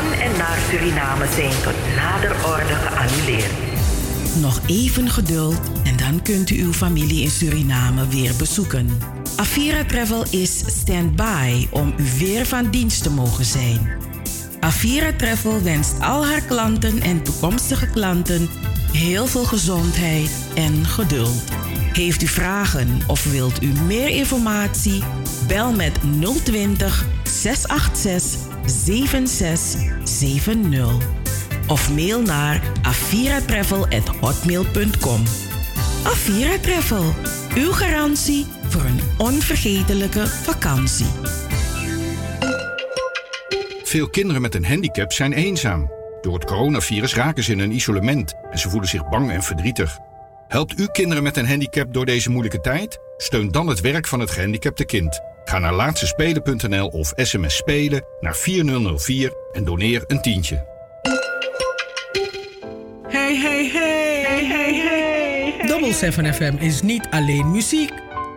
van 0.00 0.12
en 0.12 0.36
naar 0.36 0.58
Suriname 0.70 1.26
zijn 1.34 1.62
tot 1.62 1.74
nader 1.96 2.30
orde 2.30 2.74
geannuleerd. 2.74 3.52
Nog 4.40 4.60
even 4.66 5.10
geduld 5.10 5.60
en 5.84 5.96
dan 5.96 6.22
kunt 6.22 6.50
u 6.50 6.62
uw 6.62 6.72
familie 6.72 7.22
in 7.22 7.30
Suriname 7.30 8.08
weer 8.08 8.32
bezoeken. 8.38 8.98
Avira 9.36 9.84
Travel 9.84 10.24
is 10.30 10.58
stand-by 10.58 11.66
om 11.70 11.94
u 11.96 12.04
weer 12.18 12.46
van 12.46 12.70
dienst 12.70 13.02
te 13.02 13.10
mogen 13.10 13.44
zijn. 13.44 13.90
Avira 14.60 15.12
Travel 15.12 15.62
wenst 15.62 16.00
al 16.00 16.26
haar 16.26 16.42
klanten 16.42 17.00
en 17.00 17.22
toekomstige 17.22 17.90
klanten 17.90 18.48
heel 18.92 19.26
veel 19.26 19.44
gezondheid 19.44 20.30
en 20.54 20.86
geduld. 20.86 21.42
Heeft 21.92 22.22
u 22.22 22.26
vragen 22.26 23.00
of 23.06 23.30
wilt 23.30 23.62
u 23.62 23.72
meer 23.86 24.08
informatie? 24.08 25.02
Bel 25.46 25.72
met 25.72 25.98
020 26.44 27.06
686 27.28 28.38
7670 28.66 30.96
of 31.66 31.94
mail 31.94 32.22
naar 32.22 32.62
aviratravel@hotmail.com. 32.82 35.22
Avira 36.04 36.58
Travel, 36.58 37.14
uw 37.54 37.72
garantie 37.72 38.46
voor 38.68 38.84
een 38.84 39.00
onvergetelijke 39.18 40.26
vakantie. 40.26 41.06
Veel 43.82 44.08
kinderen 44.08 44.42
met 44.42 44.54
een 44.54 44.64
handicap 44.64 45.12
zijn 45.12 45.32
eenzaam. 45.32 45.90
Door 46.20 46.34
het 46.34 46.44
coronavirus 46.44 47.14
raken 47.14 47.44
ze 47.44 47.52
in 47.52 47.58
een 47.58 47.72
isolement 47.72 48.34
en 48.50 48.58
ze 48.58 48.70
voelen 48.70 48.88
zich 48.88 49.08
bang 49.08 49.30
en 49.30 49.42
verdrietig. 49.42 49.98
Helpt 50.48 50.80
u 50.80 50.86
kinderen 50.86 51.22
met 51.22 51.36
een 51.36 51.48
handicap 51.48 51.94
door 51.94 52.06
deze 52.06 52.30
moeilijke 52.30 52.60
tijd? 52.60 52.98
Steun 53.16 53.50
dan 53.50 53.66
het 53.66 53.80
werk 53.80 54.06
van 54.06 54.20
het 54.20 54.30
gehandicapte 54.30 54.84
kind. 54.84 55.20
Ga 55.48 55.58
naar 55.58 55.72
laatstespelen.nl 55.72 56.88
of 56.88 57.12
sms 57.16 57.56
spelen 57.56 58.04
naar 58.20 58.36
4004 58.36 59.32
en 59.52 59.64
doneer 59.64 60.04
een 60.06 60.20
tientje. 60.20 60.66
Hey, 63.08 63.36
hey, 63.36 63.70
hey, 63.72 64.22
hey, 64.26 64.44
hey, 64.44 64.74
hey. 64.74 65.66
Double 65.66 65.92
7 65.92 66.34
FM 66.34 66.54
is 66.58 66.82
niet 66.82 67.06
alleen 67.10 67.50
muziek 67.50 67.92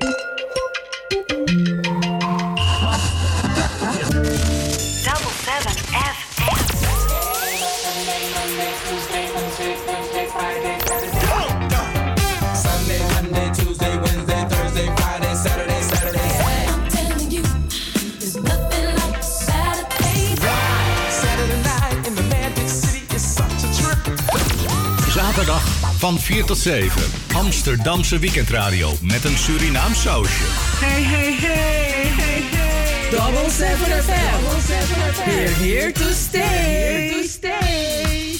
Van 25.97 26.19
4 26.19 26.45
tot 26.45 26.57
7. 26.57 27.01
Amsterdamse 27.33 28.19
weekendradio 28.19 28.93
met 29.01 29.23
een 29.23 29.37
Surinaam 29.37 29.93
sausje. 29.93 30.43
Hey, 30.79 31.03
hey, 31.03 31.33
hey, 31.33 32.11
hey, 32.15 32.41
hey. 32.41 33.09
Double 33.11 33.49
7 33.51 34.03
FM, 34.03 34.43
Double 34.43 34.61
7 34.61 35.13
FM. 35.13 35.29
we're 35.29 35.53
here 35.53 35.91
to 35.91 36.11
stay. 36.13 36.39
Here 36.41 37.21
to 37.21 37.27
stay. 37.27 38.39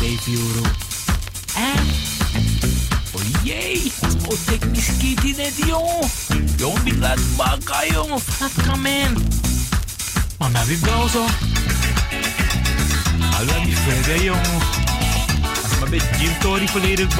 Dave 0.00 0.30
Euro. 0.30 0.68
Eh? 1.56 1.80
Oh 3.14 3.42
jee, 3.42 3.92
oh 4.28 4.36
technisch 4.46 4.96
kitty 4.98 5.34
net 5.36 5.54
jong. 5.66 6.04
Jong, 6.56 6.82
die 6.82 6.98
laat 6.98 7.20
bakken 7.36 8.08
wat 8.08 8.52
kan 8.66 8.80
men? 8.80 9.52
Wel 10.52 11.08
zo? 11.08 11.24
Hallo 13.30 13.64
die 13.64 13.76
verder 13.76 14.24
jongen. 14.24 14.60
Als 15.62 15.78
maar 15.80 15.90
bij 15.90 16.00
Jim 16.18 16.38
Tory 16.40 16.68
volledig. 16.68 17.16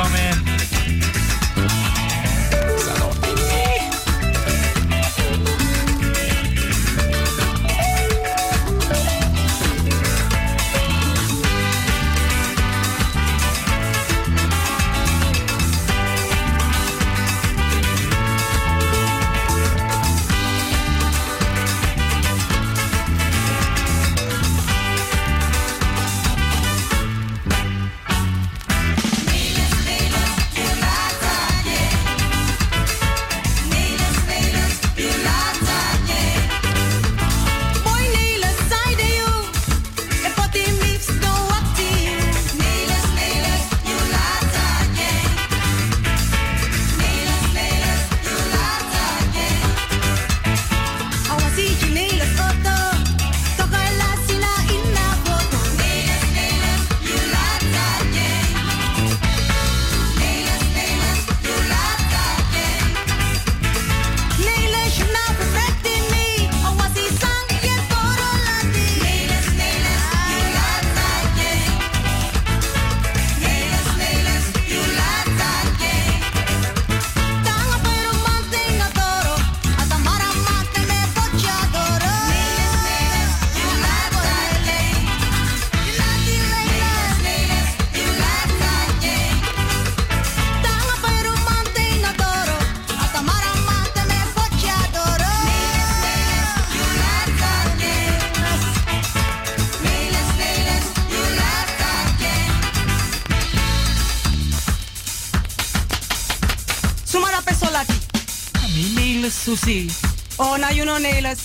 Oh, 109.67 110.59
na 110.59 110.69
you 110.73 110.85
know 110.85 110.99
neles. 110.99 111.41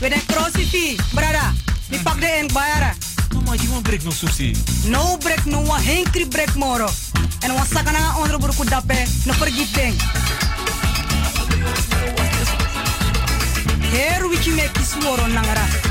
We 0.00 0.08
den 0.08 0.22
crossity, 0.26 0.96
brada. 1.12 1.52
Mi 1.90 1.98
pak 1.98 2.20
de 2.20 2.26
en 2.26 2.48
bayara. 2.52 2.94
No 3.44 3.52
je 3.52 3.68
moet 3.68 3.82
break 3.82 4.02
no 4.02 4.10
susi. 4.10 4.56
No 4.86 5.16
break 5.18 5.44
no 5.44 5.62
wa 5.62 5.78
henkri 5.78 6.26
break 6.28 6.54
moro. 6.54 6.88
En 7.40 7.52
wa 7.52 7.64
sakana 7.64 8.16
onder 8.18 8.38
burku 8.38 8.64
dape 8.64 9.06
no 9.24 9.34
pergi 9.38 9.66
ding. 9.72 9.94
Heru 13.92 14.28
wiki 14.28 14.50
me 14.50 14.70
kisworo 14.72 15.26
nangara. 15.26 15.85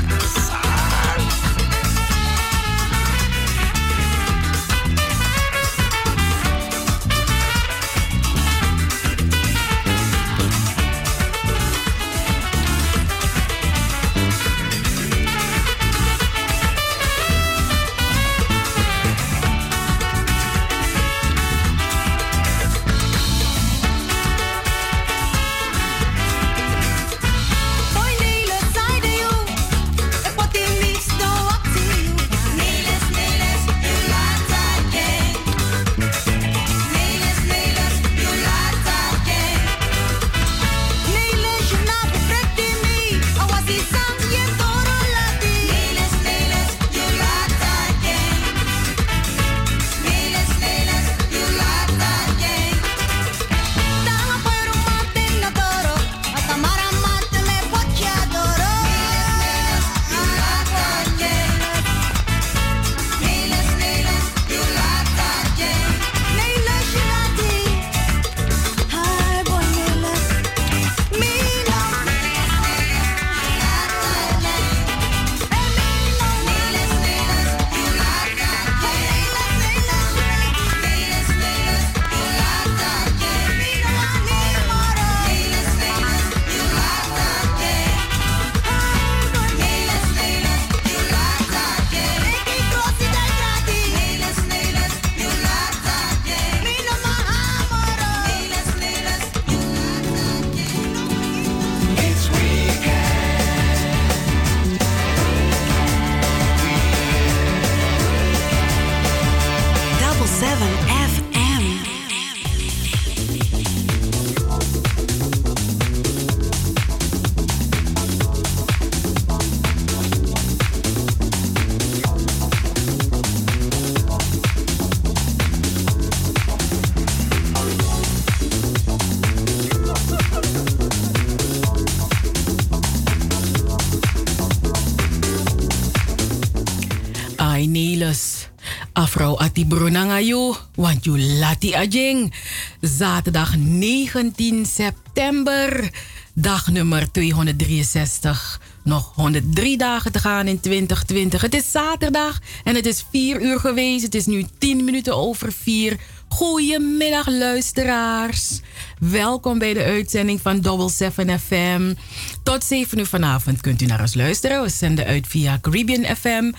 Want 140.16 141.04
you 141.04 141.18
lati 141.18 141.74
ajing. 141.74 142.34
Zaterdag 142.80 143.56
19 143.56 144.66
september, 144.66 145.90
dag 146.34 146.70
nummer 146.70 147.10
263. 147.12 148.60
Nog 148.84 149.12
103 149.14 149.76
dagen 149.76 150.12
te 150.12 150.18
gaan 150.18 150.46
in 150.46 150.60
2020. 150.60 151.40
Het 151.40 151.54
is 151.54 151.70
zaterdag 151.70 152.38
en 152.64 152.74
het 152.74 152.86
is 152.86 153.04
4 153.10 153.42
uur 153.42 153.60
geweest. 153.60 154.04
Het 154.04 154.14
is 154.14 154.26
nu 154.26 154.46
10 154.58 154.84
minuten 154.84 155.16
over 155.16 155.52
4. 155.52 155.96
Goedemiddag 156.28 157.28
luisteraars. 157.28 158.60
Welkom 158.98 159.58
bij 159.58 159.74
de 159.74 159.84
uitzending 159.84 160.40
van 160.40 160.60
Double 160.60 160.90
7 160.90 161.40
FM. 161.40 161.94
Tot 162.42 162.64
7 162.64 162.98
uur 162.98 163.06
vanavond 163.06 163.60
kunt 163.60 163.82
u 163.82 163.86
naar 163.86 164.00
ons 164.00 164.14
luisteren. 164.14 164.62
We 164.62 164.68
zenden 164.68 165.04
uit 165.04 165.26
via 165.26 165.58
Caribbean 165.60 166.16
FM. 166.16 166.52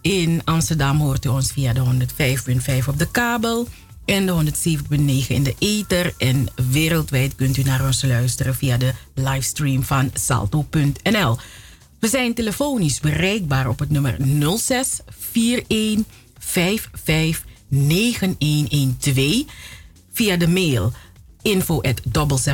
In 0.00 0.40
Amsterdam 0.44 0.98
hoort 1.00 1.24
u 1.24 1.28
ons 1.28 1.52
via 1.52 1.72
de 1.72 2.06
105.5 2.80 2.88
op 2.88 2.98
de 2.98 3.10
kabel 3.10 3.68
en 4.04 4.26
de 4.26 4.52
107.9 4.90 5.26
in 5.26 5.42
de 5.42 5.54
ether. 5.58 6.14
En 6.18 6.46
wereldwijd 6.70 7.34
kunt 7.34 7.56
u 7.56 7.62
naar 7.62 7.84
ons 7.86 8.02
luisteren 8.02 8.54
via 8.54 8.76
de 8.76 8.92
livestream 9.14 9.82
van 9.82 10.10
salto.nl. 10.14 11.36
We 11.98 12.08
zijn 12.08 12.34
telefonisch 12.34 13.00
bereikbaar 13.00 13.68
op 13.68 13.78
het 13.78 13.90
nummer 13.90 14.16
06 14.58 15.00
41 15.32 16.04
55 16.38 17.44
9112 17.68 19.44
via 20.12 20.36
de 20.36 20.48
mail 20.48 20.92
info 21.42 21.80
at 21.80 22.00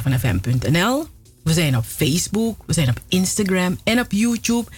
fmnl 0.01 1.07
We 1.43 1.53
zijn 1.53 1.77
op 1.77 1.85
Facebook, 1.85 2.63
we 2.67 2.73
zijn 2.73 2.89
op 2.89 3.01
Instagram 3.09 3.79
en 3.85 4.01
op 4.01 4.13
YouTube. 4.13 4.71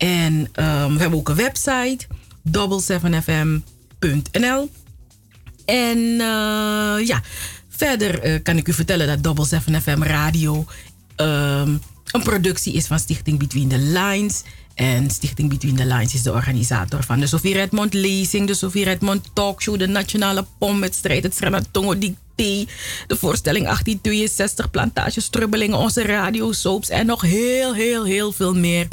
En 0.00 0.34
um, 0.34 0.94
we 0.94 1.00
hebben 1.00 1.18
ook 1.18 1.28
een 1.28 1.34
website, 1.34 2.06
77fm.nl. 2.48 4.70
En 5.64 5.98
uh, 5.98 7.06
ja, 7.06 7.22
verder 7.68 8.26
uh, 8.26 8.42
kan 8.42 8.56
ik 8.56 8.68
u 8.68 8.72
vertellen 8.72 9.06
dat 9.06 9.22
Double 9.22 9.46
7 9.46 9.82
FM 9.82 10.02
Radio 10.02 10.66
um, 11.16 11.80
een 12.10 12.22
productie 12.22 12.72
is 12.72 12.86
van 12.86 12.98
Stichting 12.98 13.38
Between 13.38 13.68
the 13.68 13.78
Lines. 13.78 14.42
En 14.74 15.10
Stichting 15.10 15.48
Between 15.48 15.76
the 15.76 15.86
Lines 15.86 16.14
is 16.14 16.22
de 16.22 16.32
organisator 16.32 17.04
van 17.04 17.20
de 17.20 17.26
Sofie 17.26 17.54
Redmond 17.54 17.94
Lezing, 17.94 18.46
de 18.46 18.54
Sofie 18.54 18.84
Redmond 18.84 19.30
Talkshow, 19.32 19.78
de 19.78 19.88
Nationale 19.88 20.44
Pomwedstrijd, 20.58 21.22
het 21.22 21.34
Sranatongo 21.34 21.98
Dicté, 21.98 22.66
de 23.06 23.16
voorstelling 23.16 23.64
1862, 23.64 24.70
Plantage 24.70 25.20
Strubbelingen, 25.20 25.78
onze 25.78 26.02
radio 26.02 26.52
soaps 26.52 26.88
en 26.88 27.06
nog 27.06 27.22
heel, 27.22 27.74
heel, 27.74 28.04
heel 28.04 28.32
veel 28.32 28.54
meer. 28.54 28.88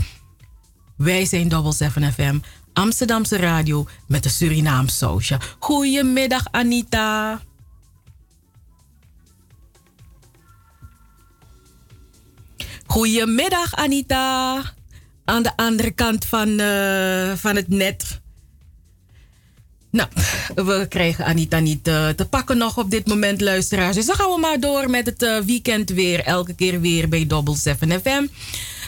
Wij 0.98 1.26
zijn 1.26 1.48
Double 1.48 1.74
7 1.74 2.14
FM, 2.14 2.40
Amsterdamse 2.74 3.38
radio 3.38 3.88
met 4.08 4.24
de 4.24 4.30
Surinaam 4.30 4.88
sausje. 4.88 5.40
Goedemiddag 5.60 6.46
Anita. 6.52 7.42
Goedemiddag 12.86 13.76
Anita. 13.76 14.64
Aan 15.26 15.44
de 15.44 15.52
andere 15.56 15.92
kant 15.92 16.26
van, 16.26 16.50
uh, 16.50 17.34
van 17.36 17.56
het 17.56 17.68
net. 17.68 18.20
Nou, 19.92 20.10
we 20.56 20.86
krijgen 20.90 21.26
Anita 21.26 21.60
niet 21.60 21.88
uh, 21.88 22.10
te 22.10 22.26
pakken 22.26 22.58
nog 22.58 22.78
op 22.78 22.92
dit 22.92 23.08
moment, 23.08 23.42
luisteraars. 23.42 23.96
Dus 23.96 24.06
dan 24.06 24.16
gaan 24.16 24.30
we 24.30 24.40
maar 24.40 24.60
door 24.60 24.90
met 24.90 25.06
het 25.06 25.24
uh, 25.24 25.40
weekend 25.40 25.90
weer. 25.90 26.24
Elke 26.24 26.54
keer 26.54 26.82
weer 26.82 27.10
bij 27.10 27.28
Double 27.28 27.56
7 27.56 28.02
FM. 28.02 28.26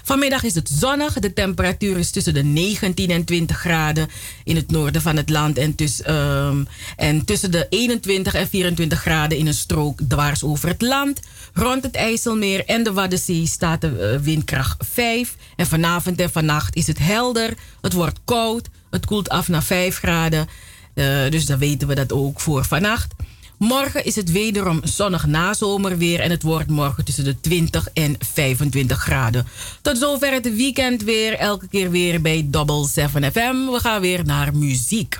Vanmiddag 0.03 0.43
is 0.43 0.55
het 0.55 0.69
zonnig. 0.69 1.13
De 1.13 1.33
temperatuur 1.33 1.97
is 1.97 2.11
tussen 2.11 2.33
de 2.33 2.43
19 2.43 3.09
en 3.09 3.23
20 3.23 3.57
graden 3.57 4.07
in 4.43 4.55
het 4.55 4.71
noorden 4.71 5.01
van 5.01 5.15
het 5.15 5.29
land. 5.29 5.57
En, 5.57 5.75
um, 6.09 6.67
en 6.95 7.25
tussen 7.25 7.51
de 7.51 7.67
21 7.69 8.33
en 8.33 8.49
24 8.49 8.99
graden 8.99 9.37
in 9.37 9.47
een 9.47 9.53
strook 9.53 9.99
dwars 10.07 10.43
over 10.43 10.69
het 10.69 10.81
land. 10.81 11.19
Rond 11.53 11.83
het 11.83 11.95
IJsselmeer 11.95 12.65
en 12.65 12.83
de 12.83 12.93
Waddenzee 12.93 13.47
staat 13.47 13.81
de 13.81 14.13
uh, 14.13 14.23
windkracht 14.25 14.85
5. 14.91 15.35
En 15.55 15.67
vanavond 15.67 16.19
en 16.19 16.31
vannacht 16.31 16.75
is 16.75 16.87
het 16.87 16.99
helder. 16.99 17.53
Het 17.81 17.93
wordt 17.93 18.19
koud. 18.25 18.69
Het 18.89 19.05
koelt 19.05 19.29
af 19.29 19.47
naar 19.47 19.63
5 19.63 19.97
graden. 19.97 20.47
Uh, 20.93 21.29
dus 21.29 21.45
dan 21.45 21.59
weten 21.59 21.87
we 21.87 21.95
dat 21.95 22.11
ook 22.11 22.39
voor 22.39 22.65
vannacht. 22.65 23.13
Morgen 23.59 24.05
is 24.05 24.15
het 24.15 24.31
wederom 24.31 24.79
zonnig 24.83 25.25
nazomerweer 25.25 26.19
en 26.19 26.29
het 26.29 26.43
wordt 26.43 26.69
morgen 26.69 27.05
tussen 27.05 27.23
de 27.23 27.39
20 27.39 27.87
en 27.93 28.15
25 28.19 28.97
graden. 28.97 29.47
Tot 29.81 29.97
zover 29.97 30.31
het 30.31 30.55
weekend 30.55 31.03
weer, 31.03 31.33
elke 31.33 31.67
keer 31.67 31.91
weer 31.91 32.21
bij 32.21 32.47
Double 32.49 32.87
7 32.87 33.31
FM. 33.31 33.71
We 33.71 33.79
gaan 33.79 34.01
weer 34.01 34.25
naar 34.25 34.55
muziek. 34.55 35.19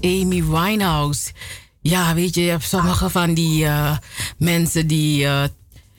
Amy 0.00 0.44
Winehouse. 0.44 1.32
Ja, 1.80 2.14
weet 2.14 2.34
je, 2.34 2.42
je 2.42 2.56
sommige 2.60 3.10
van 3.10 3.34
die 3.34 3.64
uh, 3.64 3.96
mensen 4.38 4.86
die. 4.86 5.22
Uh, 5.22 5.42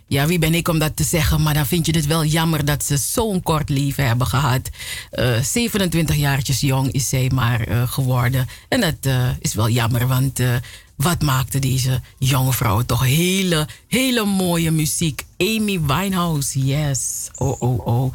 ja, 0.08 0.26
wie 0.26 0.40
ben 0.40 0.54
ik 0.54 0.68
om 0.68 0.80
dat 0.80 0.96
te 0.96 1.04
zeggen? 1.04 1.42
Maar 1.42 1.54
dan 1.54 1.66
vind 1.66 1.86
je 1.86 1.96
het 1.96 2.06
wel 2.06 2.26
jammer 2.26 2.66
dat 2.66 2.84
ze 2.84 2.98
zo'n 2.98 3.44
kort 3.44 3.70
leven 3.70 4.08
hebben 4.08 4.28
gehad. 4.28 4.70
Uh, 5.12 5.42
27 5.42 6.16
jaartjes 6.16 6.60
jong 6.60 6.92
is 6.92 7.10
zij 7.10 7.32
maar 7.34 7.88
geworden. 7.88 8.48
En 8.70 8.82
dat 8.82 9.14
is 9.40 9.54
wel 9.54 9.70
jammer, 9.70 10.08
want 10.08 10.40
wat 10.96 11.22
maakte 11.22 11.60
deze 11.60 12.02
jonge 12.18 12.54
vrouw 12.54 12.82
toch 12.82 13.04
hele, 13.04 13.68
hele 13.88 14.26
mooie 14.26 14.72
muziek. 14.72 15.26
Amy 15.38 15.82
Winehouse, 15.82 16.66
yes. 16.66 17.30
Oh, 17.36 17.62
oh, 17.62 17.88
oh. 17.88 18.14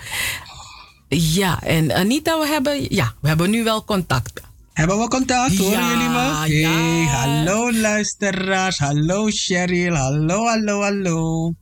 Ja, 1.08 1.62
en 1.62 1.94
Anita, 1.94 2.38
we 2.38 2.46
hebben, 2.46 2.94
ja, 2.94 3.14
we 3.20 3.28
hebben 3.28 3.50
nu 3.50 3.64
wel 3.64 3.84
contact. 3.84 4.40
Hebben 4.72 4.98
we 4.98 5.08
contact? 5.08 5.58
Horen 5.58 5.78
Ja, 5.78 5.90
jullie 5.90 6.08
me? 6.08 6.18
Hey, 6.18 6.60
ja. 6.60 7.06
hallo 7.06 7.72
luisteraars. 7.72 8.78
Hallo 8.78 9.28
Cheryl. 9.30 9.94
Hallo, 9.94 10.46
hallo, 10.46 10.80
hallo. 10.80 11.52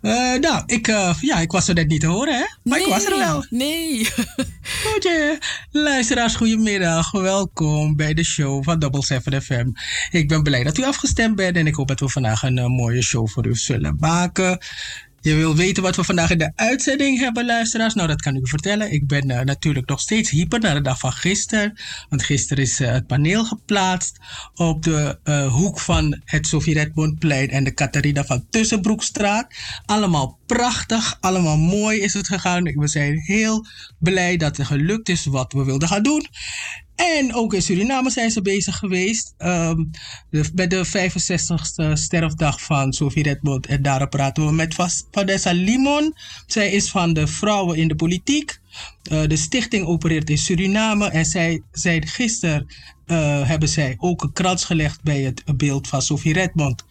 Eh, 0.00 0.34
nou, 0.40 0.62
ik, 0.66 0.88
eh, 0.88 1.14
ja, 1.20 1.38
ik 1.38 1.52
was 1.52 1.68
er 1.68 1.74
net 1.74 1.88
niet 1.88 2.00
te 2.00 2.06
horen, 2.06 2.34
hè? 2.34 2.44
Maar 2.64 2.80
ik 2.80 2.86
was 2.86 3.04
er 3.04 3.18
wel. 3.18 3.46
Nee. 3.50 4.08
Goedje. 4.84 5.38
Luisteraars, 5.70 6.34
goedemiddag. 6.34 7.10
Welkom 7.10 7.96
bij 7.96 8.14
de 8.14 8.24
show 8.24 8.64
van 8.64 8.78
Double 8.78 9.04
7 9.04 9.42
FM. 9.42 9.70
Ik 10.10 10.28
ben 10.28 10.42
blij 10.42 10.62
dat 10.62 10.78
u 10.78 10.84
afgestemd 10.84 11.36
bent 11.36 11.56
en 11.56 11.66
ik 11.66 11.74
hoop 11.74 11.88
dat 11.88 12.00
we 12.00 12.08
vandaag 12.08 12.42
een 12.42 12.58
eh, 12.58 12.66
mooie 12.66 13.02
show 13.02 13.28
voor 13.28 13.46
u 13.46 13.54
zullen 13.54 13.96
maken. 13.98 14.58
Je 15.22 15.34
wil 15.34 15.56
weten 15.56 15.82
wat 15.82 15.96
we 15.96 16.04
vandaag 16.04 16.30
in 16.30 16.38
de 16.38 16.52
uitzending 16.54 17.18
hebben, 17.18 17.46
luisteraars? 17.46 17.94
Nou, 17.94 18.08
dat 18.08 18.22
kan 18.22 18.34
ik 18.34 18.42
u 18.42 18.48
vertellen. 18.48 18.92
Ik 18.92 19.06
ben 19.06 19.30
uh, 19.30 19.40
natuurlijk 19.40 19.88
nog 19.88 20.00
steeds 20.00 20.30
hyper 20.30 20.60
naar 20.60 20.74
de 20.74 20.80
dag 20.80 20.98
van 20.98 21.12
gisteren. 21.12 21.78
Want 22.08 22.22
gisteren 22.22 22.62
is 22.62 22.80
uh, 22.80 22.90
het 22.90 23.06
paneel 23.06 23.44
geplaatst 23.44 24.18
op 24.54 24.82
de 24.82 25.18
uh, 25.24 25.52
hoek 25.52 25.80
van 25.80 26.20
het 26.24 26.46
Sofie 26.46 26.74
Redmondplein 26.74 27.50
en 27.50 27.64
de 27.64 27.74
Catharina 27.74 28.24
van 28.24 28.46
Tussenbroekstraat. 28.50 29.54
Allemaal 29.86 30.38
prachtig, 30.46 31.16
allemaal 31.20 31.58
mooi 31.58 32.00
is 32.00 32.14
het 32.14 32.26
gegaan. 32.26 32.62
We 32.62 32.88
zijn 32.88 33.18
heel 33.18 33.66
blij 33.98 34.36
dat 34.36 34.56
het 34.56 34.66
gelukt 34.66 35.08
is 35.08 35.24
wat 35.24 35.52
we 35.52 35.64
wilden 35.64 35.88
gaan 35.88 36.02
doen. 36.02 36.26
En 37.02 37.34
ook 37.34 37.54
in 37.54 37.62
Suriname 37.62 38.10
zijn 38.10 38.30
ze 38.30 38.42
bezig 38.42 38.76
geweest 38.76 39.34
um, 39.38 39.90
de, 40.30 40.50
bij 40.54 40.66
de 40.66 40.86
65ste 40.86 41.92
sterfdag 41.92 42.62
van 42.62 42.92
Sophie 42.92 43.22
Redmond. 43.22 43.66
En 43.66 43.82
daarop 43.82 44.10
praten 44.10 44.46
we 44.46 44.52
met 44.52 44.74
Vanessa 45.10 45.52
Limon. 45.52 46.14
Zij 46.46 46.70
is 46.70 46.90
van 46.90 47.12
de 47.12 47.26
Vrouwen 47.26 47.76
in 47.76 47.88
de 47.88 47.94
Politiek. 47.94 48.60
Uh, 49.12 49.22
de 49.26 49.36
stichting 49.36 49.86
opereert 49.86 50.30
in 50.30 50.38
Suriname. 50.38 51.08
En 51.08 51.24
zij 51.24 51.62
zei 51.72 52.06
gisteren 52.06 52.66
uh, 53.06 53.48
hebben 53.48 53.68
zij 53.68 53.94
ook 53.98 54.22
een 54.22 54.32
krans 54.32 54.64
gelegd 54.64 55.02
bij 55.02 55.20
het 55.20 55.42
beeld 55.56 55.88
van 55.88 56.02
Sophie 56.02 56.32
Redmond. 56.32 56.84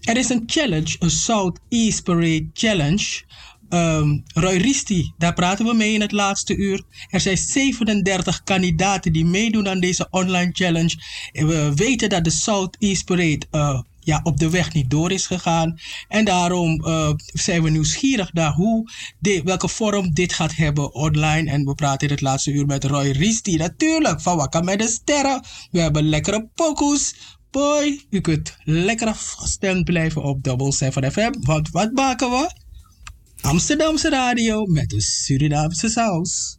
Er 0.00 0.16
is 0.16 0.28
een 0.28 0.42
challenge, 0.46 0.96
een 0.98 1.10
South 1.10 1.60
East 1.68 2.02
Parade 2.02 2.48
Challenge. 2.52 3.22
Um, 3.70 4.22
Roy 4.34 4.56
Risti, 4.56 5.12
daar 5.18 5.34
praten 5.34 5.66
we 5.66 5.74
mee 5.74 5.92
in 5.92 6.00
het 6.00 6.12
laatste 6.12 6.56
uur. 6.56 6.82
Er 7.10 7.20
zijn 7.20 7.36
37 7.36 8.42
kandidaten 8.42 9.12
die 9.12 9.24
meedoen 9.24 9.68
aan 9.68 9.80
deze 9.80 10.06
online 10.10 10.50
challenge. 10.52 11.02
En 11.32 11.46
we 11.46 11.72
weten 11.74 12.08
dat 12.08 12.24
de 12.24 12.30
Southeast 12.30 13.04
Parade 13.04 13.46
uh, 13.50 13.80
ja, 14.00 14.20
op 14.22 14.38
de 14.38 14.50
weg 14.50 14.72
niet 14.72 14.90
door 14.90 15.12
is 15.12 15.26
gegaan. 15.26 15.78
En 16.08 16.24
daarom 16.24 16.84
uh, 16.86 17.10
zijn 17.16 17.62
we 17.62 17.70
nieuwsgierig 17.70 18.32
naar 18.32 18.52
hoe 18.52 18.90
welke 19.44 19.68
vorm 19.68 20.14
dit 20.14 20.32
gaat 20.32 20.56
hebben 20.56 20.94
online. 20.94 21.50
En 21.50 21.64
we 21.64 21.74
praten 21.74 22.08
in 22.08 22.14
het 22.14 22.22
laatste 22.22 22.50
uur 22.50 22.66
met 22.66 22.84
Roy 22.84 23.10
Risti. 23.10 23.56
Natuurlijk, 23.56 24.20
van 24.20 24.36
Wakka 24.36 24.60
met 24.60 24.78
de 24.78 24.88
Sterren. 24.88 25.42
We 25.70 25.80
hebben 25.80 26.08
lekkere 26.08 26.48
pokoes. 26.54 27.14
Boy, 27.50 28.06
u 28.10 28.20
kunt 28.20 28.56
lekker 28.64 29.14
gestemd 29.14 29.84
blijven 29.84 30.22
op 30.22 30.42
Double 30.42 30.72
7 30.72 31.12
FM. 31.12 31.32
Want 31.40 31.70
wat 31.70 31.92
maken 31.92 32.30
we? 32.30 32.66
Amsterdamse 33.40 34.08
radio 34.08 34.66
met 34.66 34.90
de 34.90 35.00
Surinaamse 35.00 35.88
saus. 35.88 36.58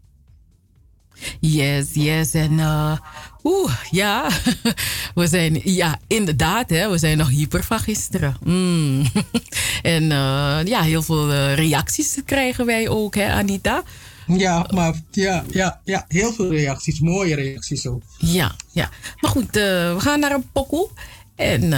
Yes, 1.40 1.86
yes. 1.94 2.34
En 2.34 2.52
uh, 2.52 2.98
oeh, 3.44 3.74
ja. 3.92 4.30
We 5.16 5.28
zijn, 5.28 5.62
ja, 5.64 6.00
inderdaad, 6.08 6.70
hè, 6.70 6.90
we 6.90 6.98
zijn 6.98 7.18
nog 7.18 7.30
hyper 7.30 7.64
van 7.64 7.80
gisteren. 7.80 8.38
Mm. 8.44 9.06
en 9.82 10.04
uh, 10.04 10.60
ja, 10.64 10.82
heel 10.82 11.02
veel 11.02 11.32
uh, 11.32 11.56
reacties 11.56 12.18
krijgen 12.26 12.66
wij 12.66 12.90
ook, 12.90 13.16
hè, 13.16 13.32
Anita? 13.32 13.84
Ja, 14.28 14.66
maar 14.74 15.02
ja, 15.12 15.44
ja, 15.50 15.82
ja, 15.84 16.06
heel 16.08 16.34
veel 16.34 16.52
reacties, 16.52 17.00
mooie 17.00 17.36
reacties 17.36 17.88
ook. 17.88 18.02
Ja, 18.18 18.56
ja. 18.72 18.90
Maar 19.20 19.32
goed, 19.32 19.52
we 19.52 19.96
gaan 19.98 20.20
naar 20.20 20.32
een 20.32 20.52
pokoe. 20.52 20.90
En 21.36 21.74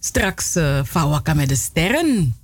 straks 0.00 0.56
uh, 0.56 0.82
Fawaka 0.84 1.34
met 1.34 1.48
de 1.48 1.54
sterren. 1.54 2.36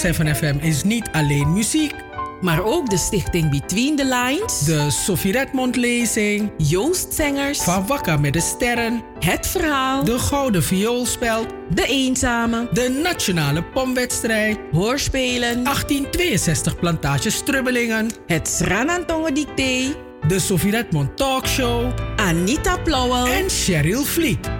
107 0.00 0.36
FM 0.36 0.66
is 0.66 0.82
niet 0.82 1.08
alleen 1.12 1.52
muziek. 1.52 1.94
Maar 2.40 2.64
ook 2.64 2.90
de 2.90 2.96
stichting 2.96 3.50
Between 3.50 3.96
the 3.96 4.04
Lines. 4.04 4.58
De 4.58 4.90
Sophie 4.90 5.32
Redmond 5.32 5.76
lezing. 5.76 6.50
Joost 6.56 7.14
Zengers. 7.14 7.58
Van 7.62 7.86
Wakker 7.86 8.20
met 8.20 8.32
de 8.32 8.40
Sterren. 8.40 9.02
Het 9.18 9.46
Verhaal. 9.46 10.04
De 10.04 10.18
Gouden 10.18 10.62
Vioolspel. 10.62 11.46
De 11.74 11.86
Eenzame. 11.86 12.68
De 12.72 13.00
Nationale 13.02 13.62
Pomwedstrijd. 13.62 14.58
Hoorspelen. 14.72 15.64
1862 15.64 16.78
Plantage 16.78 17.30
Strubbelingen. 17.30 18.10
Het 18.26 18.48
Sranantongen 18.48 19.34
Dicté. 19.34 19.94
De 20.28 20.38
Sophie 20.38 20.70
Redmond 20.70 21.16
Talkshow. 21.16 21.92
Anita 22.16 22.76
Plauwel. 22.76 23.26
En 23.26 23.50
Cheryl 23.50 24.04
Vliet. 24.04 24.59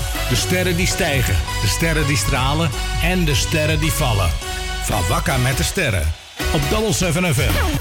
De 0.31 0.37
sterren 0.37 0.75
die 0.75 0.87
stijgen, 0.87 1.35
de 1.61 1.67
sterren 1.67 2.07
die 2.07 2.17
stralen 2.17 2.69
en 3.03 3.25
de 3.25 3.35
sterren 3.35 3.79
die 3.79 3.91
vallen. 3.91 4.29
Van 4.83 5.07
Wakka 5.07 5.37
met 5.37 5.57
de 5.57 5.63
sterren. 5.63 6.13
Op 6.53 6.61
Double 6.69 6.93
7 6.93 7.35
FM. 7.35 7.80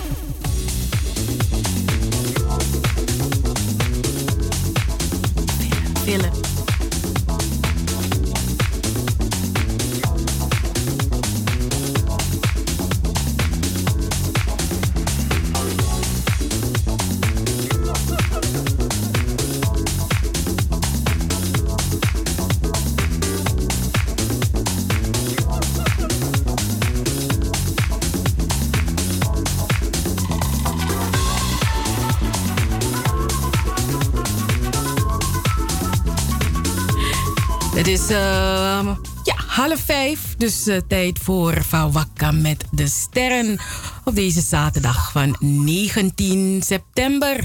Dus 40.51 40.83
tijd 40.89 41.19
voor 41.19 41.63
Fawakka 41.67 42.31
met 42.31 42.65
de 42.71 42.87
sterren. 42.87 43.59
Op 44.05 44.15
deze 44.15 44.41
zaterdag 44.41 45.13
van 45.13 45.37
19 45.41 46.63
september. 46.63 47.45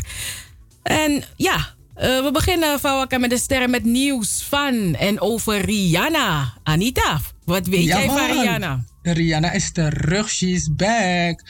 En 0.83 1.23
ja, 1.35 1.73
eh, 1.95 2.07
we 2.23 2.29
beginnen 2.33 2.79
Fawakka 2.79 3.17
met 3.17 3.29
de 3.29 3.37
sterren 3.37 3.69
met 3.69 3.83
nieuws 3.83 4.45
van 4.49 4.95
en 4.95 5.21
over 5.21 5.61
Rihanna. 5.61 6.53
Anita, 6.63 7.19
wat 7.43 7.67
weet 7.67 7.83
Ja, 7.83 7.97
jij 7.97 8.07
van. 8.07 8.25
Rihanna? 8.31 8.83
Rihanna 9.13 9.53
is 9.53 9.71
terug, 9.71 10.29
she's 10.29 10.69
back. 10.75 11.41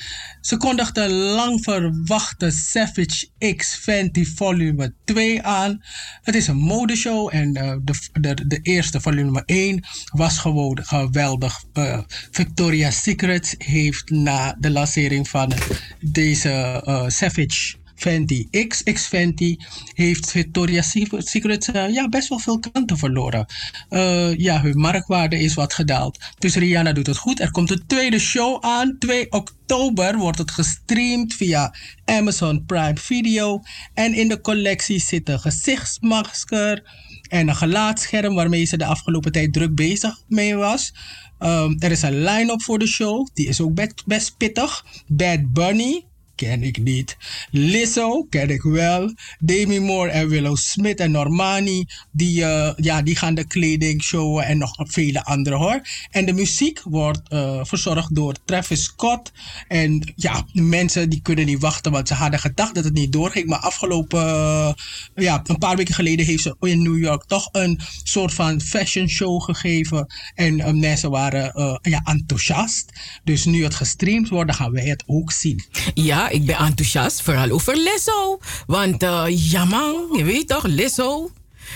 Ze 0.42 0.58
kondigde 0.58 1.10
lang 1.10 1.64
verwachte 1.64 2.52
Savage 2.52 3.28
X 3.56 3.76
Fenty 3.76 4.26
volume 4.26 4.94
2 5.04 5.42
aan. 5.42 5.84
Het 6.22 6.36
is 6.36 6.48
een 6.48 6.58
modeshow 6.58 7.30
en 7.34 7.56
eh, 7.56 7.76
de, 7.84 7.94
de, 8.14 8.48
de 8.48 8.60
eerste 8.62 9.02
volume 9.02 9.44
1 9.46 9.84
was 10.12 10.38
gewoon 10.38 10.80
geweldig. 10.84 11.64
Eh, 11.74 12.00
Victoria's 12.32 13.02
Secret 13.02 13.56
heeft 13.58 14.10
na 14.10 14.56
de 14.60 14.70
lancering 14.70 15.30
van 15.30 15.54
deze 16.00 16.50
eh, 16.86 17.04
Savage 17.08 17.76
Fenty 17.96 18.48
X, 18.68 18.84
Fenty, 19.08 19.58
heeft 19.94 20.32
Victoria's 20.32 20.92
Secret 21.18 21.68
eh, 21.68 21.94
ja, 21.94 22.10
best 22.10 22.30
wel 22.30 22.40
veel 22.40 22.60
klanten 22.60 22.98
verloren. 22.98 23.46
Eh, 23.90 24.38
ja, 24.38 24.62
hun 24.62 24.78
marktwaarde 24.78 25.40
is 25.40 25.54
wat 25.54 25.74
gedaald. 25.74 26.18
Dus 26.40 26.56
Rihanna 26.56 26.94
doet 26.94 27.08
het 27.08 27.18
goed. 27.18 27.40
Er 27.40 27.52
komt 27.52 27.72
een 27.72 27.84
tweede 27.88 28.20
show 28.20 28.64
aan. 28.64 28.96
2 29.00 29.32
oktober 29.32 30.18
wordt 30.18 30.38
het 30.38 30.52
gestreamd 30.52 31.34
via 31.34 31.76
Amazon 32.06 32.66
Prime 32.66 32.98
Video. 32.98 33.62
En 33.94 34.14
in 34.14 34.28
de 34.28 34.42
collectie 34.42 35.00
zit 35.00 35.30
een 35.30 35.40
gezichtsmasker 35.40 36.84
en 37.30 37.48
een 37.48 37.56
gelaatscherm 37.56 38.36
waarmee 38.36 38.66
ze 38.66 38.78
de 38.78 38.86
afgelopen 38.86 39.32
tijd 39.32 39.54
druk 39.54 39.76
bezig 39.76 40.24
mee 40.28 40.56
was. 40.56 40.94
Ehm, 41.40 41.76
er 41.80 41.92
is 41.92 42.02
een 42.02 42.24
line-up 42.24 42.62
voor 42.62 42.80
de 42.80 42.88
show. 42.88 43.28
Die 43.34 43.48
is 43.48 43.62
ook 43.62 44.04
best 44.06 44.38
pittig. 44.38 44.86
Bad 45.08 45.54
Bunny, 45.54 46.06
ken 46.36 46.64
ik 46.64 46.78
niet. 46.78 47.18
Lizzo 47.52 48.24
ken 48.24 48.50
ik 48.50 48.62
wel. 48.62 49.14
Demi 49.40 49.80
Moore 49.80 50.12
en 50.12 50.28
Willow 50.28 50.56
Smith 50.56 51.00
en 51.00 51.12
Normani, 51.12 51.86
die, 52.12 52.46
eh, 52.46 52.74
ja, 52.76 53.02
die 53.02 53.16
gaan 53.16 53.36
de 53.36 53.48
kleding 53.48 54.04
showen 54.04 54.46
en 54.46 54.58
nog 54.58 54.74
vele 54.78 55.24
andere 55.24 55.56
hoor. 55.56 55.82
En 56.12 56.26
de 56.26 56.34
muziek 56.34 56.82
wordt 56.84 57.30
eh, 57.30 57.60
verzorgd 57.64 58.16
door 58.16 58.36
Travis 58.46 58.84
Scott. 58.84 59.32
En 59.68 60.14
ja, 60.16 60.46
mensen 60.54 61.10
die 61.10 61.22
kunnen 61.22 61.46
niet 61.46 61.60
wachten, 61.60 61.92
want 61.92 62.08
ze 62.08 62.14
hadden 62.14 62.40
gedacht 62.40 62.76
dat 62.76 62.84
het 62.84 62.94
niet 62.94 63.12
doorging. 63.12 63.48
Maar 63.48 63.60
afgelopen, 63.60 64.20
eh, 64.20 64.74
ja, 65.16 65.42
een 65.44 65.58
paar 65.58 65.76
weken 65.76 65.94
geleden 65.94 66.26
heeft 66.26 66.44
ze 66.44 66.56
in 66.60 66.82
New 66.82 66.98
York 66.98 67.24
toch 67.26 67.50
een 67.52 67.80
soort 68.04 68.34
van 68.34 68.62
fashion 68.62 69.08
show 69.10 69.42
gegeven. 69.42 70.14
En 70.36 70.80
mensen 70.80 71.10
waren 71.10 71.80
ja, 71.82 72.02
enthousiast. 72.04 72.92
Dus 73.24 73.46
nu 73.46 73.64
het 73.64 73.76
gestreamd 73.76 74.30
wordt, 74.30 74.56
gaan 74.56 74.72
wij 74.72 74.86
het 74.86 75.04
ook 75.06 75.32
zien. 75.32 75.64
Ja, 75.94 76.25
ik 76.30 76.46
ben 76.46 76.56
enthousiast, 76.58 77.22
vooral 77.22 77.50
over 77.50 77.76
Lizzo. 77.78 78.40
Want 78.68 79.04
eh, 79.04 79.24
ja 79.28 79.66
man, 79.66 80.10
je 80.14 80.24
weet 80.24 80.48
toch, 80.48 80.64
Lizzo. 80.66 81.32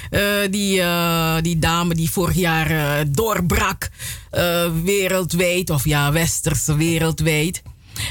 Eh, 0.09 0.21
die, 0.49 0.81
eh, 0.81 1.35
die 1.41 1.59
dame 1.59 1.93
die 1.95 2.11
vorig 2.11 2.35
jaar 2.35 2.69
eh, 2.71 3.05
doorbrak 3.09 3.89
eh, 4.31 4.65
wereldwijd, 4.83 5.69
of 5.69 5.85
ja, 5.85 6.11
westers 6.11 6.65
wereldwijd. 6.65 7.61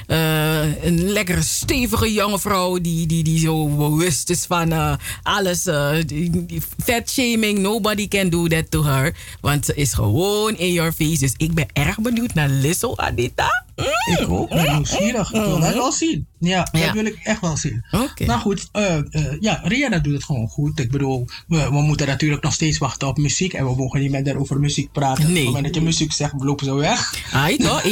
Eh, 0.07 0.85
een 0.85 1.09
lekkere 1.09 1.43
stevige 1.43 2.13
jonge 2.13 2.39
vrouw 2.39 2.79
die, 2.81 3.07
die, 3.07 3.25
die 3.25 3.39
zo 3.39 3.67
bewust 3.69 4.31
is 4.31 4.45
van 4.47 4.73
eh, 4.73 4.93
alles. 5.23 5.67
eh, 5.67 5.91
die- 6.07 6.47
die 6.47 6.63
fatshaming, 6.85 7.59
nobody 7.59 8.09
can 8.09 8.29
do 8.31 8.47
that 8.47 8.71
to 8.71 8.85
her. 8.85 9.15
Want 9.41 9.65
ze 9.65 9.75
is 9.75 9.93
gewoon 9.93 10.57
in 10.57 10.73
your 10.73 10.93
face. 10.93 11.19
Dus 11.19 11.35
ik 11.37 11.55
ben 11.55 11.67
erg 11.73 11.99
benieuwd 12.01 12.35
naar 12.35 12.49
Lizzo, 12.49 12.93
Anita. 12.97 13.65
Mm. 13.77 13.85
Ik 14.21 14.29
ook, 14.31 14.49
ben 14.49 14.73
nieuwsgierig. 14.75 15.33
Ik 15.33 15.41
wil 15.41 15.61
dat 15.61 15.75
wel 15.75 15.93
zien. 15.93 16.27
Ja, 16.41 16.69
Ja. 16.73 16.85
dat 16.85 16.95
wil 16.95 17.05
ik 17.05 17.19
echt 17.23 17.41
wel 17.41 17.57
zien. 17.57 17.85
Oké. 17.91 18.27
Maar 18.27 18.39
goed, 18.39 18.69
eh, 18.73 18.97
eh, 18.97 19.41
ja, 19.41 19.61
Rihanna 19.65 19.99
doet 19.99 20.13
het 20.15 20.25
gewoon 20.25 20.49
goed. 20.49 20.79
Ik 20.81 20.91
bedoel, 20.91 21.27
we, 21.47 21.63
we 21.71 21.81
moeten 21.81 22.07
natuurlijk 22.07 22.43
nog 22.43 22.53
steeds 22.53 22.79
wachten 22.79 23.09
op 23.09 23.17
muziek. 23.19 23.53
En 23.53 23.65
we 23.65 23.75
mogen 23.77 24.01
niet 24.01 24.11
met 24.11 24.27
haar 24.27 24.37
over 24.37 24.61
muziek 24.61 24.93
praten. 24.93 25.29
Op 25.29 25.35
het 25.35 25.45
moment 25.45 25.65
dat 25.65 25.75
je 25.75 25.81
muziek 25.81 26.13
zegt, 26.13 26.33
lopen 26.39 26.65
ze 26.65 26.75
weg. 26.75 27.15
Ai, 27.33 27.57
toch? 27.57 27.83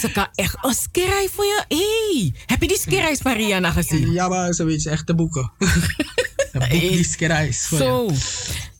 Ze, 0.00 0.10
kan, 0.12 0.26
echt 0.34 0.56
een 0.60 0.74
skirij 0.74 1.28
voor 1.32 1.44
je. 1.44 1.64
Hey, 1.68 2.32
heb 2.46 2.62
je 2.62 2.68
die 2.68 2.78
skirijs 2.78 3.18
van 3.18 3.32
Rihanna 3.32 3.70
gezien? 3.70 4.12
Ja, 4.12 4.28
maar 4.28 4.52
ze 4.52 4.64
weet 4.64 4.82
ze 4.82 4.90
echt 4.90 5.06
te 5.06 5.14
boeken. 5.14 5.52
Die 6.70 7.04
skireis 7.04 7.66
voor 7.66 7.78
Zo. 7.78 8.10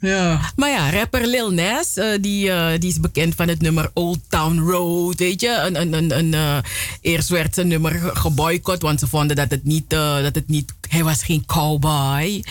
Ja. 0.00 0.40
Maar 0.56 0.70
ja, 0.70 0.90
rapper 0.90 1.26
Lil 1.26 1.50
Nas, 1.50 1.96
eh, 1.96 2.06
die, 2.20 2.50
eh, 2.50 2.78
die 2.78 2.90
is 2.90 3.00
bekend 3.00 3.34
van 3.34 3.48
het 3.48 3.60
nummer 3.60 3.90
Old 3.94 4.18
Town 4.28 4.58
Road, 4.58 5.18
weet 5.18 5.40
je. 5.40 5.62
Een, 5.66 5.80
een, 5.80 5.92
een, 5.92 6.18
een, 6.18 6.34
eh, 6.34 6.58
eerst 7.00 7.28
werd 7.28 7.54
zijn 7.54 7.68
nummer 7.68 7.90
ge- 7.92 8.16
geboycott, 8.16 8.82
want 8.82 9.00
ze 9.00 9.06
vonden 9.06 9.36
dat 9.36 9.50
het 9.50 9.64
niet, 9.64 9.90
dat 9.90 10.34
het 10.34 10.48
niet 10.48 10.72
hij 10.88 11.04
was 11.04 11.22
geen 11.22 11.46
cowboy. 11.46 12.44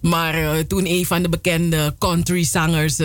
Maar 0.00 0.66
toen 0.66 0.86
een 0.86 1.06
van 1.06 1.22
de 1.22 1.28
bekende 1.28 1.94
country 1.98 2.44
zangers 2.44 2.98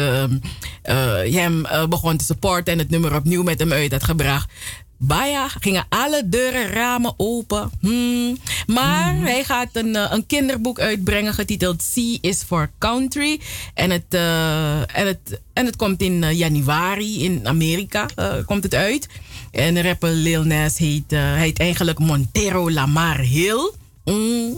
hem 1.34 1.66
begon 1.90 2.18
te 2.18 2.26
supporten 2.26 2.74
en 2.74 2.80
het 2.80 2.90
nummer 2.90 3.16
opnieuw 3.16 3.44
met 3.44 3.60
hem 3.60 3.72
uit 3.74 3.92
had 3.92 4.04
gebracht. 4.04 4.50
Baya 4.98 5.48
gingen 5.48 5.86
alle 5.90 6.30
deuren, 6.30 6.68
ramen 6.68 7.14
open. 7.18 7.72
Hmm. 7.80 8.38
Maar 8.68 9.18
hij 9.18 9.44
gaat 9.44 9.70
een, 9.74 9.96
eh, 9.96 10.08
een 10.10 10.26
kinderboek 10.26 10.80
uitbrengen 10.80 11.34
getiteld 11.34 11.84
C 11.94 11.98
is 12.22 12.44
for 12.44 12.72
Country. 12.78 13.40
En 13.74 13.90
het, 13.90 14.06
eh, 14.10 14.98
en 14.98 15.08
het, 15.08 15.42
en 15.54 15.66
het 15.66 15.76
komt 15.76 16.02
in 16.02 16.24
eh, 16.24 16.38
januari 16.38 17.24
in 17.24 17.48
Amerika 17.48 18.06
komt 18.46 18.64
het 18.64 18.74
uit. 18.76 19.08
En 19.52 19.74
de 19.74 19.82
rapper 19.82 20.10
Lil 20.10 20.44
Nas 20.44 20.78
heet, 20.78 21.12
eh, 21.12 21.36
heet 21.36 21.60
eigenlijk 21.60 22.00
Montero 22.00 22.72
Lamar 22.72 23.20
Hill. 23.20 23.72
Mm. 24.06 24.58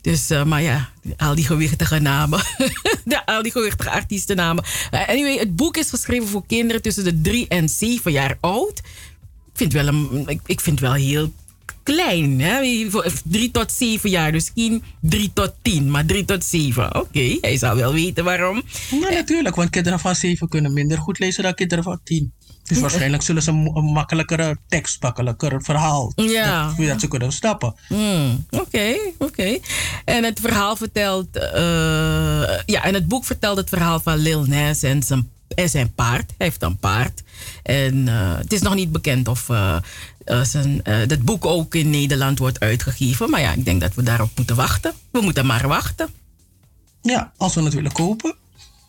Dus, 0.00 0.28
maar 0.46 0.62
ja, 0.62 0.88
al 1.16 1.34
die 1.34 1.44
gewichtige 1.44 1.98
namen. 1.98 2.40
de, 3.04 3.26
al 3.26 3.42
die 3.42 3.52
gewichtige 3.52 3.90
artiestennamen. 3.90 4.64
Eh, 4.90 5.08
anyway, 5.08 5.36
het 5.36 5.56
boek 5.56 5.76
is 5.76 5.90
geschreven 5.90 6.28
voor 6.28 6.46
kinderen 6.46 6.82
tussen 6.82 7.04
de 7.04 7.20
3 7.20 7.48
en 7.48 7.68
7 7.68 8.12
jaar 8.12 8.36
oud. 8.40 8.80
Ik 9.58 9.70
vind 9.70 9.72
wel, 9.72 9.86
een, 9.94 10.24
ik, 10.26 10.40
ik 10.46 10.60
vind 10.60 10.80
wel 10.80 10.92
heel 10.92 11.32
klein. 11.82 12.40
Hè? 12.40 12.86
Drie 13.24 13.50
tot 13.50 13.72
zeven 13.72 14.10
jaar. 14.10 14.32
Dus 14.32 14.50
geen 14.54 14.82
drie 15.00 15.30
tot 15.32 15.52
tien, 15.62 15.90
maar 15.90 16.04
drie 16.06 16.24
tot 16.24 16.44
zeven. 16.44 16.94
Oké, 17.00 17.38
hij 17.40 17.56
zal 17.56 17.76
wel 17.76 17.92
weten 17.92 18.24
waarom. 18.24 18.62
Ja, 18.90 19.08
natuurlijk, 19.10 19.54
want 19.56 19.70
kinderen 19.70 19.98
van 20.00 20.14
7 20.14 20.48
kunnen 20.48 20.72
minder 20.72 20.98
goed 20.98 21.18
lezen 21.18 21.42
dan 21.42 21.54
kinderen 21.54 21.84
van 21.84 22.00
10. 22.04 22.32
Dus 22.64 22.78
waarschijnlijk 22.78 23.22
zullen 23.22 23.42
ze 23.42 23.50
een, 23.50 23.70
een 23.74 23.84
makkelijkere 23.84 24.56
tekst, 24.68 25.02
makkelijker 25.02 25.62
verhaal. 25.62 26.12
Ja. 26.16 26.74
Dat, 26.76 26.86
dat 26.86 27.00
ze 27.00 27.08
kunnen 27.08 27.32
stappen. 27.32 27.74
Hmm, 27.88 28.46
Oké, 28.50 28.94
oké. 29.18 29.58
En 30.04 30.24
het 30.24 30.40
verhaal 30.40 30.76
vertelt... 30.76 31.36
eh, 31.36 32.58
ja, 32.66 32.82
en 32.84 32.94
het 32.94 33.08
boek 33.08 33.24
vertelt 33.24 33.56
het 33.56 33.68
verhaal 33.68 34.00
van 34.00 34.16
Lil 34.18 34.44
Nas 34.44 34.82
en 34.82 35.02
zijn, 35.02 35.30
en 35.58 35.68
zijn 35.68 35.94
paard. 35.94 36.34
Hij 36.36 36.46
heeft 36.46 36.62
een 36.62 36.78
paard. 36.78 37.22
En 37.62 38.08
eh, 38.08 38.36
het 38.36 38.52
is 38.52 38.60
nog 38.60 38.74
niet 38.74 38.92
bekend 38.92 39.28
of 39.28 39.48
eh, 39.48 39.76
eh, 40.24 40.42
zijn, 40.42 40.82
dat 41.06 41.22
boek 41.22 41.44
ook 41.44 41.74
in 41.74 41.90
Nederland 41.90 42.38
wordt 42.38 42.60
uitgegeven. 42.60 43.30
Maar 43.30 43.40
ja, 43.40 43.52
ik 43.52 43.64
denk 43.64 43.80
dat 43.80 43.94
we 43.94 44.02
daarop 44.02 44.30
moeten 44.36 44.56
wachten. 44.56 44.92
We 45.10 45.20
moeten 45.20 45.46
maar 45.46 45.68
wachten. 45.68 46.08
Ja, 47.02 47.32
als 47.36 47.54
we 47.54 47.62
het 47.62 47.74
willen 47.74 47.92
kopen. 47.92 48.34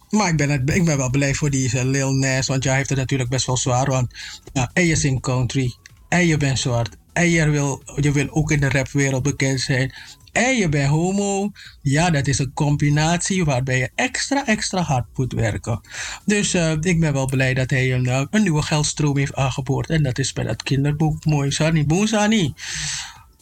Maar 0.10 0.30
ik 0.30 0.38
ben, 0.38 0.52
ik 0.52 0.86
ben 0.86 0.98
wel 0.98 1.10
blij 1.10 1.34
voor 1.34 1.50
die 1.50 1.86
Lil 1.86 2.12
Nas, 2.12 2.48
want 2.48 2.64
jij 2.64 2.76
heeft 2.76 2.90
het 2.90 2.98
natuurlijk 2.98 3.30
best 3.30 3.46
wel 3.46 3.58
zwaar. 3.58 3.86
Want 3.86 4.14
ja, 4.54 4.70
en 4.74 4.86
je 4.86 5.20
country, 5.20 5.76
en 6.10 6.28
je 6.28 6.38
bent 6.38 6.60
zwart, 6.60 6.98
en 7.14 7.30
je 7.30 7.50
wil, 7.50 7.84
je 7.96 8.12
wil 8.12 8.28
ook 8.30 8.52
in 8.52 8.60
de 8.60 8.70
rapwereld 8.70 9.24
bekend 9.24 9.60
zijn. 9.60 9.94
En 10.32 10.56
je 10.58 10.70
bent 10.70 10.90
homo. 10.90 11.52
Ja, 11.82 12.10
dat 12.10 12.28
is 12.28 12.40
een 12.40 12.52
combinatie 12.54 13.44
waarbij 13.46 13.78
je 13.78 13.90
extra, 13.96 14.46
extra 14.46 14.82
hard 14.82 15.06
moet 15.16 15.34
werken. 15.34 15.82
Dus 16.26 16.54
eh, 16.54 16.72
ik 16.80 17.00
ben 17.00 17.14
wel 17.14 17.26
blij 17.26 17.54
dat 17.54 17.70
hij 17.70 17.94
een, 17.94 18.06
eh, 18.06 18.24
een 18.30 18.42
nieuwe 18.42 18.62
geldstroom 18.62 19.18
heeft 19.18 19.36
aangeboord. 19.36 19.90
En 19.90 20.04
dat 20.04 20.20
is 20.20 20.34
bij 20.34 20.44
dat 20.44 20.64
kinderboek 20.64 21.26
mooi. 21.26 21.52
Sani, 21.52 21.86
boe 21.86 22.08
Sani. 22.08 22.54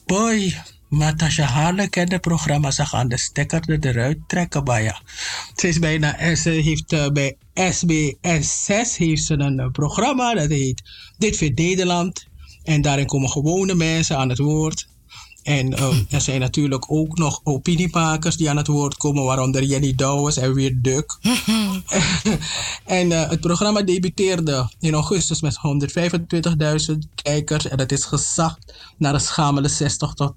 Boy, 0.06 0.56
Natasha 0.90 1.44
Harle 1.44 1.90
kent 1.90 2.12
het 2.12 2.22
programma. 2.22 2.72
Ze 2.72 2.86
gaan 2.86 3.08
de 3.08 3.18
stekker 3.18 3.62
er- 3.70 3.88
eruit 3.88 4.18
trekken 4.28 4.64
bij 4.64 4.84
je. 4.84 4.96
Ze 5.56 5.68
is 5.68 5.80
bijna, 5.80 6.36
ze 6.36 6.50
heeft 6.50 6.94
eh, 6.94 7.08
bij 7.08 7.36
SBS 7.54 8.66
6 8.66 8.98
heeft 8.98 9.24
ze 9.24 9.34
een 9.34 9.60
eh, 9.60 9.72
programma 9.72 10.34
dat 10.34 10.50
heet 10.50 10.82
Dit 11.18 11.38
vindt 11.38 11.60
Nederland. 11.60 12.28
En 12.64 12.82
daarin 12.82 13.06
komen 13.06 13.30
gewone 13.30 13.76
mensen 13.76 14.18
aan 14.18 14.30
het 14.30 14.38
woord. 14.38 14.88
En 15.48 15.74
eh, 15.74 15.96
er 16.10 16.22
zijn 16.22 16.40
natuurlijk 16.40 16.92
ook 16.92 17.18
nog 17.18 17.42
opiniemakers 17.44 18.38
die 18.38 18.50
aan 18.50 18.58
het 18.58 18.68
woord 18.68 18.98
komen, 18.98 19.24
waaronder 19.24 19.64
Jenny 19.64 19.96
Douwes 19.96 20.38
en 20.38 20.54
Weer 20.54 20.78
Duk. 20.82 21.18
en 22.86 23.12
eh, 23.12 23.30
het 23.30 23.40
programma 23.40 23.82
debuteerde 23.82 24.70
in 24.80 24.94
augustus 24.94 25.42
met 25.42 25.58
125.000 26.90 26.98
kijkers. 27.16 27.68
En 27.68 27.78
dat 27.78 27.92
is 27.92 28.04
gezakt 28.06 28.74
naar 28.98 29.14
een 29.14 29.20
schamele 29.20 29.70
60.000 29.70 29.88
tot 29.98 30.34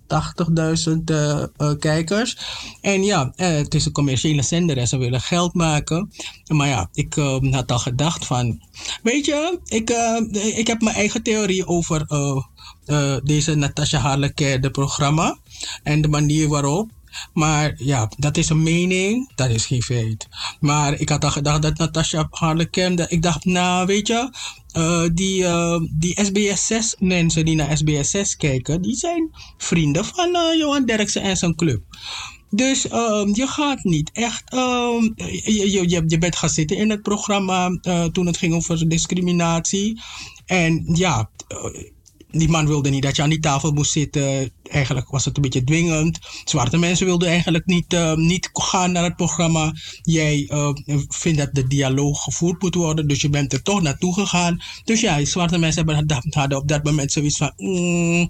80.000 0.88 0.92
eh, 1.04 1.42
eh, 1.42 1.78
kijkers. 1.78 2.36
En 2.80 3.02
ja, 3.02 3.32
het 3.36 3.74
is 3.74 3.86
een 3.86 3.92
commerciële 3.92 4.42
zender 4.42 4.76
en 4.76 4.88
ze 4.88 4.96
willen 4.96 5.20
geld 5.20 5.54
maken. 5.54 6.12
Maar 6.46 6.68
ja, 6.68 6.88
ik 6.92 7.16
eh, 7.16 7.52
had 7.52 7.72
al 7.72 7.78
gedacht 7.78 8.26
van... 8.26 8.60
Weet 9.02 9.24
je, 9.24 9.60
ik, 9.64 9.90
ik 10.56 10.66
heb 10.66 10.80
mijn 10.80 10.96
eigen 10.96 11.22
theorie 11.22 11.66
over 11.66 12.04
deze 13.24 13.54
Natasha 13.54 13.98
Harleke, 13.98 14.58
de 14.60 14.70
programma. 14.70 15.38
En 15.82 16.00
de 16.00 16.08
manier 16.08 16.48
waarop. 16.48 16.90
Maar 17.32 17.74
ja, 17.76 18.10
dat 18.16 18.36
is 18.36 18.48
een 18.48 18.62
mening, 18.62 19.30
dat 19.34 19.50
is 19.50 19.66
geen 19.66 19.82
feit. 19.82 20.28
Maar 20.60 21.00
ik 21.00 21.08
had 21.08 21.24
al 21.24 21.30
gedacht 21.30 21.62
dat 21.62 21.78
Natasha 21.78 22.26
Harleken, 22.30 22.94
dat- 22.96 23.10
ik 23.10 23.22
dacht, 23.22 23.44
nou 23.44 23.86
weet 23.86 24.06
je, 24.06 24.32
eh, 24.72 25.02
die, 25.14 25.44
eh, 25.44 25.80
die 25.90 26.24
SBS 26.24 26.66
6 26.66 26.94
mensen 26.98 27.44
die 27.44 27.54
naar 27.54 27.76
SBS 27.76 28.10
6 28.10 28.36
kijken, 28.36 28.82
die 28.82 28.94
zijn 28.94 29.30
vrienden 29.58 30.04
van 30.04 30.34
eh, 30.34 30.58
Johan 30.58 30.84
Derksen 30.84 31.22
en 31.22 31.36
zijn 31.36 31.54
club. 31.54 31.82
Dus 32.50 32.88
ehm, 32.88 33.28
je 33.34 33.46
gaat 33.46 33.84
niet 33.84 34.10
echt. 34.12 34.50
ehm, 34.50 35.02
je, 35.44 35.70
je, 35.88 36.04
je, 36.08 36.18
bent 36.18 36.36
gaan 36.36 36.48
zitten 36.50 36.76
in 36.76 36.90
het 36.90 37.02
programma 37.02 37.78
toen 38.12 38.26
het 38.26 38.36
ging 38.36 38.54
over 38.54 38.88
discriminatie. 38.88 40.00
En 40.46 40.84
ja, 40.94 41.30
die 42.30 42.48
man 42.48 42.66
wilde 42.66 42.90
niet 42.90 43.02
dat 43.02 43.16
je 43.16 43.22
aan 43.22 43.30
die 43.30 43.40
tafel 43.40 43.72
moest 43.72 43.92
zitten. 43.92 44.52
Eigenlijk 44.70 45.10
was 45.10 45.24
het 45.24 45.36
een 45.36 45.42
beetje 45.42 45.64
dwingend. 45.64 46.18
Zwarte 46.44 46.78
mensen 46.78 47.06
wilden 47.06 47.28
eigenlijk 47.28 47.66
niet, 47.66 47.92
eh, 47.92 48.14
niet 48.14 48.50
gaan 48.52 48.92
naar 48.92 49.04
het 49.04 49.16
programma. 49.16 49.72
Jij 50.02 50.46
eh, 50.48 50.70
vindt 51.08 51.38
dat 51.38 51.54
de 51.54 51.66
dialoog 51.66 52.22
gevoerd 52.22 52.62
moet 52.62 52.74
worden, 52.74 53.08
dus 53.08 53.20
je 53.20 53.30
bent 53.30 53.52
er 53.52 53.62
toch 53.62 53.82
naartoe 53.82 54.14
gegaan. 54.14 54.62
Dus 54.84 55.00
ja, 55.00 55.24
zwarte 55.24 55.58
mensen 55.58 55.86
hebben, 55.86 56.22
hadden 56.30 56.58
op 56.58 56.68
dat 56.68 56.84
moment 56.84 57.12
zoiets 57.12 57.36
van. 57.36 57.52
mm, 57.56 58.26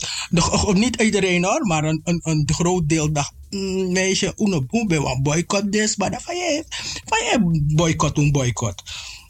niet 0.72 1.02
iedereen 1.02 1.44
hoor, 1.44 1.66
maar 1.66 1.84
een, 1.84 2.00
een, 2.04 2.20
een 2.22 2.48
groot 2.52 2.88
deel 2.88 3.12
dacht. 3.12 3.32
Mm, 3.50 3.92
meisje, 3.92 4.34
uno 4.36 4.66
boycott 5.22 5.72
this, 5.72 5.96
maar 5.96 6.10
dan 6.10 6.20
van 6.20 6.36
je, 6.36 6.64
van 7.04 7.18
je 7.18 7.62
boycott, 7.74 8.18
een 8.18 8.32
boycott. 8.32 8.82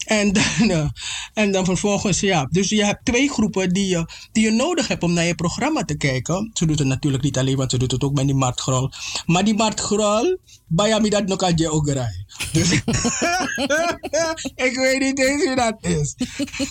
En 0.06 0.32
dan, 0.32 0.70
eh, 0.70 0.88
en 1.34 1.52
dan 1.52 1.64
vervolgens, 1.64 2.20
ja. 2.20 2.48
Dus 2.50 2.68
je 2.68 2.84
hebt 2.84 3.04
twee 3.04 3.30
groepen 3.30 3.72
die 3.72 3.88
je, 3.88 4.06
die 4.32 4.44
je 4.44 4.50
nodig 4.50 4.88
hebt 4.88 5.02
om 5.02 5.12
naar 5.12 5.24
je 5.24 5.34
programma 5.34 5.84
te 5.84 5.96
kijken. 5.96 6.50
Ze 6.52 6.66
doet 6.66 6.78
het 6.78 6.88
natuurlijk 6.88 7.22
niet 7.22 7.38
alleen, 7.38 7.56
want 7.56 7.70
ze 7.70 7.78
doet 7.78 7.92
het 7.92 8.04
ook 8.04 8.14
met 8.14 8.26
die 8.26 8.34
Mart 8.34 8.60
Grol. 8.60 8.90
Maar 9.26 9.44
die 9.44 9.54
Mart 9.54 9.80
Grol, 9.80 10.38
bij 10.66 11.00
dat 11.00 11.26
nog 11.26 11.42
aan 11.42 11.56
je 11.56 11.70
ook 11.70 11.88
rijden. 11.88 12.26
Dus 12.52 12.72
ik 14.66 14.76
weet 14.76 15.00
niet 15.00 15.18
eens 15.18 15.44
wie 15.44 15.56
dat 15.56 15.76
is. 15.80 16.14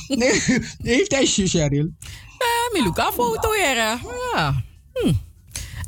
Nee, 0.07 0.43
heeft 0.93 1.11
hij 1.11 1.25
Cheryl? 1.25 1.89
Eh, 2.37 2.73
Miluka 2.73 3.11
foto, 3.11 3.51
heren. 3.51 3.99
Ja. 4.33 4.63
Hm. 4.93 5.13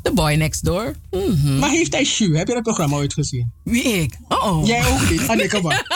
The 0.02 0.12
boy 0.12 0.34
next 0.34 0.64
door. 0.64 0.94
Mhm. 1.10 1.58
Maar 1.58 1.70
heeft 1.70 1.92
hij 1.92 2.04
Shu? 2.04 2.36
Heb 2.36 2.48
je 2.48 2.54
dat 2.54 2.62
programma 2.62 2.96
ooit 2.96 3.12
gezien? 3.12 3.52
Wie 3.64 3.82
ik? 3.82 4.14
Oh. 4.28 4.66
Jij 4.66 4.86
ook 4.86 5.10
niet? 5.10 5.28
Ah, 5.28 5.36
nee, 5.36 5.48
kom 5.48 5.62
maar. 5.62 5.86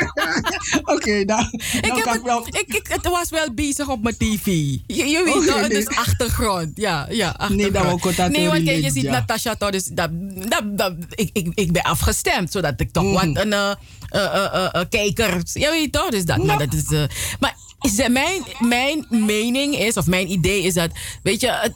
Oké, 0.94 1.24
nou, 1.24 1.46
Ik 1.52 1.86
nou 1.86 2.00
kan 2.02 2.12
het, 2.12 2.22
wel... 2.22 2.46
ik, 2.46 2.74
ik, 2.74 2.86
het 2.88 3.08
was 3.08 3.30
wel 3.30 3.54
bezig 3.54 3.88
op 3.88 4.02
mijn 4.02 4.16
tv. 4.16 4.46
Je, 4.46 4.80
je 4.86 5.22
weet 5.24 5.34
Oké, 5.34 5.46
toch, 5.46 5.60
het 5.60 5.72
nee. 5.72 5.78
is 5.80 5.86
achtergrond. 5.86 6.70
Ja, 6.74 7.06
ja, 7.10 7.28
achtergrond. 7.28 7.60
Nee, 7.72 7.82
dat 7.82 7.92
ook 7.92 8.16
dat 8.16 8.30
Nee, 8.30 8.48
want 8.48 8.66
je 8.66 8.90
ziet 8.90 9.02
ja. 9.02 9.10
Natasha 9.10 9.54
toch, 9.54 9.70
dus 9.70 9.84
dat, 9.84 10.10
dat, 10.48 10.62
dat, 10.78 10.94
ik, 11.14 11.30
ik, 11.32 11.48
ik 11.54 11.72
ben 11.72 11.82
afgestemd, 11.82 12.52
zodat 12.52 12.80
ik 12.80 12.92
toch 12.92 13.04
Mhm. 13.04 13.12
wat 13.14 13.44
een 13.44 13.52
eh, 13.52 13.70
eh, 14.10 14.68
eh, 14.72 14.82
kijker... 14.90 15.40
Je 15.52 15.68
weet 15.70 15.92
toch, 15.92 16.08
dus 16.08 16.24
dat, 16.24 16.44
maar 16.44 16.58
dat 16.58 16.74
is... 16.74 16.84
eh, 16.90 17.02
maar 17.40 17.56
is 17.80 18.08
mijn, 18.08 18.42
mijn 18.58 19.06
mening 19.10 19.78
is, 19.78 19.94
of 19.96 20.06
mijn 20.06 20.30
idee 20.30 20.62
is 20.62 20.74
dat, 20.74 20.90
weet 21.22 21.40
je... 21.40 21.50
Het, 21.50 21.74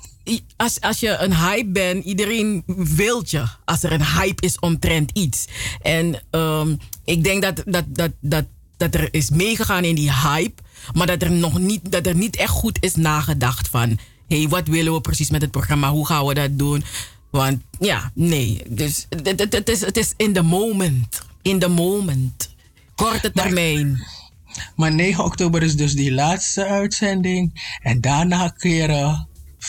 als, 0.57 0.81
als 0.81 1.01
je 1.01 1.17
een 1.17 1.37
hype 1.37 1.71
bent, 1.71 2.05
iedereen 2.05 2.63
wilt 2.77 3.31
je. 3.31 3.45
Als 3.65 3.83
er 3.83 3.93
een 3.93 4.05
hype 4.05 4.47
is 4.47 4.59
omtrent 4.59 5.11
iets. 5.13 5.45
En 5.83 6.23
ehm, 6.31 6.77
ik 7.05 7.25
denk 7.25 7.43
dat, 7.43 7.63
dat, 7.67 7.85
dat, 7.89 8.13
dat, 8.21 8.45
dat 8.77 8.95
er 8.95 9.09
is 9.11 9.31
meegegaan 9.31 9.85
in 9.85 9.95
die 9.95 10.13
hype. 10.13 10.63
Maar 10.93 11.07
dat 11.07 11.23
er 11.23 11.31
nog 11.31 11.59
niet, 11.59 11.93
dat 11.93 12.07
er 12.07 12.15
niet 12.15 12.37
echt 12.37 12.51
goed 12.51 12.79
is 12.81 12.95
nagedacht 12.95 13.69
van... 13.69 13.99
hé, 14.29 14.39
hey, 14.39 14.49
wat 14.49 14.69
willen 14.69 14.93
we 14.93 15.01
precies 15.01 15.31
met 15.31 15.43
het 15.43 15.51
programma? 15.51 15.91
Hoe 15.91 16.07
gaan 16.07 16.27
we 16.27 16.35
dat 16.35 16.59
doen? 16.59 16.85
Want 17.31 17.63
ja, 17.79 18.11
nee. 18.15 18.63
Dus 18.69 19.07
het, 19.09 19.69
is, 19.69 19.81
het 19.81 19.97
is 19.97 20.15
in 20.17 20.33
the 20.33 20.43
moment. 20.43 21.23
In 21.43 21.59
the 21.59 21.69
moment. 21.69 22.55
Korte 22.95 23.33
termijn. 23.33 24.07
Maar 24.77 24.95
9 24.95 25.25
oktober 25.25 25.63
is 25.63 25.77
dus 25.77 25.93
die 25.93 26.13
laatste 26.13 26.67
uitzending. 26.67 27.77
En 27.83 28.01
daarna 28.01 28.49
keren 28.49 29.29
50-50. 29.61 29.69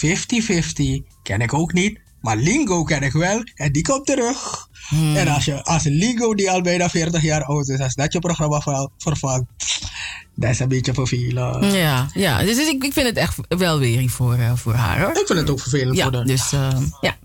Ken 1.23 1.41
ik 1.41 1.53
ook 1.53 1.73
niet. 1.73 1.99
Maar 2.21 2.37
Lingo 2.37 2.83
ken 2.83 3.01
ik 3.01 3.11
wel. 3.11 3.43
En 3.55 3.71
die 3.71 3.83
komt 3.83 4.05
terug. 4.05 4.69
En 5.15 5.27
als, 5.27 5.45
je, 5.45 5.63
als 5.63 5.83
Lingo, 5.83 6.35
die 6.35 6.51
al 6.51 6.61
bijna 6.61 6.89
40 6.89 7.21
jaar 7.21 7.43
oud 7.43 7.67
is, 7.67 7.79
als 7.79 7.95
dat 7.95 8.13
je 8.13 8.19
programma 8.19 8.59
ver- 8.59 8.89
vervangt. 8.97 9.45
Dat 10.35 10.49
is 10.49 10.59
een 10.59 10.67
beetje 10.67 10.93
vervelend. 10.93 11.73
Ja, 11.73 12.09
ja. 12.13 12.43
Dus 12.43 12.57
ik, 12.57 12.83
ik 12.83 12.93
vind 12.93 13.07
het 13.07 13.17
echt 13.17 13.37
wel 13.47 13.79
weer 13.79 14.09
voor, 14.09 14.33
eh, 14.33 14.51
voor 14.55 14.73
haar. 14.73 14.99
Hoor. 14.99 15.09
Ik 15.09 15.27
vind 15.27 15.39
het 15.39 15.49
ook 15.49 15.59
vervelend 15.59 15.97
ja, 15.97 16.03
voor 16.03 16.15
haar. 16.15 16.25
Dus, 16.25 16.51
eh, 16.51 16.77
ja. 17.01 17.17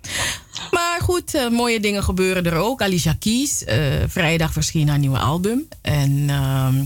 Maar 0.70 1.00
goed, 1.00 1.34
eh, 1.34 1.48
mooie 1.48 1.80
dingen 1.80 2.02
gebeuren 2.02 2.44
er 2.46 2.54
ook. 2.56 2.82
Alicia 2.82 3.16
Keys, 3.18 3.64
vrijdag 4.06 4.52
verscheen 4.52 4.88
haar 4.88 4.98
nieuwe 4.98 5.18
album. 5.18 5.68
En, 5.82 6.24
ehm, 6.28 6.84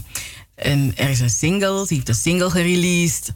en 0.55 0.93
er 0.97 1.09
is 1.09 1.21
een 1.21 1.31
single, 1.31 1.87
ze 1.87 1.95
heeft 1.95 2.09
een 2.09 2.15
single 2.15 2.51
gereleased. 2.51 3.33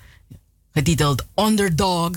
Getiteld 0.75 1.25
Underdog. 1.35 2.11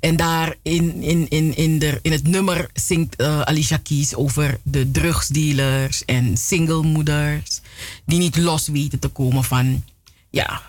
En 0.00 0.16
daar 0.16 0.54
in, 0.62 1.02
in, 1.02 1.28
in, 1.28 1.56
in, 1.56 1.78
de, 1.78 1.98
in 2.02 2.12
het 2.12 2.28
nummer 2.28 2.70
zingt 2.74 3.16
eh, 3.16 3.40
Alicia 3.40 3.76
Keys 3.76 4.14
over 4.14 4.58
de 4.62 4.90
drugsdealers 4.90 6.04
en 6.04 6.36
singlemoeders. 6.36 7.60
Die 8.06 8.18
niet 8.18 8.36
los 8.36 8.68
weten 8.68 8.98
te 8.98 9.08
komen 9.08 9.44
van, 9.44 9.84
ja, 10.30 10.62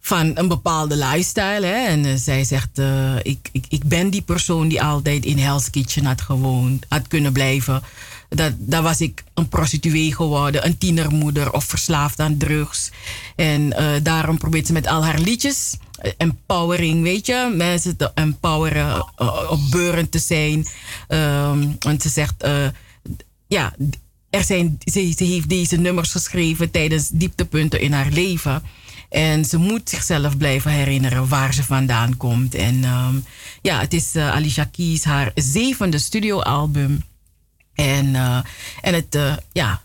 van 0.00 0.30
een 0.34 0.48
bepaalde 0.48 0.96
lifestyle. 0.96 1.66
Hè? 1.66 1.86
En 1.86 2.04
eh, 2.04 2.12
zij 2.16 2.44
zegt, 2.44 2.78
eh, 2.78 3.16
ik, 3.22 3.48
ik, 3.52 3.64
ik 3.68 3.84
ben 3.84 4.10
die 4.10 4.22
persoon 4.22 4.68
die 4.68 4.82
altijd 4.82 5.24
in 5.24 5.38
Hell's 5.38 5.70
Kitchen 5.70 6.04
had 6.04 6.20
gewoond, 6.20 6.86
had 6.88 7.08
kunnen 7.08 7.32
blijven. 7.32 7.82
Dat, 8.28 8.52
daar 8.58 8.82
was 8.82 9.00
ik 9.00 9.24
een 9.34 9.48
prostituee 9.48 10.14
geworden, 10.14 10.66
een 10.66 10.78
tienermoeder 10.78 11.52
of 11.52 11.64
verslaafd 11.64 12.20
aan 12.20 12.36
drugs. 12.36 12.90
En 13.36 13.68
daarom 14.02 14.38
probeert 14.38 14.66
ze 14.66 14.72
met 14.72 14.86
al 14.86 15.04
haar 15.04 15.18
liedjes, 15.18 15.76
empowering, 16.16 17.02
weet 17.02 17.26
je, 17.26 17.52
mensen 17.56 17.96
te 17.96 18.10
empoweren, 18.14 19.12
uh, 19.18 19.50
opbeurend 19.50 20.10
te 20.10 20.18
zijn. 20.18 20.66
Ehm, 21.08 21.68
en 21.78 22.00
ze 22.00 22.08
zegt, 22.08 22.42
eh, 22.42 22.66
ja, 23.46 23.74
er 24.30 24.44
zijn, 24.44 24.78
ze, 24.84 25.12
ze 25.16 25.24
heeft 25.24 25.48
deze 25.48 25.76
nummers 25.76 26.12
geschreven 26.12 26.70
tijdens 26.70 27.08
dieptepunten 27.08 27.80
in 27.80 27.92
haar 27.92 28.10
leven. 28.10 28.62
En 29.08 29.44
ze 29.44 29.56
moet 29.58 29.90
zichzelf 29.90 30.36
blijven 30.36 30.70
herinneren 30.70 31.28
waar 31.28 31.54
ze 31.54 31.64
vandaan 31.64 32.16
komt. 32.16 32.54
En 32.54 32.84
ehm, 32.84 33.16
ja, 33.62 33.80
het 33.80 33.92
is 33.92 34.14
eh, 34.14 34.30
Alicia 34.30 34.64
Keys 34.64 35.04
haar 35.04 35.30
zevende 35.34 35.98
studioalbum. 35.98 37.04
En, 37.74 38.14
eh, 38.14 38.38
en 38.80 38.94
het, 38.94 39.14
eh, 39.14 39.36
ja, 39.52 39.82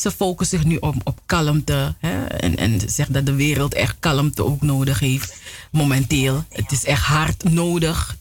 ze 0.00 0.10
focust 0.10 0.50
zich 0.50 0.64
nu 0.64 0.76
op, 0.76 0.94
op 1.04 1.20
kalmte. 1.26 1.94
Hè? 1.98 2.24
En, 2.24 2.56
en 2.56 2.80
ze 2.80 2.88
zegt 2.88 3.12
dat 3.12 3.26
de 3.26 3.34
wereld 3.34 3.74
echt 3.74 3.96
kalmte 4.00 4.44
ook 4.44 4.62
nodig 4.62 4.98
heeft. 4.98 5.36
Momenteel. 5.70 6.44
Het 6.48 6.72
is 6.72 6.84
echt 6.84 7.02
hard 7.02 7.44
nodig. 7.44 8.16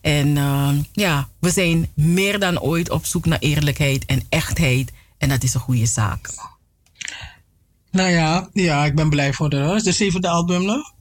En 0.00 0.36
ehm, 0.36 0.82
ja, 0.92 1.28
we 1.38 1.50
zijn 1.50 1.90
meer 1.94 2.38
dan 2.38 2.60
ooit 2.60 2.90
op 2.90 3.04
zoek 3.04 3.26
naar 3.26 3.38
eerlijkheid 3.38 4.04
en 4.04 4.22
echtheid. 4.28 4.92
En 5.18 5.28
dat 5.28 5.42
is 5.42 5.54
een 5.54 5.60
goede 5.60 5.86
zaak. 5.86 6.30
Nou 7.90 8.10
ja, 8.10 8.48
ja, 8.52 8.84
ik 8.84 8.94
ben 8.94 9.10
blij 9.10 9.32
voor 9.32 9.50
de. 9.50 9.80
De 9.82 9.92
zevende 9.92 10.28
album 10.28 10.64
nog? 10.64 10.92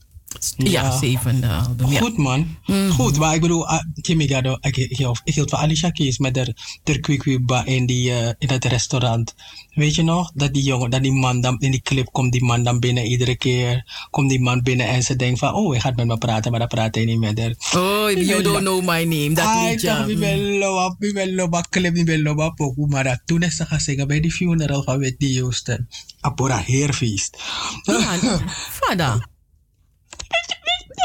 Ja, 0.57 0.97
zevende 0.97 1.47
album. 1.47 1.91
ja. 1.91 1.99
Goed 1.99 2.17
man. 2.17 2.57
Mhm. 2.65 2.89
Goed, 2.89 3.17
maar 3.17 3.35
ik 3.35 3.41
bedoel, 3.41 3.67
ah, 3.67 3.79
Kimmy 4.01 4.27
Gado, 4.27 4.57
ik, 4.61 4.77
ik, 4.77 4.97
hield- 4.97 5.21
ik 5.23 5.33
hield 5.33 5.49
van 5.49 5.59
Alicia 5.59 5.89
Keys 5.89 6.17
met 6.17 6.33
de, 6.33 6.55
de 6.83 6.99
kwikwiba 6.99 7.65
in, 7.65 7.85
die, 7.85 8.11
eh, 8.11 8.27
in 8.37 8.49
het 8.49 8.65
restaurant. 8.65 9.35
Weet 9.73 9.95
je 9.95 10.03
nog? 10.03 10.31
Dat 10.33 10.53
die 10.53 10.63
jongen, 10.63 10.89
dat 10.89 11.01
die 11.03 11.11
man 11.11 11.41
dan, 11.41 11.59
in 11.59 11.71
die 11.71 11.81
clip 11.81 12.07
komt 12.11 12.31
die 12.31 12.43
man 12.43 12.63
dan 12.63 12.79
binnen 12.79 13.05
iedere 13.05 13.35
keer. 13.37 13.83
Komt 14.09 14.29
die 14.29 14.39
man 14.41 14.61
binnen 14.61 14.87
en 14.87 15.03
ze 15.03 15.15
denkt 15.15 15.39
van, 15.39 15.53
oh, 15.53 15.71
hij 15.71 15.79
gaat 15.79 15.95
met 15.95 16.05
me 16.07 16.17
praten, 16.17 16.51
maar 16.51 16.59
dan 16.59 16.69
praat 16.69 16.95
hij 16.95 17.05
niet 17.05 17.19
met 17.19 17.39
haar. 17.39 17.53
Oh, 17.75 18.11
you 18.11 18.41
don't 18.43 18.59
know 18.59 18.79
my 18.81 19.03
name. 19.03 19.33
Dat 19.33 19.69
liedje. 19.69 20.05
wie 20.05 20.17
ben 20.17 20.57
loba, 20.57 20.95
wie 20.99 21.13
ben 21.13 21.35
loba 21.35 21.61
clip, 21.69 21.93
wie 21.93 22.03
ben 22.03 22.21
loba 22.21 22.49
pokoe. 22.49 22.87
Maar 22.87 23.03
dat 23.03 23.21
toen 23.25 23.41
is 23.41 23.55
ze 23.55 23.65
gaan 23.65 23.79
zingen 23.79 24.07
bij 24.07 24.19
die 24.19 24.31
funeral 24.31 24.83
van 24.83 24.99
Whitney 24.99 25.31
Houston. 25.39 25.87
Apora 26.19 26.57
Heerfeest. 26.65 27.37
Ja, 27.83 28.17
Vada. 28.79 29.27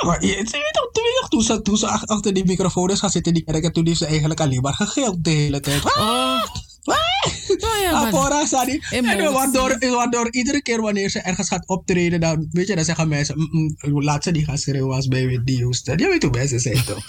Ja, 0.00 0.06
maar 0.08 0.24
je, 0.24 0.34
weet 0.36 0.50
toch, 1.20 1.28
toen 1.28 1.42
ze, 1.42 1.62
toen 1.62 1.76
ze 1.76 1.86
ach- 1.88 2.06
achter 2.06 2.34
die 2.34 2.44
microfoon 2.44 2.90
is 2.90 2.98
gaan 2.98 3.10
zitten 3.10 3.34
die 3.34 3.44
kerk, 3.44 3.64
en 3.64 3.72
toen 3.72 3.86
heeft 3.86 3.98
ze 3.98 4.06
eigenlijk 4.06 4.40
alleen 4.40 4.60
maar 4.60 4.74
gegild 4.74 5.24
de 5.24 5.30
hele 5.30 5.60
tijd. 5.60 5.84
Oh. 5.84 6.42
Ah, 7.60 7.80
ja, 7.82 7.90
maar- 7.92 8.06
Apora, 8.06 8.46
Sadi. 8.46 8.80
En 8.90 9.04
waardoor, 9.32 9.78
waardoor 9.90 10.32
iedere 10.32 10.62
keer 10.62 10.80
wanneer 10.80 11.10
ze 11.10 11.18
ergens 11.18 11.48
gaat 11.48 11.68
optreden, 11.68 12.20
dan, 12.20 12.48
weet 12.50 12.66
je, 12.66 12.74
dan 12.74 12.84
zeggen 12.84 13.08
mensen, 13.08 13.34
mm, 13.38 13.74
mm, 13.80 14.02
laat 14.02 14.22
ze 14.22 14.30
niet 14.30 14.44
gaan 14.44 14.58
schreeuwen 14.58 14.94
als 14.94 15.08
bij 15.08 15.26
Whitney 15.26 15.56
Houston. 15.60 15.98
Je 15.98 16.08
weet 16.08 16.22
hoe 16.22 16.30
mensen 16.32 16.60
zijn 16.60 16.84
toch? 16.84 17.04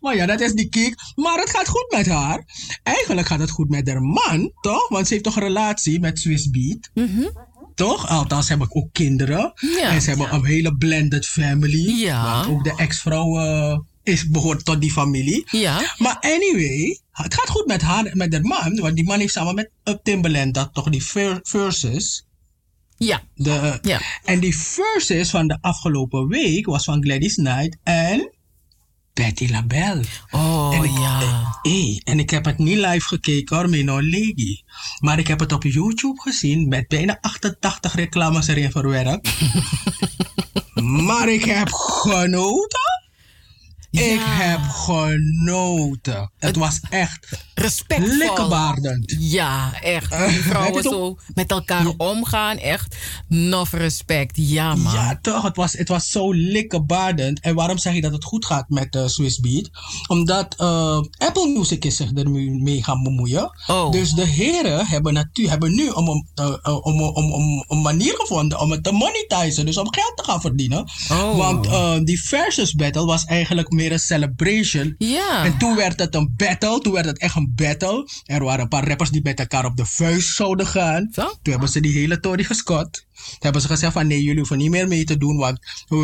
maar 0.00 0.16
ja, 0.16 0.26
dat 0.26 0.40
is 0.40 0.52
die 0.52 0.68
kick. 0.68 0.94
Maar 1.14 1.38
het 1.38 1.50
gaat 1.50 1.68
goed 1.68 1.86
met 1.96 2.06
haar. 2.06 2.44
Eigenlijk 2.82 3.26
gaat 3.26 3.40
het 3.40 3.50
goed 3.50 3.68
met 3.68 3.88
haar 3.88 4.02
man, 4.02 4.52
toch? 4.60 4.88
Want 4.88 5.06
ze 5.06 5.12
heeft 5.12 5.24
toch 5.24 5.36
een 5.36 5.42
relatie 5.42 6.00
met 6.00 6.18
Swiss 6.18 6.50
Beat. 6.50 6.90
Toch? 7.74 8.08
Althans, 8.08 8.46
ze 8.46 8.50
hebben 8.50 8.74
ook 8.74 8.88
kinderen. 8.92 9.52
Ja. 9.54 9.90
En 9.90 10.02
ze 10.02 10.08
hebben 10.08 10.34
een 10.34 10.44
hele 10.44 10.76
blended 10.76 11.26
family. 11.26 12.00
Ja. 12.00 12.34
Want 12.34 12.46
ook 12.48 12.64
de 12.64 12.74
ex-vrouw 12.76 13.38
eh, 13.38 13.78
is, 14.02 14.28
behoort 14.28 14.64
tot 14.64 14.80
die 14.80 14.92
familie. 14.92 15.44
Ja. 15.50 15.94
Maar 15.98 16.16
anyway, 16.20 17.00
het 17.10 17.34
gaat 17.34 17.48
goed 17.50 17.66
met 17.66 17.82
haar, 17.82 18.10
met 18.12 18.32
haar 18.32 18.42
man. 18.42 18.76
Want 18.80 18.96
die 18.96 19.04
man 19.04 19.18
heeft 19.18 19.32
samen 19.32 19.54
met 19.54 19.70
uh, 19.84 19.94
Timbaland 20.02 20.54
dat 20.54 20.70
toch 20.72 20.88
die 20.90 21.04
ver- 21.04 21.40
verses. 21.42 22.26
Ja. 22.96 23.22
De, 23.34 23.78
Ja. 23.82 24.00
En 24.24 24.40
die 24.40 24.56
verses 24.56 25.30
van 25.30 25.46
de 25.46 25.58
afgelopen 25.60 26.28
week 26.28 26.66
was 26.66 26.84
van 26.84 27.02
Gladys 27.02 27.34
Knight 27.34 27.76
en 27.82 28.31
Patti 29.14 29.50
LaBelle. 29.50 30.02
Oh 30.30 30.70
En 30.74 30.84
ik- 30.84 30.90
ja. 30.98 31.20
Hey, 31.62 32.00
en 32.04 32.18
ik 32.18 32.30
heb 32.30 32.44
het 32.44 32.58
niet 32.58 32.76
live 32.76 33.06
gekeken 33.06 33.56
hoor, 33.56 33.68
Mino 33.68 34.00
Legi. 34.02 34.62
Maar 35.00 35.18
ik 35.18 35.26
heb 35.26 35.40
het 35.40 35.52
op 35.52 35.62
YouTube 35.62 36.20
gezien 36.20 36.68
met 36.68 36.88
bijna 36.88 37.18
88 37.20 37.94
reclames 37.94 38.46
erin 38.46 38.70
verwerkt. 38.70 39.30
maar 41.06 41.28
ik 41.28 41.44
heb 41.44 41.72
genoten. 41.72 42.91
Ik 43.92 44.20
heb 44.24 44.60
genoten. 44.60 46.32
Het 46.38 46.56
was 46.56 46.80
echt 46.90 47.44
Respectvol. 47.54 48.16
likkebaardend. 48.16 49.14
Ja, 49.18 49.80
echt. 49.80 50.12
Eh, 50.12 50.28
Die 50.28 50.38
vrouwen 50.38 50.82
je 50.82 50.88
zo 50.88 51.18
met 51.34 51.50
elkaar 51.50 51.86
omgaan, 51.96 52.58
echt. 52.58 52.96
Nof 53.28 53.72
respect. 53.72 54.32
Ja, 54.34 54.74
man. 54.74 54.92
Ja, 54.92 55.18
toch. 55.22 55.42
Het 55.42 55.56
was, 55.56 55.72
het 55.72 55.88
was 55.88 56.10
zo 56.10 56.32
likkebaardend. 56.32 57.40
En 57.40 57.54
waarom 57.54 57.78
zeg 57.78 57.94
ik 57.94 58.02
dat 58.02 58.12
het 58.12 58.24
goed 58.24 58.46
gaat 58.46 58.68
met 58.68 58.94
uh, 58.94 59.06
Swiss 59.06 59.40
Beat? 59.40 59.70
Omdat 60.06 60.54
eh, 60.56 61.00
Apple 61.18 61.48
Music 61.48 61.84
is 61.84 61.96
zich 61.96 62.12
ermee 62.12 62.50
mee 62.50 62.84
gaan 62.84 63.02
bemoeien. 63.02 63.58
Oh. 63.66 63.90
Dus 63.90 64.10
de 64.10 64.26
heren 64.26 64.86
hebben, 64.86 65.30
hebben 65.34 65.74
nu 65.74 65.88
om, 65.88 66.08
om, 66.08 66.28
om, 66.62 67.00
om, 67.02 67.32
om, 67.32 67.64
een 67.68 67.82
manier 67.82 68.14
gevonden 68.16 68.60
om 68.60 68.70
het 68.70 68.84
te 68.84 68.92
monetizen. 68.92 69.66
Dus 69.66 69.76
om 69.76 69.92
geld 69.94 70.16
te 70.16 70.24
gaan 70.24 70.40
verdienen. 70.40 70.90
Oh. 71.10 71.36
Want 71.36 72.06
die 72.06 72.22
versus 72.22 72.74
battle 72.74 73.04
was 73.04 73.24
eigenlijk 73.24 73.70
meer 73.70 73.81
een 73.90 73.98
celebration. 73.98 74.94
Ja. 74.98 75.44
En 75.44 75.58
toen 75.58 75.76
werd 75.76 75.98
het 75.98 76.14
een 76.14 76.34
battle. 76.36 76.80
Toen 76.80 76.92
werd 76.92 77.06
het 77.06 77.18
echt 77.18 77.36
een 77.36 77.52
battle. 77.54 78.08
Er 78.24 78.44
waren 78.44 78.60
een 78.60 78.68
paar 78.68 78.88
rappers 78.88 79.10
die 79.10 79.20
met 79.22 79.38
elkaar 79.38 79.64
op 79.64 79.76
de 79.76 79.86
vuist 79.86 80.34
zouden 80.34 80.66
gaan. 80.66 81.08
Zo? 81.12 81.22
Toen 81.22 81.52
hebben 81.52 81.68
ze 81.68 81.80
die 81.80 81.92
hele 81.98 82.20
tory 82.20 82.44
gescot. 82.44 83.04
Toen 83.22 83.36
hebben 83.40 83.62
ze 83.62 83.68
gezegd 83.68 83.92
van 83.92 84.06
nee, 84.06 84.22
jullie 84.22 84.38
hoeven 84.38 84.58
niet 84.58 84.70
meer 84.70 84.88
mee 84.88 85.04
te 85.04 85.16
doen. 85.18 85.36
Want 85.36 85.58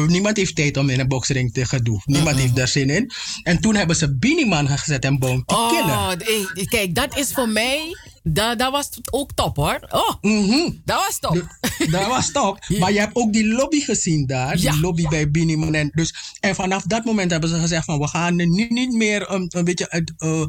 niemand 0.07 0.37
heeft 0.37 0.57
tijd 0.57 0.77
om 0.77 0.89
in 0.91 1.01
een 1.01 1.09
boxring 1.09 1.53
te 1.53 1.65
gaan 1.65 1.83
doen. 1.83 2.01
Niemand 2.05 2.37
heeft 2.37 2.57
daar 2.57 2.69
zin 2.69 2.91
in. 2.91 3.11
En 3.43 3.61
toen 3.61 3.75
hebben 3.75 3.97
ze 3.97 4.17
Biniman 4.17 4.69
gezet 4.69 5.05
en 5.05 5.19
Boom 5.19 5.45
te 5.45 5.55
killen. 5.71 5.97
Oh, 5.99 6.11
d- 6.11 6.59
eh, 6.59 6.67
kijk, 6.67 6.95
dat 6.95 7.19
is 7.19 7.33
voor 7.33 7.49
mij. 7.49 7.97
Dat, 8.31 8.59
dat 8.59 8.73
was 8.73 8.89
ook 9.11 9.33
top 9.35 9.57
hoor. 9.57 9.79
Oh, 9.91 10.11
Mhm. 10.21 10.71
dat 10.85 10.97
was 11.07 11.19
top. 11.19 11.47
Dat 11.91 12.07
was 12.07 12.33
top. 12.33 12.59
Maar 12.79 12.93
je 12.93 12.99
hebt 12.99 13.15
ook 13.17 13.33
die 13.33 13.47
lobby 13.49 13.81
gezien 13.81 14.27
daar. 14.27 14.59
Ja. 14.59 14.73
Die 14.73 14.81
lobby 14.81 15.09
bij 15.09 15.31
Biniman. 15.31 15.75
En, 15.75 15.91
dus, 15.95 16.15
en 16.41 16.55
vanaf 16.55 16.83
dat 16.83 17.05
moment 17.05 17.31
hebben 17.31 17.51
ze 17.51 17.59
gezegd 17.59 17.85
van 17.85 17.99
we 17.99 18.09
gaan 18.09 18.35
nu 18.37 18.47
niet 18.69 18.93
meer 18.93 19.33
um, 19.33 19.47
een 19.49 19.65
beetje... 19.65 19.87
het, 19.89 20.13
eh, 20.19 20.41
eh, 20.41 20.47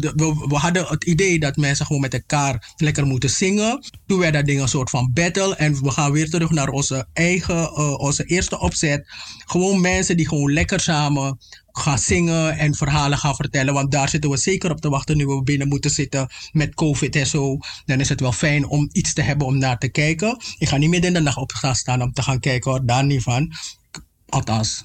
de- 0.00 0.12
we, 0.16 0.44
we 0.48 0.56
hadden 0.56 0.86
het 0.86 1.04
idee 1.04 1.38
dat 1.38 1.56
mensen 1.56 1.86
gewoon 1.86 2.00
met 2.00 2.14
elkaar 2.14 2.72
lekker 2.76 3.06
moeten 3.06 3.30
zingen. 3.30 3.84
Toen 4.06 4.18
werd 4.18 4.34
dat 4.34 4.46
ding 4.46 4.60
een 4.60 4.68
soort 4.68 4.90
van 4.90 5.10
battle. 5.14 5.54
En 5.56 5.82
we 5.82 5.90
gaan 5.90 6.12
weer 6.12 6.30
terug 6.30 6.50
naar 6.50 6.68
onze 6.68 7.06
eigen, 7.12 7.56
eh, 7.64 7.98
onze 7.98 8.24
eerste 8.24 8.58
opzet. 8.60 9.06
Gewoon 9.46 9.80
mensen 9.80 10.16
die 10.16 10.28
gewoon 10.28 10.52
lekker 10.52 10.80
samen 10.80 11.38
gaan 11.78 11.98
zingen 11.98 12.58
en 12.58 12.74
verhalen 12.74 13.18
gaan 13.18 13.34
vertellen. 13.34 13.74
Want 13.74 13.90
daar 13.90 14.08
zitten 14.08 14.30
we 14.30 14.36
zeker 14.36 14.70
op 14.70 14.80
te 14.80 14.88
wachten 14.88 15.16
nu 15.16 15.26
we 15.26 15.42
binnen 15.42 15.68
moeten 15.68 15.90
zitten 15.90 16.28
met 16.52 16.74
COVID 16.74 17.16
en 17.16 17.26
zo. 17.26 17.58
Dan 17.84 18.00
is 18.00 18.08
het 18.08 18.20
wel 18.20 18.32
fijn 18.32 18.66
om 18.66 18.88
iets 18.92 19.12
te 19.12 19.22
hebben 19.22 19.46
om 19.46 19.58
naar 19.58 19.78
te 19.78 19.88
kijken. 19.88 20.36
Ik 20.58 20.68
ga 20.68 20.76
niet 20.76 20.90
midden 20.90 21.08
in 21.08 21.16
de 21.16 21.22
nacht 21.22 21.36
op 21.36 21.52
gaan 21.52 21.74
staan 21.74 22.02
om 22.02 22.12
te 22.12 22.22
gaan 22.22 22.40
kijken 22.40 22.70
hoor, 22.70 22.86
daar 22.86 23.04
niet 23.04 23.22
van. 23.22 23.52
Althans, 24.28 24.84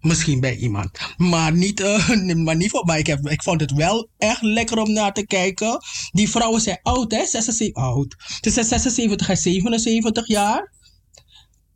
misschien 0.00 0.40
bij 0.40 0.56
iemand. 0.56 0.98
Maar 1.16 1.52
niet, 1.52 1.80
eh, 1.80 2.08
maar 2.46 2.56
niet 2.56 2.70
voor 2.70 2.84
mij. 2.84 2.98
Ik, 2.98 3.06
heb, 3.06 3.28
ik 3.28 3.42
vond 3.42 3.60
het 3.60 3.72
wel 3.72 4.08
echt 4.18 4.42
lekker 4.42 4.78
om 4.78 4.92
naar 4.92 5.12
te 5.12 5.26
kijken. 5.26 5.78
Die 6.10 6.30
vrouwen 6.30 6.60
zijn 6.60 6.78
oud 6.82 7.12
hè, 7.12 7.26
76, 7.26 7.82
oud. 7.82 8.16
Ze 8.40 8.50
zijn 8.50 8.66
76 8.66 9.28
en 9.28 9.36
77 9.36 10.26
jaar. 10.26 10.72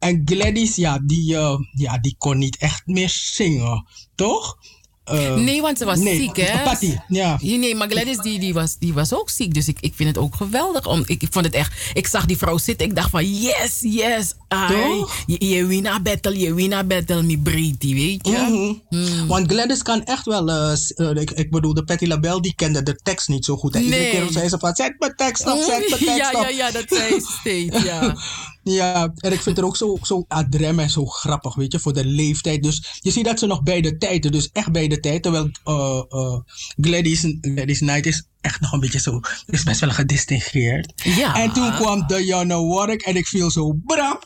En 0.03 0.23
Gladys, 0.25 0.77
ja 0.77 0.99
die, 1.03 1.37
eh, 1.37 1.59
ja, 1.73 1.99
die 1.99 2.15
kon 2.19 2.39
niet 2.39 2.57
echt 2.57 2.87
meer 2.87 3.09
zingen, 3.09 3.87
toch? 4.15 4.57
Eh, 5.05 5.35
Nee, 5.35 5.61
want 5.61 5.79
ze 5.79 5.85
was 5.85 5.99
nee, 5.99 6.17
ziek, 6.17 6.37
hè? 6.37 6.63
Patty, 6.63 6.97
ja. 7.09 7.39
Ja, 7.41 7.57
Nee, 7.57 7.75
maar 7.75 7.89
Gladys 7.89 8.19
die, 8.19 8.39
die, 8.39 8.55
was, 8.55 8.79
die 8.79 8.93
was 8.93 9.15
ook 9.15 9.31
ziek. 9.31 9.55
Dus 9.55 9.69
ik, 9.69 9.77
ik 9.81 9.93
vind 9.95 10.09
het 10.09 10.19
ook 10.19 10.35
geweldig. 10.35 10.87
Om, 10.87 11.03
ik, 11.07 11.23
ik 11.23 11.29
vond 11.31 11.45
het 11.45 11.55
echt... 11.55 11.91
Ik 11.95 12.07
zag 12.07 12.27
die 12.27 12.37
vrouw 12.37 12.59
zitten. 12.59 12.87
Ik 12.87 12.95
dacht 12.95 13.11
van, 13.11 13.41
yes, 13.41 13.79
yes. 13.81 14.35
Toch? 14.49 15.15
je, 15.27 15.47
je 15.49 15.67
win 15.67 15.87
a 15.87 16.01
battle, 16.01 16.39
je 16.39 16.55
win 16.55 16.73
a 16.73 16.85
battle, 16.85 17.23
mi 17.23 17.39
breedie, 17.39 17.95
weet 17.95 18.27
je? 18.27 18.77
Mhm. 18.91 19.27
Want 19.27 19.53
Gladys 19.53 19.83
kan 19.83 20.05
echt 20.05 20.25
wel, 20.25 20.49
eh, 20.49 20.73
eh, 20.97 21.21
ik, 21.21 21.31
ik 21.31 21.51
bedoel, 21.51 21.75
de 21.75 21.85
Patty 21.85 22.07
LaBelle 22.07 22.41
die 22.41 22.55
kende 22.55 22.83
de 22.83 22.97
tekst 23.03 23.29
niet 23.29 23.45
zo 23.45 23.57
goed. 23.57 23.75
En 23.75 23.83
iedere 23.83 24.11
keer 24.11 24.27
zei 24.31 24.49
ze 24.49 24.59
van, 24.59 24.75
zet 24.75 24.95
mijn 24.99 25.15
tekst 25.17 25.47
op, 25.47 25.59
zet 25.59 25.89
mijn 25.89 26.05
tekst 26.17 26.17
ja, 26.17 26.31
op. 26.31 26.43
ja, 26.43 26.49
ja, 26.49 26.71
dat 26.71 26.85
zei 26.89 27.21
ze 27.21 27.37
steeds, 27.41 27.83
ja. 27.83 28.15
Ja, 28.65 29.13
en 29.17 29.33
ik 29.33 29.41
vind 29.41 29.57
het 29.57 29.67
ook 29.67 29.77
zo, 29.77 29.99
zo 30.03 30.25
adrem 30.29 30.79
en 30.79 30.91
zo 30.91 31.07
grappig, 31.07 31.55
weet 31.55 31.73
je, 31.73 31.79
voor 31.79 31.93
de 31.93 32.05
leeftijd. 32.05 32.63
Dus 32.63 32.99
je 33.01 33.11
ziet 33.11 33.25
dat 33.25 33.39
ze 33.39 33.47
nog 33.47 33.63
bij 33.63 33.81
de 33.81 33.99
tijd, 33.99 34.33
dus 34.33 34.51
echt 34.53 34.73
bij 34.73 34.89
de 34.89 35.01
tijd. 35.01 35.23
Terwijl 35.23 35.51
eh, 35.65 36.03
eh, 36.09 36.39
Gladys, 36.77 37.37
Gladys 37.41 37.79
Knight 37.79 38.07
is 38.07 38.27
echt 38.43 38.61
nog 38.61 38.73
een 38.73 38.81
beetje 38.81 39.01
zo, 39.01 39.21
is 39.47 39.63
best 39.63 39.81
wel 39.81 39.91
gedistingeerd. 39.91 40.93
Ja. 40.97 41.35
En 41.35 41.53
toen 41.53 41.73
kwam 41.73 42.07
Diana 42.07 42.63
Warwick 42.63 43.03
en 43.03 43.17
ik 43.17 43.27
viel 43.27 43.51
zo 43.51 43.73
brap. 43.87 44.25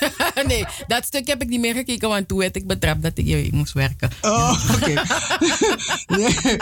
nee, 0.46 0.64
dat 0.86 1.04
stuk 1.04 1.26
heb 1.26 1.42
ik 1.42 1.48
niet 1.48 1.60
meer 1.60 1.74
gekeken, 1.74 2.08
want 2.08 2.28
toen 2.28 2.38
werd 2.38 2.56
ik 2.56 2.66
betrapt 2.66 3.02
dat 3.02 3.18
ik, 3.18 3.26
ik 3.26 3.52
moest 3.52 3.72
werken. 3.72 4.10
Oh, 4.20 4.64
oké. 4.74 5.02
nee. 6.16 6.56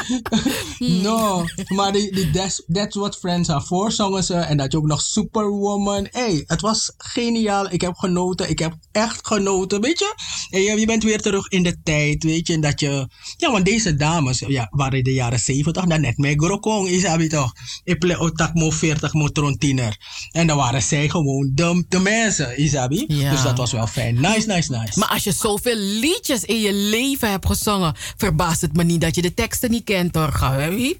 No, 1.02 1.44
maar 1.68 1.92
die, 1.92 2.14
die 2.14 2.30
that's, 2.30 2.62
that's 2.72 2.96
What 2.96 3.16
Friends 3.16 3.50
Are 3.50 3.62
For 3.62 3.92
zongen 3.92 4.24
ze. 4.24 4.34
En 4.34 4.56
dat 4.56 4.72
je 4.72 4.78
ook 4.78 4.86
nog 4.86 5.00
Superwoman. 5.00 6.08
hey, 6.10 6.44
het 6.46 6.60
was 6.60 6.92
geniaal. 6.98 7.72
Ik 7.72 7.80
heb 7.80 7.94
genoten. 7.94 8.50
Ik 8.50 8.58
heb 8.58 8.74
echt 8.92 9.26
genoten, 9.26 9.80
weet 9.80 9.98
je. 9.98 10.14
En 10.50 10.62
je, 10.62 10.80
je 10.80 10.86
bent 10.86 11.02
weer 11.02 11.20
terug 11.20 11.48
in 11.48 11.62
de 11.62 11.76
tijd, 11.82 12.22
weet 12.22 12.46
je. 12.46 12.52
En 12.52 12.60
dat 12.60 12.80
je... 12.80 13.08
Ja, 13.36 13.50
want 13.50 13.64
deze 13.64 13.96
dames 13.96 14.38
ja, 14.46 14.68
waren 14.70 14.98
in 14.98 15.04
de 15.04 15.12
jaren 15.12 15.38
70 15.38 15.84
dan 15.84 16.00
net 16.00 16.18
met 16.18 16.34
Grokong, 16.36 16.88
isabi 16.94 17.28
toch. 17.28 17.52
Ik 17.84 17.98
plek 17.98 18.20
otak 18.20 18.54
mo 18.54 18.70
40 18.70 19.12
mo 19.12 19.28
trontiner. 19.28 19.96
En 20.30 20.46
dan 20.46 20.56
waren 20.56 20.82
zij 20.82 21.08
gewoon 21.08 21.50
de, 21.54 21.84
de 21.88 21.98
mensen, 21.98 22.60
isabi. 22.60 23.04
Ja. 23.08 23.30
Dus 23.30 23.42
dat 23.42 23.58
was 23.58 23.72
wel 23.72 23.86
fijn. 23.86 24.14
Nice, 24.14 24.46
nice, 24.46 24.70
nice. 24.72 24.98
Maar 24.98 25.08
als 25.08 25.24
je 25.24 25.32
zoveel 25.32 25.76
liedjes 25.76 26.44
in 26.44 26.60
je 26.60 26.72
leven 26.72 27.30
hebt 27.30 27.46
gezongen, 27.46 27.94
verbaast 28.16 28.60
het 28.60 28.76
me 28.76 28.82
niet 28.82 29.00
dat 29.00 29.14
je 29.14 29.22
de 29.22 29.34
teksten 29.34 29.70
niet 29.70 29.84
kent 29.84 30.14
hoor. 30.14 30.32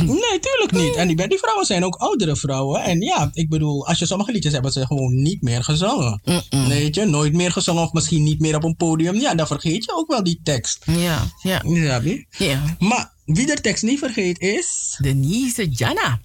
Nee, 0.00 0.38
tuurlijk 0.40 0.72
niet. 0.72 0.94
En 0.94 1.08
die, 1.08 1.28
die 1.28 1.38
vrouwen 1.38 1.66
zijn 1.66 1.84
ook 1.84 1.94
oudere 1.94 2.36
vrouwen. 2.36 2.82
En 2.82 3.00
ja, 3.00 3.30
ik 3.32 3.48
bedoel, 3.48 3.86
als 3.86 3.98
je 3.98 4.06
sommige 4.06 4.32
liedjes 4.32 4.52
hebt, 4.52 4.72
ze 4.72 4.86
gewoon 4.86 5.22
niet 5.22 5.42
meer 5.42 5.64
gezongen. 5.64 6.20
Weet 6.68 6.94
je, 6.94 7.04
nooit 7.04 7.32
meer 7.32 7.52
gezongen 7.52 7.82
of 7.82 7.92
misschien 7.92 8.22
niet 8.22 8.40
meer 8.40 8.56
op 8.56 8.64
een 8.64 8.76
podium. 8.76 9.14
Ja, 9.14 9.34
dan 9.34 9.46
vergeet 9.46 9.84
je 9.84 9.94
ook 9.94 10.10
wel 10.10 10.22
die 10.22 10.40
tekst. 10.42 10.84
Ja, 10.84 11.22
ja. 11.42 11.62
Je? 11.64 12.26
Ja. 12.30 12.76
Maar 12.78 13.12
wie 13.34 13.46
de 13.46 13.58
tekst 13.60 13.82
niet 13.82 13.98
vergeet 13.98 14.40
is... 14.40 14.98
Denise 15.02 15.68
Jana. 15.68 16.20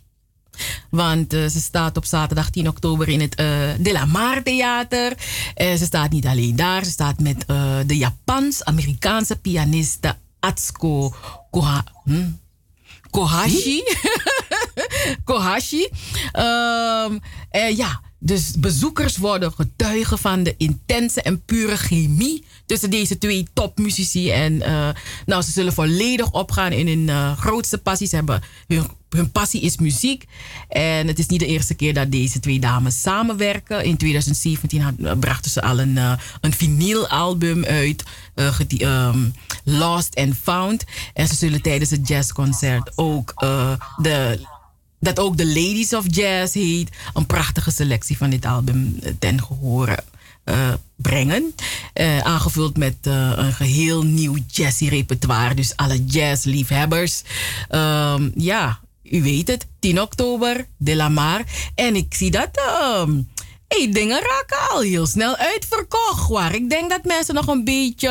Want 0.90 1.34
eh, 1.34 1.46
ze 1.46 1.60
staat 1.62 1.98
op 1.98 2.06
zaterdag 2.06 2.50
10 2.50 2.68
oktober 2.68 3.10
in 3.10 3.22
het 3.22 3.36
eh, 3.36 3.46
De 3.80 3.92
La 3.92 4.06
Mar 4.06 4.44
Theater. 4.44 5.14
Eh, 5.54 5.76
ze 5.76 5.86
staat 5.86 6.12
niet 6.12 6.26
alleen 6.26 6.56
daar, 6.56 6.84
ze 6.84 6.92
staat 6.92 7.20
met 7.20 7.46
de 7.86 7.98
Japans-Amerikaanse 7.98 9.36
pianiste 9.36 10.16
Atsuko 10.40 11.14
Koha, 11.52 11.84
hm? 12.04 12.30
Kohashi. 13.16 13.84
Kohashi. 15.28 15.90
Ehm, 16.32 17.18
eh, 17.50 17.78
ja, 17.78 18.02
dus 18.26 18.52
bezoekers 18.58 19.18
worden 19.18 19.52
getuigen 19.52 20.18
van 20.18 20.44
de 20.44 20.56
intense 20.58 21.22
en 21.22 21.42
pure 21.42 21.78
chemie 21.78 22.46
tussen 22.66 22.90
deze 22.90 23.18
twee 23.18 23.48
topmuzici. 23.54 24.32
En 24.32 24.62
eh, 24.62 24.90
nou, 25.26 25.42
ze 25.42 25.52
zullen 25.52 25.74
volledig 25.74 26.32
opgaan 26.32 26.72
in 26.72 26.88
hun 26.88 27.10
eh, 27.10 27.38
grootste 27.38 27.78
passies. 27.78 28.12
Hebben 28.12 28.42
hun, 29.10 29.32
passie 29.32 29.62
is 29.62 29.78
muziek. 29.78 30.26
En 30.70 31.08
het 31.08 31.20
is 31.20 31.28
niet 31.28 31.40
de 31.40 31.46
eerste 31.46 31.74
keer 31.74 31.94
dat 31.94 32.12
deze 32.12 32.40
twee 32.40 32.60
dames 32.60 33.02
samenwerken. 33.02 33.84
In 33.84 33.98
2017 33.98 34.82
had, 34.82 34.94
eh, 35.04 35.12
brachten 35.20 35.52
ze 35.52 35.62
al 35.62 35.80
een, 35.80 35.96
uh, 35.96 36.14
een 36.42 36.54
vinylalbum 36.54 37.66
uit. 37.66 38.04
Ehm, 38.36 39.30
Lost 39.64 40.16
and 40.16 40.36
Found. 40.42 40.84
En 41.14 41.28
ze 41.28 41.36
zullen 41.36 41.62
tijdens 41.62 41.90
het 41.90 42.08
jazzconcert 42.08 42.92
ook 42.96 43.34
de 44.02 44.40
dat 45.06 45.20
ook 45.20 45.38
de 45.38 45.48
Ladies 45.48 45.94
of 45.94 46.06
Jazz 46.08 46.54
heet. 46.54 46.90
Een 47.14 47.26
prachtige 47.26 47.72
selectie 47.72 48.18
van 48.18 48.30
dit 48.30 48.46
album 48.46 49.00
ten 49.20 49.44
gehore 49.44 50.04
uh, 50.46 50.74
brengen. 50.96 51.56
Uh, 51.94 52.20
aangevuld 52.20 52.78
met 52.78 52.96
een 53.02 53.54
geheel 53.54 54.04
nieuw 54.04 54.36
jazzy 54.48 54.88
repertoire. 54.88 55.54
Dus 55.54 55.76
alle 55.76 56.06
jazzliefhebbers. 56.06 57.22
Um, 57.70 58.32
ja, 58.36 58.80
u 59.04 59.24
weet 59.24 59.48
het. 59.48 59.66
10 59.80 60.02
oktober, 60.02 60.68
De 60.78 60.96
La 60.96 61.10
Mar. 61.10 61.44
En 61.76 61.96
ik 61.96 62.14
zie 62.14 62.32
dat... 62.32 62.50
Um, 62.98 63.28
Hey, 63.68 63.92
dingen 63.92 64.22
raken 64.22 64.70
al 64.70 64.82
heel 64.82 65.06
snel 65.06 65.36
uitverkocht. 65.36 66.28
Waar 66.28 66.56
ik 66.56 66.70
denk 66.70 66.90
dat 66.90 67.04
mensen 67.04 67.36
nog 67.36 67.48
een 67.48 67.64
beetje 67.64 68.10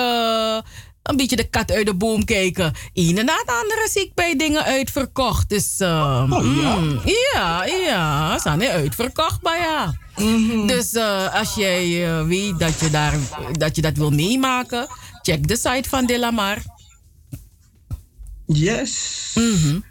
een 1.05 1.17
beetje 1.17 1.37
de 1.37 1.49
kat 1.49 1.73
uit 1.73 1.87
de 1.87 1.95
boom 1.95 2.25
kijken. 2.25 2.73
Een 2.93 3.15
na 3.15 3.37
het 3.37 3.55
andere 3.63 3.89
zie 3.91 4.03
ik 4.03 4.15
bij 4.15 4.37
dingen 4.37 4.65
uitverkocht. 4.65 5.49
Dus 5.49 5.81
uh, 5.81 6.27
oh, 6.31 6.61
ja? 6.61 6.77
Mm, 6.77 7.01
ja, 7.33 7.65
ja, 7.65 8.39
zijn 8.39 8.63
er 8.63 8.71
uitverkocht 8.71 9.43
bij 9.43 9.59
ja. 9.59 9.95
Mm 10.17 10.51
-hmm. 10.51 10.67
Dus 10.67 10.95
uh, 10.95 11.35
als 11.35 11.55
jij 11.55 11.87
uh, 11.87 12.27
weet 12.27 12.59
dat 12.59 12.81
je, 12.81 12.91
daar, 12.91 13.15
dat 13.53 13.77
je 13.77 13.83
dat 13.83 13.97
wil 13.97 14.11
meemaken, 14.11 14.87
check 15.23 15.49
de 15.49 15.57
site 15.57 15.89
van 15.89 16.07
De 16.07 16.19
La 16.19 16.31
Mar. 16.31 16.59
Yes. 18.47 19.31
Mm 19.35 19.57
-hmm. 19.57 19.85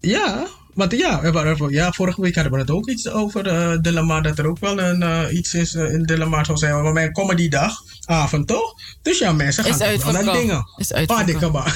Ja, 0.00 0.46
want 0.78 0.92
ja, 0.92 1.20
ja, 1.68 1.92
vorige 1.92 2.20
week 2.20 2.34
hadden 2.34 2.52
we 2.52 2.58
het 2.58 2.70
ook 2.70 2.88
iets 2.88 3.08
over 3.08 3.46
uh, 3.46 3.78
De 3.80 3.92
La 3.92 4.02
Mar, 4.02 4.22
dat 4.22 4.38
er 4.38 4.46
ook 4.46 4.58
wel 4.58 4.80
een, 4.80 5.02
uh, 5.02 5.24
iets 5.30 5.54
is 5.54 5.74
uh, 5.74 5.92
in 5.92 6.28
Mar 6.28 6.44
zou 6.44 6.58
zijn. 6.58 6.82
Maar 6.82 6.92
mijn 6.92 7.12
comedydag, 7.12 7.82
avond 8.04 8.46
toch? 8.46 8.74
Dus 9.02 9.18
ja, 9.18 9.32
mensen 9.32 9.64
gaan 9.64 9.92
is 9.92 10.04
wel 10.04 10.12
naar 10.12 10.34
dingen. 10.34 10.66
Is 10.76 10.92
uitverkocht. 10.92 11.54
Ah, 11.54 11.72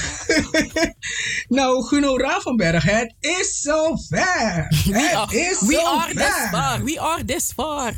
nou, 1.57 1.83
Guno 1.83 2.17
Ravenberg, 2.17 2.83
het 2.83 3.13
is 3.19 3.61
zover. 3.61 4.67
Het 4.91 5.13
are, 5.13 5.39
is 5.39 5.59
we 5.59 5.81
are 5.81 6.13
this 6.13 6.49
far. 6.51 6.83
We 6.83 6.99
are 6.99 7.25
this 7.25 7.51
far. 7.55 7.93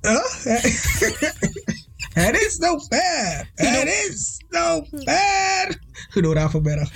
het 2.14 2.40
is 2.40 2.56
zo 2.56 2.78
ver. 2.88 3.50
Het 3.54 3.84
is 3.84 4.42
zo 4.50 4.86
ver. 4.90 5.78
Guno 6.08 6.32
Ravenberg. 6.32 6.90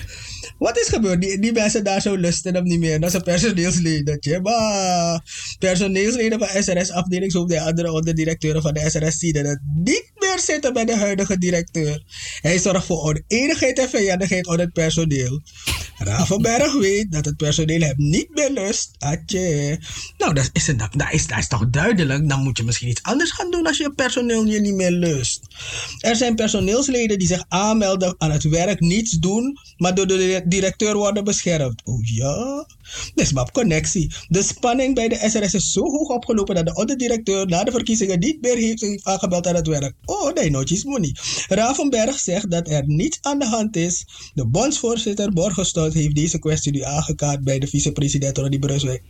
Wat 0.59 0.79
is 0.79 0.89
gebeurd? 0.89 1.21
Die, 1.21 1.39
die 1.39 1.53
mensen 1.53 1.85
daar 1.85 2.01
zo 2.01 2.15
lusten 2.15 2.55
hem 2.55 2.65
niet 2.65 2.81
meer. 2.81 3.01
Dat 3.01 3.15
een 3.15 3.23
personeelsleden. 3.23 4.43
Maar 4.43 5.23
personeelsleden 5.59 6.39
van 6.39 6.63
SRS-afdeling, 6.63 7.33
zo 7.33 7.47
de 7.47 7.61
andere 7.61 7.93
onderdirecteuren 7.93 8.63
van 8.63 8.75
de 8.75 8.91
SRS, 8.91 9.19
dat 9.33 9.47
het 9.47 9.61
niet 9.75 10.13
meer 10.19 10.39
zitten 10.39 10.73
bij 10.73 10.85
de 10.85 10.97
huidige 10.97 11.39
directeur. 11.39 12.03
Hij 12.41 12.59
zorgt 12.59 12.87
voor 12.87 13.03
oneenigheid 13.03 13.79
en 13.79 13.89
vijandigheid 13.89 14.47
onder 14.47 14.65
het 14.65 14.73
personeel. 14.73 15.43
Ravenberg 15.99 16.79
weet 16.79 17.13
dat 17.13 17.25
het 17.25 17.37
personeel 17.37 17.81
hem 17.81 17.95
niet 17.97 18.29
meer 18.35 18.51
lust. 18.51 18.91
Atje. 18.99 19.79
Nou, 20.19 20.35
dat 20.35 20.51
is, 20.53 20.67
dat, 20.67 20.89
dat, 20.93 21.13
is, 21.13 21.27
dat 21.27 21.39
is 21.39 21.49
toch 21.49 21.71
duidelijk. 21.71 22.29
Dan 22.29 22.43
moet 22.43 22.57
je 22.57 22.65
misschien 22.65 22.89
iets 22.89 23.03
anders 23.03 23.31
gaan 23.31 23.51
doen 23.51 23.67
als 23.67 23.77
je 23.77 23.93
personeel 23.93 24.45
je 24.45 24.61
niet 24.61 24.75
meer 24.75 24.91
lust. 24.91 25.41
Er 25.99 26.17
zijn 26.17 26.35
personeelsleden 26.35 27.19
die 27.19 27.29
zich 27.29 27.45
aanmelden 27.49 28.15
aan 28.19 28.31
het 28.31 28.43
werk, 28.43 28.81
niets 28.81 29.11
doen, 29.11 29.59
maar 29.77 29.95
door 29.95 30.07
de 30.07 30.38
directeur 30.47 30.97
worden 30.97 31.24
beschermd. 31.24 31.82
Oh 31.84 32.07
ja? 32.07 32.66
Dat 33.14 33.24
is 33.24 33.32
maar 33.32 33.51
connectie. 33.53 34.14
De 34.28 34.43
spanning 34.43 34.95
bij 34.95 35.09
de 35.09 35.28
SRS 35.28 35.55
is 35.55 35.72
zo 35.72 35.80
hoog 35.80 36.09
opgelopen 36.09 36.55
dat 36.55 36.66
de 36.66 36.74
onderdirecteur 36.74 37.47
na 37.47 37.64
de 37.64 37.70
verkiezingen 37.70 38.18
niet 38.18 38.41
meer 38.41 38.57
heeft, 38.57 39.05
aangebeld 39.07 39.47
aan 39.47 39.55
het 39.55 39.66
werk. 39.66 39.95
Oh, 40.05 40.32
nee, 40.32 40.51
nootjes 40.51 40.84
money. 40.84 41.16
Ravenberg 41.49 42.18
zegt 42.18 42.51
dat 42.51 42.68
er 42.68 42.82
niets 42.86 43.18
aan 43.20 43.39
de 43.39 43.47
hand 43.47 43.76
is. 43.76 44.07
De 44.34 44.47
bondsvoorzitter 44.47 45.32
Borgestot 45.32 45.93
heeft 45.93 46.14
deze 46.14 46.39
kwestie 46.39 46.72
nu 46.72 46.82
aangekaart 46.82 47.45
bij 47.45 47.59
de 47.59 47.66
vicepresident 47.66 48.39
Ronnie 48.39 48.59
Brunswijk. 48.59 49.03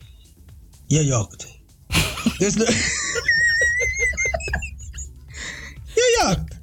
Je 0.86 1.04
jokt. 1.04 1.46
dus 2.38 2.54
de... 2.54 2.66
Je 5.94 6.24
jokt. 6.26 6.57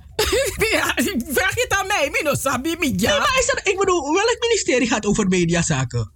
ja, 0.72 0.94
vraag 1.28 1.56
je 1.56 1.66
het 1.68 1.74
aan 1.80 1.88
mij, 1.88 2.10
Mino 2.12 2.36
Sabi, 2.36 2.70
ja. 2.70 2.78
Nee, 2.80 3.20
maar 3.20 3.38
is 3.40 3.48
er, 3.48 3.72
ik 3.72 3.78
bedoel, 3.78 4.14
welk 4.14 4.38
ministerie 4.40 4.88
gaat 4.88 5.06
over 5.06 5.28
mediazaken? 5.28 6.14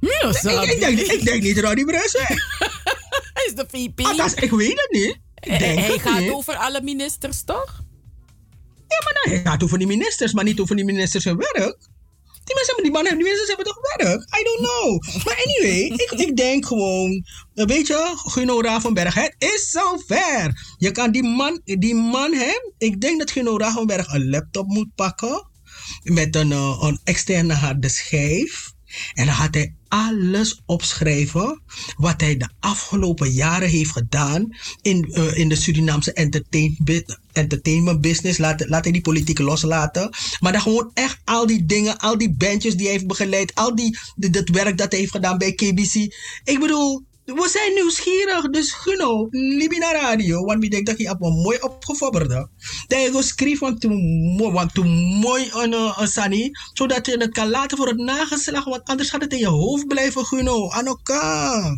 Mino 0.00 0.32
Sabi. 0.32 0.66
Ik, 0.66 0.72
ik, 0.72 0.80
denk, 0.80 0.98
ik 0.98 1.24
denk 1.24 1.42
niet 1.42 1.58
Ronnie 1.58 1.84
Brunswijk. 1.84 2.46
Hij 3.32 3.44
is 3.48 3.54
de 3.54 3.66
VP. 3.70 4.00
Althans, 4.00 4.34
ik 4.34 4.50
weet 4.50 4.80
het 4.80 4.88
niet. 4.90 5.18
Ik 5.34 5.58
denk 5.58 5.78
hij 5.78 5.92
het 5.92 6.00
gaat 6.00 6.20
niet. 6.20 6.32
over 6.32 6.56
alle 6.56 6.82
ministers, 6.82 7.44
toch? 7.44 7.82
Ja, 8.88 9.00
maar 9.04 9.22
nou, 9.24 9.36
hij 9.36 9.44
gaat 9.44 9.62
over 9.62 9.78
die 9.78 9.86
ministers, 9.86 10.32
maar 10.32 10.44
niet 10.44 10.60
over 10.60 10.76
die 10.76 10.84
ministers 10.84 11.24
hun 11.24 11.36
werk. 11.36 11.76
Die 12.44 12.54
mensen, 12.54 12.82
die 12.82 12.92
mannen, 12.92 13.14
die 13.14 13.22
ministers 13.22 13.48
hebben 13.48 13.66
toch 13.66 13.78
werk? 13.96 14.20
I 14.20 14.42
don't 14.44 14.58
know. 14.58 15.24
Maar 15.24 15.42
anyway, 15.44 15.80
ik, 15.80 16.10
ik 16.10 16.36
denk 16.36 16.66
gewoon, 16.66 17.24
weet 17.54 17.86
je, 17.86 18.12
Guno 18.16 18.60
Ravenberg, 18.60 19.14
het 19.14 19.34
is 19.38 19.70
zover. 19.70 20.74
Je 20.78 20.90
kan 20.90 21.12
die 21.12 21.22
man, 21.22 21.60
die 21.64 21.94
man, 21.94 22.32
hè, 22.32 22.52
ik 22.78 23.00
denk 23.00 23.18
dat 23.18 23.30
Guno 23.30 23.58
Ravenberg 23.58 24.12
een 24.12 24.28
laptop 24.28 24.66
moet 24.66 24.94
pakken 24.94 25.48
met 26.02 26.36
een, 26.36 26.50
uh, 26.50 26.78
een 26.80 27.00
externe 27.04 27.54
harde 27.54 27.88
schijf. 27.88 28.72
En 29.14 29.26
dan 29.26 29.34
gaat 29.34 29.54
hij 29.54 29.74
alles 29.94 30.62
opschrijven 30.66 31.60
wat 31.96 32.20
hij 32.20 32.36
de 32.36 32.48
afgelopen 32.60 33.30
jaren 33.30 33.68
heeft 33.68 33.90
gedaan 33.90 34.56
in, 34.82 35.08
uh, 35.10 35.38
in 35.38 35.48
de 35.48 35.56
Surinaamse 35.56 36.12
entertain, 36.12 36.78
entertainment 37.32 38.00
business. 38.00 38.38
Laat, 38.38 38.68
laat 38.68 38.84
hij 38.84 38.92
die 38.92 39.02
politiek 39.02 39.38
loslaten. 39.38 40.10
Maar 40.40 40.52
dan 40.52 40.60
gewoon 40.60 40.90
echt 40.94 41.20
al 41.24 41.46
die 41.46 41.66
dingen, 41.66 41.98
al 41.98 42.18
die 42.18 42.34
bandjes 42.34 42.74
die 42.74 42.84
hij 42.84 42.92
heeft 42.92 43.06
begeleid, 43.06 43.54
al 43.54 43.74
die, 43.74 43.98
dat 44.16 44.48
werk 44.48 44.78
dat 44.78 44.90
hij 44.90 45.00
heeft 45.00 45.12
gedaan 45.12 45.38
bij 45.38 45.52
KBC. 45.52 45.94
Ik 46.44 46.58
bedoel, 46.60 47.04
we 47.24 47.48
zijn 47.48 47.74
nieuwsgierig, 47.74 48.50
dus 48.50 48.72
Guno, 48.72 49.26
Libina 49.30 49.92
Radio, 49.92 50.44
want 50.44 50.60
wie 50.60 50.70
denkt 50.70 50.86
dat 50.86 50.98
je 50.98 51.10
op 51.10 51.22
een 51.22 51.32
mooi 51.32 51.58
opgefobberde. 51.60 52.48
Dat 52.86 53.00
je 53.00 53.22
schreef 53.22 53.58
want 53.58 53.80
te 53.80 53.88
mooi, 54.36 54.52
want 54.52 54.74
te 54.74 54.82
mooi 55.20 55.50
een, 55.52 55.72
eh, 55.72 56.06
sani, 56.06 56.50
zodat 56.72 57.06
je 57.06 57.16
het 57.16 57.32
kan 57.32 57.50
laten 57.50 57.76
voor 57.76 57.88
het 57.88 57.98
nageslacht, 57.98 58.64
want 58.64 58.84
anders 58.84 59.10
gaat 59.10 59.20
het 59.20 59.32
in 59.32 59.38
je 59.38 59.46
hoofd 59.46 59.86
blijven, 59.86 60.24
Guno. 60.24 60.68
Anoka. 60.70 61.74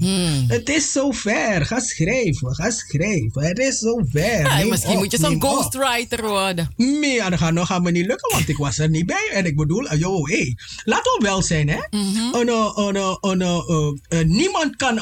Het 0.48 0.68
is 0.68 0.92
zover. 0.92 1.66
Ga 1.66 1.80
schrijven, 1.80 2.54
ga 2.54 2.70
schrijven. 2.70 3.42
Het 3.42 3.58
is 3.58 3.78
zover. 3.78 4.40
Ja, 4.40 4.56
Neem 4.56 4.68
misschien 4.68 4.94
op, 4.94 4.98
moet 4.98 5.10
je 5.10 5.18
zo'n 5.18 5.42
ghostwriter 5.42 6.22
worden. 6.22 6.72
Nee, 6.76 7.14
ja, 7.14 7.30
dat 7.30 7.38
gaat 7.38 7.52
nog 7.52 7.66
gaan 7.66 7.82
me 7.82 7.90
niet 7.90 8.06
lukken, 8.06 8.30
want 8.32 8.48
ik 8.48 8.56
was 8.56 8.78
er 8.78 8.88
niet 8.88 9.06
bij. 9.06 9.28
En 9.32 9.44
ik 9.46 9.56
bedoel, 9.56 9.86
eh, 9.86 9.98
yo, 10.00 10.26
hey, 10.26 10.56
laten 10.84 11.12
we 11.18 11.18
wel 11.22 11.42
zijn, 11.42 11.68
hè. 11.68 11.78
Een, 11.90 12.48
eh, 12.48 12.72
een, 12.74 12.96
eh, 12.96 13.16
een, 13.20 13.42
eh, 13.42 13.60
eh, 13.68 14.20
eh, 14.20 14.26
niemand 14.26 14.76
kan 14.76 14.98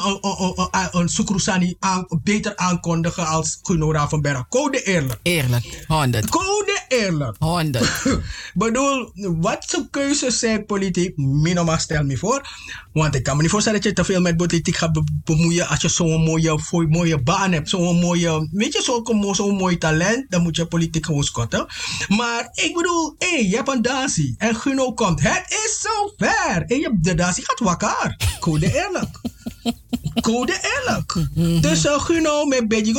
een, 0.91 1.09
Sukrusani 1.09 1.75
aan, 1.79 2.05
beter 2.23 2.55
aankondigen 2.55 3.27
als 3.27 3.59
Guno 3.61 3.91
Ravenberg. 3.91 4.47
Code 4.49 4.83
eerlijk. 4.83 5.19
Eerlijk, 5.23 5.83
100. 5.87 6.29
Code 6.29 6.83
eerlijk. 6.87 7.35
100. 7.39 8.03
bedoel, 8.53 9.11
wat 9.15 9.65
zijn 9.67 9.89
keuzes 9.89 10.39
zijn 10.39 10.65
politiek, 10.65 11.17
minoma 11.17 11.77
stel 11.77 12.03
me 12.03 12.17
voor. 12.17 12.47
Want 12.93 13.15
ik 13.15 13.23
kan 13.23 13.35
me 13.35 13.41
niet 13.41 13.51
voorstellen 13.51 13.81
dat 13.81 13.89
je 13.89 13.95
te 13.95 14.03
veel 14.03 14.21
met 14.21 14.37
politiek 14.37 14.75
gaat 14.75 14.91
be- 14.93 15.03
bemoeien 15.23 15.67
als 15.67 15.81
je 15.81 15.87
zo'n 15.89 16.23
mooie, 16.23 16.59
mooie 16.71 17.21
baan 17.23 17.51
hebt. 17.51 17.69
Zo'n 17.69 17.99
mooie, 17.99 18.49
weet 18.51 18.73
je, 18.73 18.81
zo'n 18.81 19.17
mo- 19.17 19.33
zo'n 19.33 19.55
mooi 19.55 19.77
talent. 19.77 20.25
Dan 20.31 20.41
moet 20.41 20.55
je 20.55 20.65
politiek 20.65 21.05
gewoon 21.05 21.23
scotten. 21.23 21.65
Maar 22.07 22.49
ik 22.53 22.73
bedoel, 22.75 23.15
hé, 23.17 23.35
je 23.35 23.55
hebt 23.55 23.69
een 23.69 23.81
dansie. 23.81 24.35
En 24.37 24.55
Guno 24.55 24.93
komt. 24.93 25.19
Het 25.21 25.45
is 25.65 25.81
zover. 25.81 26.63
En 26.67 26.79
je, 26.79 26.97
de 27.01 27.13
dansie 27.15 27.43
gaat 27.45 27.59
wakker. 27.59 28.19
Code 28.39 28.73
eerlijk. 28.75 29.19
Code 30.21 30.59
eerlijk. 30.77 31.15
Dus 31.61 31.85
uh, 31.85 31.99
Guno, 31.99 32.45
met 32.45 32.67
beetje 32.67 32.93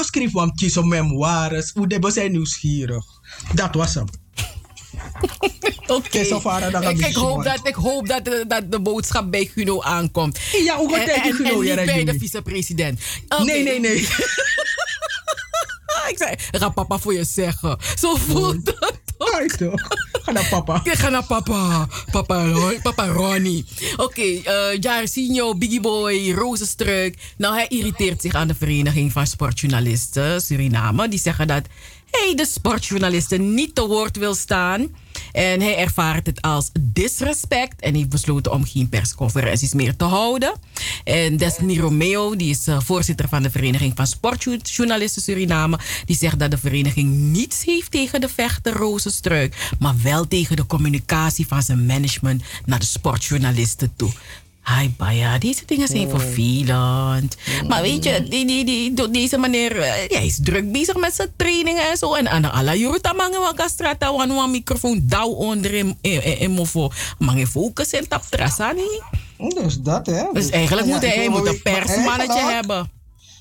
kies 0.55 0.77
op 0.77 0.85
memoires. 0.85 1.71
Hoe 1.75 1.87
de 1.89 1.99
we 1.99 2.11
zijn 2.11 2.33
nieuwsgierig. 2.33 3.05
Dat 3.55 3.75
was 3.75 3.95
hem. 3.95 4.07
Oké. 5.87 6.25
dat 6.71 6.83
Ik, 6.91 6.99
ik 6.99 7.15
hoop 7.15 7.45
dat, 7.45 7.61
ik 7.63 7.75
hoop 7.75 8.09
dat, 8.09 8.25
de, 8.25 8.45
dat 8.49 8.73
de 8.73 8.81
boodschap 8.81 9.31
bij 9.31 9.51
Guno 9.55 9.83
aankomt. 9.83 10.39
Ja, 10.65 10.77
hoe 10.77 10.95
gaat 10.95 11.09
En- 11.09 11.23
en- 11.23 11.33
Guno, 11.33 11.61
En 11.61 11.77
niet 11.77 11.87
bij 11.87 12.05
de 12.05 12.19
vicepresident. 12.19 13.01
Nee, 13.45 13.63
nee, 13.63 13.81
nee. 13.81 14.09
ik 16.09 16.17
zei, 16.19 16.35
ga 16.51 16.69
papa 16.69 16.99
voor 16.99 17.15
je 17.15 17.25
zeggen. 17.25 17.79
Zo 17.99 18.17
voelt 18.17 18.65
dat 18.65 19.01
toch? 19.59 19.81
Ga 20.13 20.33
naar 20.33 20.49
papa. 20.49 20.81
Ik 20.85 20.93
ga 20.93 21.09
naar 21.09 21.25
papa. 21.25 21.89
Papa, 22.11 22.47
Ron- 22.51 22.81
papa 22.83 23.07
Ronnie. 23.07 23.65
Oké, 23.97 24.23
eh 24.23 24.79
Jairzinho, 24.81 25.55
Biggie 25.55 25.81
Boy, 25.81 26.33
Rozenstruik. 26.33 27.19
Nou, 27.37 27.55
hij 27.55 27.67
irriteert 27.69 28.21
zich 28.23 28.35
aan 28.35 28.49
de 28.49 28.55
Vereniging 28.55 29.13
van 29.13 29.27
Sportjournalisten 29.27 30.41
Suriname. 30.41 31.09
Die 31.09 31.19
zeggen 31.19 31.47
dat 31.47 31.63
hij 32.11 32.35
de 32.35 32.47
sportjournalisten 32.47 33.55
niet 33.55 33.75
te 33.75 33.87
woord 33.87 34.17
wil 34.17 34.35
staan. 34.35 34.97
En 35.37 35.61
hij 35.61 35.77
ervaart 35.77 36.27
het 36.27 36.43
als 36.43 36.71
disrespect 36.81 37.81
en 37.81 37.95
heeft 37.95 38.09
besloten 38.09 38.53
om 38.53 38.65
geen 38.65 38.89
persconferenties 38.89 39.75
meer 39.75 39.97
te 39.97 40.05
houden. 40.05 40.55
En 41.05 41.37
Destiny 41.37 41.79
Romeo, 41.79 42.37
die 42.37 42.51
is 42.51 42.67
eh, 42.67 42.81
voorzitter 42.81 43.29
van 43.29 43.43
de 43.43 43.51
Vereniging 43.51 43.93
van 43.97 44.07
Sportjournalisten 44.07 45.23
Suriname, 45.23 45.79
die 46.05 46.17
zegt 46.17 46.39
dat 46.39 46.51
de 46.51 46.59
vereniging 46.59 47.13
niets 47.13 47.65
heeft 47.65 47.91
tegen 47.91 48.21
de 48.21 48.29
vechter 48.29 48.73
Rozenstruik, 48.73 49.71
maar 49.79 49.95
wel 50.03 50.29
tegen 50.29 50.57
de 50.57 50.67
communicatie 50.67 51.47
van 51.47 51.63
zijn 51.63 51.87
management 51.87 52.43
naar 52.65 52.79
de 52.79 52.87
sportjournalisten 52.87 53.93
toe. 53.97 54.13
Hi 54.67 54.91
Baya, 54.97 55.39
deze 55.39 55.63
dingen 55.67 55.89
zijn 55.89 56.09
vervelend. 56.11 57.37
Maar 57.69 57.83
weet 57.83 58.05
je, 58.05 58.23
die, 58.23 58.47
die, 58.47 58.65
die, 58.65 58.95
door 58.95 59.11
deze 59.11 59.37
manier, 59.37 59.81
eh, 59.81 59.91
hij 60.09 60.27
is 60.27 60.39
druk 60.43 60.73
bezig 60.73 60.97
met 60.97 61.15
zijn 61.15 61.33
trainingen 61.37 61.91
en 61.91 61.97
zo. 61.97 62.15
En 62.15 62.29
aan 62.29 62.53
alla 62.53 62.75
juruta 62.75 63.13
mangen 63.13 63.41
wa 63.41 63.53
gastrata 63.57 64.13
wan 64.13 64.35
wan 64.35 64.51
microfoon 64.51 65.03
dauw 65.05 65.29
onder 65.29 65.75
in, 65.75 65.99
in, 66.01 66.25
in, 66.25 66.39
in 66.39 66.51
mofo. 66.51 66.91
Mange 67.19 67.47
focus 67.47 67.91
en 67.91 68.09
tap 68.09 68.23
trasani. 68.23 69.01
Dus 69.39 69.81
dat, 69.81 70.07
hè. 70.07 70.25
Dus 70.33 70.51
eigenlijk 70.51 70.87
moet 70.87 71.01
hij, 71.01 71.11
hij 71.11 71.29
moet 71.29 71.47
een 71.47 71.63
persmannetje 71.63 72.41
hebben. 72.41 72.91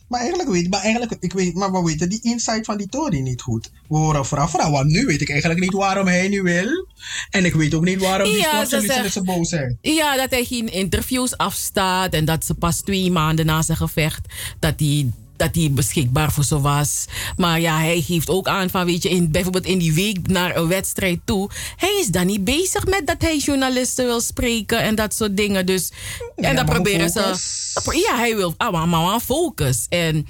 Maar 0.08 0.20
eigenlijk 0.20 0.50
weet 0.50 0.70
maar 0.70 0.82
eigenlijk, 0.82 1.16
ik 1.20 1.34
weet, 1.34 1.56
maar 1.56 1.72
we 1.72 1.84
weten 1.84 2.10
die 2.10 2.20
insight 2.22 2.66
van 2.66 2.78
die 2.78 2.88
Tory 2.88 3.20
niet 3.20 3.42
goed. 3.42 3.72
We 3.88 3.98
horen 3.98 4.26
vooraf 4.26 4.52
vooral, 4.52 4.72
want 4.72 4.92
nu 4.92 5.06
weet 5.06 5.22
ik 5.22 5.30
eigenlijk 5.30 5.60
niet 5.60 5.74
waarom 5.74 6.08
hij 6.08 6.28
nu 6.28 6.42
wil. 6.42 6.88
En 7.30 7.46
ik 7.46 7.54
weet 7.54 7.74
ook 7.74 7.84
niet 7.84 8.02
waarom 8.02 8.30
die 8.30 8.38
Ja, 8.38 8.66
ze 8.66 9.08
zo 9.12 9.22
boos 9.22 9.50
zijn. 9.50 9.78
Ja, 9.82 10.16
dat 10.16 10.30
hij 10.30 10.44
geen 10.46 10.72
interviews 10.72 11.38
afstaat 11.38 12.14
en 12.14 12.26
dat 12.26 12.46
ze 12.46 12.54
pas 12.54 12.82
twee 12.82 13.12
maanden 13.12 13.46
na 13.46 13.62
zijn 13.62 13.78
gevecht 13.78 14.34
dat 14.60 14.74
hij, 14.78 15.12
dat 15.38 15.56
hij 15.56 15.72
beschikbaar 15.72 16.32
voor 16.32 16.44
ze 16.44 16.62
was. 16.62 17.06
Maar 17.38 17.60
ja, 17.60 17.78
hij 17.78 18.02
geeft 18.02 18.30
ook 18.30 18.48
aan 18.48 18.70
van, 18.70 18.86
weet 18.86 19.04
je, 19.04 19.10
in, 19.10 19.32
bijvoorbeeld 19.32 19.66
in 19.66 19.78
die 19.78 19.94
week 19.94 20.28
naar 20.28 20.56
een 20.56 20.68
wedstrijd 20.68 21.20
toe, 21.26 21.50
hij 21.76 21.98
is 22.00 22.08
dan 22.08 22.26
niet 22.26 22.44
bezig 22.44 22.86
met 22.86 23.08
dat 23.08 23.22
hij 23.22 23.38
journalisten 23.38 24.06
wil 24.06 24.22
spreken 24.22 24.80
en 24.80 24.96
dat 24.96 25.14
soort 25.14 25.38
dingen. 25.38 25.66
Dus, 25.66 25.92
Ja, 26.36 26.48
en 26.50 26.56
dan 26.56 26.66
maar 26.66 26.74
proberen 26.74 27.10
focus. 27.10 27.74
ze. 27.74 27.98
Ja, 28.10 28.18
hij 28.18 28.36
wil 28.36 28.54
ah, 28.58 28.72
maar, 28.72 28.88
maar 28.88 29.20
focus. 29.20 29.86
En, 29.90 30.28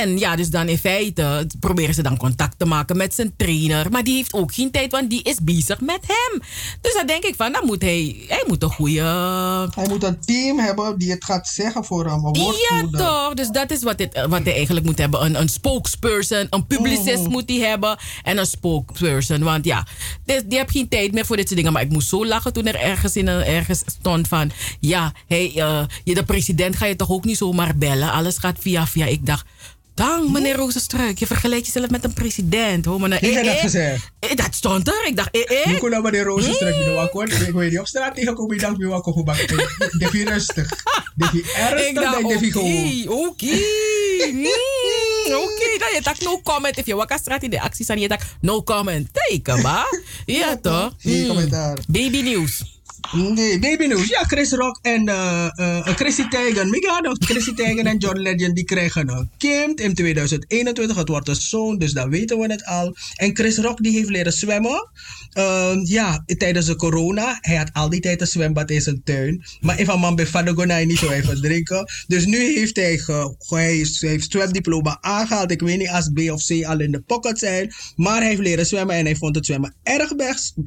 en 0.00 0.18
ja, 0.18 0.36
dus 0.36 0.50
dan 0.50 0.68
in 0.68 0.78
feite 0.78 1.46
proberen 1.60 1.94
ze 1.94 2.02
dan 2.02 2.16
contact 2.16 2.58
te 2.58 2.64
maken 2.64 2.96
met 2.96 3.14
zijn 3.14 3.32
trainer. 3.36 3.90
Maar 3.90 4.04
die 4.04 4.14
heeft 4.16 4.32
ook 4.32 4.54
geen 4.54 4.70
tijd, 4.70 4.92
want 4.92 5.10
die 5.10 5.22
is 5.22 5.36
bezig 5.42 5.80
met 5.80 6.00
hem. 6.06 6.42
Dus 6.80 6.92
dan 6.94 7.06
denk 7.06 7.24
ik 7.24 7.34
van, 7.36 7.52
dan 7.52 7.66
moet 7.66 7.82
hij, 7.82 8.24
hij 8.28 8.44
moet 8.46 8.62
een 8.62 8.70
goede... 8.72 9.00
Hij 9.74 9.88
moet 9.88 10.02
een 10.02 10.20
team 10.20 10.58
hebben 10.58 10.98
die 10.98 11.10
het 11.10 11.24
gaat 11.24 11.48
zeggen 11.48 11.84
voor 11.84 12.06
hem. 12.06 12.20
Ja, 12.34 12.98
toch. 12.98 13.34
Dus 13.34 13.48
dat 13.48 13.70
is 13.70 13.82
wat, 13.82 13.98
dit, 13.98 14.26
wat 14.28 14.42
hij 14.44 14.54
eigenlijk 14.54 14.86
moet 14.86 14.98
hebben. 14.98 15.24
Een, 15.24 15.40
een 15.40 15.48
spokesperson, 15.48 16.46
een 16.50 16.66
publicist 16.66 17.20
Mhm. 17.22 17.30
moet 17.30 17.48
hij 17.48 17.58
hebben. 17.58 17.98
En 18.22 18.38
een 18.38 18.46
spokesperson. 18.46 19.42
Want 19.42 19.64
ja, 19.64 19.86
die, 20.24 20.46
die 20.46 20.58
heeft 20.58 20.70
geen 20.70 20.88
tijd 20.88 21.12
meer 21.12 21.26
voor 21.26 21.36
dit 21.36 21.44
soort 21.44 21.56
dingen. 21.56 21.72
Maar 21.72 21.82
ik 21.82 21.90
moest 21.90 22.08
zo 22.08 22.26
lachen 22.26 22.52
toen 22.52 22.66
er 22.66 22.74
ergens, 22.80 23.16
in 23.16 23.26
een, 23.26 23.42
ergens 23.44 23.82
stond 23.86 24.28
van... 24.28 24.50
Ja, 24.80 25.12
hey, 25.26 25.52
je, 26.04 26.14
de 26.14 26.24
president 26.24 26.76
ga 26.76 26.86
je 26.86 26.96
toch 26.96 27.10
ook 27.10 27.24
niet 27.24 27.36
zomaar 27.36 27.76
bellen. 27.76 28.12
Alles 28.12 28.38
gaat 28.38 28.56
via 28.58 28.86
via. 28.86 29.06
Ik 29.06 29.26
dacht... 29.26 29.46
Dank, 29.94 30.28
meneer 30.30 30.56
Rozenstruik. 30.56 31.18
Je 31.18 31.26
vergelijkt 31.26 31.66
jezelf 31.66 31.90
met 31.90 32.04
een 32.04 32.12
president. 32.12 32.84
Hoor, 32.84 33.00
meneer. 33.00 33.20
Wie 33.20 33.30
heeft 33.32 33.44
dat 33.44 33.54
Eh, 33.54 33.60
gezegd? 33.60 34.10
Eh, 34.18 34.36
Dat 34.36 34.54
stond 34.54 34.88
er. 34.88 35.06
Ik 35.06 35.16
dacht, 35.16 35.30
eh, 35.30 35.60
eh. 35.60 35.66
Nu 35.66 35.78
kon 35.78 35.90
nou 35.90 36.02
maar 36.02 36.12
de 36.12 36.22
rozen 36.22 36.54
straks 36.54 36.76
weer 36.76 36.96
akkoord. 36.96 37.32
Ik 37.32 37.52
weet 37.54 37.70
niet 37.70 37.78
op 37.80 37.86
straat 37.86 38.14
tegenkomen. 38.14 38.54
Ik 38.54 38.60
dacht, 38.60 38.76
wie 38.76 38.86
wakko 38.86 39.12
gebak. 39.12 39.36
Def 39.98 40.12
je 40.12 40.24
rustig. 40.24 40.68
Def 41.14 41.32
je 41.32 41.38
Ik 41.38 41.46
ernstig. 41.46 42.18
je 42.20 42.24
oké, 42.24 42.50
gewoon. 42.50 43.26
oké. 43.28 43.46
Mm, 44.32 44.46
Oké, 45.34 45.78
dan 45.78 45.88
je 45.94 46.00
dacht 46.02 46.22
no 46.24 46.40
comment. 46.42 46.78
If 46.78 46.86
je 46.86 46.94
wakker 46.94 47.18
straat 47.18 47.42
in 47.42 47.50
de 47.50 47.60
acties 47.60 47.86
en 47.88 47.98
je 47.98 48.08
dacht 48.08 48.24
no 48.40 48.62
comment. 48.62 49.08
Teken, 49.12 49.62
ba? 49.62 49.84
Ja, 50.26 50.56
toch? 50.62 50.94
Geen 50.98 51.20
Mm. 51.22 51.26
commentaar. 51.28 51.78
Baby 51.88 52.20
nieuws. 52.20 52.80
Nee, 53.10 53.58
baby 53.58 53.86
news. 53.86 54.08
Ja, 54.08 54.22
Chris 54.22 54.52
Rock 54.52 54.78
en 54.82 55.08
eh 55.08 55.48
eh, 55.56 55.86
Chrissy 55.86 56.28
Teigen. 56.28 56.70
Chrissy 57.18 57.54
Teigen 57.54 57.86
en 57.86 57.96
John 57.98 58.18
Legend 58.18 58.54
die 58.56 58.64
krijgen 58.64 59.08
een 59.08 59.30
kind 59.38 59.80
in 59.80 59.94
2021. 59.94 60.96
Het 60.96 61.08
wordt 61.08 61.28
een 61.28 61.34
zoon, 61.34 61.78
dus 61.78 61.92
dan 61.92 62.10
weten 62.10 62.38
we 62.38 62.52
het 62.52 62.64
al. 62.64 62.96
En 63.16 63.36
Chris 63.36 63.58
Rock 63.58 63.82
die 63.82 63.92
heeft 63.92 64.10
leren 64.10 64.32
zwemmen. 64.32 64.90
Ehm, 65.32 65.78
ja, 65.84 66.24
tijdens 66.38 66.66
de 66.66 66.76
corona. 66.76 67.38
Hij 67.40 67.56
had 67.56 67.70
al 67.72 67.88
die 67.88 68.00
tijd 68.00 68.20
een 68.20 68.26
zwembad 68.26 68.70
in 68.70 68.80
zijn 68.80 69.02
tuin. 69.04 69.44
Maar 69.60 69.76
even 69.76 69.98
man 69.98 70.14
bij 70.14 70.26
Vader 70.26 70.54
Gonai 70.54 70.86
niet 70.86 70.98
zo 70.98 71.10
even 71.10 71.40
drinken. 71.40 71.90
Dus 72.06 72.24
nu 72.24 72.38
heeft 72.38 72.76
hij, 72.76 73.00
hij, 73.38 73.86
heeft 73.98 74.30
zwemdiploma 74.32 74.98
aangehaald. 75.00 75.50
Ik 75.50 75.60
weet 75.60 75.78
niet 75.78 75.88
als 75.88 76.10
B 76.14 76.18
of 76.18 76.44
C 76.46 76.64
al 76.64 76.80
in 76.80 76.92
de 76.92 77.00
pocket 77.00 77.38
zijn. 77.38 77.72
Maar 77.96 78.18
hij 78.18 78.28
heeft 78.28 78.40
leren 78.40 78.66
zwemmen 78.66 78.96
en 78.96 79.04
hij 79.04 79.16
vond 79.16 79.34
het 79.34 79.46
zwemmen 79.46 79.74
erg, 79.82 80.12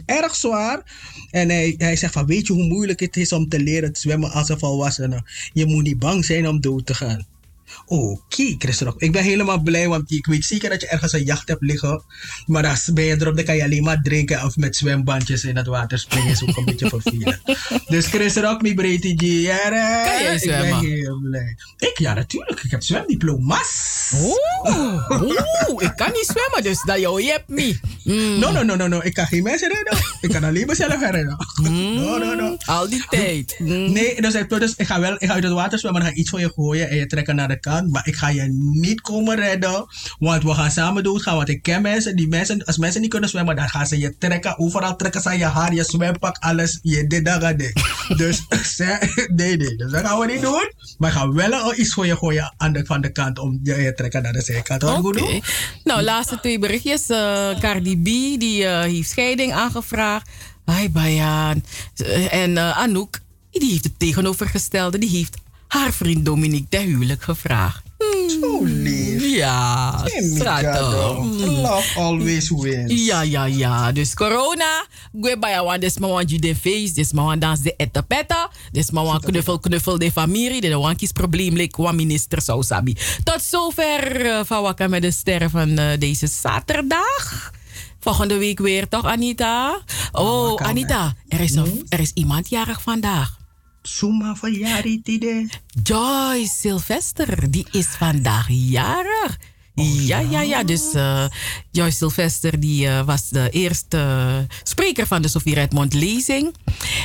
erg 0.06 0.36
zwaar. 0.36 0.84
En 1.32 1.50
hij, 1.50 1.76
hij 1.78 1.96
zegt 1.96 2.14
van, 2.14 2.25
weet 2.26 2.48
je 2.48 2.54
hoe 2.54 2.64
moeilijk 2.64 3.00
het 3.00 3.18
is 3.18 3.32
om 3.32 3.50
te 3.50 3.60
leren 3.60 3.96
zwemmen 3.96 4.32
als 4.32 4.50
een 4.50 4.60
volwassene? 4.60 5.24
Je 5.54 5.66
moet 5.66 5.84
niet 5.84 6.00
bang 6.00 6.26
zijn 6.26 6.48
om 6.48 6.62
dood 6.62 6.86
te 6.86 6.94
gaan. 6.94 7.26
Oké, 7.86 8.56
Chris 8.58 8.80
Rock. 8.80 9.02
Ik 9.02 9.12
ben 9.12 9.24
helemaal 9.24 9.62
blij, 9.62 9.88
want 9.88 10.12
ik 10.12 10.26
weet 10.26 10.46
zeker 10.46 10.70
dat 10.70 10.82
je 10.82 10.88
ergens 10.88 11.14
een 11.14 11.24
jacht 11.24 11.48
hebt 11.48 11.62
liggen. 11.62 12.04
Maar 12.46 12.68
als 12.68 12.94
ben 12.94 13.04
je 13.04 13.16
erop, 13.20 13.36
dan 13.36 13.46
kan 13.46 13.56
je 13.56 13.64
alleen 13.64 13.84
maar 13.84 14.02
drinken 14.02 14.44
of 14.44 14.56
met 14.56 14.76
zwembandjes 14.76 15.44
in 15.44 15.56
het 15.58 15.68
water 15.68 16.00
springen. 16.00 16.32
is 16.32 16.44
ook 16.44 16.58
een 16.58 16.66
beetje 16.66 16.88
vervelend. 16.90 17.40
Dus 17.88 18.06
Chris 18.08 18.36
Rock, 18.36 18.62
mi 18.62 18.74
breedte 18.74 19.14
jaren. 19.42 20.06
Kan 20.06 20.22
jij 20.24 20.36
Ik 20.36 20.50
ben 20.50 20.80
heel 20.80 21.20
blij. 21.22 21.56
Ik, 21.78 21.98
ja, 21.98 22.14
natuurlijk. 22.14 22.64
Ik 22.64 22.72
heb 22.72 22.84
zwemdiploma's. 22.84 24.12
Oeh, 24.22 25.10
oeh, 25.10 25.84
ik 25.84 25.92
kan 25.96 26.12
niet 26.12 26.26
zwemmen, 26.26 26.64
dus 26.64 26.82
dat 26.84 27.00
jou 27.00 27.22
je 27.24 27.32
hebt 27.32 27.48
me. 27.50 27.80
Mm. 28.04 28.40
No, 28.40 28.52
no, 28.52 28.64
no, 28.64 28.76
no, 28.76 28.88
no. 28.88 29.00
Ik 29.04 29.14
kan 29.14 29.26
geen 29.26 29.44
mensen 29.44 29.72
redden. 29.74 29.98
Ik 30.22 30.30
kan 30.30 30.44
alleen 30.44 30.66
mezelf 30.68 31.00
redden. 31.00 31.38
No, 31.62 32.18
no, 32.18 32.34
no. 32.34 32.58
Al 32.66 32.90
die 32.90 33.06
tijd. 33.10 33.56
Mm. 33.60 33.92
Nee, 33.92 34.22
dus, 34.22 34.34
ik- 34.34 34.50
dus 34.50 34.74
ik 34.76 34.86
ga 34.88 35.00
wel 35.00 35.14
ik 35.14 35.28
ga 35.28 35.34
uit 35.34 35.44
het 35.44 35.54
water 35.54 35.80
zwemmen, 35.80 36.02
dan 36.02 36.10
ga 36.10 36.16
ik 36.16 36.22
iets 36.22 36.30
voor 36.30 36.40
je 36.40 36.52
gooien 36.56 36.90
en 36.90 36.96
je 36.98 37.06
trekken 37.06 37.36
naar 37.36 37.48
de 37.48 37.60
Maar 37.66 38.08
ik 38.08 38.16
ga 38.16 38.30
je 38.30 38.44
niet 38.72 39.02
komen 39.02 39.36
redden. 39.36 39.86
Want 40.20 40.44
we 40.44 40.54
gaan 40.54 40.72
samen 40.72 41.04
doodgaan. 41.04 41.36
Want 41.36 41.50
ik 41.50 41.62
ken 41.62 41.82
mensen. 41.82 42.16
Die 42.16 42.28
mensen, 42.28 42.64
als 42.66 42.78
mensen 42.78 43.02
niet 43.02 43.10
kunnen 43.10 43.30
zwemmen, 43.30 43.56
dan 43.56 43.70
gaan 43.70 43.88
ze 43.88 44.00
je 44.00 44.18
trekken. 44.18 44.60
Overal 44.60 44.96
trekken 44.96 45.22
ze 45.22 45.38
je 45.38 45.46
haar, 45.46 45.74
je 45.74 45.84
zwempak, 45.84 46.38
alles. 46.38 46.80
Je 46.82 47.08
dit, 47.08 47.26
dat, 47.26 47.42
dat. 47.42 47.54
Dus 48.18 48.46
nee, 49.36 49.58
nee. 49.58 49.76
Dus 49.76 49.92
dat 49.92 50.06
gaan 50.08 50.20
we 50.20 50.26
niet 50.26 50.42
doen. 50.42 50.72
Maar 50.98 51.10
ik 51.10 51.18
ga 51.18 51.32
wel 51.32 51.76
iets 51.76 51.94
voor 51.94 52.06
je 52.06 52.18
gooien 52.18 52.54
aan 52.58 52.74
de, 52.74 52.86
van 52.86 53.02
de 53.02 53.12
kant 53.12 53.40
om 53.40 53.60
je 53.64 53.76
je 53.76 53.94
trekken 53.94 54.22
naar 54.22 54.34
de 54.34 54.42
zijkant. 54.42 54.82
Doen? 54.82 55.44
Nou, 55.84 56.02
laatste 56.02 56.40
twee 56.40 56.60
berichtjes. 56.60 57.10
Eh, 57.10 57.60
Cardi 57.60 57.98
B 58.02 58.06
die, 58.40 58.66
eh, 58.66 58.82
heeft 58.82 59.10
scheiding 59.10 59.54
aangevraagd. 59.54 60.30
Hi 60.66 60.90
Bayan. 60.90 61.64
Eh, 61.96 62.34
En 62.34 62.58
Anouk, 62.58 63.20
die 63.52 63.70
heeft 63.72 63.84
het 63.84 64.00
tegenovergestelde. 64.00 64.98
Die 64.98 65.10
heeft 65.10 65.38
haar 65.76 65.94
vriend 65.94 66.26
Dominique 66.26 66.68
ter 66.70 66.82
huwelijk 66.82 67.24
gevraagd. 67.24 67.84
Zo 68.28 68.64
lief. 68.64 69.36
Ja, 69.36 70.04
schattig. 70.36 71.18
Love 71.38 72.00
always 72.00 72.50
wins. 72.50 73.06
Ja, 73.06 73.22
ja, 73.22 73.46
ja. 73.46 73.92
Dus 73.92 74.14
corona, 74.14 74.86
gue 75.22 75.40
bij 75.40 75.52
jou, 75.52 75.80
des 75.80 75.98
maar 75.98 76.10
want 76.10 76.30
je 76.30 76.40
de 76.40 76.56
feest, 76.56 76.96
des 76.96 77.12
maar 77.12 77.26
want 77.26 77.42
dans 77.42 77.62
de 77.62 77.74
etapeta, 77.78 78.52
des 78.72 78.92
maar 78.92 79.04
want 79.04 79.26
knuffel, 79.26 79.60
knuffel 79.60 79.98
de 79.98 80.12
familie, 80.12 80.62
de 80.62 80.78
want 80.78 80.98
kies 80.98 81.12
probleem 81.12 81.56
lik, 81.56 81.76
wat 81.76 81.94
minister 81.94 82.42
zou 82.42 82.64
sabi. 82.64 82.96
Tot 83.24 83.42
zover 83.42 84.26
uh, 84.26 84.40
van 84.44 84.62
Wakka 84.62 84.88
met 84.88 85.02
de 85.02 85.12
sterren 85.12 85.50
van 85.50 85.78
eh, 85.78 86.00
deze 86.00 86.28
zaterdag. 86.28 87.52
Volgende 88.00 88.38
week 88.38 88.60
weer, 88.60 88.88
toch 88.88 89.06
Anita? 89.06 89.82
Oh, 90.12 90.62
Anita, 90.62 91.14
er 91.28 91.40
is, 91.40 91.56
een, 91.56 91.86
er 91.90 92.00
is 92.00 92.12
iemand 92.14 92.50
jarig 92.50 92.82
vandaag. 92.82 93.35
Suma 93.88 94.36
Tide. 95.04 95.48
Joyce 95.84 96.54
Sylvester, 96.60 97.52
die 97.52 97.66
is 97.72 97.86
vandaag 97.86 98.48
jarig. 98.50 99.38
ja, 99.74 100.20
ja, 100.20 100.42
ja. 100.42 100.64
Dus 100.64 100.94
eh, 100.94 101.26
Joyce 101.72 101.98
Sylvester 101.98 102.60
die, 102.60 102.88
eh, 102.88 103.06
was 103.06 103.30
de 103.30 103.50
eerste 103.50 104.48
spreker 104.64 105.08
van 105.08 105.22
de 105.22 105.28
Sofie 105.28 105.54
Redmond 105.54 105.94
lezing. 105.94 106.54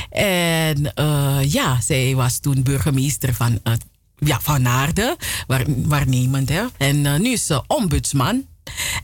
En 0.09 0.93
eh, 0.93 1.39
ja, 1.51 1.81
zij 1.81 2.15
was 2.15 2.39
toen 2.39 2.63
burgemeester 2.63 3.33
van, 3.33 3.59
eh, 3.63 3.73
ja, 4.17 4.39
van 4.41 4.61
Naarden, 4.61 5.15
waar, 5.47 5.65
waarnemend. 5.67 6.49
Hè? 6.49 6.65
En 6.77 7.05
eh, 7.05 7.19
nu 7.19 7.31
is 7.31 7.45
ze 7.45 7.63
ombudsman. 7.67 8.45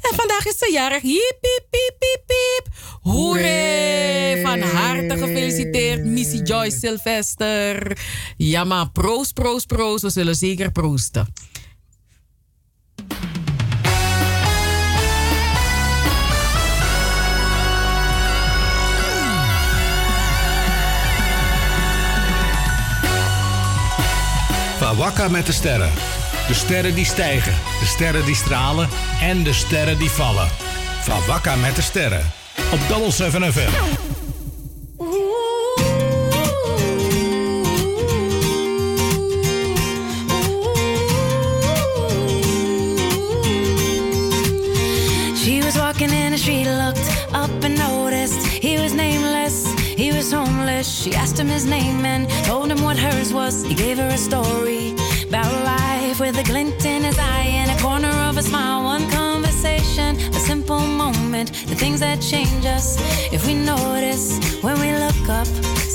En 0.01 0.15
vandaag 0.15 0.45
is 0.45 0.57
ze 0.57 0.71
jarig. 0.71 1.01
Hiep, 1.01 1.37
hiep, 1.41 1.67
hiep, 1.69 2.23
hiep. 2.27 2.67
Hoeré! 3.01 4.41
Van 4.43 4.61
harte 4.61 5.17
gefeliciteerd, 5.17 6.05
Missy 6.05 6.37
Joyce 6.37 6.77
Sylvester. 6.77 7.97
Ja, 8.37 8.63
maar 8.63 8.89
proost, 8.89 9.33
proost, 9.33 9.67
proost. 9.67 10.01
We 10.01 10.09
zullen 10.09 10.35
zeker 10.35 10.71
proosten. 10.71 11.33
Van 24.77 24.95
Wakka 24.95 25.27
met 25.27 25.45
de 25.45 25.51
sterren. 25.51 25.91
De 26.47 26.53
sterren 26.53 26.95
die 26.95 27.05
stijgen, 27.05 27.53
de 27.79 27.85
sterren 27.85 28.25
die 28.25 28.35
stralen 28.35 28.89
en 29.21 29.43
de 29.43 29.53
sterren 29.53 29.97
die 29.97 30.09
vallen. 30.09 30.47
Van 31.01 31.25
Wakka 31.27 31.55
met 31.55 31.75
de 31.75 31.81
sterren. 31.81 32.31
Op 32.71 32.79
Double 32.87 33.11
7 33.11 33.53
FM. 33.53 33.69
She 45.35 45.61
was 45.63 45.75
walking 45.75 46.11
in 46.11 46.31
the 46.31 46.37
street, 46.37 46.65
looked 46.65 47.09
up 47.33 47.63
and 47.63 47.77
noticed 47.77 48.47
he 48.47 48.81
was 48.81 48.93
nameless. 48.93 49.63
He 49.95 50.11
was 50.13 50.31
homeless. 50.31 51.01
She 51.01 51.15
asked 51.15 51.37
him 51.39 51.47
his 51.47 51.63
name 51.63 52.05
and 52.05 52.29
told 52.45 52.71
him 52.71 52.81
what 52.81 52.97
hers 52.97 53.31
was. 53.31 53.63
He 53.63 53.73
gave 53.73 53.97
her 53.97 54.13
a 54.13 54.17
story 54.17 54.95
about 55.27 55.51
life 55.63 56.19
with 56.19 56.37
a 56.37 56.43
glint 56.43 56.85
in 56.85 57.03
his 57.03 57.17
eye 57.19 57.49
and 57.59 57.69
a 57.71 57.81
corner 57.81 58.13
of 58.29 58.37
a 58.37 58.41
smile. 58.41 58.83
One 58.83 59.09
conversation, 59.09 60.15
a 60.15 60.39
simple 60.39 60.79
moment, 60.79 61.49
the 61.67 61.75
things 61.75 61.99
that 61.99 62.21
change 62.21 62.65
us 62.65 62.97
if 63.33 63.45
we 63.45 63.53
notice 63.53 64.39
when 64.63 64.79
we 64.79 64.93
look 64.93 65.29
up 65.29 65.47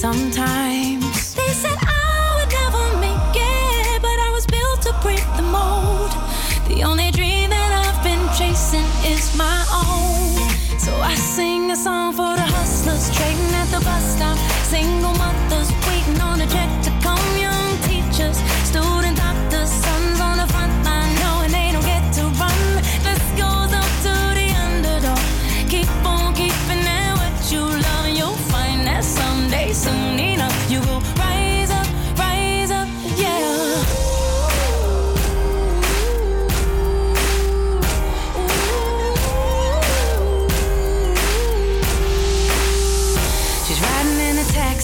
sometimes. 0.05 1.35
They 1.35 1.53
said 1.63 1.79
I 1.81 2.35
would 2.37 2.53
never 2.61 2.85
make 3.01 3.37
it, 3.37 4.03
but 4.03 4.19
I 4.27 4.31
was 4.33 4.47
built 4.47 4.83
to 4.83 4.93
break 5.03 5.25
the 5.37 5.47
mold. 5.57 6.13
The 6.69 6.85
only 6.85 7.11
dream 7.11 7.51
that 7.51 7.71
I've 7.83 8.03
been 8.05 8.25
chasing 8.39 8.89
is 9.05 9.35
my 9.37 9.61
own. 9.73 10.79
So 10.79 10.93
I 11.01 11.15
sing 11.15 11.71
a 11.71 11.77
song 11.77 12.13
for 12.13 12.35
the 12.37 12.49
hustlers 12.57 13.09
trading 13.17 13.55
at 13.55 13.69
the 13.69 13.81
bus 13.85 14.05
stop. 14.17 14.37
Single 14.69 15.15
mothers 15.15 15.42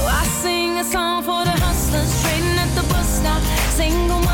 So 0.00 0.06
I 0.06 0.24
sing 0.24 0.78
a 0.78 0.84
song 0.84 1.22
for 1.22 1.44
the 1.44 1.50
hustlers 1.60 2.10
trading 2.22 2.56
at 2.56 2.74
the 2.74 2.82
bus 2.88 3.06
stop. 3.20 3.42
Single 3.76 4.29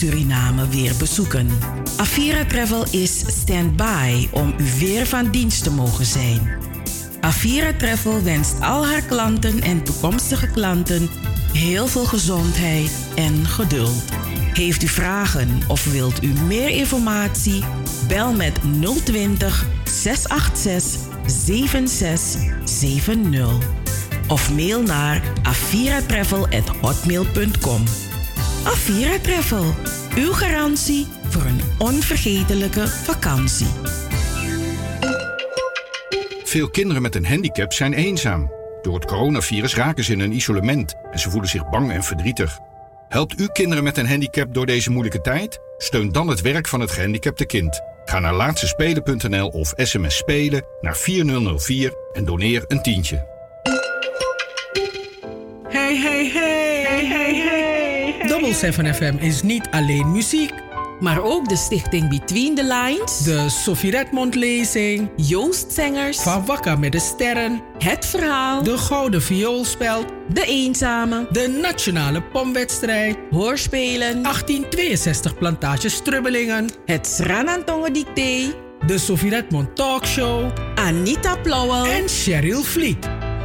Suriname 0.00 0.68
weer 0.68 0.92
bezoeken. 0.98 1.48
Avira 1.96 2.44
Travel 2.44 2.86
is 2.90 3.18
stand-by 3.18 4.28
om 4.30 4.54
u 4.58 4.64
weer 4.78 5.06
van 5.06 5.30
dienst 5.30 5.62
te 5.62 5.70
mogen 5.70 6.04
zijn. 6.04 6.50
Avira 7.20 7.72
Travel 7.72 8.22
wenst 8.22 8.60
al 8.60 8.86
haar 8.86 9.02
klanten 9.02 9.60
en 9.60 9.82
toekomstige 9.82 10.50
klanten 10.50 11.08
heel 11.52 11.86
veel 11.86 12.04
gezondheid 12.04 12.90
en 13.14 13.46
geduld. 13.46 14.04
Heeft 14.52 14.82
u 14.82 14.88
vragen 14.88 15.60
of 15.68 15.84
wilt 15.84 16.22
u 16.22 16.32
meer 16.46 16.68
informatie? 16.68 17.64
Bel 18.08 18.32
met 18.32 18.58
020 19.04 19.66
686 19.84 21.00
7670 21.26 23.68
of 24.28 24.54
mail 24.54 24.82
naar 24.82 25.22
aviratravel@hotmail.com. 25.42 27.99
Avira 28.90 29.18
Travel, 29.18 29.74
uw 30.16 30.32
garantie 30.32 31.06
voor 31.28 31.42
een 31.42 31.60
onvergetelijke 31.78 32.88
vakantie. 32.88 33.66
Veel 36.44 36.70
kinderen 36.70 37.02
met 37.02 37.14
een 37.14 37.26
handicap 37.26 37.72
zijn 37.72 37.92
eenzaam. 37.92 38.52
Door 38.82 38.94
het 38.94 39.04
coronavirus 39.04 39.74
raken 39.74 40.04
ze 40.04 40.12
in 40.12 40.20
een 40.20 40.32
isolement 40.32 40.94
en 41.10 41.18
ze 41.18 41.30
voelen 41.30 41.50
zich 41.50 41.68
bang 41.68 41.92
en 41.92 42.02
verdrietig. 42.02 42.58
Helpt 43.08 43.40
u 43.40 43.48
kinderen 43.52 43.84
met 43.84 43.96
een 43.96 44.08
handicap 44.08 44.54
door 44.54 44.66
deze 44.66 44.90
moeilijke 44.90 45.20
tijd? 45.20 45.58
Steun 45.78 46.12
dan 46.12 46.28
het 46.28 46.40
werk 46.40 46.68
van 46.68 46.80
het 46.80 46.90
gehandicapte 46.90 47.46
kind. 47.46 47.80
Ga 48.04 48.18
naar 48.18 48.34
laatstespelen.nl 48.34 49.48
of 49.48 49.72
sms 49.76 50.16
spelen 50.16 50.64
naar 50.80 50.96
4004 50.96 51.94
en 52.12 52.24
doneer 52.24 52.64
een 52.68 52.82
tientje. 52.82 53.39
7 58.60 58.94
FM 58.94 59.16
is 59.18 59.42
niet 59.42 59.68
alleen 59.70 60.12
muziek. 60.12 60.52
Maar 60.98 61.22
ook 61.22 61.48
de 61.48 61.56
stichting 61.56 62.08
Between 62.08 62.54
the 62.54 62.62
Lines. 62.62 63.18
De 63.18 63.48
Sophie 63.48 63.90
Redmond 63.90 64.34
lezing. 64.34 65.10
Joost 65.16 65.72
Zengers. 65.72 66.18
Van 66.18 66.46
Wakka 66.46 66.76
met 66.76 66.92
de 66.92 66.98
Sterren. 66.98 67.60
Het 67.78 68.06
Verhaal. 68.06 68.62
De 68.62 68.78
Gouden 68.78 69.22
Vioolspeld. 69.22 70.06
De 70.32 70.44
Eenzame. 70.44 71.26
De 71.30 71.58
Nationale 71.62 72.22
Pomwedstrijd. 72.22 73.16
Hoorspelen. 73.30 74.22
1862 74.22 75.38
Plantage 75.38 75.88
Strubbelingen. 75.88 76.70
Het 76.84 77.06
Sranantongen 77.06 77.92
Dicté. 77.92 78.54
De 78.86 78.98
Sophie 78.98 79.30
Redmond 79.30 79.76
Talkshow. 79.76 80.50
Anita 80.74 81.36
Plauwel. 81.36 81.86
En 81.86 82.08
Cheryl 82.08 82.62
Vliet. 82.62 83.09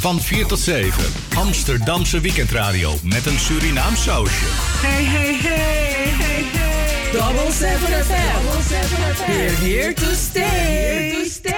Van 0.00 0.20
4 0.20 0.46
tot 0.46 0.58
7. 0.58 1.04
Amsterdamse 1.36 2.20
weekendradio 2.20 2.94
met 3.02 3.26
een 3.26 3.38
Surinaam 3.38 3.96
sausje. 3.96 4.44
Hey, 4.46 5.04
hey, 5.04 5.34
hey, 5.34 6.12
hey, 6.18 6.42
hey. 6.42 7.12
Double 7.12 7.52
FM. 7.52 8.46
We're 9.26 9.54
here 9.54 9.94
to 9.94 10.14
stay. 10.14 11.49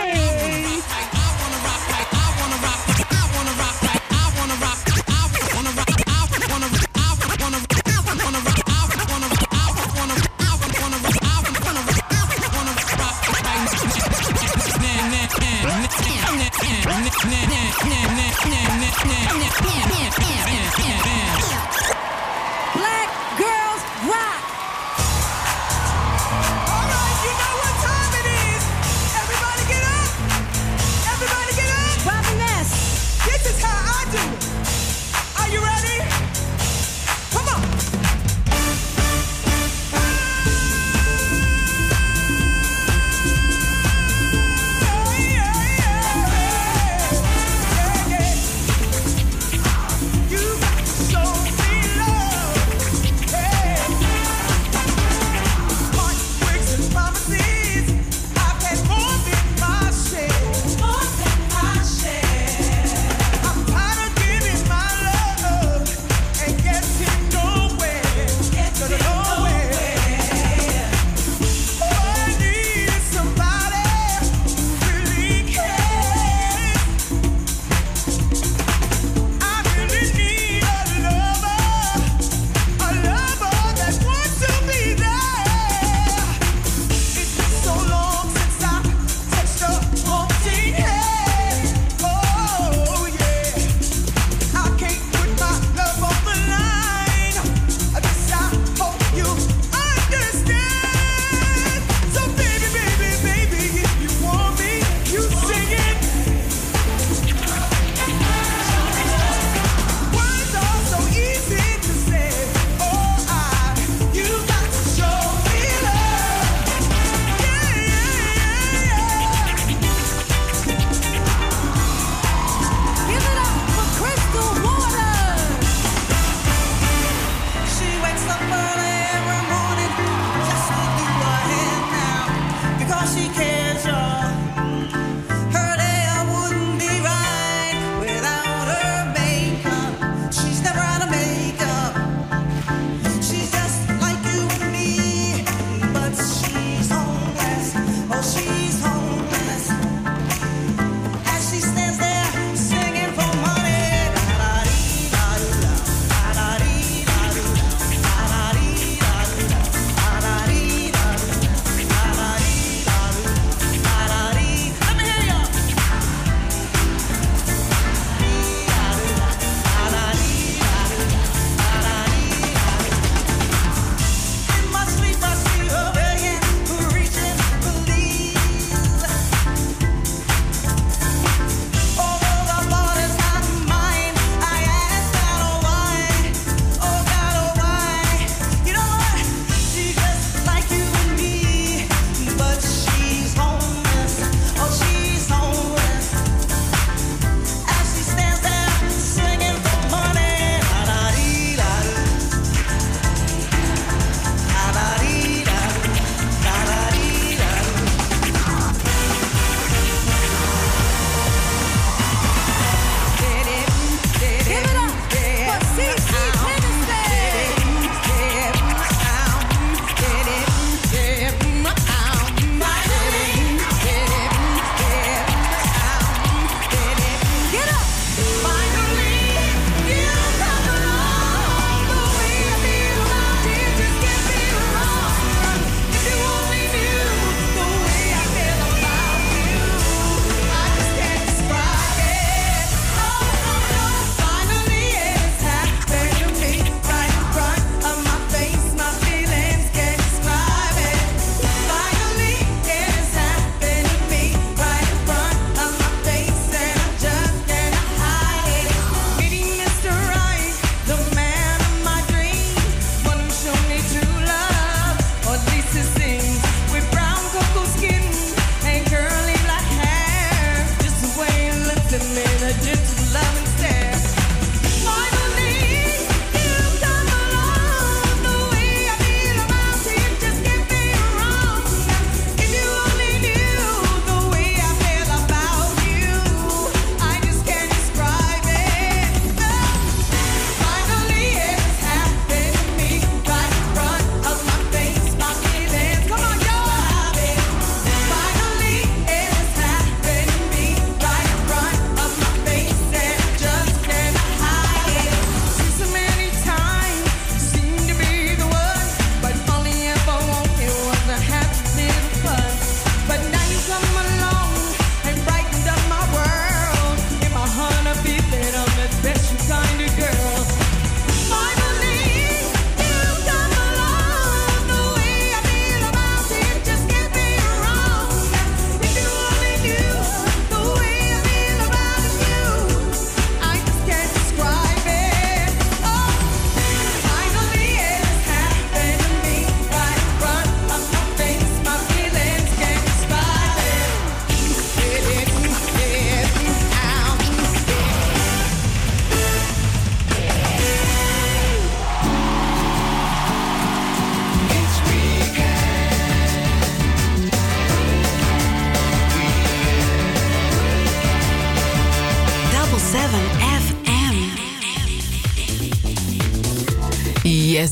and 271.95 272.03
then 272.17 272.43
I 272.45 272.53
just 272.63 273.02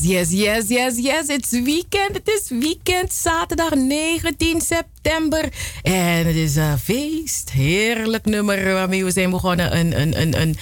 Yes, 0.01 0.31
yes, 0.31 0.67
yes, 0.67 0.97
yes, 0.97 1.27
is 1.27 1.49
weekend. 1.49 2.13
Het 2.13 2.27
is 2.27 2.49
weekend. 2.49 3.13
Zaterdag 3.13 3.75
19 3.75 4.61
september. 4.61 5.49
En 5.81 6.25
het 6.25 6.35
is 6.35 6.55
een 6.55 6.79
feest. 6.79 7.49
Heerlijk 7.49 8.25
nummer 8.25 8.73
waarmee 8.73 9.05
we 9.05 9.11
zijn 9.11 9.29
begonnen. 9.29 9.77
Een, 9.77 10.01
een, 10.01 10.21
een, 10.21 10.41
een, 10.41 10.57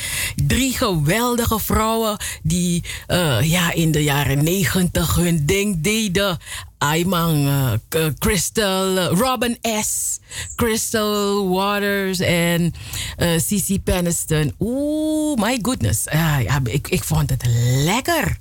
drie 0.48 0.74
geweldige 0.74 1.60
vrouwen 1.60 2.18
die 2.44 2.84
eh, 3.08 3.38
ja, 3.42 3.74
in 3.74 3.92
de 3.92 4.04
jaren 4.04 4.44
90 4.44 5.16
hun 5.16 5.46
ding 5.46 5.82
deden. 5.82 6.38
Ayman, 6.78 7.48
uh, 7.48 7.72
K- 7.88 8.14
Crystal, 8.20 8.98
Robin 8.98 9.58
S., 9.62 10.20
Crystal 10.56 11.50
Waters 11.50 12.20
en 12.20 12.74
uh, 13.18 13.78
Peniston. 13.84 14.54
Oeh, 14.60 15.42
my 15.42 15.60
goodness. 15.62 16.04
Ja, 16.12 16.60
ik, 16.64 16.88
ik 16.88 17.04
vond 17.04 17.30
het 17.30 17.46
lekker. 17.84 18.39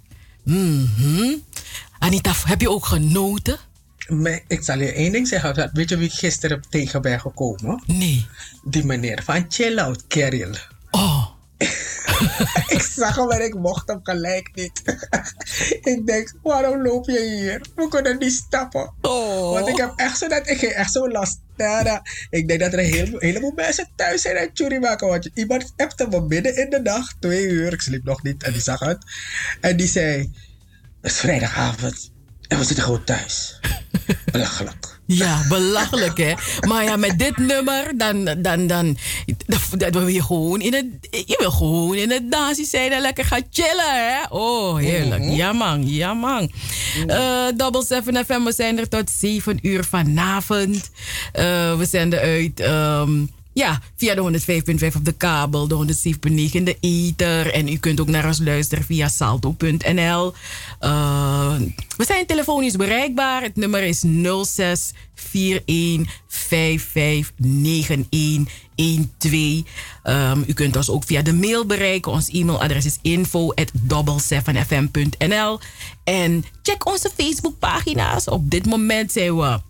Mhm. 0.53 1.35
Anita, 1.99 2.33
heb 2.45 2.61
je 2.61 2.71
ook 2.71 2.87
genoten? 2.87 3.59
Maar 4.09 4.41
ik 4.47 4.63
zal 4.63 4.79
je 4.79 4.93
één 4.93 5.13
ding 5.13 5.29
zeggen. 5.29 5.55
dat- 5.55 5.71
Weet 5.73 5.89
je 5.89 5.97
wie 5.97 6.07
ik 6.09 6.13
gisteren 6.15 6.63
tegen 6.69 7.03
ben 7.03 7.21
gekomen? 7.21 7.83
Nee. 7.87 8.27
Die 8.65 8.85
meneer 8.85 9.23
van 9.25 9.45
Chill 9.49 9.79
Out 9.79 10.05
Keril. 10.07 10.55
Oh. 10.91 11.27
ik 12.77 12.83
zag 12.83 13.17
hem 13.17 13.31
en 13.31 13.45
ik 13.45 13.55
mocht 13.55 13.89
hem 13.89 14.01
gelijk 14.03 14.51
niet. 14.55 14.83
ik 15.93 16.07
denk, 16.07 16.35
waarom 16.43 16.83
loop 16.83 17.09
je 17.09 17.21
hier? 17.21 17.67
We 17.75 17.89
kunnen 17.89 18.19
niet 18.19 18.33
stappen. 18.33 18.95
Oh. 19.01 19.53
Want 19.53 19.69
ik 19.69 19.77
heb 19.77 19.93
echt 19.97 20.19
zo 20.19 20.29
dat 20.29 20.49
ik 20.49 20.63
echt 20.63 20.93
zo 20.93 21.09
last. 21.11 21.41
Ik 22.31 22.49
denk 22.49 22.61
dat 22.61 22.73
er 22.73 22.79
een 22.79 23.19
heleboel 23.19 23.53
mensen 23.55 23.89
thuis 23.97 24.23
zijn 24.23 24.37
en 24.37 24.51
jury 24.53 24.79
maken. 24.79 25.09
Want 25.09 25.31
iemand 25.35 25.73
appte 25.77 26.09
me 26.09 26.21
midden 26.21 26.57
in 26.57 26.71
de 26.71 26.81
nacht, 26.81 27.17
twee 27.21 27.47
uur. 27.47 27.73
Ik 27.73 27.81
sliep 27.81 28.05
nog 28.05 28.23
niet 28.23 28.43
en 28.43 28.53
die 28.53 28.63
zag 28.63 28.81
het. 28.81 28.99
En 29.61 29.77
die 29.77 29.89
zei, 29.89 30.19
het 31.01 31.11
is 31.11 31.19
vrijdagavond 31.19 32.13
en 32.49 32.59
we 32.59 32.65
zitten 32.65 32.85
gewoon 32.85 33.05
thuis. 33.05 33.61
Belachelijk. 34.33 34.98
Ja, 35.11 35.45
belachelijk 35.49 36.19
hè. 36.19 36.33
Maar 36.67 36.85
ja, 36.85 36.97
met 36.97 37.19
dit 37.19 37.37
nummer, 37.37 37.99
dan, 37.99 38.25
dan, 38.25 38.43
dan, 38.43 38.67
dan, 38.67 38.97
dan 39.79 39.91
wil 39.93 40.07
je 40.07 40.23
gewoon 40.23 40.61
in 40.61 40.75
het, 40.75 40.87
je 41.11 41.37
wil 41.39 41.51
gewoon 41.51 41.95
in 41.95 42.11
het 42.11 42.31
dansje 42.31 42.65
zijn 42.65 42.93
en 42.93 43.01
lekker 43.01 43.25
gaan 43.25 43.43
chillen 43.51 43.95
hè. 43.95 44.23
Oh, 44.29 44.77
heerlijk. 44.77 45.25
Ja 45.25 45.53
man, 45.53 45.89
ja 45.89 46.15
man. 46.15 46.51
Eh, 47.07 47.47
Double 47.57 47.85
7 47.85 48.25
FM, 48.25 48.43
we 48.45 48.53
zijn 48.53 48.79
er 48.79 48.89
tot 48.89 49.11
7 49.11 49.59
uur 49.63 49.85
vanavond. 49.85 50.91
Eh, 51.33 51.77
we 51.77 51.85
zenden 51.85 52.21
uit... 52.21 52.61
ehm, 52.61 53.25
ja, 53.59 53.81
via 53.97 54.15
de 54.15 54.41
105.5 54.91 54.97
op 54.97 55.05
de 55.05 55.13
kabel, 55.13 55.69
de 55.69 55.75
107.9 55.75 56.53
in 56.53 56.65
de 56.65 56.77
ether. 56.81 57.53
En 57.53 57.69
u 57.69 57.77
kunt 57.77 58.01
ook 58.01 58.09
naar 58.09 58.27
ons 58.27 58.39
luisteren 58.39 58.85
via 58.85 59.09
salto.nl. 59.09 60.33
Eh, 60.79 61.55
we 61.97 62.05
zijn 62.05 62.27
telefonisch 62.27 62.77
bereikbaar. 62.77 63.43
Het 63.43 63.57
nummer 63.57 63.83
is 63.83 64.05
06 64.45 64.93
41 65.33 66.21
55 66.29 67.33
9112. 67.37 69.63
Ehm, 70.03 70.43
u 70.47 70.53
kunt 70.53 70.77
ons 70.77 70.91
ook 70.91 71.05
via 71.05 71.23
de 71.23 71.33
mail 71.33 71.67
bereiken. 71.67 72.13
Ons 72.13 72.29
e-mailadres 72.29 72.85
is 72.85 72.99
info 73.03 73.53
at 73.53 73.73
7fm.nl. 74.17 75.59
En 76.05 76.45
check 76.63 76.87
onze 76.87 77.11
Facebookpagina's. 77.17 78.29
Op 78.29 78.51
dit 78.51 78.67
moment 78.67 79.13
zijn 79.13 79.37
we 79.37 79.61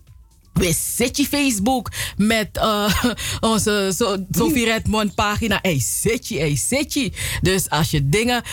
we 0.53 0.73
zitten 0.95 1.25
Facebook 1.25 1.91
met 2.17 2.49
eh, 2.57 3.03
onze 3.51 3.91
so 3.95 4.25
Sophie 4.31 4.65
Redmond 4.65 5.15
pagina. 5.15 5.59
Hey, 5.61 5.79
zit 5.79 6.27
je, 6.27 6.37
hey, 6.39 6.55
zit 6.55 6.93
je. 6.93 7.11
Dus 7.41 7.69
als 7.69 7.91
je 7.91 8.09
dingen, 8.09 8.43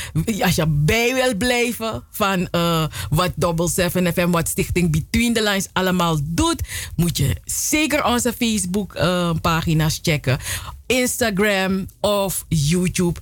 als 0.41 0.55
je 0.55 0.67
bij 0.69 1.15
wil 1.15 1.37
blijven 1.37 2.05
van 2.11 2.49
eh, 2.51 2.85
wat 3.11 3.33
Double 3.37 3.69
7 3.69 4.13
FM, 4.13 4.31
wat 4.31 4.49
Stichting 4.49 4.91
Between 4.91 5.33
the 5.33 5.43
Lines 5.43 5.69
allemaal 5.73 6.19
doet, 6.23 6.63
moet 6.97 7.17
je 7.17 7.37
zeker 7.45 8.05
onze 8.05 8.33
Facebook 8.33 8.95
eh, 8.95 9.31
pagina's 9.41 9.99
checken. 10.03 10.39
Instagram 10.87 11.87
of 12.01 12.45
YouTube. 12.49 13.21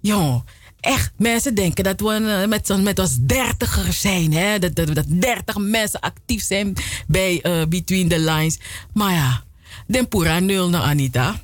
Jong, 0.00 0.42
echt, 0.80 1.10
mensen 1.16 1.54
denken 1.54 1.84
dat 1.84 2.00
we 2.00 2.14
eh, 2.42 2.48
met, 2.48 2.82
met 2.82 2.98
ons 2.98 3.16
dertigers 3.20 4.00
zijn. 4.00 4.32
Hè? 4.32 4.58
Dat, 4.58 4.74
dat, 4.74 4.94
dat 4.94 5.04
dertig 5.08 5.56
mensen 5.58 6.00
actief 6.00 6.42
zijn 6.42 6.74
bij 7.06 7.40
eh, 7.42 7.62
Between 7.68 8.08
the 8.08 8.18
Lines. 8.18 8.58
Maar 8.92 9.12
ja, 9.12 9.42
den 9.86 10.08
pura 10.08 10.38
nul 10.38 10.68
na 10.68 10.80
Anita. 10.82 11.40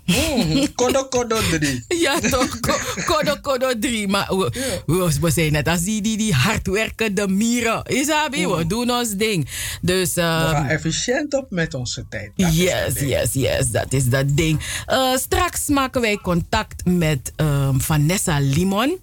kodo 0.74 1.04
kodo 1.04 1.36
drie. 1.50 1.84
Ja, 2.04 2.20
toch? 2.20 2.60
Ko- 2.60 3.02
Kodo 3.04 3.36
kodo 3.40 3.78
drie. 3.78 4.08
Maar 4.08 4.26
we, 4.36 4.52
we, 4.86 5.10
we 5.20 5.30
zijn 5.30 5.52
net 5.52 5.68
als 5.68 5.82
die, 5.82 6.02
die, 6.02 6.16
die 6.16 6.34
hardwerkende 6.34 7.28
mieren. 7.28 7.82
Isabi, 7.86 8.46
we 8.46 8.66
doen 8.66 8.90
ons 8.90 9.10
ding. 9.16 9.48
Dus... 9.82 10.14
We 10.14 10.20
ehm, 10.20 10.50
gaan 10.50 10.66
efficiënt 10.66 11.34
op 11.34 11.46
met 11.50 11.74
onze 11.74 12.04
tijd. 12.08 12.30
Dat 12.36 12.56
Yes, 12.56 13.00
yes, 13.00 13.32
yes, 13.32 13.70
dat 13.70 13.92
is 13.92 14.08
dat 14.08 14.36
ding. 14.36 14.60
Eh, 14.86 15.16
straks 15.16 15.66
maken 15.66 16.00
wij 16.00 16.16
contact 16.16 16.84
met 16.84 17.32
ehm, 17.36 17.78
Vanessa 17.78 18.38
Limon. 18.38 18.98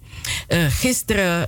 Eh, 0.48 0.64
gisteren, 0.68 1.46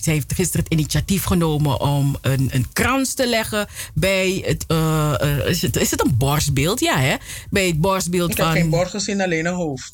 zij 0.00 0.12
heeft 0.12 0.32
gisteren 0.34 0.64
het 0.64 0.72
initiatief 0.72 1.24
genomen 1.24 1.80
om 1.80 2.16
een, 2.20 2.48
een 2.52 2.66
krans 2.72 3.14
te 3.14 3.26
leggen 3.26 3.66
bij 3.94 4.42
het, 4.46 4.64
eh, 4.66 5.38
is 5.46 5.62
het. 5.62 5.76
Is 5.76 5.90
het 5.90 6.04
een 6.04 6.16
borstbeeld? 6.16 6.80
Ja, 6.80 6.98
hè? 6.98 7.14
Bij 7.50 7.66
het 7.66 7.80
borstbeeld 7.80 8.30
Ik 8.30 8.36
van. 8.36 8.46
heb 8.46 8.56
geen 8.56 8.70
borst 8.70 8.90
gezien, 8.90 9.20
alleen 9.20 9.46
een 9.46 9.54
hoofd. 9.54 9.92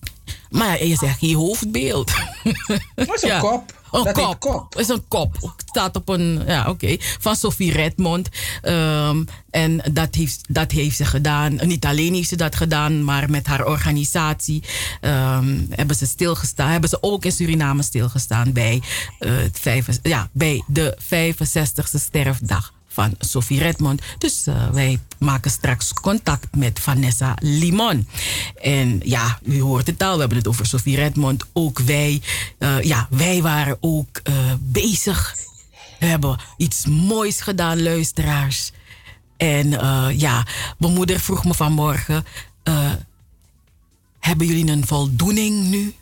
Maar 0.51 0.85
je 0.85 0.97
zegt 0.97 1.21
je 1.21 1.37
hoofdbeeld. 1.37 2.11
Dat 2.95 3.15
is 3.15 3.23
een 3.23 3.39
kop. 3.39 3.81
Een 3.93 4.05
Dat 4.05 4.17
heet 4.17 4.39
kop. 4.39 4.79
is 4.79 4.89
een 4.89 5.05
kop. 5.09 5.33
Het 5.35 5.69
staat 5.69 5.97
op 5.97 6.09
een, 6.09 6.43
ja 6.47 6.69
oké, 6.69 6.97
van 6.99 7.37
Sophie 7.37 7.73
Redmond. 7.73 8.29
Ehm, 8.63 9.25
en 9.51 9.83
dat 9.93 10.15
heeft, 10.15 10.41
dat 10.49 10.71
heeft 10.71 10.97
ze 10.97 11.05
gedaan. 11.05 11.59
Niet 11.63 11.85
alleen 11.85 12.15
heeft 12.15 12.29
ze 12.29 12.37
dat 12.37 12.57
gedaan, 12.57 13.05
maar 13.05 13.31
met 13.31 13.47
haar 13.47 13.67
organisatie 13.67 14.63
ehm, 15.01 15.61
hebben 15.71 15.97
ze 15.97 16.07
stilgestaan. 16.07 16.71
Hebben 16.71 16.91
ze 16.91 16.99
ook 17.01 17.25
in 17.25 17.33
Suriname 17.33 17.83
stilgestaan 17.83 18.53
bij, 18.53 18.83
eh, 19.19 19.37
het 19.37 19.59
vijf, 19.61 19.87
ja, 20.03 20.29
bij 20.33 20.63
de 20.67 20.97
65ste 20.99 21.99
sterfdag 21.99 22.73
van 22.93 23.15
Sophie 23.19 23.59
Redmond. 23.59 24.03
Dus 24.19 24.47
eh, 24.47 24.71
wij 24.71 25.01
maken 25.19 25.51
straks 25.51 25.93
contact 25.93 26.57
met 26.57 26.81
Vanessa 26.81 27.35
Limon. 27.41 28.09
En 28.63 29.01
ja, 29.05 29.39
u 29.45 29.61
hoort 29.61 29.87
het 29.87 30.03
al, 30.03 30.15
we 30.15 30.21
hebben 30.21 30.39
het 30.39 30.49
over 30.49 30.67
Sophie 30.67 30.97
Redmond. 30.97 31.45
Ook 31.53 31.79
wij, 31.79 32.23
eh, 32.59 32.83
ja, 32.83 33.07
wij 33.11 33.43
waren 33.43 33.77
ook 33.81 34.21
eh, 34.23 34.35
bezig. 34.61 35.37
We 35.99 36.07
hebben 36.07 36.39
iets 36.57 36.87
moois 36.87 37.41
gedaan, 37.41 37.83
luisteraars. 37.83 38.73
En 39.37 39.71
ja, 40.17 40.47
mijn 40.79 40.93
moeder 40.93 41.21
vroeg 41.21 41.45
me 41.45 41.55
vanmorgen... 41.55 42.25
hebben 44.19 44.47
jullie 44.47 44.71
een 44.71 44.87
voldoening 44.87 45.65
nu? 45.69 45.95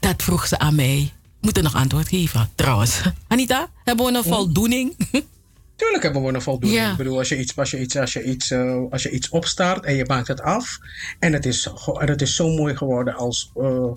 Dat 0.00 0.22
vroeg 0.22 0.46
ze 0.46 0.58
aan 0.58 0.74
mij. 0.74 1.12
Moet 1.44 1.56
er 1.56 1.62
nog 1.62 1.74
antwoord 1.74 2.08
geven, 2.08 2.50
trouwens. 2.54 3.00
Anita, 3.28 3.68
hebben 3.84 4.06
we 4.06 4.12
een 4.12 4.24
voldoening? 4.24 4.96
Tuurlijk 5.76 6.02
hebben 6.02 6.22
we 6.22 6.32
een 6.32 6.42
voldoening. 6.42 6.82
Ja. 6.82 6.90
Ik 6.90 6.96
bedoel, 6.96 7.18
als 7.18 7.28
je 7.28 7.38
iets, 7.38 7.56
als 7.56 7.70
je 7.70 7.80
iets, 7.80 7.96
als 7.96 8.12
je 8.12 8.24
iets, 8.24 8.50
eh, 8.50 8.80
als 8.90 9.02
je 9.02 9.10
iets 9.10 9.28
opstart 9.28 9.84
en 9.84 9.94
je 9.94 10.04
maakt 10.06 10.28
het 10.28 10.40
af. 10.40 10.78
En 11.18 11.32
het 11.32 11.46
is, 11.46 11.62
zo- 11.62 11.92
en 11.92 12.08
het 12.08 12.22
is 12.22 12.34
zo 12.34 12.48
mooi 12.48 12.76
geworden 12.76 13.14
als, 13.14 13.50
eh, 13.56 13.90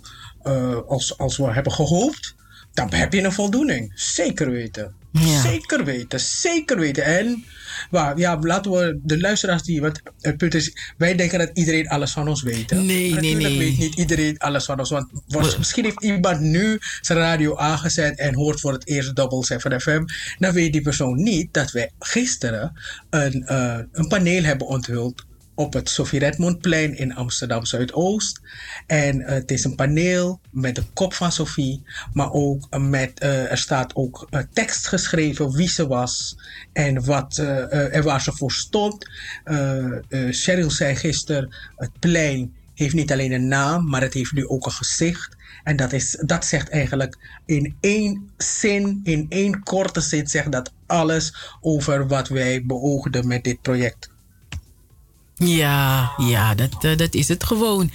eh, 0.43 0.77
als, 0.87 1.17
als 1.17 1.37
we 1.37 1.43
hebben 1.53 1.71
gehoopt. 1.71 2.35
Dan 2.73 2.93
heb 2.93 3.13
je 3.13 3.23
een 3.23 3.31
voldoening. 3.31 3.91
Zeker 3.95 4.51
weten. 4.51 4.93
Ja. 5.19 5.41
Zeker 5.41 5.83
weten. 5.85 6.19
Zeker 6.19 6.79
weten. 6.79 7.03
En 7.03 7.43
waar, 7.89 8.17
ja, 8.17 8.37
laten 8.41 8.71
we 8.71 8.99
de 9.03 9.19
luisteraars 9.19 9.63
die. 9.63 9.81
Want 9.81 10.01
het 10.21 10.37
punt 10.37 10.53
is, 10.53 10.93
wij 10.97 11.15
denken 11.15 11.39
dat 11.39 11.49
iedereen 11.53 11.87
alles 11.89 12.11
van 12.11 12.27
ons 12.27 12.41
weet. 12.41 12.69
hè. 12.69 12.81
Nee, 12.81 13.11
Maar 13.11 13.21
nee, 13.21 13.35
nee. 13.35 13.57
weet 13.57 13.77
niet 13.77 13.95
iedereen 13.95 14.37
alles 14.37 14.65
van 14.65 14.79
ons. 14.79 14.89
Want 14.89 15.07
was- 15.27 15.57
misschien 15.57 15.83
heeft 15.83 16.03
iemand 16.03 16.39
nu 16.39 16.77
zijn 17.01 17.17
radio 17.19 17.57
aangezet 17.57 18.19
en 18.19 18.33
hoort 18.35 18.59
voor 18.59 18.73
het 18.73 18.87
eerst 18.87 19.15
Double 19.15 19.45
7 19.45 19.81
FM. 19.81 20.03
Dan 20.39 20.53
weet 20.53 20.73
die 20.73 20.81
persoon 20.81 21.23
niet 21.23 21.53
dat 21.53 21.71
wij 21.71 21.91
gisteren 21.99 22.73
een, 23.09 23.43
eh, 23.45 23.79
een 23.91 24.07
paneel 24.07 24.43
hebben 24.43 24.67
onthuld 24.67 25.25
op 25.57 25.73
het 25.73 25.89
Sofie 25.89 26.19
Redmondplein 26.19 26.97
in 26.97 27.15
Amsterdam 27.15 27.65
Zuidoost. 27.65 28.41
En 28.87 29.21
eh, 29.21 29.33
het 29.33 29.51
is 29.51 29.63
een 29.63 29.75
paneel 29.75 30.39
met 30.51 30.75
de 30.75 30.83
kop 30.93 31.13
van 31.13 31.31
Sophie, 31.31 31.83
maar 32.13 32.31
ook 32.31 32.67
eh, 32.69 32.79
met, 32.79 33.19
eh, 33.19 33.51
er 33.51 33.57
staat 33.57 33.95
ook 33.95 34.27
tekst 34.53 34.87
geschreven 34.87 35.51
wie 35.51 35.69
ze 35.69 35.87
was 35.87 36.37
en, 36.73 37.05
wat, 37.05 37.37
en 37.91 38.03
waar 38.03 38.21
ze 38.21 38.31
voor 38.31 38.51
stond. 38.51 39.09
Cheryl 40.29 40.71
zei 40.71 40.95
gisteren, 40.95 41.55
het 41.75 41.99
plein 41.99 42.53
heeft 42.73 42.93
niet 42.93 43.11
alleen 43.11 43.31
een 43.31 43.47
naam, 43.47 43.89
maar 43.89 44.01
het 44.01 44.13
heeft 44.13 44.33
nu 44.33 44.47
ook 44.47 44.65
een 44.65 44.71
gezicht. 44.71 45.35
En 45.63 45.75
dat, 45.75 45.93
is, 45.93 46.17
dat 46.25 46.45
zegt 46.45 46.69
eigenlijk 46.69 47.17
in 47.45 47.75
één 47.79 48.29
zin, 48.37 48.99
in 49.03 49.25
één 49.29 49.63
korte 49.63 50.01
zin, 50.01 50.27
zegt 50.27 50.51
dat 50.51 50.73
alles 50.85 51.57
over 51.61 52.07
wat 52.07 52.27
wij 52.27 52.65
beoogden 52.65 53.27
met 53.27 53.43
dit 53.43 53.61
project. 53.61 54.15
Ja, 55.37 56.11
ja 56.17 56.55
dat, 56.55 56.83
eh, 56.83 56.97
dat 56.97 57.13
is 57.13 57.27
het 57.27 57.43
gewoon. 57.43 57.91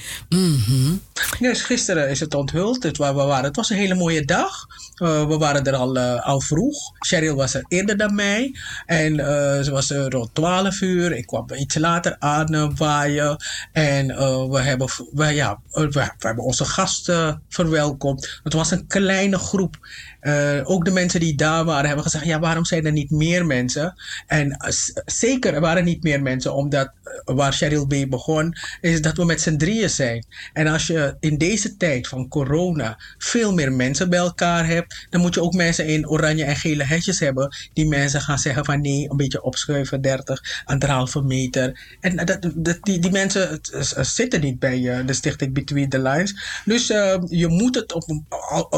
Dus 1.41 1.63
gisteren 1.63 2.11
is 2.11 2.21
het 2.21 2.35
onthuld. 2.35 2.83
Het, 2.83 2.97
wa- 2.97 3.15
we 3.15 3.23
waren, 3.23 3.45
het 3.45 3.57
was 3.57 3.71
een 3.71 3.77
hele 3.77 3.95
mooie 3.95 4.25
dag. 4.25 4.67
Eh, 4.95 5.27
we 5.27 5.37
waren 5.39 5.65
er 5.65 5.75
al, 5.75 5.97
eh, 5.97 6.27
al 6.27 6.41
vroeg. 6.41 6.77
Cheryl 6.99 7.35
was 7.35 7.55
er 7.55 7.65
eerder 7.69 7.97
dan 7.97 8.15
mij. 8.15 8.55
En 8.87 9.17
ze 9.65 9.69
was 9.71 9.91
er 9.91 10.11
rond 10.11 10.35
12 10.35 10.81
uur. 10.81 11.13
Ik 11.17 11.27
kwam 11.27 11.47
iets 11.57 11.75
later 11.75 12.17
aan 12.19 12.77
waaien. 12.77 13.37
En 13.73 14.07
we, 14.51 14.61
hebben, 14.61 14.89
we, 15.13 15.25
ja, 15.27 15.61
we 15.71 16.11
hebben 16.19 16.45
onze 16.45 16.65
gasten 16.65 17.43
verwelkomd. 17.49 18.41
Het 18.43 18.53
was 18.53 18.71
een 18.71 18.87
kleine 18.87 19.39
groep. 19.39 19.77
Eh, 20.23 20.61
ook 20.65 20.85
de 20.85 20.91
mensen 20.91 21.21
die 21.21 21.35
daar 21.35 21.65
waren 21.65 21.87
hebben 21.87 22.05
gezegd: 22.05 22.25
ja, 22.25 22.39
waarom 22.39 22.65
zijn 22.65 22.87
er 22.87 22.93
niet 22.93 23.11
meer 23.11 23.47
mensen? 23.47 23.95
En 24.27 24.57
s- 24.69 24.93
zeker, 25.05 25.55
er 25.55 25.61
waren 25.61 25.85
niet 25.85 26.03
meer 26.03 26.23
mensen, 26.23 26.55
omdat 26.55 26.93
eh, 27.05 27.35
waar 27.35 27.53
Cheryl 27.53 27.87
B. 27.87 27.95
begon, 28.09 28.55
is 28.81 29.03
dat 29.03 29.17
we 29.17 29.25
met 29.25 29.41
z'n 29.41 29.57
drieën 29.57 29.91
zijn. 29.91 30.25
En 30.53 30.67
als 30.67 30.87
je 30.87 31.17
in 31.21 31.39
deze 31.39 31.77
tijd 31.77 32.09
van 32.09 32.29
corona 32.29 32.99
veel 33.19 33.53
meer 33.55 33.73
mensen 33.73 34.11
bij 34.11 34.19
elkaar 34.19 34.67
hebt, 34.67 35.07
dan 35.11 35.21
moet 35.21 35.35
je 35.35 35.43
ook 35.43 35.53
mensen 35.53 35.87
in 35.87 36.09
oranje 36.09 36.45
en 36.45 36.57
gele 36.57 36.85
hesjes 36.85 37.21
hebben. 37.21 37.57
Die 37.73 37.89
mensen 37.89 38.21
gaan 38.21 38.39
zeggen: 38.39 38.65
van 38.65 38.81
nee, 38.81 39.11
een 39.11 39.17
beetje 39.17 39.43
opschuiven, 39.43 40.01
30, 40.01 40.63
anderhalve 40.65 41.23
meter. 41.23 41.97
En 42.01 42.17
dat, 42.17 42.79
die, 42.83 43.11
mensen 43.11 43.61
zitten 44.01 44.41
niet 44.41 44.59
bij 44.59 45.05
de 45.07 45.13
stichting 45.13 45.55
Between 45.55 45.89
the 45.89 46.01
Lines. 46.03 46.61
Dus 46.65 46.87
je 47.29 47.47
moet 47.49 47.75
het 47.75 47.93
op, 47.93 48.05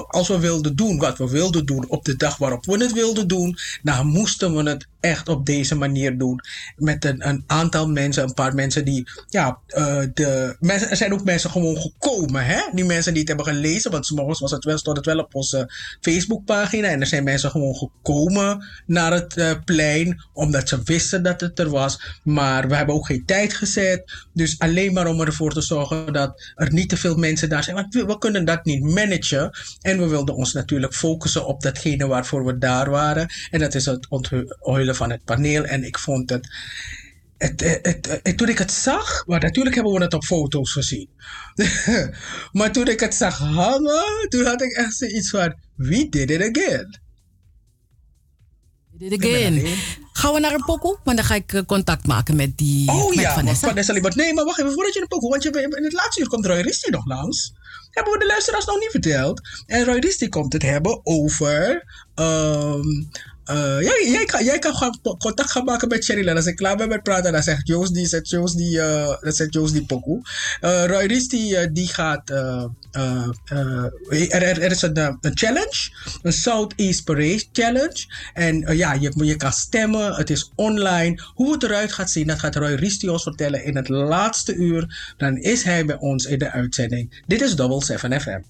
als 0.08 0.28
we 0.28 0.38
wilden 0.38 0.76
doen 0.76 0.98
wat 0.98 1.18
we 1.18 1.32
wilden 1.34 1.66
doen 1.66 1.88
op 1.88 2.04
de 2.04 2.16
dag 2.16 2.36
waarop 2.36 2.64
we 2.66 2.76
het 2.76 2.92
wilden 2.92 3.28
doen, 3.28 3.58
dan 3.82 4.06
moesten 4.06 4.56
we 4.56 4.70
het 4.70 4.86
echt 5.04 5.28
op 5.28 5.46
deze 5.46 5.74
manier 5.74 6.18
doen. 6.18 6.40
Met 6.76 7.04
een, 7.04 7.28
een 7.28 7.44
aantal 7.46 7.88
mensen, 7.88 8.22
een 8.22 8.34
paar 8.34 8.54
mensen 8.54 8.84
die, 8.84 9.08
ja, 9.28 9.58
eh, 9.66 10.02
de, 10.14 10.56
mensen, 10.60 10.90
er 10.90 10.96
zijn 10.96 11.12
ook 11.12 11.24
mensen 11.24 11.50
gewoon 11.50 11.76
gekomen, 11.76 12.44
hè? 12.44 12.60
Die 12.72 12.84
mensen 12.84 13.12
die 13.12 13.20
het 13.20 13.28
hebben 13.28 13.54
gelezen, 13.54 13.90
want 13.90 14.06
s'morgens 14.06 14.40
was 14.40 14.50
het 14.50 14.64
wel, 14.64 14.78
stond 14.78 14.96
het 14.96 15.06
wel 15.06 15.18
op 15.18 15.34
onze 15.34 15.72
Facebookpagina. 16.00 16.88
En 16.88 17.00
er 17.00 17.06
zijn 17.06 17.24
mensen 17.24 17.50
gewoon 17.50 17.74
gekomen 17.74 18.64
naar 18.86 19.12
het 19.12 19.36
eh, 19.36 19.50
plein, 19.64 20.22
omdat 20.32 20.68
ze 20.68 20.80
wisten 20.84 21.22
dat 21.22 21.40
het 21.40 21.58
er 21.58 21.70
was. 21.70 22.20
Maar 22.22 22.68
we 22.68 22.74
hebben 22.74 22.94
ook 22.94 23.06
geen 23.06 23.24
tijd 23.24 23.54
gezet. 23.54 24.12
Dus 24.32 24.58
alleen 24.58 24.92
maar 24.92 25.06
om 25.06 25.20
ervoor 25.20 25.52
te 25.52 25.62
zorgen 25.62 26.12
dat 26.12 26.52
er 26.54 26.72
niet 26.72 26.88
te 26.88 26.96
veel 26.96 27.16
mensen 27.16 27.48
daar 27.48 27.64
zijn. 27.64 27.76
Want 27.76 27.94
we, 27.94 28.04
we 28.04 28.18
kunnen 28.18 28.44
dat 28.44 28.64
niet 28.64 28.82
managen. 28.82 29.50
En 29.80 29.98
we 29.98 30.08
wilden 30.08 30.34
ons 30.34 30.52
natuurlijk 30.52 30.94
focussen 30.94 31.46
op 31.46 31.62
datgene 31.62 32.06
waarvoor 32.06 32.44
we 32.44 32.58
daar 32.58 32.90
waren. 32.90 33.28
En 33.50 33.60
dat 33.60 33.74
is 33.74 33.84
het 33.84 34.06
onthullen 34.08 34.93
van 34.94 35.10
het 35.10 35.24
paneel. 35.24 35.64
En 35.64 35.84
ik 35.84 35.98
vond 35.98 36.30
het. 36.30 36.48
Het, 37.38 37.60
het, 37.60 37.86
het- 37.86 38.20
het- 38.22 38.36
toen 38.36 38.48
ik 38.48 38.58
het 38.58 38.72
zag, 38.72 39.26
maar 39.26 39.40
natuurlijk 39.40 39.74
hebben 39.74 39.92
we 39.92 40.02
het 40.02 40.14
op 40.14 40.24
foto's 40.24 40.72
gezien. 40.72 41.08
maar 42.52 42.72
toen 42.72 42.86
ik 42.88 43.00
het 43.00 43.14
zag 43.14 43.38
hangen, 43.38 44.28
toen 44.28 44.44
had 44.44 44.62
ik 44.62 44.72
echt 44.72 44.94
zoiets 44.96 45.30
van: 45.30 45.54
We 45.76 46.08
did 46.08 46.30
it 46.30 46.40
again. 46.56 47.00
Did 48.98 49.12
it 49.12 49.24
again. 49.24 49.66
Gaan 50.12 50.34
we 50.34 50.40
naar 50.40 50.52
een 50.54 50.64
pokoe? 50.64 50.98
Want 51.04 51.16
dan 51.16 51.26
ga 51.26 51.34
ik 51.34 51.52
eh, 51.52 51.60
contact 51.66 52.06
maken 52.06 52.36
met 52.36 52.58
die 52.58 52.88
Oh 52.90 53.08
met 53.08 53.14
ja, 53.24 53.34
Vanessa. 53.34 53.68
Vanessa 53.68 53.92
Libert. 53.92 54.14
Nee, 54.14 54.34
maar 54.34 54.44
wacht 54.44 54.58
even 54.60 54.72
voordat 54.72 54.94
je 54.94 55.00
de 55.00 55.06
pokoe, 55.06 55.30
want 55.30 55.42
je, 55.42 55.50
in 55.76 55.84
het 55.84 55.92
laatste 55.92 56.20
uur 56.20 56.28
komt 56.28 56.46
Roy 56.46 56.60
Risti 56.60 56.90
nog 56.90 57.06
langs. 57.06 57.52
Hebben 57.90 58.12
we 58.12 58.18
de 58.18 58.26
luisteraars 58.26 58.64
nog 58.64 58.78
niet 58.78 58.90
verteld. 58.90 59.40
En 59.66 59.84
Roy 59.84 59.98
Risti 59.98 60.28
komt 60.28 60.52
het 60.52 60.62
hebben 60.62 61.00
over... 61.06 61.84
ehm, 62.14 63.02
eh, 63.44 63.80
jij, 63.80 64.08
jij, 64.10 64.24
kan, 64.24 64.44
jij 64.44 64.58
kan 64.58 64.98
contact 65.18 65.50
gaan 65.50 65.64
maken 65.64 65.88
met 65.88 66.04
Cheryl. 66.04 66.26
En 66.26 66.36
als 66.36 66.46
ik 66.46 66.56
klaar 66.56 66.76
ben 66.76 66.88
met 66.88 67.02
praten, 67.02 67.32
dan 67.32 67.42
zegt 67.42 67.66
Joost 67.66 67.94
die, 67.94 68.20
Joost 68.22 68.56
die, 68.56 68.80
eh, 68.80 69.16
dan 69.20 69.32
zegt 69.32 69.52
Joost 69.52 69.72
die 69.72 69.84
pokoe. 69.84 70.22
Eh, 70.60 70.84
Roy 70.86 70.98
eh, 70.98 71.66
die 71.72 71.88
gaat... 71.88 72.30
er, 72.30 72.70
is 74.70 74.82
een, 74.82 75.18
challenge. 75.20 75.90
Een 76.22 76.32
Southeast 76.32 77.04
Parade 77.04 77.44
Challenge. 77.52 78.06
En 78.34 78.76
ja, 78.76 78.92
je, 78.92 79.12
je 79.24 79.36
kan 79.36 79.52
stemmen. 79.52 80.14
Het 80.14 80.30
is 80.30 80.52
online. 80.54 81.22
Hoe 81.34 81.52
het 81.52 81.62
eruit 81.62 81.92
gaat 81.92 82.10
zien, 82.10 82.26
dat 82.26 82.38
gaat 82.38 82.56
Roy 82.56 82.74
Risti 82.74 83.08
ons 83.08 83.22
vertellen 83.22 83.64
in 83.64 83.76
het 83.76 83.88
laatste 83.88 84.54
uur. 84.54 85.14
Dan 85.16 85.36
is 85.36 85.62
hij 85.62 85.84
bij 85.84 85.98
ons 85.98 86.24
in 86.24 86.38
de 86.38 86.50
uitzending. 86.50 87.22
Dit 87.26 87.40
is 87.40 87.56
Double 87.56 87.84
7 87.84 88.20
FM. 88.20 88.40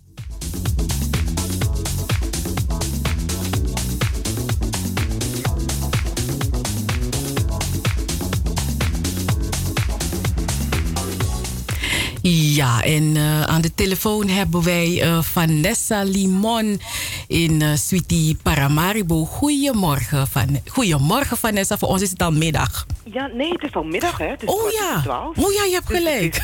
Ja, 12.31 12.83
en 12.83 13.17
eh, 13.17 13.43
aan 13.43 13.61
de 13.61 13.75
telefoon 13.75 14.29
hebben 14.29 14.65
wij 14.65 15.03
eh, 15.03 15.23
Vanessa 15.23 16.03
Limon 16.03 16.81
in 17.29 17.63
eh 17.63 17.73
Sweetie 17.75 18.37
Paramaribo. 18.43 19.25
Goedemorgen, 19.25 20.27
van, 20.27 20.61
goedemorgen 20.67 21.37
Vanessa, 21.37 21.79
voor 21.79 21.89
ons 21.89 22.03
is 22.03 22.11
het 22.11 22.23
al 22.23 22.33
middag. 22.33 22.87
Ja, 23.05 23.27
nee, 23.27 23.51
het 23.53 23.63
is 23.63 23.75
al 23.75 23.85
middag, 23.85 24.19
hè? 24.19 24.27
Het 24.27 24.43
is 24.43 24.49
Oh 24.49 24.71
ja. 24.71 24.91
over 24.91 25.03
twaalf. 25.03 25.39
Oh 25.39 25.53
ja, 25.53 25.65
je 25.65 25.73
hebt 25.73 25.89
Dus 25.89 25.97
gelijk. 25.99 26.35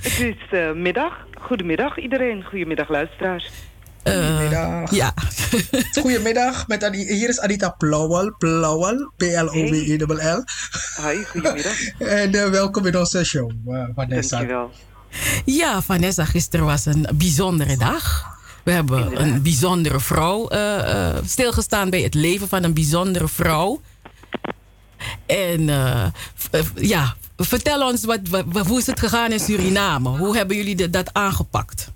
Het 0.00 0.12
is, 0.12 0.18
het 0.18 0.36
is 0.50 0.58
middag. 0.74 1.26
Goedemiddag 1.40 1.98
iedereen. 1.98 2.44
Goedemiddag 2.44 2.88
luisteraars. 2.88 3.50
Goedemiddag. 4.04 4.90
Ja. 4.90 5.14
Goedemiddag. 6.02 6.66
Met 6.68 6.84
Adi- 6.84 7.12
hier 7.12 7.28
is 7.28 7.40
Anita 7.40 7.68
Plauwel. 7.68 8.34
Plauwel. 8.38 9.10
P-L-O-W-E-L-L. 9.16 10.44
Hi, 11.02 11.24
goedemiddag. 11.24 11.78
En 11.98 12.34
eh, 12.34 12.48
welkom 12.50 12.86
in 12.86 12.96
onze 12.98 13.24
show, 13.24 13.50
eh, 13.66 13.82
Vanessa. 13.94 14.36
Dankjewel. 14.36 14.70
Ja, 15.44 15.82
Vanessa, 15.82 16.24
gisteren 16.24 16.66
was 16.66 16.86
een 16.86 17.06
bijzondere 17.14 17.76
dag. 17.76 18.24
We 18.64 18.70
hebben 18.72 19.22
een 19.22 19.42
bijzondere 19.42 20.00
vrouw 20.00 20.48
eh, 20.48 21.16
stilgestaan 21.26 21.90
bij 21.90 22.00
het 22.00 22.14
leven 22.14 22.48
van 22.48 22.62
een 22.64 22.74
bijzondere 22.74 23.28
vrouw. 23.28 23.80
En 25.26 25.64
ja, 26.74 27.14
vertel 27.36 27.88
ons, 27.88 28.04
wat, 28.04 28.18
wat- 28.28 28.66
hoe 28.66 28.78
is 28.78 28.86
het 28.86 29.00
gegaan 29.00 29.32
in 29.32 29.40
Suriname? 29.40 30.08
Hoe 30.18 30.36
hebben 30.36 30.56
jullie 30.56 30.76
de- 30.76 30.90
dat 30.90 31.12
aangepakt? 31.14 31.90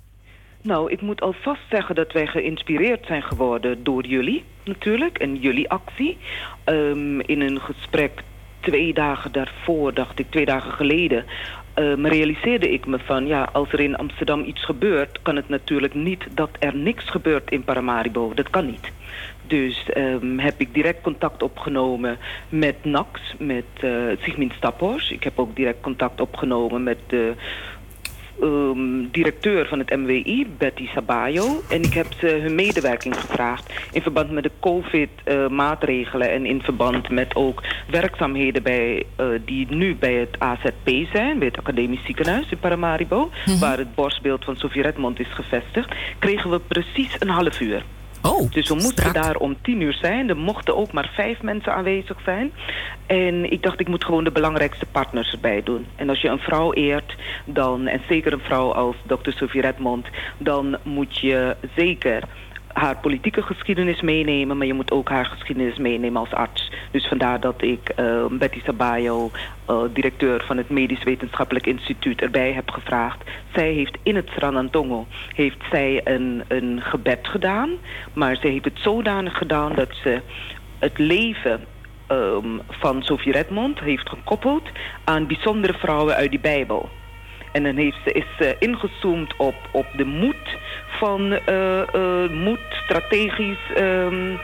Nou, 0.65 0.91
ik 0.91 1.01
moet 1.01 1.21
alvast 1.21 1.61
zeggen 1.69 1.95
dat 1.95 2.11
wij 2.11 2.27
geïnspireerd 2.27 3.05
zijn 3.05 3.23
geworden 3.23 3.83
door 3.83 4.05
jullie 4.05 4.43
natuurlijk 4.63 5.17
en 5.17 5.35
jullie 5.35 5.69
actie. 5.69 6.17
Ehm, 6.63 7.19
in 7.19 7.41
een 7.41 7.61
gesprek 7.61 8.23
twee 8.59 8.93
dagen 8.93 9.31
daarvoor, 9.31 9.93
dacht 9.93 10.19
ik, 10.19 10.25
twee 10.29 10.45
dagen 10.45 10.71
geleden, 10.71 11.25
ehm, 11.73 12.05
realiseerde 12.05 12.71
ik 12.71 12.85
me 12.85 12.99
van 12.99 13.27
ja, 13.27 13.49
als 13.53 13.71
er 13.71 13.79
in 13.79 13.95
Amsterdam 13.95 14.43
iets 14.43 14.65
gebeurt, 14.65 15.21
kan 15.21 15.35
het 15.35 15.49
natuurlijk 15.49 15.93
niet 15.93 16.27
dat 16.31 16.49
er 16.59 16.75
niks 16.75 17.09
gebeurt 17.09 17.51
in 17.51 17.63
Paramaribo. 17.63 18.33
Dat 18.33 18.49
kan 18.49 18.65
niet. 18.65 18.91
Dus 19.47 19.89
ehm, 19.89 20.37
heb 20.37 20.59
ik 20.59 20.73
direct 20.73 21.01
contact 21.01 21.43
opgenomen 21.43 22.17
met 22.49 22.75
NAX, 22.85 23.35
met 23.37 23.65
eh 23.79 23.91
Sigmund 24.19 24.53
Staphorst. 24.53 25.11
Ik 25.11 25.23
heb 25.23 25.39
ook 25.39 25.55
direct 25.55 25.81
contact 25.81 26.21
opgenomen 26.21 26.83
met 26.83 26.97
de 27.07 27.33
ehm, 28.41 29.09
directeur 29.11 29.67
van 29.67 29.79
het 29.79 29.89
MWI, 29.89 30.47
Betty 30.57 30.87
Sabayo. 30.87 31.61
En 31.69 31.81
ik 31.81 31.93
heb 31.93 32.07
ze 32.19 32.27
hun 32.27 32.55
medewerking 32.55 33.19
gevraagd 33.19 33.73
in 33.91 34.01
verband 34.01 34.31
met 34.31 34.43
de 34.43 34.51
COVID-maatregelen 34.59 36.31
en 36.31 36.45
in 36.45 36.61
verband 36.61 37.09
met 37.09 37.35
ook 37.35 37.63
werkzaamheden 37.89 38.63
bij, 38.63 39.05
eh, 39.15 39.27
die 39.45 39.67
nu 39.69 39.95
bij 39.95 40.13
het 40.13 40.39
AZP 40.39 40.89
zijn, 41.13 41.39
bij 41.39 41.47
het 41.47 41.57
Academisch 41.57 42.05
Ziekenhuis 42.05 42.49
in 42.49 42.59
Paramaribo, 42.59 43.29
waar 43.59 43.77
het 43.77 43.95
borstbeeld 43.95 44.43
van 44.43 44.55
Sofie 44.55 44.81
Redmond 44.81 45.19
is 45.19 45.33
gevestigd, 45.33 45.95
kregen 46.19 46.49
we 46.49 46.59
precies 46.59 47.15
een 47.19 47.29
half 47.29 47.59
uur. 47.59 47.83
Oh, 48.25 48.51
dus 48.51 48.67
we 48.67 48.73
moesten 48.73 49.13
daar 49.13 49.35
om 49.35 49.55
tien 49.61 49.81
uur 49.81 49.93
zijn. 49.93 50.29
Er 50.29 50.37
mochten 50.37 50.75
ook 50.75 50.91
maar 50.91 51.11
vijf 51.15 51.41
mensen 51.41 51.73
aanwezig 51.73 52.17
zijn. 52.25 52.51
En 53.05 53.51
ik 53.51 53.63
dacht, 53.63 53.79
ik 53.79 53.87
moet 53.87 54.05
gewoon 54.05 54.23
de 54.23 54.31
belangrijkste 54.31 54.85
partners 54.85 55.31
erbij 55.31 55.63
doen. 55.63 55.85
En 55.95 56.09
als 56.09 56.21
je 56.21 56.27
een 56.27 56.39
vrouw 56.39 56.73
eert, 56.73 57.15
dan, 57.45 57.87
en 57.87 58.01
zeker 58.07 58.33
een 58.33 58.39
vrouw 58.39 58.71
als 58.71 58.95
dokter 59.03 59.33
Sophie 59.33 59.61
Redmond... 59.61 60.07
dan 60.37 60.77
moet 60.83 61.17
je 61.17 61.55
zeker 61.75 62.23
haar 62.75 62.97
politieke 62.97 63.41
geschiedenis 63.41 64.01
meenemen... 64.01 64.57
maar 64.57 64.67
je 64.67 64.73
moet 64.73 64.91
ook 64.91 65.09
haar 65.09 65.25
geschiedenis 65.25 65.77
meenemen 65.77 66.21
als 66.21 66.31
arts. 66.31 66.71
Dus 66.91 67.07
vandaar 67.07 67.39
dat 67.39 67.61
ik 67.61 67.89
eh, 67.89 68.25
Betty 68.31 68.61
Sabayo, 68.65 69.31
eh, 69.65 69.81
directeur 69.93 70.43
van 70.45 70.57
het 70.57 70.69
Medisch 70.69 71.03
Wetenschappelijk 71.03 71.65
Instituut... 71.65 72.21
erbij 72.21 72.51
heb 72.51 72.69
gevraagd. 72.69 73.23
Zij 73.53 73.71
heeft 73.71 73.97
in 74.03 74.15
het 74.15 74.29
Sranantongo 74.29 75.07
heeft 75.35 75.57
zij 75.71 76.01
een, 76.03 76.43
een 76.47 76.81
gebed 76.81 77.27
gedaan... 77.27 77.69
maar 78.13 78.35
ze 78.35 78.47
heeft 78.47 78.65
het 78.65 78.79
zodanig 78.79 79.37
gedaan 79.37 79.75
dat 79.75 79.89
ze 80.03 80.21
het 80.79 80.97
leven 80.97 81.65
ehm, 82.07 82.59
van 82.69 83.03
Sophie 83.03 83.31
Redmond 83.31 83.79
heeft 83.79 84.09
gekoppeld 84.09 84.69
aan 85.03 85.27
bijzondere 85.27 85.73
vrouwen 85.73 86.15
uit 86.15 86.29
die 86.29 86.39
Bijbel. 86.39 86.89
En 87.55 87.63
dan 87.63 87.75
heeft 87.75 87.97
ze, 88.05 88.11
is 88.11 88.25
ze 88.37 88.55
ingezoomd 88.59 89.35
op, 89.37 89.55
op 89.71 89.85
de 89.97 90.05
moed 90.05 90.57
van 90.87 91.31
eh, 91.31 91.81
eh, 91.81 92.29
moed, 92.31 92.59
strategisch 92.69 93.71
ehm, 93.75 94.35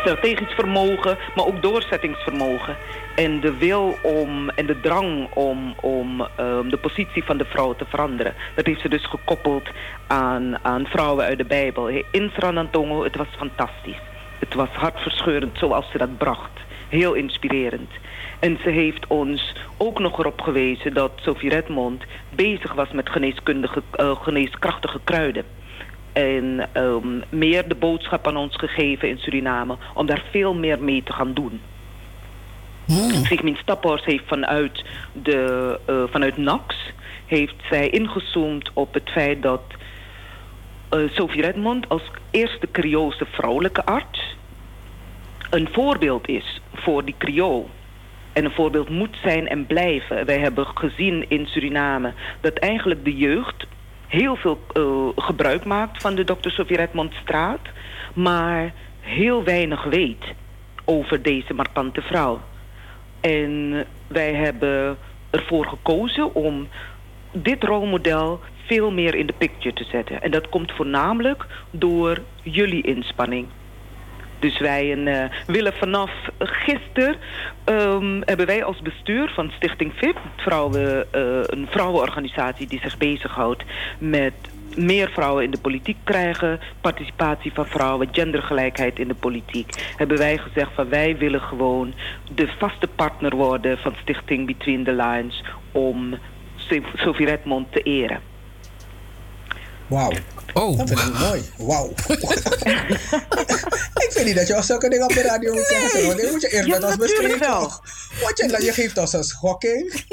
strategisch 0.00 0.54
vermogen, 0.54 1.18
maar 1.34 1.46
ook 1.46 1.62
doorzettingsvermogen. 1.62 2.76
En 3.14 3.40
de 3.40 3.56
wil 3.56 3.98
om 4.02 4.48
en 4.48 4.66
de 4.66 4.80
drang 4.80 5.28
om, 5.34 5.74
om 5.80 6.26
ehm, 6.36 6.68
de 6.68 6.76
positie 6.76 7.24
van 7.24 7.36
de 7.36 7.44
vrouw 7.44 7.74
te 7.74 7.84
veranderen. 7.88 8.34
Dat 8.54 8.66
heeft 8.66 8.80
ze 8.80 8.88
dus 8.88 9.06
gekoppeld 9.06 9.68
aan, 10.06 10.64
aan 10.64 10.86
vrouwen 10.86 11.24
uit 11.24 11.38
de 11.38 11.44
Bijbel. 11.44 11.88
In 11.88 12.30
Sranantongo, 12.36 13.04
het 13.04 13.16
was 13.16 13.28
fantastisch. 13.36 14.02
Het 14.38 14.54
was 14.54 14.68
hartverscheurend 14.68 15.58
zoals 15.58 15.90
ze 15.90 15.98
dat 15.98 16.18
bracht. 16.18 16.60
Heel 16.88 17.14
inspirerend. 17.14 17.90
En 18.42 18.58
ze 18.62 18.70
heeft 18.70 19.06
ons 19.06 19.54
ook 19.76 19.98
nog 19.98 20.18
erop 20.18 20.40
gewezen 20.40 20.94
dat 20.94 21.12
Sophie 21.16 21.50
Redmond 21.50 22.04
bezig 22.30 22.72
was 22.72 22.90
met 22.90 23.08
geneeskundige, 23.08 23.82
eh, 23.90 24.22
geneeskrachtige 24.22 25.00
kruiden. 25.04 25.44
En 26.12 26.68
ehm, 26.72 27.20
meer 27.28 27.68
de 27.68 27.74
boodschap 27.74 28.26
aan 28.26 28.36
ons 28.36 28.56
gegeven 28.56 29.08
in 29.08 29.18
Suriname 29.18 29.76
om 29.94 30.06
daar 30.06 30.24
veel 30.30 30.54
meer 30.54 30.82
mee 30.82 31.02
te 31.02 31.12
gaan 31.12 31.34
doen. 31.34 31.60
Sigmund 33.24 33.58
Staphorst 33.58 34.04
heeft 34.04 34.26
vanuit, 34.26 34.84
de, 35.12 35.80
eh, 35.86 36.02
vanuit 36.10 36.36
NAX 36.36 36.92
heeft 37.26 37.56
zij 37.70 37.88
ingezoomd 37.88 38.70
op 38.72 38.94
het 38.94 39.10
feit 39.10 39.42
dat 39.42 39.62
eh, 40.88 40.98
Sophie 41.12 41.42
Redmond 41.42 41.88
als 41.88 42.02
eerste 42.30 42.68
Creoolse 42.72 43.26
vrouwelijke 43.30 43.84
arts 43.84 44.36
een 45.50 45.68
voorbeeld 45.72 46.28
is 46.28 46.60
voor 46.74 47.04
die 47.04 47.14
Creool. 47.18 47.70
En 48.32 48.44
een 48.44 48.50
voorbeeld 48.50 48.88
moet 48.88 49.16
zijn 49.22 49.48
en 49.48 49.66
blijven. 49.66 50.26
Wij 50.26 50.38
hebben 50.38 50.66
gezien 50.66 51.24
in 51.28 51.46
Suriname 51.46 52.12
dat 52.40 52.58
eigenlijk 52.58 53.04
de 53.04 53.16
jeugd 53.16 53.66
heel 54.06 54.36
veel 54.36 54.58
eh, 54.72 55.24
gebruik 55.24 55.64
maakt 55.64 56.02
van 56.02 56.14
de 56.14 56.24
Dr. 56.24 56.50
Sophie 56.50 56.76
Redmond 56.76 57.14
straat, 57.14 57.60
maar 58.14 58.72
heel 59.00 59.44
weinig 59.44 59.84
weet 59.84 60.24
over 60.84 61.22
deze 61.22 61.54
markante 61.54 62.02
vrouw. 62.02 62.40
En 63.20 63.84
wij 64.06 64.34
hebben 64.34 64.98
ervoor 65.30 65.66
gekozen 65.66 66.34
om 66.34 66.68
dit 67.32 67.64
rolmodel 67.64 68.40
veel 68.66 68.90
meer 68.90 69.14
in 69.14 69.26
de 69.26 69.34
picture 69.38 69.74
te 69.74 69.84
zetten. 69.84 70.22
En 70.22 70.30
dat 70.30 70.48
komt 70.48 70.72
voornamelijk 70.72 71.46
door 71.70 72.18
jullie 72.42 72.82
inspanning. 72.82 73.46
Dus 74.42 74.58
wij 74.58 75.04
eh, 75.04 75.30
willen 75.46 75.72
vanaf 75.72 76.10
gisteren 76.38 77.16
ehm, 77.64 78.20
hebben 78.24 78.46
wij 78.46 78.64
als 78.64 78.80
bestuur 78.82 79.30
van 79.34 79.50
Stichting 79.56 79.92
VIP, 79.94 80.18
vrouwen, 80.36 81.12
eh, 81.12 81.22
een 81.42 81.66
vrouwenorganisatie 81.70 82.66
die 82.66 82.80
zich 82.80 82.98
bezighoudt 82.98 83.62
met 83.98 84.32
meer 84.76 85.10
vrouwen 85.10 85.44
in 85.44 85.50
de 85.50 85.60
politiek 85.60 85.96
krijgen, 86.04 86.60
participatie 86.80 87.52
van 87.52 87.66
vrouwen, 87.66 88.08
gendergelijkheid 88.12 88.98
in 88.98 89.08
de 89.08 89.14
politiek, 89.14 89.94
hebben 89.96 90.18
wij 90.18 90.38
gezegd 90.38 90.70
van 90.74 90.88
wij 90.88 91.16
willen 91.16 91.40
gewoon 91.40 91.94
de 92.34 92.48
vaste 92.58 92.86
partner 92.86 93.36
worden 93.36 93.78
van 93.78 93.94
Stichting 94.02 94.46
Between 94.46 94.84
the 94.84 94.92
Lines 94.92 95.44
om 95.72 96.14
Sophie 96.94 97.26
Redmond 97.26 97.72
te 97.72 97.82
eren. 97.82 98.31
Wauw. 99.92 100.12
Oh. 100.52 100.78
Dat 100.78 100.88
vind 100.88 101.00
ik 101.00 101.18
mooi. 101.18 101.42
Wauw. 101.56 101.90
ik 104.04 104.08
vind 104.10 104.26
niet 104.26 104.36
dat 104.36 104.46
je 104.46 104.56
al 104.56 104.62
zulke 104.62 104.88
dingen 104.88 105.04
op 105.04 105.12
de 105.12 105.22
radio 105.22 105.52
moet 105.52 105.66
zeggen. 105.66 106.06
Want 106.06 106.20
dit 106.20 106.30
moet 106.30 106.40
je 106.40 106.48
eerst 106.48 106.66
Ja, 106.66 106.74
met 106.78 106.84
ons 106.84 106.96
natuurlijk 106.96 107.38
bespreken. 107.38 107.60
toch? 107.60 107.82
Want 108.22 108.38
je, 108.38 108.64
je 108.64 108.72
geeft 108.72 108.98
ons 108.98 109.12
een 109.12 109.24
schokking. 109.24 110.04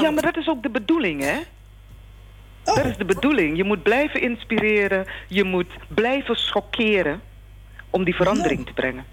Ja. 0.00 0.10
maar 0.10 0.22
dat 0.22 0.36
is 0.36 0.48
ook 0.48 0.62
de 0.62 0.70
bedoeling, 0.70 1.22
hè? 1.22 1.38
Dat 2.64 2.84
is 2.84 2.96
de 2.96 3.04
bedoeling. 3.04 3.56
Je 3.56 3.64
moet 3.64 3.82
blijven 3.82 4.20
inspireren. 4.20 5.06
Je 5.28 5.44
moet 5.44 5.72
blijven 5.88 6.36
schokkeren 6.36 7.20
om 7.90 8.04
die 8.04 8.14
verandering 8.14 8.66
te 8.66 8.72
brengen. 8.72 9.04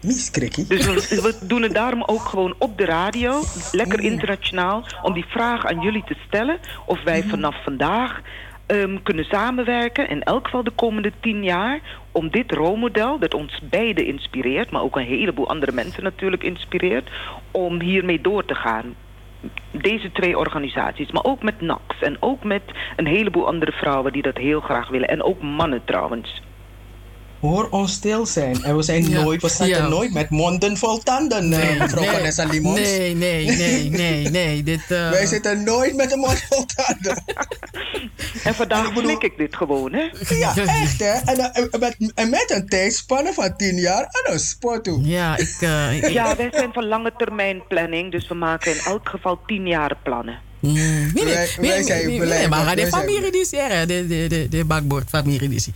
Mies 0.00 0.30
Krikkie. 0.30 0.66
Dus 0.66 0.86
we, 0.86 1.20
we 1.20 1.46
doen 1.46 1.62
het 1.62 1.74
daarom 1.74 2.02
ook 2.02 2.24
gewoon 2.24 2.54
op 2.58 2.78
de 2.78 2.84
radio, 2.84 3.42
lekker 3.72 4.00
internationaal, 4.00 4.86
om 5.02 5.12
die 5.12 5.24
vraag 5.28 5.66
aan 5.66 5.80
jullie 5.80 6.04
te 6.04 6.16
stellen 6.26 6.58
of 6.86 7.02
wij 7.02 7.22
vanaf 7.22 7.62
vandaag 7.64 8.20
ehm, 8.72 8.96
kunnen 9.02 9.24
samenwerken, 9.24 10.08
in 10.08 10.22
elk 10.22 10.44
geval 10.44 10.64
de 10.64 10.70
komende 10.70 11.12
tien 11.20 11.44
jaar, 11.44 11.80
om 12.12 12.30
dit 12.30 12.52
rolmodel, 12.52 13.18
dat 13.18 13.34
ons 13.34 13.60
beiden 13.62 14.06
inspireert, 14.06 14.70
maar 14.70 14.82
ook 14.82 14.96
een 14.96 15.04
heleboel 15.04 15.48
andere 15.48 15.72
mensen 15.72 16.02
natuurlijk 16.02 16.42
inspireert, 16.42 17.10
om 17.50 17.80
hiermee 17.80 18.20
door 18.20 18.44
te 18.44 18.54
gaan. 18.54 18.94
Deze 19.70 20.12
twee 20.12 20.38
organisaties, 20.38 21.10
maar 21.10 21.24
ook 21.24 21.42
met 21.42 21.60
NAX 21.60 22.00
en 22.00 22.16
ook 22.20 22.44
met 22.44 22.62
een 22.96 23.06
heleboel 23.06 23.46
andere 23.46 23.72
vrouwen 23.72 24.12
die 24.12 24.22
dat 24.22 24.36
heel 24.36 24.60
graag 24.60 24.88
willen. 24.88 25.08
En 25.08 25.22
ook 25.22 25.42
mannen 25.42 25.84
trouwens. 25.84 26.42
Hoor 27.42 27.68
ons 27.70 27.92
stil 27.92 28.26
zijn. 28.26 28.64
En 28.64 28.76
we 28.76 28.82
zijn 28.82 29.08
Ja. 29.08 29.22
nooit, 29.22 29.42
we 29.42 29.48
staan 29.48 29.68
Ja. 29.68 29.78
er 29.78 29.88
nooit 29.88 30.12
met 30.12 30.30
monden 30.30 30.76
vol 30.76 30.98
tanden, 30.98 31.52
eh, 31.52 31.78
mevrouw 31.78 32.04
Vanessa 32.04 32.44
Limons. 32.44 32.80
nee, 32.80 33.14
nee, 33.14 33.46
nee, 33.46 33.90
nee, 33.90 34.28
nee. 34.30 34.62
Dit, 34.62 34.80
eh, 34.88 35.10
Wij 35.10 35.26
zitten 35.26 35.62
nooit 35.64 35.96
met 35.96 36.12
een 36.12 36.18
mond 36.18 36.42
vol 36.48 36.64
tanden. 36.74 37.22
En 38.44 38.54
vandaag 38.54 38.92
slik 38.96 39.22
ik 39.22 39.36
dit 39.36 39.56
gewoon, 39.56 39.92
hè? 39.92 40.10
Ja, 40.34 40.54
echt 40.56 40.98
hè. 40.98 41.12
En, 41.32 41.38
eh, 41.52 41.80
met, 41.80 42.12
en 42.14 42.30
met 42.30 42.50
een 42.50 42.66
tijdspanne 42.68 43.32
van 43.32 43.56
tien 43.56 43.76
jaar 43.76 44.04
aan 44.04 44.32
een 44.32 44.38
sport 44.38 44.84
toe. 44.84 45.00
Ja, 45.04 45.36
ik... 45.36 45.56
Ja, 46.12 46.36
wij 46.36 46.48
zijn 46.52 46.72
van 46.72 46.86
lange 46.86 47.12
termijn 47.16 47.62
planning, 47.68 48.10
dus 48.12 48.28
we 48.28 48.34
maken 48.34 48.72
in 48.72 48.80
elk 48.84 49.08
geval 49.08 49.40
tien 49.46 49.66
jaar 49.66 49.96
plannen. 50.02 50.38
Nee, 50.62 51.10
blij 51.12 51.48
nee, 51.58 52.48
maar 52.48 52.76
de 52.76 52.86
familie 52.86 53.32
die 53.32 53.56
er, 53.56 53.86
de, 53.86 54.06
de, 54.06 54.26
de, 54.28 54.48
de 54.48 54.64
bakboord 54.64 55.08
familie 55.08 55.48
die 55.48 55.62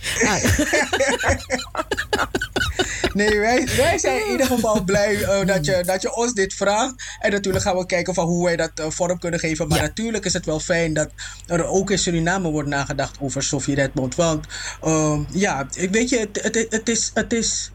Nee, 3.13 3.39
wij, 3.39 3.67
wij 3.77 3.97
zijn 3.97 4.25
in 4.25 4.31
ieder 4.31 4.45
geval 4.45 4.83
blij 4.83 5.23
eh, 5.23 5.45
dat, 5.45 5.65
je, 5.65 5.83
dat 5.85 6.01
je 6.01 6.15
ons 6.15 6.33
dit 6.33 6.53
vraagt. 6.53 6.93
En 7.19 7.31
natuurlijk 7.31 7.63
gaan 7.63 7.77
we 7.77 7.85
kijken 7.85 8.13
van 8.13 8.25
hoe 8.25 8.45
wij 8.45 8.55
dat 8.55 8.71
eh, 8.75 8.85
vorm 8.89 9.19
kunnen 9.19 9.39
geven. 9.39 9.67
Maar 9.67 9.81
natuurlijk 9.81 10.25
is 10.25 10.33
het 10.33 10.45
wel 10.45 10.59
fijn 10.59 10.93
dat 10.93 11.09
er 11.47 11.65
ook 11.65 11.91
in 11.91 11.99
Suriname 11.99 12.49
wordt 12.49 12.69
nagedacht 12.69 13.17
over 13.19 13.43
Sofie 13.43 13.75
Redmond. 13.75 14.15
Want 14.15 14.45
eh, 14.81 15.19
ja, 15.31 15.67
weet 15.91 16.09
je, 16.09 16.19
het, 16.19 16.39
het, 16.43 16.65
het 16.69 16.89
is... 16.89 17.11
Het 17.13 17.33
is 17.33 17.71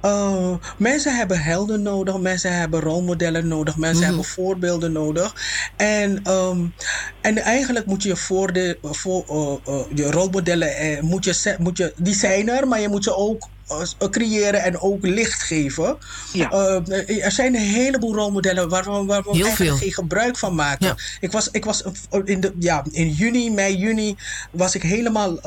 eh, 0.00 0.54
mensen 0.76 1.16
hebben 1.16 1.40
helden 1.40 1.82
nodig, 1.82 2.18
mensen 2.18 2.52
hebben 2.58 2.80
rolmodellen 2.80 3.48
nodig, 3.48 3.76
mensen 3.76 4.04
hebben 4.04 4.24
voorbeelden 4.24 4.92
nodig. 4.92 5.34
En, 5.76 6.20
ehm, 6.24 6.66
en 7.20 7.38
eigenlijk 7.38 7.86
moet 7.86 8.02
je 8.02 8.16
voor 8.16 8.52
de 8.52 8.78
voor, 8.82 9.24
eh, 9.28 9.74
eh, 9.74 9.84
je 9.94 10.10
rolmodellen, 10.10 10.76
eh, 10.76 11.00
moet 11.00 11.24
je, 11.24 11.56
moet 11.58 11.76
je, 11.76 11.92
die 11.96 12.14
zijn 12.14 12.48
er, 12.48 12.68
maar 12.68 12.80
je 12.80 12.88
moet 12.88 13.04
ze 13.04 13.16
ook 13.16 13.48
creëren 14.10 14.62
en 14.62 14.80
ook 14.80 15.06
licht 15.06 15.42
geven. 15.42 15.98
Eh, 16.32 17.24
er 17.24 17.32
zijn 17.32 17.54
een 17.54 17.60
heleboel 17.60 18.14
rolmodellen 18.14 18.68
waar 18.68 18.84
we, 18.84 19.04
waar 19.04 19.22
we 19.22 19.30
eigenlijk 19.30 19.54
veel. 19.56 19.76
geen 19.76 19.92
gebruik 19.92 20.38
van 20.38 20.54
maken. 20.54 20.96
Ik 21.20 21.32
was, 21.32 21.48
ik 21.50 21.64
was 21.64 21.84
in, 22.24 22.40
de, 22.40 22.52
ja, 22.58 22.84
in 22.90 23.10
juni, 23.10 23.50
mei, 23.50 23.76
juni 23.76 24.16
was 24.50 24.74
ik 24.74 24.82
helemaal 24.82 25.40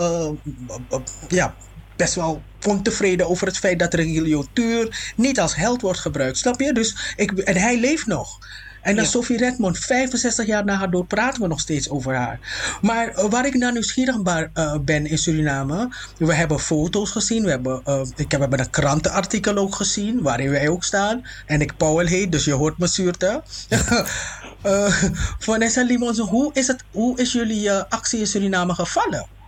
ja, 1.27 1.55
best 2.01 2.15
wel 2.15 2.41
ontevreden 2.67 3.29
over 3.29 3.47
het 3.47 3.57
feit 3.57 3.79
dat 3.79 3.93
Regilio 3.93 4.45
Tuur 4.53 5.13
niet 5.15 5.39
als 5.39 5.55
held 5.55 5.81
wordt 5.81 5.99
gebruikt. 5.99 6.37
Snap 6.37 6.59
je? 6.59 6.73
Dus 6.73 7.13
ik, 7.15 7.31
en 7.31 7.57
hij 7.57 7.79
leeft 7.79 8.05
nog. 8.05 8.39
En 8.81 8.95
dan 8.95 9.03
Ja. 9.03 9.09
Sophie 9.09 9.37
Redmond, 9.37 9.77
65 9.79 10.45
jaar 10.45 10.65
na 10.65 10.75
haar 10.75 10.89
dood, 10.89 11.07
praten 11.07 11.41
we 11.41 11.47
nog 11.47 11.59
steeds 11.59 11.89
over 11.89 12.15
haar. 12.15 12.39
Maar 12.81 13.07
eh, 13.07 13.29
waar 13.29 13.45
ik 13.45 13.53
naar 13.53 13.71
nieuwsgierig 13.71 14.15
eh, 14.23 14.75
ben 14.81 15.05
in 15.05 15.17
Suriname, 15.17 15.89
we 16.17 16.33
hebben 16.33 16.59
foto's 16.59 17.11
gezien, 17.11 17.43
we 17.43 17.49
hebben, 17.49 17.81
eh, 17.85 18.01
ik 18.15 18.31
heb, 18.31 18.31
we 18.31 18.37
hebben 18.37 18.59
een 18.59 18.69
krantenartikel 18.69 19.57
ook 19.57 19.75
gezien, 19.75 20.21
waarin 20.21 20.49
wij 20.49 20.69
ook 20.69 20.83
staan. 20.83 21.25
En 21.45 21.61
ik 21.61 21.77
Paul 21.77 21.99
heet, 21.99 22.31
dus 22.31 22.45
je 22.45 22.53
hoort 22.53 22.77
me 22.77 22.87
zuurte. 22.87 23.43
Vanessa 25.49 25.83
Limons, 25.83 26.19
hoe 26.19 26.53
is, 26.53 26.67
het, 26.67 26.83
hoe 26.91 27.19
is 27.19 27.31
jullie 27.31 27.71
actie 27.71 28.19
in 28.19 28.27
Suriname 28.27 28.73
gevallen? 28.73 29.40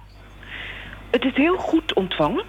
Het 1.14 1.26
is 1.26 1.36
heel 1.36 1.58
goed 1.58 1.94
ontvangen. 1.94 2.44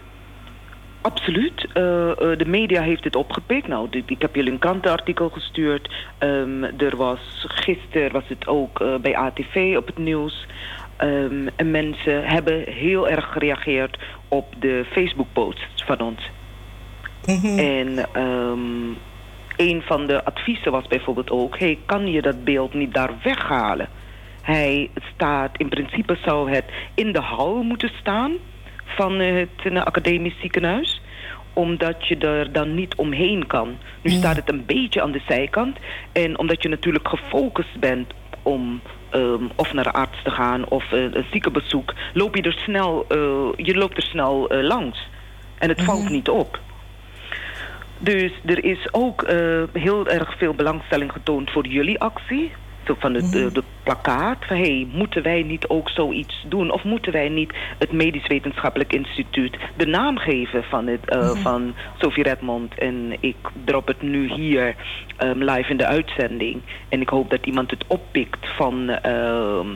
Absoluut. 1.00 1.66
Eh, 1.72 2.10
eh, 2.10 2.38
de 2.38 2.46
media 2.46 2.82
heeft 2.82 3.04
het 3.04 3.16
opgepikt. 3.16 3.68
Nou, 3.68 3.88
ik 4.06 4.22
heb 4.22 4.34
jullie 4.34 4.52
een 4.52 4.58
krantenartikel 4.58 5.28
gestuurd. 5.28 5.92
Ehm, 6.18 6.62
er 6.62 6.96
was 6.96 7.18
gisteren 7.48 8.12
was 8.12 8.28
het 8.28 8.46
ook 8.46 8.80
eh, 8.80 8.94
bij 8.96 9.16
ATV 9.16 9.74
op 9.76 9.86
het 9.86 9.98
nieuws. 9.98 10.46
Ehm, 10.96 11.48
en 11.56 11.70
mensen 11.70 12.24
hebben 12.24 12.64
heel 12.66 13.08
erg 13.08 13.32
gereageerd 13.32 13.98
op 14.28 14.54
de 14.58 14.84
Facebook-posts 14.90 15.84
van 15.84 16.00
ons. 16.00 16.30
En 17.56 17.98
ehm, 18.12 18.86
een 19.56 19.82
van 19.82 20.06
de 20.06 20.24
adviezen 20.24 20.72
was 20.72 20.86
bijvoorbeeld 20.86 21.30
ook: 21.30 21.58
hey, 21.58 21.78
kan 21.86 22.06
je 22.06 22.22
dat 22.22 22.44
beeld 22.44 22.74
niet 22.74 22.94
daar 22.94 23.12
weghalen? 23.22 23.88
Hij 24.42 24.90
staat, 25.14 25.50
in 25.56 25.68
principe 25.68 26.16
zou 26.24 26.50
het 26.50 26.64
in 26.94 27.12
de 27.12 27.20
hal 27.20 27.62
moeten 27.62 27.90
staan 28.00 28.32
van 28.84 29.18
het 29.18 29.48
eh, 29.64 29.82
academisch 29.82 30.40
ziekenhuis 30.40 31.02
omdat 31.52 32.08
je 32.08 32.16
er 32.16 32.52
dan 32.52 32.74
niet 32.74 32.94
omheen 32.94 33.46
kan. 33.46 33.76
Nu 34.02 34.10
staat 34.10 34.36
het 34.36 34.48
een 34.48 34.64
beetje 34.66 35.02
aan 35.02 35.12
de 35.12 35.22
zijkant. 35.28 35.78
En 36.12 36.38
omdat 36.38 36.62
je 36.62 36.68
natuurlijk 36.68 37.08
gefocust 37.08 37.80
bent 37.80 38.12
om 38.42 38.80
ehm, 39.10 39.44
of 39.56 39.72
naar 39.72 39.84
de 39.84 39.92
arts 39.92 40.22
te 40.22 40.30
gaan 40.30 40.68
of 40.68 40.92
eh, 40.92 41.02
een 41.02 41.26
ziekenbezoek, 41.30 41.94
loop 42.14 42.36
je 42.36 42.42
er 42.42 42.52
snel, 42.52 43.04
eh, 43.08 43.66
je 43.66 43.74
loopt 43.74 43.96
er 43.96 44.02
snel 44.02 44.48
langs. 44.48 45.08
En 45.58 45.68
het 45.68 45.82
valt 45.82 46.08
niet 46.08 46.28
op. 46.28 46.60
Dus 47.98 48.32
er 48.44 48.64
is 48.64 48.88
ook 48.92 49.26
heel 49.72 50.08
erg 50.08 50.38
veel 50.38 50.54
belangstelling 50.54 51.12
getoond 51.12 51.50
voor 51.50 51.66
jullie 51.66 52.00
actie. 52.00 52.52
Van 52.98 53.14
het 53.14 53.32
de, 53.32 53.52
de 53.52 53.62
plakkaat. 53.82 54.44
Van, 54.46 54.56
hey, 54.56 54.88
moeten 54.92 55.22
wij 55.22 55.42
niet 55.42 55.66
ook 55.66 55.88
zoiets 55.88 56.44
doen? 56.48 56.70
Of 56.70 56.84
moeten 56.84 57.12
wij 57.12 57.28
niet 57.28 57.52
het 57.78 57.92
Medisch 57.92 58.26
Wetenschappelijk 58.26 58.92
Instituut 58.92 59.56
de 59.76 59.86
naam 59.86 60.18
geven 60.18 60.64
van, 60.64 60.86
het, 60.86 61.08
eh, 61.08 61.30
van 61.30 61.74
Sophie 61.98 62.22
Redmond? 62.22 62.78
En 62.78 63.16
ik 63.20 63.36
drop 63.64 63.86
het 63.86 64.02
nu 64.02 64.32
hier 64.32 64.74
ehm, 65.16 65.38
live 65.38 65.70
in 65.70 65.76
de 65.76 65.86
uitzending. 65.86 66.60
En 66.88 67.00
ik 67.00 67.08
hoop 67.08 67.30
dat 67.30 67.46
iemand 67.46 67.70
het 67.70 67.84
oppikt 67.86 68.46
van, 68.56 68.88
ehm, 68.88 69.68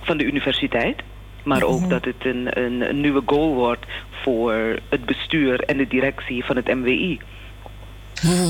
van 0.00 0.16
de 0.16 0.24
universiteit. 0.24 1.02
Maar 1.44 1.62
ook 1.62 1.88
dat 1.88 2.04
het 2.04 2.24
een, 2.24 2.58
een, 2.58 2.88
een 2.88 3.00
nieuwe 3.00 3.22
goal 3.26 3.54
wordt 3.54 3.86
voor 4.22 4.78
het 4.88 5.04
bestuur 5.04 5.60
en 5.60 5.76
de 5.76 5.86
directie 5.86 6.44
van 6.44 6.56
het 6.56 6.74
MWI. 6.74 7.20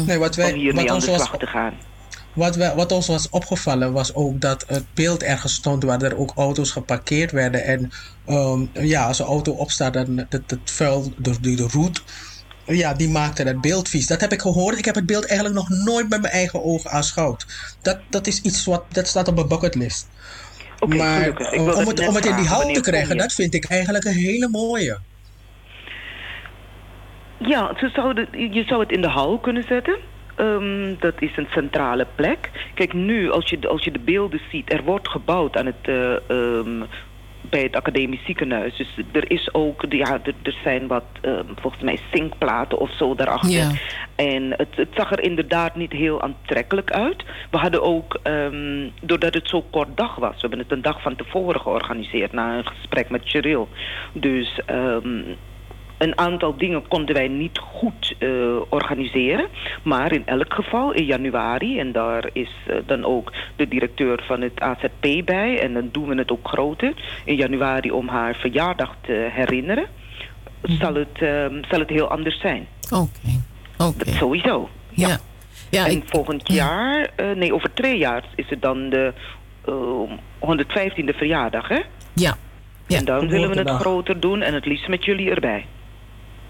Nee, 0.07 0.19
wat 0.19 0.37
wij, 0.37 0.53
om 0.53 0.59
hiermee 0.59 0.83
wat 0.83 0.89
aan 0.89 0.95
ons 0.95 1.05
de 1.05 1.11
was, 1.11 1.25
slag 1.25 1.39
te 1.39 1.47
gaan. 1.47 1.75
Wat, 2.37 2.57
we, 2.57 2.73
wat 2.75 2.93
ons 2.93 3.07
was 3.07 3.29
opgevallen 3.31 3.93
was 3.93 4.15
ook 4.15 4.41
dat 4.41 4.65
het 4.67 4.85
beeld 4.95 5.23
ergens 5.23 5.55
stond 5.55 5.83
waar 5.83 6.03
er 6.03 6.19
ook 6.19 6.33
auto's 6.35 6.71
geparkeerd 6.71 7.31
werden. 7.31 7.65
En 7.65 7.91
ehm, 8.27 8.67
ja, 8.73 9.07
als 9.07 9.19
een 9.19 9.27
auto 9.27 9.53
opstaat, 9.53 9.93
dan 9.93 10.17
het, 10.17 10.33
het 10.47 10.59
vuil, 10.65 11.13
de, 11.17 11.41
de, 11.41 11.55
de 11.55 11.69
roet, 11.73 12.03
ja, 12.67 12.95
die 12.95 13.09
maakte 13.09 13.43
het 13.43 13.61
beeld 13.61 13.89
vies. 13.89 14.07
Dat 14.07 14.21
heb 14.21 14.33
ik 14.33 14.41
gehoord. 14.41 14.79
Ik 14.79 14.85
heb 14.85 14.95
het 14.95 15.07
beeld 15.07 15.27
eigenlijk 15.27 15.59
nog 15.59 15.69
nooit 15.85 16.09
met 16.09 16.21
mijn 16.21 16.33
eigen 16.33 16.65
ogen 16.65 16.91
aanschouwd. 16.91 17.47
Dat, 17.83 17.99
dat 18.11 18.27
is 18.27 18.41
iets 18.41 18.65
wat, 18.65 18.85
dat 18.89 19.07
staat 19.07 19.29
op 19.29 19.35
mijn 19.35 19.49
bucketlist. 19.49 20.09
maar 20.87 21.21
gelukkig. 21.21 21.53
Ik 21.53 21.59
eh, 21.59 21.63
om, 21.63 21.69
het 21.69 21.89
het, 21.89 21.99
net 21.99 22.09
om 22.09 22.15
het 22.15 22.27
in 22.27 22.37
die 22.37 22.47
hal 22.47 22.73
te 22.73 22.81
krijgen, 22.81 23.17
dat 23.17 23.33
vind 23.33 23.55
ik 23.55 23.65
eigenlijk 23.65 24.05
een 24.05 24.13
hele 24.13 24.49
mooie. 24.49 24.99
Ja, 27.39 27.77
je 28.33 28.65
zou 28.67 28.81
het 28.81 28.91
in 28.93 29.01
de 29.01 29.09
hal 29.09 29.39
kunnen 29.39 29.65
zetten. 29.69 29.99
Ehm, 30.37 30.95
dat 30.99 31.15
is 31.19 31.37
een 31.37 31.49
centrale 31.51 32.07
plek. 32.15 32.51
Kijk, 32.75 32.93
nu, 32.93 33.31
als 33.31 33.51
je, 33.51 33.69
als 33.69 33.85
je 33.85 33.91
de 33.91 33.99
beelden 33.99 34.41
ziet, 34.51 34.73
er 34.73 34.83
wordt 34.83 35.09
gebouwd 35.09 35.57
aan 35.57 35.67
het, 35.67 35.83
eh, 35.83 36.31
ehm, 36.31 36.83
bij 37.41 37.63
het 37.63 37.77
academisch 37.77 38.25
ziekenhuis. 38.25 38.77
Dus 38.77 38.99
er 39.13 39.31
is 39.31 39.55
ook, 39.55 39.85
ja, 39.89 40.21
er, 40.23 40.35
er 40.43 40.57
zijn 40.63 40.87
wat, 40.87 41.05
ehm, 41.21 41.45
volgens 41.61 41.83
mij, 41.83 41.99
zinkplaten 42.13 42.79
of 42.79 42.91
zo 42.97 43.15
daarachter. 43.15 43.51
Ja. 43.51 43.71
En 44.17 44.51
het, 44.57 44.77
het 44.77 44.89
zag 44.95 45.13
er 45.13 45.23
inderdaad 45.23 45.77
niet 45.77 45.93
heel 45.93 46.23
aantrekkelijk 46.23 46.91
uit. 46.91 47.25
We 47.51 47.59
hadden 47.59 47.83
ook, 47.83 48.21
doordat 49.01 49.35
het 49.35 49.49
zo 49.49 49.63
kort 49.71 49.97
dag 49.97 50.15
was, 50.15 50.35
we 50.35 50.41
hebben 50.41 50.59
het 50.59 50.73
een 50.73 50.83
dag 50.83 51.03
van 51.03 51.17
tevoren 51.17 51.61
georganiseerd 51.61 52.33
na 52.33 52.57
een 52.57 52.67
gesprek 52.67 53.11
met 53.11 53.23
Cheryl. 53.25 53.69
Dus 54.13 54.61
een 55.99 56.19
aantal 56.19 56.57
dingen 56.57 56.89
konden 56.89 57.15
wij 57.15 57.29
niet 57.29 57.59
goed 57.59 58.15
eh, 58.19 58.29
organiseren. 58.69 59.47
Maar 59.83 60.13
in 60.13 60.27
elk 60.27 60.55
geval 60.55 60.93
in 60.93 61.05
januari, 61.05 61.79
en 61.79 61.93
daar 61.93 62.29
is 62.33 62.51
eh, 62.67 62.77
dan 62.87 63.05
ook 63.05 63.33
de 63.57 63.69
directeur 63.69 64.23
van 64.27 64.41
het 64.41 64.61
AZP 64.61 65.25
bij, 65.25 65.61
en 65.61 65.73
dan 65.73 65.89
doen 65.93 66.09
we 66.09 66.15
het 66.15 66.31
ook 66.31 66.49
groter, 66.49 66.93
in 67.25 67.37
januari 67.37 67.91
om 67.91 68.09
haar 68.09 68.35
verjaardag 68.35 68.95
te 69.01 69.29
herinneren, 69.33 69.87
zal, 70.63 70.95
het, 70.95 71.23
ehm, 71.23 71.63
zal 71.69 71.79
het 71.79 71.89
heel 71.89 72.11
anders 72.11 72.41
zijn. 72.41 72.67
Oké. 72.91 73.43
Oké. 73.77 74.11
Sowieso. 74.11 74.69
Ja. 74.91 75.19
ja 75.71 75.87
en 75.87 75.91
ik, 75.91 76.03
volgend 76.07 76.53
jaar, 76.53 77.11
eh, 77.17 77.31
nee, 77.31 77.55
over 77.55 77.75
twee 77.75 77.99
jaar 77.99 78.25
is 78.35 78.49
het 78.49 78.63
dan 78.63 78.89
de 78.89 79.13
eh, 79.65 79.75
115e 80.39 81.17
verjaardag, 81.17 81.69
hè? 81.69 81.81
ja. 82.13 82.37
Ja. 82.89 82.99
en 82.99 83.05
dan 83.05 83.29
willen 83.29 83.51
we 83.51 83.59
het 83.59 83.71
groter 83.71 84.21
doen 84.21 84.43
en 84.43 84.55
het 84.55 84.67
liefst 84.67 84.89
met 84.89 85.05
jullie 85.05 85.31
erbij. 85.31 85.67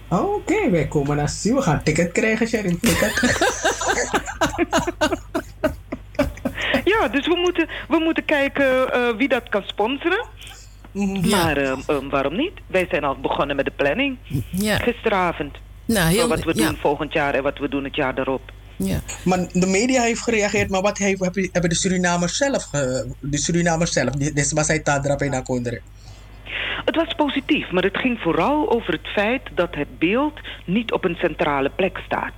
Oké, 0.09 0.69
wij 0.69 0.87
komen 0.87 1.15
naar. 1.15 1.33
We 1.43 1.61
gaan 1.61 1.75
een 1.75 1.83
ticket 1.83 2.11
krijgen, 2.11 2.47
Sherry. 2.47 2.77
Ticket. 2.81 3.13
Ja, 6.85 7.07
dus 7.07 7.27
we 7.27 7.35
moeten, 7.35 7.67
we 7.87 7.99
moeten 7.99 8.25
kijken 8.25 8.93
eh, 8.93 9.15
wie 9.17 9.27
dat 9.27 9.49
kan 9.49 9.63
sponsoren. 9.65 10.25
Maar 11.29 11.57
eh, 11.57 11.71
eh, 11.71 11.95
waarom 12.09 12.35
niet? 12.35 12.51
Wij 12.67 12.87
zijn 12.89 13.03
al 13.03 13.19
begonnen 13.19 13.55
met 13.55 13.65
de 13.65 13.71
planning. 13.75 14.17
Ja. 14.51 14.77
Gisteravond. 14.77 15.55
Nou, 15.85 16.09
heel, 16.13 16.27
wat 16.27 16.43
we 16.43 16.53
ja. 16.55 16.67
doen 16.67 16.77
volgend 16.77 17.13
jaar 17.13 17.33
en 17.33 17.43
wat 17.43 17.57
we 17.57 17.69
doen 17.69 17.83
het 17.83 17.95
jaar 17.95 18.15
daarop. 18.15 18.41
Ja. 18.75 18.99
Maar 19.23 19.47
de 19.51 19.65
media 19.67 20.01
heeft 20.01 20.21
gereageerd, 20.21 20.69
maar 20.69 20.81
wat 20.81 20.97
heeft, 20.97 21.19
hebben 21.23 21.49
hebben 21.51 21.69
de 21.69 21.75
Surinamers 21.75 22.37
zelf, 22.37 22.63
ge- 22.63 23.11
de 23.19 23.37
Surinamers 23.37 23.91
zelf, 23.91 24.09
die- 24.09 24.33
dit 24.33 24.51
was 24.51 24.67
hij 24.67 24.79
Tadra 24.79 25.15
bij 25.15 25.29
Nakondere. 25.29 25.81
Het 26.85 26.95
was 26.95 27.13
positief, 27.15 27.71
maar 27.71 27.83
het 27.83 27.97
ging 27.97 28.19
vooral 28.19 28.71
over 28.71 28.93
het 28.93 29.07
feit 29.07 29.41
dat 29.53 29.75
het 29.75 29.99
beeld 29.99 30.39
niet 30.65 30.91
op 30.91 31.05
een 31.05 31.17
centrale 31.19 31.69
plek 31.69 31.99
staat. 32.05 32.33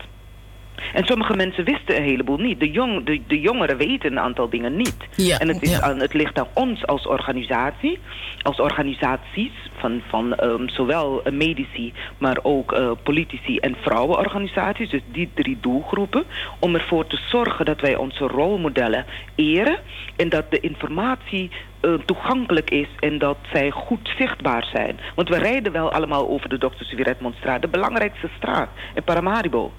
En 0.94 1.06
sommige 1.06 1.36
mensen 1.36 1.64
wisten 1.64 1.96
een 1.96 2.04
heleboel 2.04 2.38
niet. 2.38 2.60
De, 2.60 2.72
jong, 2.72 3.06
de, 3.06 3.22
de 3.28 3.40
jongeren 3.40 3.78
weten 3.78 4.12
een 4.12 4.20
aantal 4.20 4.50
dingen 4.50 4.76
niet. 4.76 4.98
Ja, 5.16 5.38
en 5.38 5.48
het, 5.48 5.62
is 5.62 5.72
ja. 5.72 5.82
aan, 5.82 6.00
het 6.00 6.14
ligt 6.14 6.40
aan 6.40 6.48
ons 6.54 6.86
als 6.86 7.08
organisatie, 7.08 8.00
als 8.42 8.60
organisaties 8.60 9.52
van, 9.78 10.02
van 10.08 10.36
ehm, 10.36 10.68
zowel 10.68 11.24
eh, 11.24 11.34
medici, 11.34 11.94
maar 12.18 12.40
ook 12.42 12.72
eh, 12.72 12.92
politici 13.04 13.58
en 13.58 13.76
vrouwenorganisaties, 13.82 14.90
dus 14.90 15.02
die 15.12 15.30
drie 15.34 15.58
doelgroepen, 15.62 16.24
om 16.60 16.76
ervoor 16.76 17.08
te 17.08 17.20
zorgen 17.30 17.66
dat 17.66 17.82
wij 17.82 17.96
onze 17.96 18.24
rolmodellen 18.24 19.06
eren 19.36 19.78
en 20.16 20.30
dat 20.30 20.52
de 20.52 20.60
informatie 20.60 21.50
eh, 21.82 21.94
toegankelijk 22.06 22.70
is 22.70 22.88
en 23.00 23.18
dat 23.18 23.38
zij 23.54 23.72
goed 23.72 24.10
zichtbaar 24.18 24.70
zijn. 24.74 25.00
Want 25.16 25.30
we 25.30 25.38
rijden 25.38 25.72
wel 25.72 25.92
allemaal 25.92 26.30
over 26.30 26.50
de 26.50 26.58
Dr. 26.58 26.84
Sivie 26.84 27.04
Redmondstraat, 27.04 27.62
de 27.62 27.68
belangrijkste 27.68 28.30
straat 28.38 28.70
in 28.96 29.04
Paramaribo. 29.04 29.72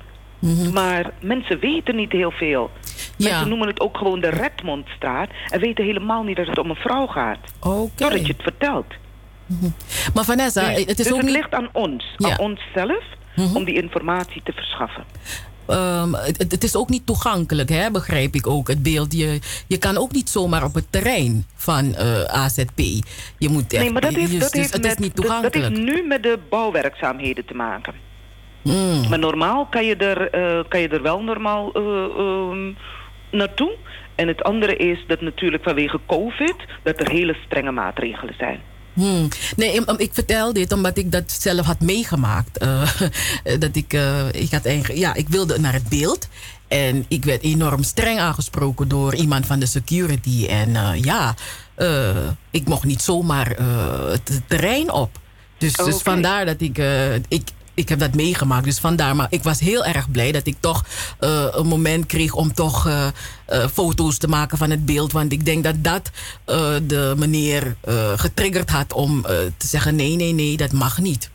Maar 0.72 1.10
mensen 1.20 1.58
weten 1.58 1.96
niet 1.96 2.12
heel 2.12 2.30
veel. 2.30 2.70
Ja. 3.16 3.28
Mensen 3.30 3.48
noemen 3.48 3.68
het 3.68 3.80
ook 3.80 3.96
gewoon 3.96 4.20
de 4.20 4.28
Redmondstraat 4.28 5.28
en 5.48 5.60
weten 5.60 5.84
helemaal 5.84 6.22
niet 6.22 6.36
dat 6.36 6.46
het 6.46 6.58
om 6.58 6.70
een 6.70 6.76
vrouw 6.76 7.06
gaat. 7.06 7.38
Oké. 7.60 7.90
Doordat 7.96 8.26
je 8.26 8.32
het 8.32 8.42
vertelt. 8.42 8.86
Maar 10.14 10.24
Vanessa, 10.24 10.62
het 10.62 10.78
is 10.88 10.96
dus 10.96 11.10
ook 11.10 11.16
het 11.16 11.26
niet... 11.26 11.34
ligt 11.34 11.54
aan 11.54 11.68
ons, 11.72 12.04
Ja. 12.16 12.28
Mhm. 12.28 12.30
aan 12.30 12.38
onszelf, 12.46 13.04
om 13.54 13.64
die 13.64 13.74
informatie 13.82 14.42
te 14.44 14.52
verschaffen. 14.52 15.04
Ehm, 15.70 16.12
het, 16.14 16.52
het 16.52 16.64
is 16.64 16.76
ook 16.76 16.88
niet 16.88 17.06
toegankelijk, 17.06 17.68
hè, 17.68 17.90
begrijp 17.90 18.34
ik 18.34 18.46
ook. 18.46 18.68
Het 18.68 18.82
beeld, 18.82 19.12
je, 19.16 19.38
je 19.66 19.78
kan 19.78 19.96
ook 19.96 20.12
niet 20.12 20.28
zomaar 20.28 20.64
op 20.64 20.74
het 20.74 20.86
terrein 20.90 21.44
van 21.54 21.94
eh, 21.94 22.22
AZP. 22.24 22.78
Je 23.38 23.48
moet 23.48 23.72
echt, 23.72 23.82
nee, 23.82 23.92
maar 23.92 24.00
dat 24.00 24.14
heeft, 24.14 24.30
dus- 24.30 24.40
dat 24.40 24.52
heeft, 24.52 24.72
het 24.72 24.82
met, 24.82 24.90
is 24.90 24.98
niet 24.98 25.16
dat- 25.16 25.26
dat 25.26 25.34
toegankelijk. 25.34 25.76
heeft 25.76 25.82
nu 25.94 26.06
met 26.06 26.22
de 26.22 26.38
bouwwerkzaamheden 26.48 27.44
te 27.46 27.54
maken. 27.54 27.94
Mm. 28.62 29.08
Maar 29.08 29.18
normaal 29.18 29.66
kan 29.66 29.84
je 29.84 29.96
er, 29.96 30.30
eh, 30.30 30.64
kan 30.68 30.80
je 30.80 30.88
er 30.88 31.02
wel 31.02 31.22
normaal 31.22 31.72
eh, 31.72 32.04
ehm, 32.18 32.72
naartoe. 33.30 33.76
En 34.14 34.28
het 34.28 34.42
andere 34.42 34.76
is 34.76 35.04
dat 35.06 35.20
natuurlijk 35.20 35.62
vanwege 35.62 36.00
COVID... 36.06 36.54
dat 36.82 37.00
er 37.00 37.10
hele 37.10 37.36
strenge 37.46 37.70
maatregelen 37.70 38.34
zijn. 38.38 38.60
Hmm. 38.92 39.28
Nee, 39.56 39.72
ik, 39.72 39.90
ik 39.96 40.10
vertel 40.12 40.52
dit 40.52 40.72
omdat 40.72 40.98
ik 40.98 41.12
dat 41.12 41.32
zelf 41.40 41.66
had 41.66 41.80
meegemaakt. 41.80 42.58
Eh, 43.44 43.58
dat 43.58 43.76
ik, 43.76 43.92
eh, 43.92 44.32
ik 44.32 44.50
had 44.50 44.64
eigenlijk, 44.64 44.98
ja, 44.98 45.14
ik 45.14 45.28
wilde 45.28 45.58
naar 45.58 45.72
het 45.72 45.88
beeld. 45.88 46.28
En 46.68 47.04
ik 47.08 47.24
werd 47.24 47.42
enorm 47.42 47.82
streng 47.82 48.18
aangesproken 48.18 48.88
door 48.88 49.14
iemand 49.14 49.46
van 49.46 49.58
de 49.58 49.66
security. 49.66 50.46
En 50.46 50.76
eh, 50.76 51.02
ja, 51.02 51.34
eh, 51.74 52.28
ik 52.50 52.64
mocht 52.68 52.84
niet 52.84 53.02
zomaar 53.02 53.52
eh, 53.52 54.10
het 54.10 54.40
terrein 54.46 54.92
op. 54.92 55.18
Dus, 55.58 55.72
dus 55.72 55.94
Oké. 55.94 56.02
vandaar 56.02 56.46
dat 56.46 56.60
ik, 56.60 56.78
eh, 56.78 57.14
ik, 57.14 57.48
ik 57.74 57.88
heb 57.88 57.98
dat 57.98 58.14
meegemaakt. 58.14 58.64
Dus 58.64 58.78
vandaar, 58.78 59.16
maar 59.16 59.26
ik 59.30 59.42
was 59.42 59.60
heel 59.60 59.84
erg 59.84 60.10
blij 60.10 60.32
dat 60.32 60.46
ik 60.46 60.56
toch 60.60 60.84
eh, 61.18 61.46
een 61.50 61.66
moment 61.66 62.06
kreeg 62.06 62.34
om 62.34 62.52
toch 62.54 62.86
eh, 62.86 63.06
eh, 63.46 63.66
foto's 63.72 64.18
te 64.18 64.28
maken 64.28 64.58
van 64.58 64.70
het 64.70 64.84
beeld. 64.86 65.12
Want 65.12 65.32
ik 65.32 65.44
denk 65.44 65.64
dat 65.64 65.84
dat 65.84 66.10
de 66.86 67.14
meneer 67.16 67.76
getriggerd 68.16 68.70
had 68.70 68.92
om 68.92 69.22
te 69.56 69.66
zeggen: 69.66 69.96
nee, 69.96 70.16
nee, 70.16 70.32
nee, 70.32 70.56
dat 70.56 70.72
mag 70.72 70.98
niet. 70.98 71.30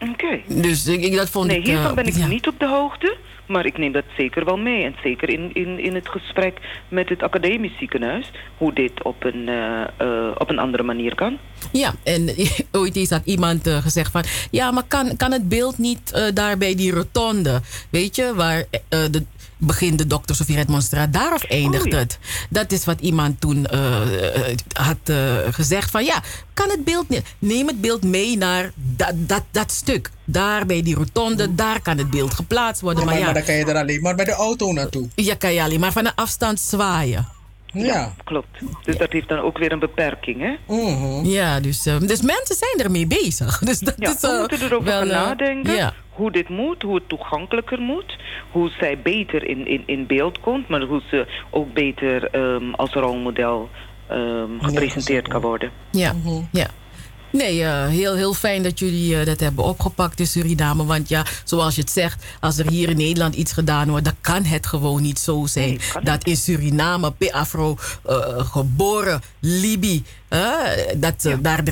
Oké. 0.00 0.40
Dus 0.48 0.86
ik, 0.86 1.02
ik- 1.02 1.16
dat 1.16 1.28
vond 1.30 1.46
Nee, 1.46 1.58
ik. 1.58 1.66
hiervan 1.66 1.94
ben 1.94 2.06
ik 2.06 2.16
ja. 2.16 2.26
niet 2.26 2.46
op 2.48 2.58
de 2.58 2.66
hoogte. 2.68 3.16
Maar 3.46 3.66
ik 3.66 3.78
neem 3.78 3.92
dat 3.92 4.04
zeker 4.16 4.44
wel 4.44 4.56
mee. 4.56 4.84
En 4.84 4.94
zeker 5.02 5.28
in, 5.28 5.50
in, 5.52 5.78
in 5.78 5.94
het 5.94 6.08
gesprek 6.08 6.58
met 6.88 7.08
het 7.08 7.22
academisch 7.22 7.78
ziekenhuis. 7.78 8.30
Hoe 8.58 8.72
dit 8.72 9.02
op 9.02 9.24
een, 9.24 9.48
eh, 9.48 9.82
eh, 9.96 10.34
op 10.38 10.50
een 10.50 10.58
andere 10.58 10.82
manier 10.82 11.14
kan. 11.14 11.38
Ja, 11.72 11.94
en 12.02 12.30
ooit 12.80 12.96
eens 12.96 13.10
had 13.10 13.24
iemand 13.24 13.66
eh, 13.66 13.76
gezegd 13.76 14.10
van... 14.10 14.24
ja, 14.50 14.70
maar 14.70 14.84
kan, 14.88 15.16
kan 15.16 15.32
het 15.32 15.48
beeld 15.48 15.78
niet 15.78 16.30
daar 16.34 16.58
bij 16.58 16.74
die 16.74 16.92
rotonde... 16.92 17.60
weet 17.90 18.16
je, 18.16 18.34
waar 18.34 18.64
de, 18.88 19.24
begint 19.56 19.98
de 19.98 20.06
dokter 20.06 20.36
Sofie 20.36 20.64
daar 21.10 21.34
of 21.34 21.44
eindigt 21.44 21.84
Oh, 21.84 21.90
ja. 21.90 21.98
het? 21.98 22.18
Dat 22.50 22.72
is 22.72 22.84
wat 22.84 23.00
iemand 23.00 23.40
toen 23.40 23.66
eh, 23.66 24.50
eh, 24.50 24.56
had 24.72 24.96
eh, 25.04 25.36
gezegd 25.50 25.90
van... 25.90 26.04
ja, 26.04 26.22
kan 26.54 26.70
het 26.70 26.84
beeld 26.84 27.08
niet... 27.08 27.22
neem 27.38 27.66
het 27.66 27.80
beeld 27.80 28.02
mee 28.02 28.36
naar 28.36 28.72
dat, 28.74 29.12
dat, 29.14 29.42
dat 29.50 29.72
stuk. 29.72 30.10
Daar 30.24 30.66
bij 30.66 30.82
die 30.82 30.94
rotonde, 30.94 31.54
daar 31.54 31.80
kan 31.82 31.98
het 31.98 32.10
beeld 32.10 32.34
geplaatst 32.34 32.82
worden. 32.82 33.04
Maar, 33.04 33.14
Maar 33.14 33.22
maar 33.22 33.32
ja, 33.34 33.38
dan 33.38 33.46
kan 33.46 33.54
je 33.54 33.64
er 33.64 33.82
alleen 33.82 34.02
maar 34.02 34.14
bij 34.14 34.24
de 34.24 34.32
auto 34.32 34.72
naartoe. 34.72 35.08
ja 35.14 35.34
kan 35.34 35.52
je 35.52 35.62
alleen 35.62 35.80
maar 35.80 35.92
van 35.92 36.06
een 36.06 36.14
afstand 36.14 36.60
zwaaien. 36.60 37.28
Ja, 37.74 38.12
klopt. 38.24 38.58
Dus 38.84 38.96
dat 38.96 39.12
heeft 39.12 39.28
dan 39.28 39.38
ook 39.38 39.58
weer 39.58 39.72
een 39.72 39.78
beperking, 39.78 40.40
hè? 40.40 40.74
Ja, 41.22 41.60
dus, 41.60 41.86
eh, 41.86 41.98
dus 42.00 42.22
mensen 42.22 42.54
zijn 42.56 42.78
ermee 42.86 43.06
bezig. 43.06 43.58
Dus 43.68 43.78
dat 43.78 43.94
Ja, 43.98 44.10
is 44.10 44.20
we 44.20 44.28
eh, 44.28 44.38
moeten 44.38 44.60
erover 44.62 44.84
wel, 44.84 44.98
gaan 45.00 45.10
eh, 45.10 45.16
nadenken. 45.26 45.74
Ja. 45.74 45.92
Hoe 46.10 46.30
dit 46.32 46.48
moet, 46.48 46.82
hoe 46.82 46.94
het 46.94 47.08
toegankelijker 47.08 47.78
moet. 47.80 48.16
Hoe 48.50 48.70
zij 48.78 48.98
beter 49.02 49.48
in, 49.48 49.66
in, 49.66 49.82
in 49.86 50.06
beeld 50.06 50.40
komt. 50.40 50.68
Maar 50.68 50.80
hoe 50.82 51.02
ze 51.10 51.26
ook 51.50 51.72
beter 51.72 52.24
ehm, 52.30 52.72
als 52.72 52.92
rolmodel 52.92 53.68
ehm, 54.08 54.58
gepresenteerd 54.60 55.28
kan 55.28 55.40
worden. 55.40 55.70
Ja, 55.90 56.12
ja. 56.52 56.66
Nee, 57.34 57.64
eh, 57.64 57.86
heel, 57.86 58.14
heel 58.14 58.34
fijn 58.34 58.62
dat 58.62 58.78
jullie 58.78 59.18
eh, 59.18 59.26
dat 59.26 59.40
hebben 59.40 59.64
opgepakt 59.64 60.20
in 60.20 60.26
Suriname. 60.26 60.84
Want 60.84 61.08
ja, 61.08 61.26
zoals 61.44 61.74
je 61.74 61.80
het 61.80 61.90
zegt, 61.90 62.24
als 62.40 62.58
er 62.58 62.70
hier 62.70 62.88
in 62.88 62.96
Nederland 62.96 63.34
iets 63.34 63.52
gedaan 63.52 63.88
wordt, 63.88 64.04
dan 64.04 64.14
kan 64.20 64.44
het 64.44 64.66
gewoon 64.66 65.02
niet 65.02 65.18
zo 65.18 65.46
zijn. 65.46 65.80
dat 66.02 66.24
in 66.24 66.36
Suriname, 66.36 67.10
P. 67.10 67.30
Afro, 67.30 67.76
eh, 68.06 68.50
geboren, 68.50 69.22
Libi, 69.40 70.04
dat 70.96 71.24
eh, 71.24 71.34
daar 71.40 71.62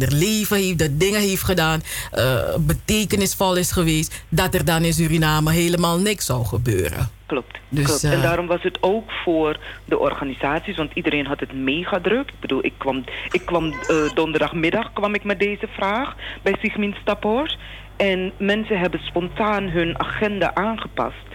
er, 0.00 0.12
leven 0.12 0.56
heeft, 0.56 0.78
dat 0.78 1.00
dingen 1.00 1.20
heeft 1.20 1.42
gedaan, 1.42 1.82
eh, 2.12 2.56
betekenisvol 2.58 3.56
is 3.56 3.72
geweest, 3.72 4.24
dat 4.28 4.54
er 4.54 4.64
dan 4.64 4.84
in 4.84 4.92
Suriname 4.92 5.52
helemaal 5.52 5.98
niks 5.98 6.26
zou 6.26 6.44
gebeuren. 6.44 7.18
Klopt. 7.30 7.58
Dus, 7.68 7.84
klopt. 7.84 8.04
eh, 8.04 8.12
en 8.12 8.20
daarom 8.22 8.46
was 8.46 8.62
het 8.62 8.78
ook 8.80 9.10
voor 9.24 9.58
de 9.84 9.98
organisaties, 9.98 10.76
want 10.76 10.90
iedereen 10.94 11.26
had 11.26 11.40
het 11.40 11.52
mega 11.52 12.00
druk. 12.00 12.28
Ik 12.28 12.40
bedoel, 12.40 12.64
ik 12.64 12.72
kwam, 12.78 13.04
ik 13.30 13.46
kwam 13.46 13.72
eh, 13.72 14.14
donderdagmiddag 14.14 14.92
kwam 14.92 15.14
ik 15.14 15.24
met 15.24 15.38
deze 15.38 15.66
vraag 15.66 16.16
bij 16.42 16.56
Sigmund 16.60 16.94
Staphorst. 17.00 17.58
En 17.96 18.32
mensen 18.38 18.78
hebben 18.78 19.00
spontaan 19.00 19.68
hun 19.68 19.98
agenda 19.98 20.54
aangepast 20.54 21.26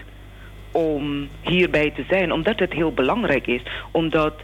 om 0.70 1.28
hierbij 1.40 1.90
te 1.90 2.04
zijn. 2.08 2.32
Omdat 2.32 2.58
het 2.58 2.72
heel 2.72 2.92
belangrijk 2.92 3.46
is. 3.46 3.62
Omdat 3.90 4.34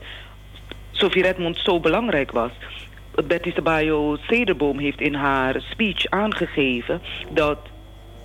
Sofie 1.03 1.23
Redmond 1.23 1.59
zo 1.59 1.81
belangrijk 1.81 2.31
was. 2.31 2.51
Betty 3.27 3.53
Sabayo 3.53 4.17
Cederboom 4.17 4.79
heeft 4.79 5.01
in 5.01 5.15
haar 5.15 5.61
speech 5.71 6.07
aangegeven 6.07 7.01
dat 7.31 7.59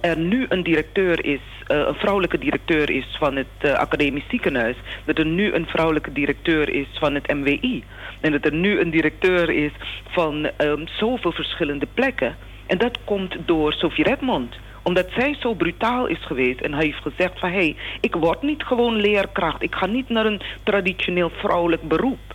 er 0.01 0.17
nu 0.17 0.45
een 0.49 0.63
directeur 0.63 1.25
is, 1.25 1.39
eh, 1.67 1.77
een 1.77 1.95
vrouwelijke 1.95 2.37
directeur 2.37 2.89
is 2.89 3.15
van 3.19 3.35
het 3.35 3.47
eh, 3.57 3.73
academisch 3.73 4.29
ziekenhuis. 4.29 4.75
Dat 5.05 5.17
er 5.17 5.25
nu 5.25 5.53
een 5.53 5.65
vrouwelijke 5.65 6.11
directeur 6.11 6.69
is 6.69 6.87
van 6.93 7.13
het 7.13 7.33
MWI. 7.33 7.83
En 8.21 8.31
dat 8.31 8.45
er 8.45 8.53
nu 8.53 8.79
een 8.79 8.91
directeur 8.91 9.49
is 9.49 9.71
van 10.07 10.49
ehm, 10.57 10.85
zoveel 10.85 11.31
verschillende 11.31 11.87
plekken. 11.93 12.35
En 12.67 12.77
dat 12.77 12.97
komt 13.03 13.35
door 13.45 13.73
Sofie 13.73 14.03
Redmond 14.03 14.55
omdat 14.83 15.07
zij 15.17 15.35
zo 15.39 15.53
brutaal 15.53 16.05
is 16.05 16.25
geweest 16.25 16.61
en 16.61 16.73
heeft 16.73 17.01
gezegd 17.01 17.39
van... 17.39 17.49
hé, 17.49 17.55
hey, 17.55 17.75
ik 18.01 18.15
word 18.15 18.41
niet 18.41 18.63
gewoon 18.63 18.95
leerkracht. 18.95 19.61
Ik 19.61 19.75
ga 19.75 19.85
niet 19.85 20.09
naar 20.09 20.25
een 20.25 20.41
traditioneel 20.63 21.29
vrouwelijk 21.29 21.81
beroep. 21.81 22.26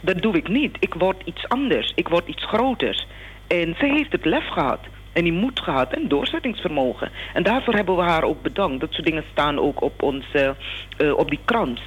Dat 0.00 0.22
doe 0.22 0.36
ik 0.36 0.48
niet. 0.48 0.76
Ik 0.80 0.94
word 0.94 1.22
iets 1.24 1.48
anders. 1.48 1.92
Ik 1.94 2.08
word 2.08 2.28
iets 2.28 2.44
groter. 2.44 3.04
En 3.46 3.74
zij 3.78 3.88
heeft 3.88 4.12
het 4.12 4.24
lef 4.24 4.48
gehad. 4.48 4.80
En 5.12 5.24
die 5.24 5.32
moed 5.32 5.60
gehad 5.60 5.92
en 5.92 6.08
doorzettingsvermogen. 6.08 7.10
En 7.34 7.42
daarvoor 7.42 7.74
hebben 7.74 7.96
we 7.96 8.02
haar 8.02 8.22
ook 8.22 8.42
bedankt. 8.42 8.80
Dat 8.80 8.92
soort 8.92 9.06
dingen 9.06 9.24
staan 9.32 9.58
ook 9.58 9.82
op, 9.82 10.02
onze, 10.02 10.54
eh, 10.96 11.12
op 11.16 11.30
die 11.30 11.40
krans. 11.44 11.80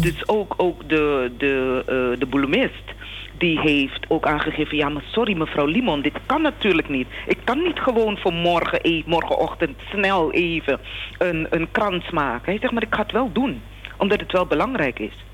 Dus 0.00 0.28
ook, 0.28 0.54
ook 0.56 0.88
de, 0.88 1.32
de, 1.38 1.82
eh, 1.86 2.20
de 2.20 2.26
bloemist 2.26 2.94
die 3.38 3.60
heeft 3.60 4.04
ook 4.08 4.26
aangegeven... 4.26 4.76
ja, 4.76 4.88
maar 4.88 5.02
sorry 5.06 5.36
mevrouw 5.36 5.66
Limon, 5.66 6.02
dit 6.02 6.18
kan 6.26 6.42
natuurlijk 6.42 6.88
niet. 6.88 7.06
Ik 7.26 7.38
kan 7.44 7.62
niet 7.62 7.78
gewoon 7.78 8.18
voor 8.18 8.32
morgen, 8.32 8.78
e- 8.82 9.02
morgenochtend 9.06 9.76
snel 9.90 10.32
even 10.32 10.80
een, 11.18 11.46
een 11.50 11.70
krans 11.70 12.10
maken. 12.10 12.44
Hij 12.44 12.58
zegt, 12.60 12.72
maar 12.72 12.82
ik 12.82 12.94
ga 12.94 13.02
het 13.02 13.12
wel 13.12 13.32
doen. 13.32 13.62
Omdat 13.96 14.20
het 14.20 14.32
wel 14.32 14.46
belangrijk 14.46 14.98
is. 14.98 15.24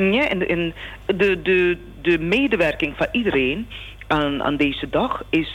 Ja, 0.00 0.28
en, 0.28 0.48
en 0.48 0.74
de, 1.06 1.42
de, 1.42 1.78
de 2.02 2.18
medewerking 2.18 2.96
van 2.96 3.06
iedereen 3.12 3.66
aan, 4.06 4.42
aan 4.42 4.56
deze 4.56 4.88
dag 4.90 5.22
is, 5.30 5.52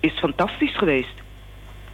is 0.00 0.18
fantastisch 0.18 0.76
geweest. 0.76 1.14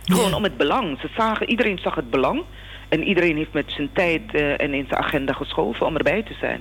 Gewoon 0.04 0.34
om 0.34 0.42
het 0.42 0.56
belang. 0.56 0.98
Ze 1.00 1.08
zagen, 1.16 1.48
iedereen 1.48 1.78
zag 1.78 1.94
het 1.94 2.10
belang. 2.10 2.42
En 2.88 3.02
iedereen 3.02 3.36
heeft 3.36 3.52
met 3.52 3.64
zijn 3.66 3.90
tijd 3.92 4.22
eh, 4.34 4.60
en 4.60 4.74
in 4.74 4.86
zijn 4.88 5.00
agenda 5.00 5.32
geschoven 5.32 5.86
om 5.86 5.96
erbij 5.96 6.22
te 6.22 6.34
zijn. 6.40 6.60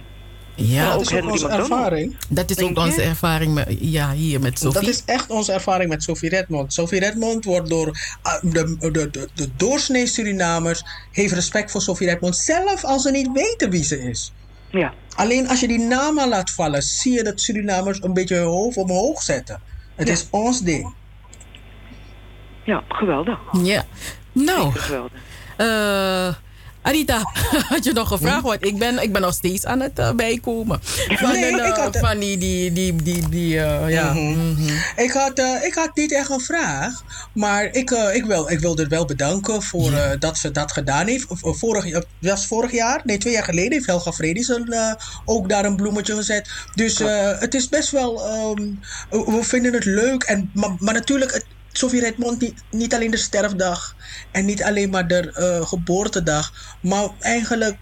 Ja, 0.55 0.91
dat 0.91 1.01
is 1.01 1.13
ook 1.13 1.31
onze 1.31 1.47
ervaring. 1.47 2.17
Dat 2.29 2.49
is 2.49 2.59
ook 2.59 2.77
onze 2.77 3.01
ervaring 3.01 3.53
met, 3.53 3.77
ja, 3.79 4.11
hier 4.11 4.39
met 4.39 4.59
Sophie. 4.59 4.79
Dat 4.79 4.89
is 4.89 5.03
echt 5.05 5.29
onze 5.29 5.51
ervaring 5.51 5.89
met 5.89 6.03
Sophie 6.03 6.29
Redmond. 6.29 6.73
Sophie 6.73 6.99
Redmond 6.99 7.45
wordt 7.45 7.69
door 7.69 7.97
ah, 8.21 8.41
de, 8.41 8.77
de, 8.79 9.09
de, 9.09 9.27
de 9.33 9.49
doorsnee 9.55 10.07
Surinamers... 10.07 10.83
heeft 11.11 11.33
respect 11.33 11.71
voor 11.71 11.81
Sophie 11.81 12.07
Redmond. 12.07 12.35
Zelf 12.35 12.83
als 12.83 13.01
ze 13.01 13.11
niet 13.11 13.29
weten 13.33 13.69
wie 13.69 13.83
ze 13.83 14.03
is. 14.03 14.31
Ja. 14.73 14.93
Alleen 15.15 15.47
als 15.49 15.59
je 15.59 15.67
die 15.67 15.79
namen 15.79 16.29
laat 16.29 16.51
vallen... 16.51 16.81
zie 16.81 17.13
je 17.13 17.23
dat 17.23 17.41
Surinamers 17.41 18.03
een 18.03 18.13
beetje 18.13 18.35
hun 18.35 18.45
hoofd 18.45 18.77
omhoog 18.77 19.21
zetten. 19.21 19.61
Het 19.95 20.09
is 20.09 20.27
ons 20.29 20.61
ding. 20.61 20.93
Ja, 22.63 22.83
geweldig. 22.89 23.39
Ja. 23.63 23.83
Nou, 24.31 24.71
geweldig. 24.71 25.19
eh 25.57 26.33
Anita, 26.83 27.21
had 27.69 27.83
je 27.83 27.93
nog 27.93 28.11
een 28.11 28.17
Hm? 28.17 28.23
vraag? 28.23 28.41
Want 28.41 28.65
ik 28.65 28.77
ben, 28.77 29.01
ik 29.03 29.11
ben 29.11 29.21
nog 29.21 29.33
steeds 29.33 29.65
aan 29.65 29.79
het 29.79 29.99
eh, 29.99 30.11
bijkomen. 30.11 30.79
Van, 30.83 31.31
Nee, 31.31 31.51
een, 31.51 31.59
eh, 31.59 31.67
ik 31.67 31.75
had- 31.75 31.97
van 31.97 32.19
die, 32.19 32.37
die, 32.37 32.71
die, 32.73 32.95
die, 32.95 33.29
die 33.29 33.59
eh, 33.59 33.89
ja. 33.89 34.13
Mhm. 34.13 34.67
Ik, 34.95 35.11
had, 35.11 35.39
eh, 35.39 35.63
ik 35.63 35.73
had 35.73 35.95
niet 35.95 36.13
echt 36.13 36.29
een 36.29 36.39
vraag, 36.41 37.03
maar 37.33 37.63
ik, 37.71 37.91
eh, 37.91 38.15
ik, 38.15 38.25
wil, 38.25 38.49
ik 38.51 38.59
wilde 38.59 38.81
het 38.81 38.91
wel 38.91 39.05
bedanken 39.05 39.61
voor 39.63 39.93
eh, 39.93 40.09
dat 40.19 40.37
ze 40.37 40.51
dat 40.51 40.71
gedaan 40.71 41.07
heeft. 41.07 41.25
Vorig, 41.29 41.85
eh, 41.89 42.01
was 42.19 42.45
vorig 42.47 42.71
jaar, 42.71 43.01
nee, 43.03 43.17
twee 43.17 43.33
jaar 43.33 43.43
geleden 43.43 43.71
heeft 43.71 43.85
Helga 43.85 44.11
Fredison 44.11 44.67
eh, 44.71 44.93
ook 45.25 45.49
daar 45.49 45.65
een 45.65 45.75
bloemetje 45.75 46.15
gezet. 46.15 46.49
Dus 46.75 46.99
eh, 46.99 47.39
het 47.39 47.53
is 47.53 47.69
best 47.69 47.89
wel, 47.91 48.25
ehm, 48.27 48.61
we 49.09 49.31
we 49.31 49.43
vinden 49.43 49.73
het 49.73 49.85
leuk. 49.85 50.23
En, 50.23 50.49
maar, 50.53 50.69
maar 50.77 50.93
natuurlijk, 50.93 51.33
het, 51.33 51.45
Sophie 51.73 51.99
Redmond 51.99 52.41
niet, 52.41 52.63
niet 52.71 52.93
alleen 52.93 53.11
de 53.11 53.17
sterfdag 53.17 53.95
en 54.31 54.45
niet 54.45 54.63
alleen 54.63 54.89
maar 54.89 55.07
de 55.07 55.31
eh, 55.31 55.67
geboortedag, 55.67 56.53
maar 56.81 57.09
eigenlijk 57.19 57.77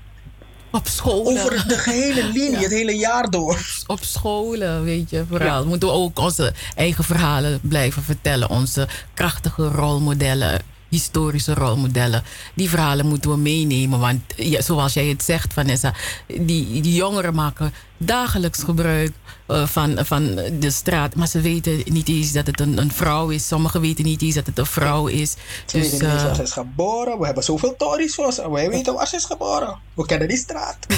op 0.71 0.87
school. 0.87 1.27
over 1.27 1.67
de 1.67 1.77
gehele 1.77 2.23
linie, 2.37 2.57
het 2.57 2.71
hele 2.71 2.95
jaar 2.95 3.29
door. 3.29 3.83
Op 3.87 4.03
scholen, 4.03 4.83
weet 4.83 5.09
je, 5.09 5.25
vooral. 5.29 5.65
Moeten 5.65 5.87
we 5.87 5.93
ook 5.93 6.19
onze 6.19 6.53
eigen 6.75 7.03
verhalen 7.03 7.59
blijven 7.61 8.03
vertellen. 8.03 8.49
Onze 8.49 8.87
krachtige 9.13 9.67
rolmodellen, 9.67 10.61
historische 10.89 11.53
rolmodellen. 11.53 12.23
Die 12.53 12.69
verhalen 12.69 13.05
moeten 13.05 13.31
we 13.31 13.37
meenemen. 13.37 13.99
Want 13.99 14.21
ja, 14.35 14.61
zoals 14.61 14.93
jij 14.93 15.05
het 15.05 15.23
zegt, 15.23 15.53
Vanessa, 15.53 15.93
die, 16.27 16.81
die 16.81 16.93
jongeren 16.93 17.33
maken 17.33 17.73
dagelijks 18.05 18.63
gebruik 18.63 19.11
eh, 19.47 19.67
van, 19.67 19.97
van 20.05 20.35
de 20.59 20.69
straat. 20.69 21.15
Maar 21.15 21.27
ze 21.27 21.41
weten 21.41 21.81
niet 21.85 22.07
eens 22.07 22.31
dat 22.31 22.47
het 22.47 22.59
een, 22.59 22.77
een 22.77 22.91
vrouw 22.91 23.29
is. 23.29 23.47
Sommigen 23.47 23.81
weten 23.81 24.05
niet 24.05 24.21
eens 24.21 24.35
dat 24.35 24.45
het 24.45 24.57
een 24.57 24.65
vrouw 24.65 25.07
is. 25.07 25.31
Ze 25.31 25.37
Dus, 25.77 25.91
weten 25.91 26.09
niet 26.09 26.21
waar 26.21 26.35
ze 26.35 26.41
is 26.41 26.51
geboren. 26.51 27.19
We 27.19 27.25
hebben 27.25 27.43
zoveel 27.43 27.75
tories 27.75 28.15
voor 28.15 28.33
ze. 28.33 28.51
Wij 28.51 28.69
weten 28.69 28.93
waar 28.93 29.07
ze 29.07 29.15
is 29.15 29.25
geboren. 29.25 29.77
We 29.93 30.05
kennen 30.05 30.27
die 30.27 30.37
straat. 30.37 30.77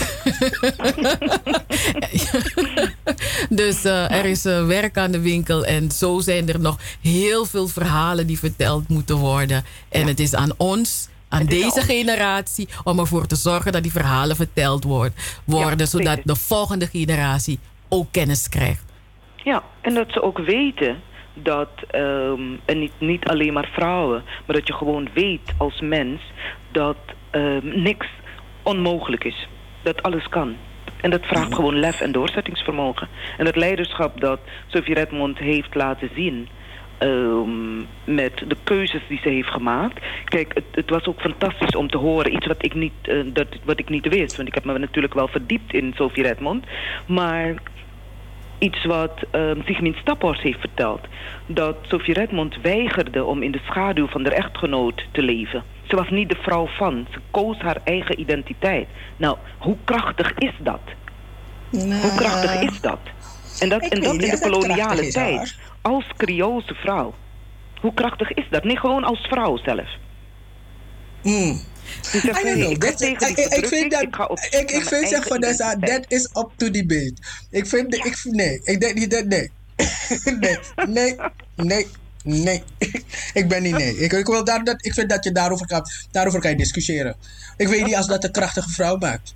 Dus 3.50 3.84
eh, 3.84 4.12
er 4.12 4.26
is 4.26 4.46
eh, 4.46 4.66
werk 4.66 4.98
aan 4.98 5.12
de 5.12 5.20
winkel 5.20 5.66
en 5.66 5.92
zo 5.92 6.20
zijn 6.20 6.50
er 6.50 6.60
nog 6.60 6.78
heel 7.02 7.46
veel 7.46 7.68
verhalen 7.68 8.28
die 8.28 8.40
verteld 8.40 8.88
moeten 8.88 9.18
worden. 9.18 9.66
En 9.90 10.08
het 10.08 10.20
is 10.20 10.36
aan 10.36 10.52
ons, 10.58 11.08
aan 11.34 11.46
deze 11.46 11.82
generatie, 11.82 12.68
om 12.84 13.00
ervoor 13.00 13.26
te 13.26 13.36
zorgen 13.36 13.72
dat 13.72 13.84
die 13.84 13.92
verhalen 13.92 14.36
verteld 14.36 14.84
wordt, 14.84 15.42
worden, 15.46 15.88
zodat 15.88 16.20
de 16.24 16.36
volgende 16.36 16.88
generatie 16.88 17.60
ook 17.90 18.08
kennis 18.12 18.50
krijgt. 18.50 18.84
Ja, 19.36 19.64
en 19.82 19.94
dat 19.94 20.12
ze 20.12 20.22
ook 20.22 20.38
weten 20.38 21.02
dat, 21.34 21.70
ehm, 21.88 22.42
en 22.66 22.80
niet, 22.80 22.94
niet 23.00 23.26
alleen 23.26 23.54
maar 23.54 23.70
vrouwen, 23.74 24.24
maar 24.46 24.56
dat 24.56 24.68
je 24.68 24.74
gewoon 24.74 25.10
weet 25.14 25.54
als 25.58 25.82
mens 25.82 26.22
dat 26.72 26.98
ehm, 27.30 27.82
niks 27.82 28.08
onmogelijk 28.64 29.24
is. 29.24 29.48
Dat 29.84 30.04
alles 30.04 30.28
kan. 30.30 30.56
En 31.02 31.10
dat 31.10 31.26
vraagt 31.26 31.56
gewoon 31.56 31.80
lef 31.80 32.02
en 32.02 32.12
doorzettingsvermogen. 32.12 33.08
En 33.38 33.46
het 33.46 33.56
leiderschap 33.56 34.22
dat 34.22 34.40
Sophie 34.68 34.94
Redmond 34.94 35.38
heeft 35.38 35.76
laten 35.76 36.10
zien. 36.16 36.48
Ehm, 37.04 37.78
met 38.04 38.44
de 38.48 38.58
keuzes 38.64 39.02
die 39.08 39.20
ze 39.24 39.30
heeft 39.30 39.50
gemaakt. 39.50 40.04
Kijk, 40.26 40.54
het, 40.54 40.64
het 40.72 40.90
was 40.90 41.06
ook 41.06 41.22
fantastisch 41.22 41.76
om 41.76 41.90
te 41.90 41.98
horen. 41.98 42.34
Iets 42.34 42.48
wat 42.48 42.66
ik, 42.66 42.74
niet, 42.74 42.94
eh, 43.02 43.18
dat, 43.26 43.48
wat 43.64 43.80
ik 43.80 43.90
niet 43.90 44.08
wist. 44.08 44.36
Want 44.36 44.48
ik 44.48 44.54
heb 44.54 44.66
me 44.66 44.78
natuurlijk 44.78 45.14
wel 45.14 45.28
verdiept 45.28 45.74
in 45.74 45.94
Sophie 45.96 46.24
Redmond. 46.24 46.66
Maar 47.08 47.56
iets 48.60 48.86
wat 48.86 49.14
um, 49.32 49.64
Sigmund 49.66 49.96
Staphorst 49.96 50.42
heeft 50.42 50.60
verteld. 50.60 51.02
Dat 51.48 51.78
Sophie 51.82 52.14
Redmond 52.14 52.56
weigerde 52.62 53.24
om 53.24 53.44
in 53.44 53.52
de 53.52 53.62
schaduw 53.66 54.08
van 54.08 54.24
haar 54.24 54.34
echtgenoot 54.34 55.06
te 55.12 55.22
leven. 55.22 55.64
Ze 55.84 55.96
was 55.96 56.10
niet 56.10 56.30
de 56.30 56.38
vrouw 56.42 56.68
van. 56.68 57.08
Ze 57.12 57.20
koos 57.32 57.58
haar 57.58 57.78
eigen 57.84 58.20
identiteit. 58.20 58.88
Nou, 59.18 59.38
hoe 59.58 59.78
krachtig 59.84 60.34
is 60.38 60.54
dat? 60.60 60.82
Hoe 61.72 62.14
krachtig 62.16 62.62
is 62.62 62.82
dat? 62.82 63.00
En 63.60 63.70
dat, 63.70 63.82
en 63.82 64.02
dat 64.02 64.14
in 64.14 64.30
de 64.30 64.40
koloniale 64.42 65.06
is, 65.06 65.14
tijd. 65.14 65.58
Als 65.84 66.06
Creoolse 66.18 66.74
vrouw. 66.74 67.14
Hoe 67.82 67.94
krachtig 67.94 68.32
is 68.32 68.48
dat? 68.50 68.64
Nee, 68.64 68.78
gewoon 68.78 69.04
als 69.04 69.20
vrouw 69.20 69.58
zelf. 69.58 69.88
Mm. 71.24 71.62
Dus 72.12 72.22
zeg, 72.22 72.24
I 72.24 72.44
don't 72.44 72.44
nee, 72.44 72.54
know. 72.56 72.72
ik 72.72 72.84
ik- 72.84 72.90
ik 72.90 72.98
vind 73.68 73.92
dat. 73.92 74.02
ik 74.02 74.16
Ik, 74.60 74.72
ik 74.72 74.86
vind 74.86 75.10
zeg 75.10 75.26
identiteit. 75.26 75.86
that 75.86 76.06
is 76.08 76.24
up 76.26 76.50
to 76.56 76.70
debate. 76.70 77.14
Ik 77.50 77.68
vind, 77.68 77.94
ik, 77.96 78.18
vind- 78.18 78.36
nee, 78.36 78.62
ik 78.64 78.80
denk 78.80 78.94
niet 78.94 79.12
dat, 79.12 79.26
nee. 79.26 79.52
nee, 80.40 80.58
nee, 80.88 81.16
nee, 81.56 81.88
nee. 82.24 82.64
ik 83.40 83.48
ben 83.48 83.64
niet 83.64 83.78
nee. 83.78 83.98
Ik, 83.98 84.12
ik, 84.14 84.26
wil 84.26 84.44
daar, 84.44 84.64
dat, 84.64 84.86
ik 84.86 84.94
vind 84.94 85.10
dat 85.10 85.24
je 85.24 85.32
daarover 85.32 85.68
kan, 85.68 85.86
daarover 86.12 86.40
kan 86.40 86.50
je 86.52 86.58
discussiëren. 86.58 87.16
Ik 87.58 87.68
weet 87.68 87.86
niet 87.86 87.96
als 87.96 88.08
dat 88.08 88.24
een 88.24 88.32
krachtige 88.32 88.70
vrouw 88.70 88.98
maakt. 88.98 89.34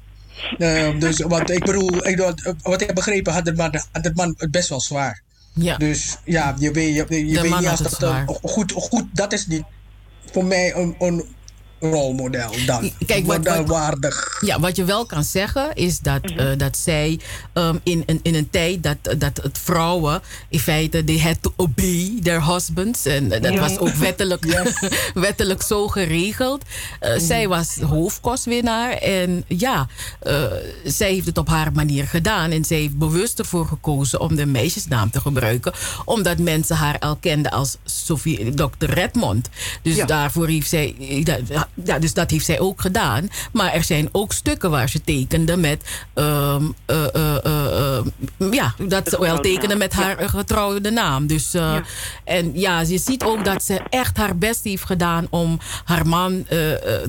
Ehm, 0.57 0.99
dus, 0.99 1.19
want 1.19 1.49
ik 1.49 1.65
bedoel, 1.65 2.07
ik, 2.07 2.17
wat 2.61 2.81
ik 2.81 2.87
heb 2.87 2.95
begrepen 2.95 3.33
had 3.33 3.45
de 3.45 3.53
man, 3.53 3.71
had 3.91 4.03
de 4.03 4.11
man 4.13 4.33
het 4.37 4.51
best 4.51 4.69
wel 4.69 4.81
zwaar. 4.81 5.21
Ja. 5.57 5.77
Dus 5.77 6.17
ja, 6.23 6.55
je 6.59 6.71
weet, 6.71 6.95
je, 6.95 7.27
je 7.27 7.41
weet 7.41 7.59
niet 7.59 7.67
als 7.67 7.81
dat 7.81 8.39
goed, 8.41 8.71
goed, 8.71 9.03
dat 9.13 9.33
is 9.33 9.47
niet 9.47 9.63
voor 10.31 10.45
mij 10.45 10.75
een, 10.75 10.95
een 10.99 11.23
rolmodel 11.79 12.51
dan. 12.65 12.91
Kijk, 13.05 13.25
wat- 13.25 13.35
wat- 13.37 13.45
Modelwaardig. 13.57 14.37
Ja, 14.41 14.59
wat 14.59 14.75
je 14.75 14.83
wel 14.83 15.05
kan 15.05 15.23
zeggen 15.23 15.75
is 15.75 15.99
dat, 15.99 16.23
Mhm. 16.23 16.39
eh, 16.39 16.57
dat 16.57 16.77
zij 16.77 17.19
ehm, 17.53 17.75
in, 17.83 18.03
in, 18.05 18.19
in 18.23 18.35
een 18.35 18.49
tijd 18.49 18.83
dat, 18.83 18.97
dat 19.17 19.37
het 19.43 19.57
vrouwen 19.63 20.21
in 20.49 20.59
feite 20.59 21.03
they 21.03 21.19
had 21.19 21.37
to 21.41 21.53
obey 21.55 22.19
their 22.23 22.45
husbands 22.45 23.05
en 23.05 23.29
dat 23.29 23.43
Ja. 23.53 23.59
was 23.59 23.77
ook 23.77 23.93
wettelijk, 23.93 24.45
wettelijk 25.13 25.61
zo 25.61 25.87
geregeld. 25.87 26.63
Eh, 26.99 27.09
Mhm. 27.15 27.25
Zij 27.25 27.47
was 27.47 27.75
hoofdkostwinnaar 27.75 28.91
en 28.91 29.43
ja, 29.47 29.87
eh, 30.19 30.43
zij 30.85 31.11
heeft 31.13 31.25
het 31.25 31.37
op 31.37 31.47
haar 31.47 31.71
manier 31.71 32.07
gedaan 32.07 32.51
en 32.51 32.65
zij 32.65 32.77
heeft 32.77 32.97
bewust 32.97 33.39
ervoor 33.39 33.65
gekozen 33.65 34.19
om 34.19 34.35
de 34.35 34.45
meisjesnaam 34.45 35.09
te 35.11 35.19
gebruiken, 35.21 35.73
omdat 36.05 36.37
mensen 36.37 36.75
haar 36.75 36.99
al 36.99 37.15
kenden 37.15 37.51
als 37.51 37.77
Sophie, 37.85 38.53
Dr. 38.53 38.67
Redmond. 38.79 39.49
Dus 39.81 39.95
Ja. 39.95 40.05
daarvoor 40.05 40.47
heeft 40.47 40.69
zij, 40.69 40.95
ja, 41.73 41.99
dus 41.99 42.13
dat 42.13 42.31
heeft 42.31 42.45
zij 42.45 42.59
ook 42.59 42.81
gedaan. 42.81 43.29
Maar 43.51 43.73
er 43.73 43.83
zijn 43.83 44.09
ook 44.11 44.33
stukken 44.33 44.69
waar 44.69 44.89
ze 44.89 45.01
tekende 45.01 45.57
met, 45.57 45.83
ehm, 46.13 46.63
eh, 46.85 47.15
eh, 47.15 47.45
eh, 47.45 47.97
eh, 47.97 48.05
ja, 48.51 48.73
dat 48.87 49.09
ze 49.09 49.19
wel 49.19 49.39
tekende 49.39 49.75
met 49.75 49.93
haar 49.93 50.29
getrouwde 50.29 50.89
naam. 50.89 51.27
Dus, 51.27 51.55
En 52.23 52.51
ja, 52.53 52.81
je 52.81 52.97
ziet 52.97 53.23
ook 53.23 53.45
dat 53.45 53.63
ze 53.63 53.81
echt 53.89 54.17
haar 54.17 54.37
best 54.37 54.63
heeft 54.63 54.85
gedaan 54.85 55.27
om 55.29 55.59
haar 55.83 56.07
man 56.07 56.45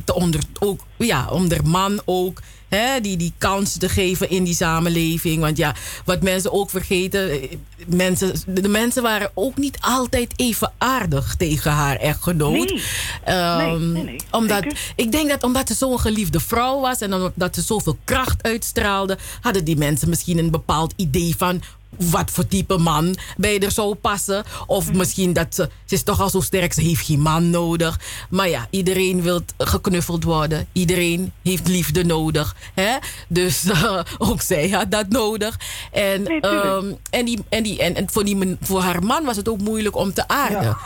te 0.04 0.14
onder, 0.14 0.40
ook, 0.58 0.80
ja, 0.96 1.28
om 1.30 1.50
haar 1.50 1.66
man 1.66 2.00
ook 2.04 2.40
hè, 2.68 3.00
die, 3.00 3.16
die 3.16 3.32
kans 3.38 3.76
te 3.76 3.88
geven 3.88 4.30
in 4.30 4.44
die 4.44 4.54
samenleving. 4.54 5.40
Want 5.40 5.56
ja, 5.56 5.74
wat 6.04 6.22
mensen 6.22 6.52
ook 6.52 6.70
vergeten, 6.70 7.30
eh, 7.30 7.56
mensen, 7.86 8.32
de 8.46 8.68
mensen 8.68 9.02
waren 9.02 9.30
ook 9.34 9.56
niet 9.56 9.78
altijd 9.80 10.32
even 10.36 10.72
aardig 10.78 11.34
tegen 11.36 11.70
haar 11.72 11.96
echtgenoot. 11.96 12.68
Nee. 12.70 12.82
Ehm, 13.24 13.56
Nee, 13.58 13.78
nee, 13.92 14.04
nee, 14.04 14.20
omdat, 14.30 14.62
zeker. 14.62 14.92
ik 14.96 15.12
denk 15.12 15.28
dat 15.28 15.42
omdat 15.42 15.68
ze 15.68 15.74
zo'n 15.74 16.00
geliefde 16.00 16.40
vrouw 16.40 16.80
was 16.80 17.00
en 17.00 17.14
omdat 17.14 17.54
ze 17.54 17.62
zoveel 17.62 17.98
kracht 18.04 18.42
uitstraalde, 18.42 19.18
hadden 19.40 19.64
die 19.64 19.76
mensen 19.76 20.08
misschien 20.08 20.38
een 20.38 20.50
bepaald 20.50 20.92
idee 20.96 21.34
van 21.36 21.62
wat 21.96 22.30
voor 22.30 22.46
type 22.46 22.78
man 22.78 23.16
bij 23.36 23.58
er 23.60 23.70
zou 23.70 23.94
passen. 23.94 24.44
Of 24.66 24.92
misschien 24.92 25.32
dat 25.32 25.54
ze, 25.54 25.68
ze 25.84 25.94
is 25.94 26.02
toch 26.02 26.20
al 26.20 26.30
zo 26.30 26.40
sterk, 26.40 26.72
ze 26.72 26.82
heeft 26.82 27.06
geen 27.06 27.20
man 27.20 27.50
nodig. 27.50 28.00
Maar 28.30 28.48
ja, 28.48 28.66
iedereen 28.70 29.22
wil 29.22 29.40
geknuffeld 29.58 30.24
worden. 30.24 30.68
Iedereen 30.72 31.32
heeft 31.42 31.68
liefde 31.68 32.04
nodig. 32.04 32.56
Hè? 32.74 32.96
Dus 33.28 33.64
eh, 33.70 34.00
ook 34.18 34.40
zij 34.40 34.68
had 34.68 34.90
dat 34.90 35.08
nodig. 35.08 35.58
En, 35.92 36.22
Nee, 36.22 36.40
ehm, 36.40 36.92
en, 37.10 37.24
die, 37.24 37.38
en, 37.48 37.62
die, 37.62 37.82
en, 37.82 37.94
en 37.94 38.10
voor, 38.10 38.24
die, 38.24 38.56
voor 38.60 38.80
haar 38.80 39.02
man 39.02 39.24
was 39.24 39.36
het 39.36 39.48
ook 39.48 39.60
moeilijk 39.60 39.96
om 39.96 40.12
te 40.12 40.28
aarden. 40.28 40.76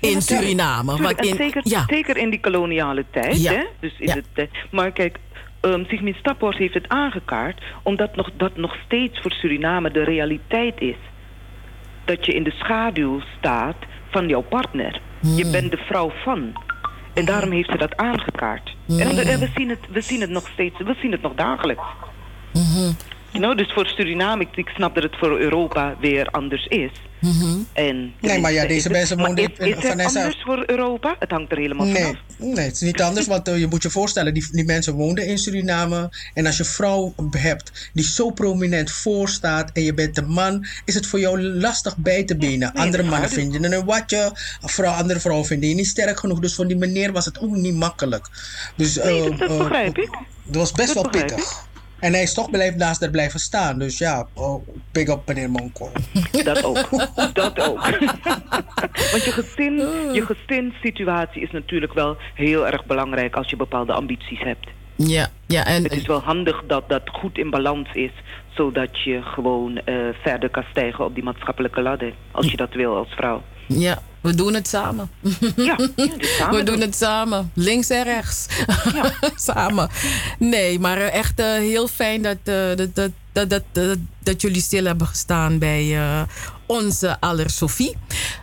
In 0.00 0.22
Suriname. 0.22 0.94
Tuurlijk, 0.94 1.20
in, 1.20 1.36
zeker, 1.36 1.60
ja. 1.64 1.84
zeker 1.86 2.16
in 2.16 2.30
die 2.30 2.40
koloniale 2.40 3.04
tijd. 3.10 3.48
Hè? 3.48 3.64
Dus 3.80 3.92
in 3.98 4.24
eh, 4.34 4.46
maar 4.70 4.92
kijk, 4.92 5.18
um, 5.62 5.84
Sigmund 5.86 6.16
Staphorst 6.16 6.58
heeft 6.58 6.74
het 6.74 6.88
aangekaart... 6.88 7.62
omdat 7.82 8.16
nog, 8.16 8.30
dat 8.36 8.56
nog 8.56 8.76
steeds 8.84 9.20
voor 9.20 9.30
Suriname 9.30 9.90
de 9.90 10.04
realiteit 10.04 10.80
is. 10.80 10.96
Dat 12.04 12.26
je 12.26 12.32
in 12.32 12.42
de 12.42 12.50
schaduw 12.50 13.20
staat 13.38 13.76
van 14.10 14.28
jouw 14.28 14.42
partner. 14.42 15.00
Je 15.20 15.50
bent 15.50 15.70
de 15.70 15.76
vrouw 15.76 16.12
van. 16.24 16.52
En 17.14 17.24
daarom 17.24 17.50
heeft 17.50 17.70
ze 17.70 17.78
dat 17.78 17.96
aangekaart. 17.96 18.76
En, 18.88 18.98
en 18.98 19.38
we, 19.38 19.50
zien 19.54 19.68
het, 19.68 19.78
we 19.90 20.00
zien 20.00 20.20
het 20.20 20.30
nog 20.30 20.48
steeds, 20.48 20.78
we 20.78 20.94
zien 21.00 21.12
het 21.12 21.22
nog 21.22 21.34
dagelijks. 21.34 21.82
You 22.52 22.92
dus 23.32 23.72
voor 23.72 23.86
Suriname, 23.86 24.46
ik, 24.54 24.68
snap 24.68 24.94
dat 24.94 25.02
het 25.02 25.16
voor 25.18 25.38
Europa 25.38 25.96
weer 26.00 26.26
anders 26.30 26.66
is. 26.66 26.90
En, 27.72 28.12
Nee, 28.20 28.40
maar 28.40 28.52
ja, 28.52 28.66
deze 28.66 28.90
mensen 28.90 29.16
maar 29.16 29.26
woonden 29.26 29.44
is, 29.52 29.58
in- 29.58 29.66
is 29.76 29.82
het 29.88 30.00
anders 30.16 30.42
voor 30.44 30.62
Europa? 30.66 31.16
Het 31.18 31.30
hangt 31.30 31.52
er 31.52 31.58
helemaal 31.58 31.86
Nee, 31.86 32.02
vanaf. 32.02 32.16
nee, 32.38 32.64
het 32.64 32.74
is 32.74 32.80
niet 32.80 33.02
anders. 33.02 33.26
Want 33.26 33.48
eh, 33.48 33.58
je 33.58 33.66
moet 33.66 33.82
je 33.82 33.90
voorstellen, 33.90 34.34
die, 34.34 34.48
die 34.52 34.64
mensen 34.64 34.94
woonden 34.94 35.26
in 35.26 35.38
Suriname. 35.38 36.10
En 36.34 36.46
als 36.46 36.56
je 36.56 36.64
vrouw 36.64 37.14
hebt 37.30 37.90
die 37.92 38.04
zo 38.04 38.30
prominent 38.30 38.90
voorstaat 38.90 39.70
en 39.72 39.82
je 39.82 39.94
bent 39.94 40.14
de 40.14 40.22
man, 40.22 40.66
is 40.84 40.94
het 40.94 41.06
voor 41.06 41.20
jou 41.20 41.42
lastig 41.42 41.96
bij 41.96 42.24
te 42.24 42.36
benen. 42.36 42.72
andere 42.72 43.02
mannen 43.02 43.30
vinden 43.30 43.62
je 43.62 43.76
een 43.76 43.84
watje, 43.84 44.30
vrouw, 44.60 44.92
andere 44.92 45.20
vrouwen 45.20 45.46
vinden 45.46 45.68
je 45.68 45.74
niet 45.74 45.86
sterk 45.86 46.18
genoeg. 46.18 46.38
Dus 46.38 46.54
voor 46.54 46.66
die 46.66 46.76
meneer 46.76 47.12
was 47.12 47.24
het 47.24 47.40
ook 47.40 47.54
niet 47.56 47.74
makkelijk. 47.74 48.26
Dus, 48.76 48.96
Nee, 48.96 49.18
eh, 49.22 49.28
dat, 49.28 49.38
dat 49.38 49.50
eh, 49.50 49.58
begrijp 49.58 49.98
ik. 49.98 50.10
Dat 50.44 50.56
was 50.56 50.72
best 50.72 50.94
Dat 50.94 51.02
wel 51.02 51.22
pittig. 51.22 51.70
En 52.02 52.12
hij 52.12 52.22
is 52.22 52.34
toch 52.34 52.50
blijven 52.50 52.78
naast 52.78 53.00
haar 53.00 53.10
blijven 53.10 53.40
staan. 53.40 53.78
Dus 53.78 53.98
ja, 53.98 54.26
oh, 54.34 54.66
big 54.92 55.08
up 55.08 55.26
meneer 55.26 55.50
Monko. 55.50 55.90
Dat 56.44 56.64
ook. 56.64 56.88
dat 57.34 57.60
ook. 57.60 57.80
Want 59.12 59.24
je, 59.24 59.32
gezin, 59.32 59.76
je 60.12 60.22
gezinssituatie 60.26 61.42
is 61.42 61.50
natuurlijk 61.50 61.92
wel 61.92 62.16
heel 62.34 62.66
erg 62.66 62.84
belangrijk 62.84 63.36
als 63.36 63.50
je 63.50 63.56
bepaalde 63.56 63.92
ambities 63.92 64.40
hebt. 64.40 64.66
Ja, 64.96 65.28
ja 65.46 65.66
en 65.66 65.82
Het 65.82 65.92
is 65.92 66.06
wel 66.06 66.20
handig 66.20 66.62
dat 66.66 66.88
dat 66.88 67.02
goed 67.04 67.38
in 67.38 67.50
balans 67.50 67.88
is, 67.92 68.12
zodat 68.54 69.02
je 69.04 69.22
gewoon 69.22 69.76
eh, 69.76 69.94
verder 70.22 70.50
kan 70.50 70.64
stijgen 70.70 71.04
op 71.04 71.14
die 71.14 71.24
maatschappelijke 71.24 71.82
ladder. 71.82 72.12
Als 72.30 72.50
je 72.50 72.56
dat 72.56 72.74
wil 72.74 72.96
als 72.96 73.08
vrouw. 73.08 73.42
Ja, 73.66 74.02
we 74.20 74.34
doen 74.34 74.54
het 74.54 74.68
samen. 74.68 75.10
Ja, 75.56 75.76
samen 76.38 76.58
we 76.58 76.62
doen 76.64 76.80
het 76.80 76.96
samen. 76.96 77.50
Links 77.54 77.90
en 77.90 78.04
rechts. 78.04 78.46
samen. 79.36 79.88
Nee, 80.38 80.78
maar 80.78 80.96
eh, 80.96 81.14
echt 81.14 81.38
eh, 81.38 81.46
heel 81.46 81.88
fijn 81.88 82.22
dat, 82.22 82.36
eh, 82.44 82.76
dat, 82.76 82.94
dat, 82.94 83.10
dat, 83.32 83.50
dat, 83.50 83.62
dat, 83.72 83.98
dat 84.18 84.40
jullie 84.40 84.62
stil 84.62 84.84
hebben 84.84 85.06
gestaan 85.06 85.58
bij 85.58 85.96
eh, 85.96 86.22
onze 86.66 87.20
aller 87.20 87.50
Sophie. 87.50 87.96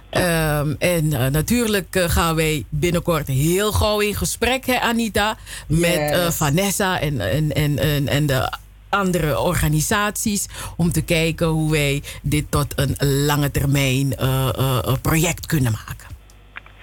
Ehm, 0.09 0.73
en 0.79 1.07
natuurlijk 1.07 2.05
gaan 2.07 2.35
wij 2.35 2.65
binnenkort 2.69 3.27
heel 3.27 3.71
gauw 3.71 3.99
in 3.99 4.15
gesprek, 4.15 4.65
hè, 4.65 4.79
Anita, 4.79 5.37
met 5.67 6.11
eh. 6.11 6.29
Vanessa 6.29 6.99
en, 6.99 7.21
en, 7.21 7.51
en, 7.51 7.77
en, 7.79 8.07
en 8.07 8.25
de 8.25 8.51
andere 8.89 9.39
organisaties 9.39 10.47
om 10.77 10.91
te 10.91 11.03
kijken 11.03 11.47
hoe 11.47 11.71
wij 11.71 12.03
dit 12.21 12.51
tot 12.51 12.73
een 12.75 12.95
lange 13.25 13.51
termijn 13.51 14.15
eh, 14.15 14.49
eh, 14.49 14.77
eh, 14.77 14.93
project 15.01 15.45
kunnen 15.45 15.71
maken. 15.71 16.07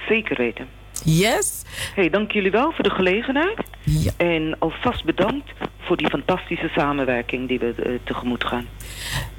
Zeker 0.09 0.37
weten. 0.37 0.67
Yes? 1.05 1.63
Hey, 1.95 2.11
dank 2.11 2.33
jullie 2.33 2.51
wel 2.51 2.73
voor 2.73 2.85
de 2.85 2.91
gelegenheid. 2.91 3.63
Ja. 3.83 4.13
En 4.17 4.57
alvast 4.59 5.05
bedankt 5.05 5.53
voor 5.79 5.97
die 5.97 6.09
fantastische 6.09 6.69
samenwerking 6.69 7.49
die 7.49 7.59
we 7.59 8.01
tegemoet 8.05 8.45
gaan. 8.45 8.67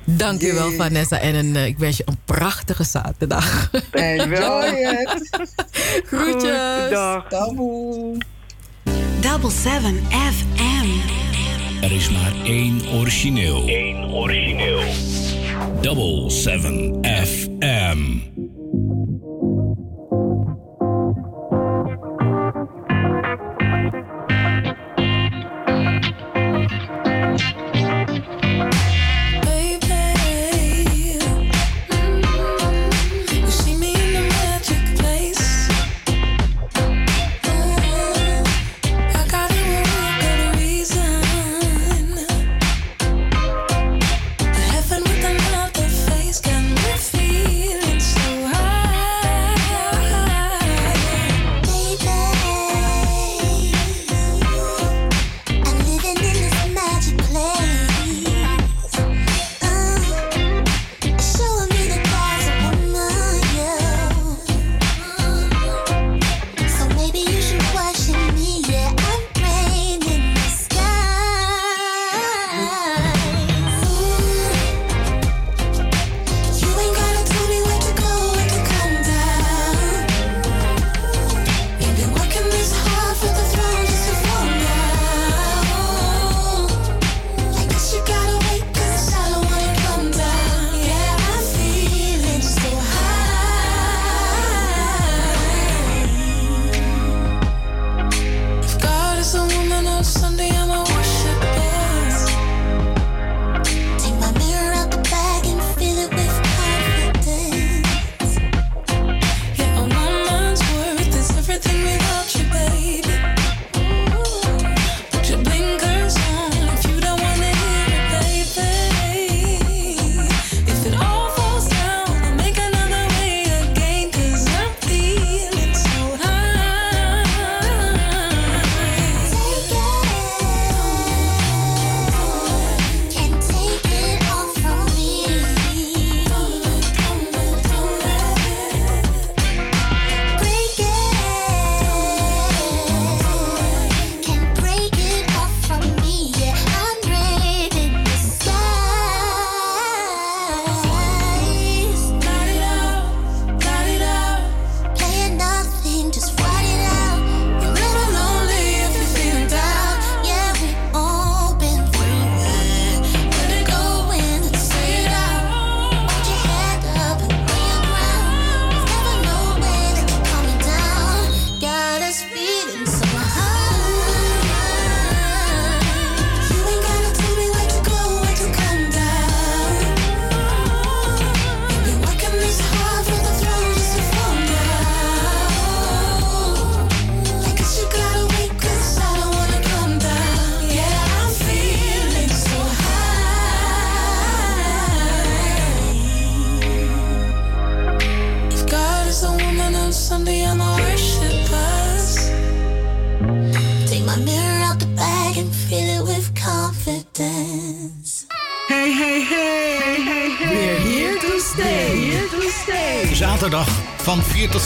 Dank 0.03 0.41
u 0.41 0.53
wel, 0.53 0.72
Vanessa. 0.72 1.19
En 1.19 1.35
een, 1.35 1.56
ik 1.56 1.77
wens 1.77 1.98
je 1.98 2.03
een 2.06 2.19
prachtige 2.26 2.84
zaterdag. 2.84 3.69
Enjoy 3.91 4.65
it. 4.65 5.30
Groetjes. 6.11 6.89
Dag. 6.89 7.27
Double 9.22 9.52
7 9.52 10.03
FM. 10.10 10.88
Er 11.82 11.91
is 11.91 12.10
maar 12.10 12.34
één 12.44 12.82
origineel. 12.94 13.64
Eén 13.68 14.10
origineel. 14.12 14.82
Double 15.82 16.30
7 16.30 16.98
FM. 17.02 17.98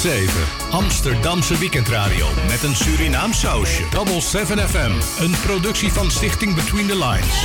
7. 0.02 0.28
Amsterdamse 0.72 1.58
weekendradio 1.58 2.28
met 2.48 2.64
een 2.64 2.76
Surinaam 2.76 3.34
sausje. 3.34 3.84
Double 3.90 4.22
7 4.22 4.70
FM. 4.70 4.92
Een 5.24 5.36
productie 5.46 5.92
van 5.92 6.12
Stichting 6.12 6.56
Between 6.56 6.88
the 6.88 6.98
Lines. 6.98 7.36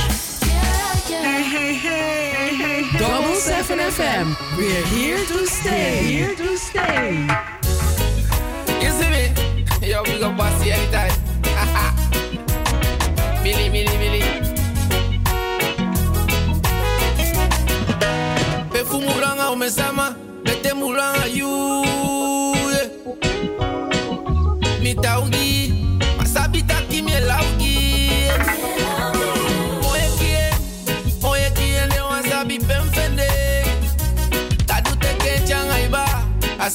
Hey, 1.09 1.43
hey, 1.43 1.75
hey, 1.75 2.55
hey, 2.57 2.97
Double 2.97 3.35
7 3.35 3.91
FM. 3.91 4.55
We're 4.55 4.85
here 4.85 5.25
to 5.25 5.45
stay. 5.45 6.03
Here 6.03 6.35
to 6.35 6.55
stay. 6.55 7.25
You 8.79 8.91
see 9.01 9.09
me? 9.09 9.87
Yo, 9.87 10.01
we 10.01 10.19
go 10.19 10.33
bossy 10.33 10.71
anytime. 10.71 11.16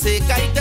seca 0.03 0.37
y 0.37 0.52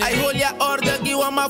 Aí 0.00 0.20
olha 0.24 0.54
a 0.58 0.64
horda 0.64 0.98
que 0.98 1.14
o 1.14 1.22
ama 1.22 1.48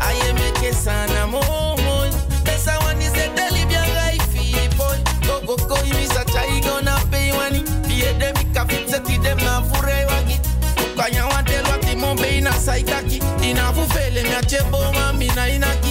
Aye 0.00 0.32
meke 0.32 0.72
sana 0.74 1.26
momoy 1.26 2.10
Pesa 2.44 2.78
wani 2.78 3.04
se 3.04 3.28
delibia 3.36 3.84
rai 3.94 4.18
fipoy 4.32 4.98
Gogo 5.26 5.56
koi 5.56 5.92
misa 6.00 6.24
chai 6.24 6.60
gona 6.60 6.98
pay 7.10 7.32
wani 7.32 7.62
Pie 7.88 8.12
demi 8.18 8.44
kafit 8.54 8.88
se 8.90 9.00
ti 9.00 9.18
dem 9.18 9.38
na 9.38 9.62
fure 9.62 10.04
wagi 10.06 10.40
Kukanya 10.76 11.26
wadel 11.26 11.64
wati 11.70 11.96
mombe 11.96 12.38
ina 12.38 12.52
saitaki 12.52 13.22
Ina 13.42 13.72
fufele 13.72 14.22
mi 14.22 14.34
achebo 14.34 14.92
mami 14.92 15.26
na 15.36 15.48
inaki 15.48 15.83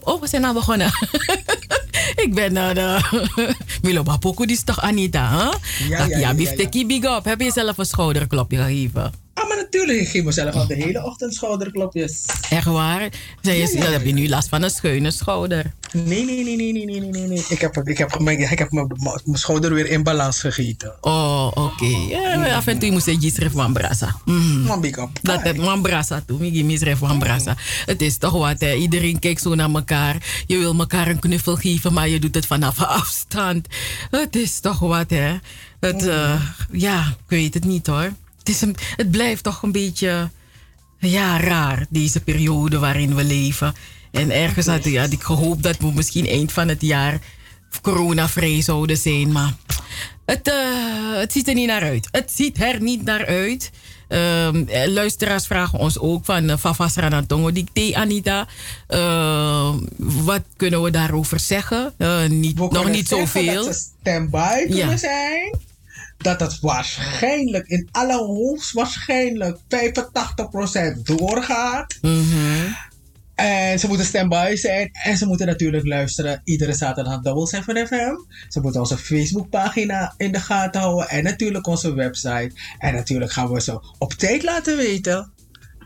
Oh, 0.00 0.20
we 0.20 0.28
zijn 0.28 0.44
al 0.44 0.52
begonnen. 0.52 0.90
ik 2.24 2.34
ben 2.34 2.52
naar 2.52 2.74
de... 2.74 3.00
Milo 3.82 4.02
die 4.36 4.46
is 4.46 4.64
toch 4.64 4.80
Anita, 4.80 5.28
hè? 5.28 5.36
Huh? 5.36 5.52
Ja, 5.88 5.98
ja, 5.98 6.04
ja, 6.04 6.18
ja, 6.18 6.34
ja, 6.36 6.68
ja. 6.70 6.86
big 6.86 7.04
up. 7.04 7.24
Heb 7.24 7.40
je 7.40 7.52
zelf 7.52 7.78
een 7.78 7.86
schouderklopje 7.86 8.56
gegeven? 8.56 9.21
Natuurlijk, 9.82 10.08
ik 10.08 10.16
geef 10.16 10.24
mezelf 10.24 10.54
al 10.54 10.66
de 10.66 10.74
hele 10.74 11.04
ochtend 11.04 11.34
schouderklopjes. 11.34 12.24
Echt 12.50 12.66
waar? 12.66 13.08
Zeg 13.40 13.70
je, 13.70 13.78
Ja, 13.78 13.84
heb 13.84 14.04
je 14.04 14.12
nu 14.12 14.28
last 14.28 14.48
van 14.48 14.62
een 14.62 14.70
schuine 14.70 15.10
schouder. 15.10 15.72
Nee, 15.92 16.24
nee, 16.24 16.44
nee, 16.44 16.56
nee, 16.56 16.72
nee, 16.72 16.84
nee, 16.84 17.00
nee, 17.00 17.26
nee. 17.26 17.44
Ik 17.48 17.60
heb, 17.60 17.76
ik 17.76 17.98
heb, 17.98 18.18
mijn, 18.18 18.40
ik 18.40 18.58
heb 18.58 18.72
mijn, 18.72 18.86
mijn 19.24 19.38
schouder 19.38 19.74
weer 19.74 19.86
in 19.86 20.02
balans 20.02 20.40
gegeten. 20.40 20.94
Oh, 21.00 21.50
oké. 21.54 21.96
Ja, 22.08 22.56
af 22.56 22.66
en 22.66 22.78
toe 22.78 22.90
moet 22.90 23.04
je 23.04 23.20
gisref 23.20 23.52
van 23.52 23.72
brasa. 23.72 24.16
Mm. 24.24 24.62
Man, 24.62 24.80
big 24.80 24.96
up. 24.96 25.08
Dat 25.22 25.42
het 25.42 25.56
van 25.60 25.82
brasa 25.82 26.22
toe. 26.26 26.46
Ik 26.46 26.64
misref 26.64 26.98
van 26.98 27.18
brasa. 27.18 27.56
Het 27.84 28.02
is 28.02 28.16
toch 28.16 28.32
wat, 28.32 28.60
hè. 28.60 28.74
Iedereen 28.74 29.18
kijkt 29.18 29.42
zo 29.42 29.54
naar 29.54 29.70
elkaar. 29.70 30.44
Je 30.46 30.58
wil 30.58 30.78
elkaar 30.78 31.08
een 31.08 31.18
knuffel 31.18 31.56
geven, 31.56 31.92
maar 31.92 32.08
je 32.08 32.18
doet 32.18 32.34
het 32.34 32.46
vanaf 32.46 32.82
afstand. 32.82 33.66
Het 34.10 34.36
is 34.36 34.60
toch 34.60 34.78
wat, 34.78 35.10
hè. 35.10 35.34
Het, 35.80 36.06
eh, 36.06 36.42
ja, 36.72 37.00
ik 37.00 37.16
weet 37.28 37.54
het 37.54 37.64
niet, 37.64 37.86
hoor. 37.86 38.12
Het, 38.42 38.48
is 38.54 38.60
een, 38.60 38.76
het 38.96 39.10
blijft 39.10 39.42
toch 39.42 39.62
een 39.62 39.72
beetje, 39.72 40.30
ja, 40.98 41.40
raar, 41.40 41.86
deze 41.88 42.20
periode 42.20 42.78
waarin 42.78 43.14
we 43.14 43.24
leven. 43.24 43.74
En 44.10 44.30
ergens 44.30 44.66
had, 44.66 44.84
had 44.84 45.12
ik 45.12 45.22
gehoopt 45.22 45.62
dat 45.62 45.76
we 45.78 45.92
misschien 45.94 46.26
eind 46.26 46.52
van 46.52 46.68
het 46.68 46.80
jaar 46.80 47.18
coronavrij 47.82 48.62
zouden 48.62 48.96
zijn, 48.96 49.32
maar 49.32 49.52
het, 50.24 50.48
eh, 50.48 50.54
het 51.18 51.32
ziet 51.32 51.48
er 51.48 51.54
niet 51.54 51.66
naar 51.66 51.82
uit. 51.82 52.08
Het 52.10 52.32
ziet 52.34 52.60
er 52.62 52.82
niet 52.82 53.04
naar 53.04 53.26
uit. 53.26 53.70
Ehm, 54.08 54.62
eh, 54.68 54.86
luisteraars 54.88 55.46
vragen 55.46 55.78
ons 55.78 55.98
ook 55.98 56.24
van 56.24 56.50
uh, 56.50 56.56
Fafas 56.56 56.94
Ranatongo 56.94 57.52
Dicté, 57.52 57.90
Anita. 57.94 58.46
Ehm, 58.86 59.78
wat 59.98 60.42
kunnen 60.56 60.82
we 60.82 60.90
daarover 60.90 61.40
zeggen? 61.40 61.94
Eh, 61.98 62.26
niet, 62.26 62.58
nog 62.58 62.90
niet 62.90 63.08
zoveel. 63.08 63.64
Dat 63.64 63.74
ze 63.74 63.86
stand-by 64.00 64.58
kunnen 64.58 64.76
Ja. 64.76 64.96
zijn. 64.96 65.58
Dat 66.22 66.40
het 66.40 66.60
waarschijnlijk, 66.60 67.66
in 67.66 67.88
alle 67.90 68.16
hoogstwaarschijnlijk 68.16 69.58
85% 69.58 71.02
doorgaat. 71.02 71.98
En 73.34 73.78
ze 73.78 73.88
moeten 73.88 74.06
stand-by 74.06 74.54
zijn. 74.54 74.90
En 74.92 75.16
ze 75.16 75.26
moeten 75.26 75.46
natuurlijk 75.46 75.86
luisteren 75.86 76.40
iedere 76.44 76.72
zaterdag 76.72 77.20
Double 77.20 77.46
7 77.46 77.86
FM. 77.86 78.14
Ze 78.48 78.60
moeten 78.60 78.80
onze 78.80 78.98
Facebookpagina 78.98 80.14
in 80.16 80.32
de 80.32 80.40
gaten 80.40 80.80
houden. 80.80 81.08
En 81.08 81.24
natuurlijk 81.24 81.66
onze 81.66 81.94
website. 81.94 82.50
En 82.78 82.94
natuurlijk 82.94 83.32
gaan 83.32 83.52
we 83.52 83.60
ze 83.60 83.94
op 83.98 84.12
tijd 84.12 84.42
laten 84.42 84.76
weten. 84.76 85.32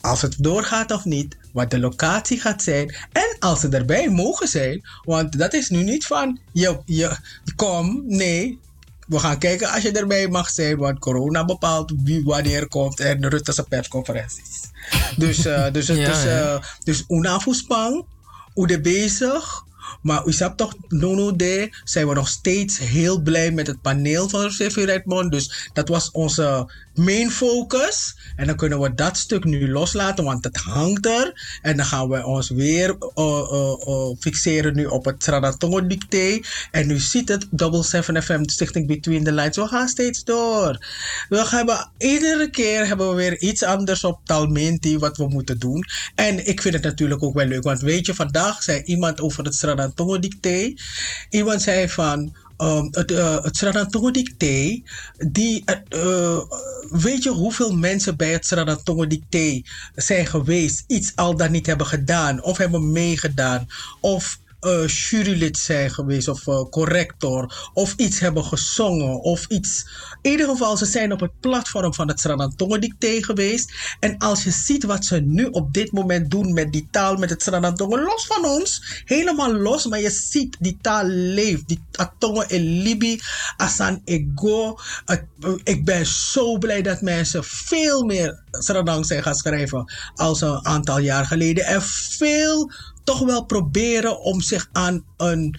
Als 0.00 0.22
het 0.22 0.36
doorgaat 0.38 0.90
of 0.90 1.04
niet. 1.04 1.36
Wat 1.52 1.70
de 1.70 1.78
locatie 1.78 2.40
gaat 2.40 2.62
zijn. 2.62 2.94
En 3.12 3.36
als 3.38 3.60
ze 3.60 3.68
erbij 3.68 4.10
mogen 4.10 4.48
zijn. 4.48 4.82
Want 5.02 5.38
dat 5.38 5.54
is 5.54 5.68
nu 5.68 5.82
niet 5.82 6.06
van. 6.06 6.38
Je, 6.52 6.80
je, 6.84 7.16
kom. 7.56 8.02
Nee. 8.06 8.58
We 9.06 9.18
gaan 9.18 9.38
kijken 9.38 9.70
als 9.70 9.82
je 9.82 9.92
erbij 9.92 10.28
mag 10.28 10.50
zijn. 10.50 10.76
Want 10.76 10.98
corona 10.98 11.44
bepaalt 11.44 11.92
wie 12.04 12.24
wanneer 12.24 12.68
komt. 12.68 13.00
En 13.00 13.28
Rutte's 13.28 13.60
persconferenties. 13.68 14.60
Dus, 15.16 15.44
eh, 15.44 15.72
dus, 15.72 15.86
ja. 15.86 16.24
eh, 16.24 16.62
dus 16.84 17.04
una 17.08 17.38
voetspang, 17.38 18.04
hoe 18.52 18.66
de 18.66 18.80
bezig. 18.80 19.64
Maar 20.02 20.26
u 20.26 20.32
snapt 20.32 20.56
toch, 20.56 20.74
Nono 20.88 21.36
de, 21.36 21.76
zijn 21.84 22.08
we 22.08 22.14
nog 22.14 22.28
steeds 22.28 22.78
heel 22.78 23.20
blij 23.20 23.50
met 23.50 23.66
het 23.66 23.82
paneel 23.82 24.28
van 24.28 24.48
CV 24.48 24.74
Redmond. 24.84 25.32
Dus 25.32 25.70
dat 25.72 25.88
was 25.88 26.10
onze 26.10 26.70
main 26.94 27.30
focus. 27.30 28.16
En 28.36 28.46
dan 28.46 28.56
kunnen 28.56 28.80
we 28.80 28.94
dat 28.94 29.16
stuk 29.16 29.44
nu 29.44 29.70
loslaten, 29.70 30.24
want 30.24 30.44
het 30.44 30.56
hangt 30.56 31.06
er. 31.06 31.58
En 31.62 31.76
dan 31.76 31.86
gaan 31.86 32.08
we 32.08 32.26
ons 32.26 32.50
weer 32.50 32.96
eh, 33.14 33.24
eh, 33.24 33.72
eh, 33.86 34.16
fixeren 34.18 34.74
nu 34.74 34.86
op 34.86 35.04
het 35.04 35.20
Tranatongo 35.20 35.86
dicté. 35.86 36.40
En 36.70 36.86
nu 36.86 36.98
ziet 36.98 37.28
het 37.28 37.46
Double 37.50 37.84
7 37.84 38.22
FM, 38.22 38.42
de 38.42 38.50
Stichting 38.50 38.86
Between 38.86 39.24
the 39.24 39.32
Lines. 39.32 39.56
We 39.56 39.66
gaan 39.66 39.88
steeds 39.88 40.24
door. 40.24 40.86
We 41.28 41.46
hebben, 41.48 41.90
iedere 41.98 42.50
keer 42.50 42.86
hebben 42.86 43.08
we 43.08 43.14
weer 43.14 43.38
iets 43.38 43.62
anders 43.62 44.04
op 44.04 44.20
Talmenti 44.24 44.98
wat 44.98 45.16
we 45.16 45.28
moeten 45.28 45.58
doen. 45.58 45.84
En 46.14 46.46
ik 46.46 46.62
vind 46.62 46.74
het 46.74 46.82
natuurlijk 46.82 47.22
ook 47.22 47.34
wel 47.34 47.46
leuk, 47.46 47.62
want 47.62 47.80
weet 47.80 48.06
je, 48.06 48.14
vandaag 48.14 48.62
zei 48.62 48.82
iemand 48.82 49.20
over 49.20 49.44
het 49.44 49.54
Sranantongo 49.76 50.18
dicté. 50.18 50.74
Iemand 51.30 51.62
zei 51.62 51.88
van. 51.88 52.36
het, 52.90 53.10
uh, 53.10 53.42
het 53.42 53.56
Sranantongo 53.56 54.10
dicté, 54.10 54.82
die, 55.28 55.62
eh, 55.64 55.76
eh, 55.88 56.38
weet 56.90 57.22
je 57.22 57.30
hoeveel 57.30 57.76
mensen 57.76 58.16
bij 58.16 58.32
het 58.32 58.46
Sranantongo 58.46 59.06
dicté 59.06 59.62
zijn 59.94 60.26
geweest, 60.26 60.84
iets 60.86 61.12
al 61.14 61.36
dan 61.36 61.50
niet 61.50 61.66
hebben 61.66 61.86
gedaan, 61.86 62.42
of 62.42 62.56
hebben 62.56 62.92
meegedaan, 62.92 63.66
of 64.00 64.38
eh, 64.60 64.86
jurylid 64.86 65.58
zijn 65.58 65.90
geweest 65.90 66.28
of 66.28 66.46
eh, 66.46 66.62
corrector 66.70 67.70
of 67.74 67.94
iets 67.96 68.18
hebben 68.20 68.44
gezongen 68.44 69.20
of 69.20 69.46
iets. 69.46 69.86
In 70.22 70.30
ieder 70.30 70.48
geval, 70.48 70.76
ze 70.76 70.84
zijn 70.86 71.12
op 71.12 71.20
het 71.20 71.40
platform 71.40 71.94
van 71.94 72.08
het 72.08 72.20
Sranantongo 72.20 72.78
dicté 72.78 73.22
geweest. 73.22 73.72
En 74.00 74.18
als 74.18 74.44
je 74.44 74.50
ziet 74.50 74.84
wat 74.84 75.04
ze 75.04 75.20
nu 75.20 75.44
op 75.44 75.72
dit 75.72 75.92
moment 75.92 76.30
doen 76.30 76.52
met 76.52 76.72
die 76.72 76.88
taal, 76.90 77.16
met 77.16 77.30
het 77.30 77.42
Sranantongo, 77.42 77.98
los 78.02 78.26
van 78.26 78.44
ons, 78.44 79.02
helemaal 79.04 79.52
los, 79.54 79.86
maar 79.86 80.00
je 80.00 80.10
ziet 80.10 80.56
die 80.60 80.78
taal 80.80 81.04
leeft. 81.06 81.68
Die 81.68 81.82
Atongo 81.92 82.40
en 82.40 82.82
Libi, 82.82 83.20
Asan 83.56 84.00
Ego. 84.04 84.78
Het- 85.04 85.24
ik 85.64 85.84
ben 85.84 86.06
zo 86.06 86.58
blij 86.58 86.82
dat 86.82 87.00
mensen 87.00 87.44
veel 87.44 88.04
meer 88.04 88.42
Sranang 88.50 89.06
zijn 89.06 89.22
gaan 89.22 89.34
schrijven 89.34 89.92
als 90.14 90.40
een 90.40 90.66
aantal 90.66 90.98
jaar 90.98 91.26
geleden. 91.26 91.64
En 91.64 91.82
veel 91.82 92.70
toch 93.06 93.24
wel 93.24 93.44
proberen 93.44 94.20
om 94.20 94.40
zich 94.40 94.68
aan 94.72 95.04
een 95.16 95.58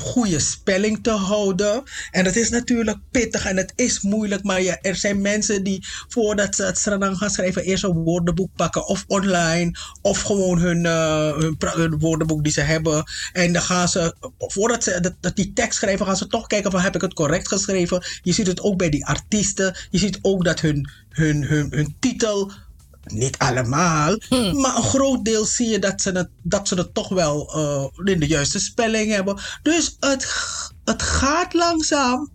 goede 0.00 0.38
spelling 0.38 1.02
te 1.02 1.10
houden. 1.10 1.82
En 2.10 2.24
dat 2.24 2.36
is 2.36 2.50
natuurlijk 2.50 2.98
pittig 3.10 3.46
en 3.46 3.56
het 3.56 3.72
is 3.76 4.00
moeilijk, 4.00 4.42
maar 4.42 4.62
ja, 4.62 4.78
er 4.80 4.96
zijn 4.96 5.20
mensen 5.20 5.64
die 5.64 5.86
voordat 6.08 6.54
ze 6.54 6.64
het 6.64 6.78
Sranang 6.78 7.16
gaan 7.18 7.30
schrijven, 7.30 7.62
eerst 7.62 7.84
een 7.84 7.92
woordenboek 7.92 8.50
pakken 8.56 8.86
of 8.86 9.04
online 9.06 9.76
of 10.02 10.20
gewoon 10.20 10.58
hun, 10.58 10.86
eh, 10.86 11.38
hun, 11.58 11.98
woordenboek 11.98 12.42
die 12.42 12.52
ze 12.52 12.60
hebben. 12.60 13.04
En 13.32 13.52
dan 13.52 13.62
gaan 13.62 13.88
ze, 13.88 14.14
voordat 14.38 14.84
ze 14.84 15.00
dat, 15.00 15.14
dat 15.20 15.36
die 15.36 15.52
tekst 15.52 15.78
schrijven, 15.78 16.06
gaan 16.06 16.16
ze 16.16 16.26
toch 16.26 16.46
kijken 16.46 16.70
van 16.70 16.80
heb 16.80 16.94
ik 16.94 17.00
het 17.00 17.14
correct 17.14 17.48
geschreven. 17.48 18.04
Je 18.22 18.32
ziet 18.32 18.46
het 18.46 18.60
ook 18.60 18.76
bij 18.76 18.88
die 18.88 19.06
artiesten. 19.06 19.76
Je 19.90 19.98
ziet 19.98 20.18
ook 20.22 20.44
dat 20.44 20.60
hun, 20.60 20.90
hun, 21.08 21.44
hun, 21.44 21.66
hun 21.70 21.96
titel 22.00 22.52
niet 23.04 23.38
allemaal, 23.38 24.16
maar 24.30 24.76
een 24.76 24.82
groot 24.82 25.24
deel 25.24 25.44
zie 25.44 25.68
je 25.68 25.78
dat 25.78 26.00
ze 26.00 26.10
het, 26.10 26.28
dat 26.42 26.68
ze 26.68 26.74
het 26.74 26.94
toch 26.94 27.08
wel 27.08 27.54
eh, 27.54 28.12
in 28.12 28.20
de 28.20 28.26
juiste 28.26 28.58
spelling 28.58 29.12
hebben. 29.12 29.40
Dus 29.62 29.96
het, 30.00 30.26
het 30.84 31.02
gaat 31.02 31.54
langzaam, 31.54 32.30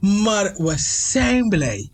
maar 0.00 0.54
we 0.56 0.74
zijn 0.78 1.48
blij 1.48 1.90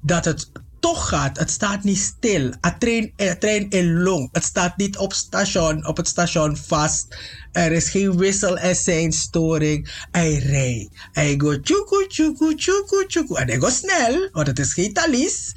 dat 0.00 0.24
het 0.24 0.50
toch 0.84 1.08
gaat. 1.08 1.38
Het 1.38 1.50
staat 1.50 1.84
niet 1.84 1.98
stil. 1.98 2.52
Het 2.60 2.80
trein, 2.80 3.12
het 3.16 3.40
trein 3.40 3.70
in 3.70 4.02
long. 4.02 4.28
Het 4.32 4.44
staat 4.44 4.76
niet 4.76 4.96
op, 4.96 5.12
station, 5.12 5.86
op 5.86 5.96
het 5.96 6.08
station 6.08 6.56
vast. 6.56 7.16
Er 7.52 7.72
is 7.72 7.90
geen 7.90 8.16
wissel 8.16 8.58
en 8.58 8.76
zijn 8.76 9.12
storing. 9.12 10.06
Hij 10.10 10.34
rijdt. 10.34 10.88
Hij 11.12 11.34
go 11.38 11.60
tjoekoe, 11.60 12.06
tjoekoe, 12.06 12.54
tjoekoe, 12.54 13.06
tjoekoe. 13.06 13.38
En 13.38 13.48
hij 13.48 13.60
gaat 13.60 13.72
snel, 13.72 14.28
want 14.32 14.46
het 14.46 14.58
is 14.58 14.72
geen 14.72 14.92
talies. 14.92 15.52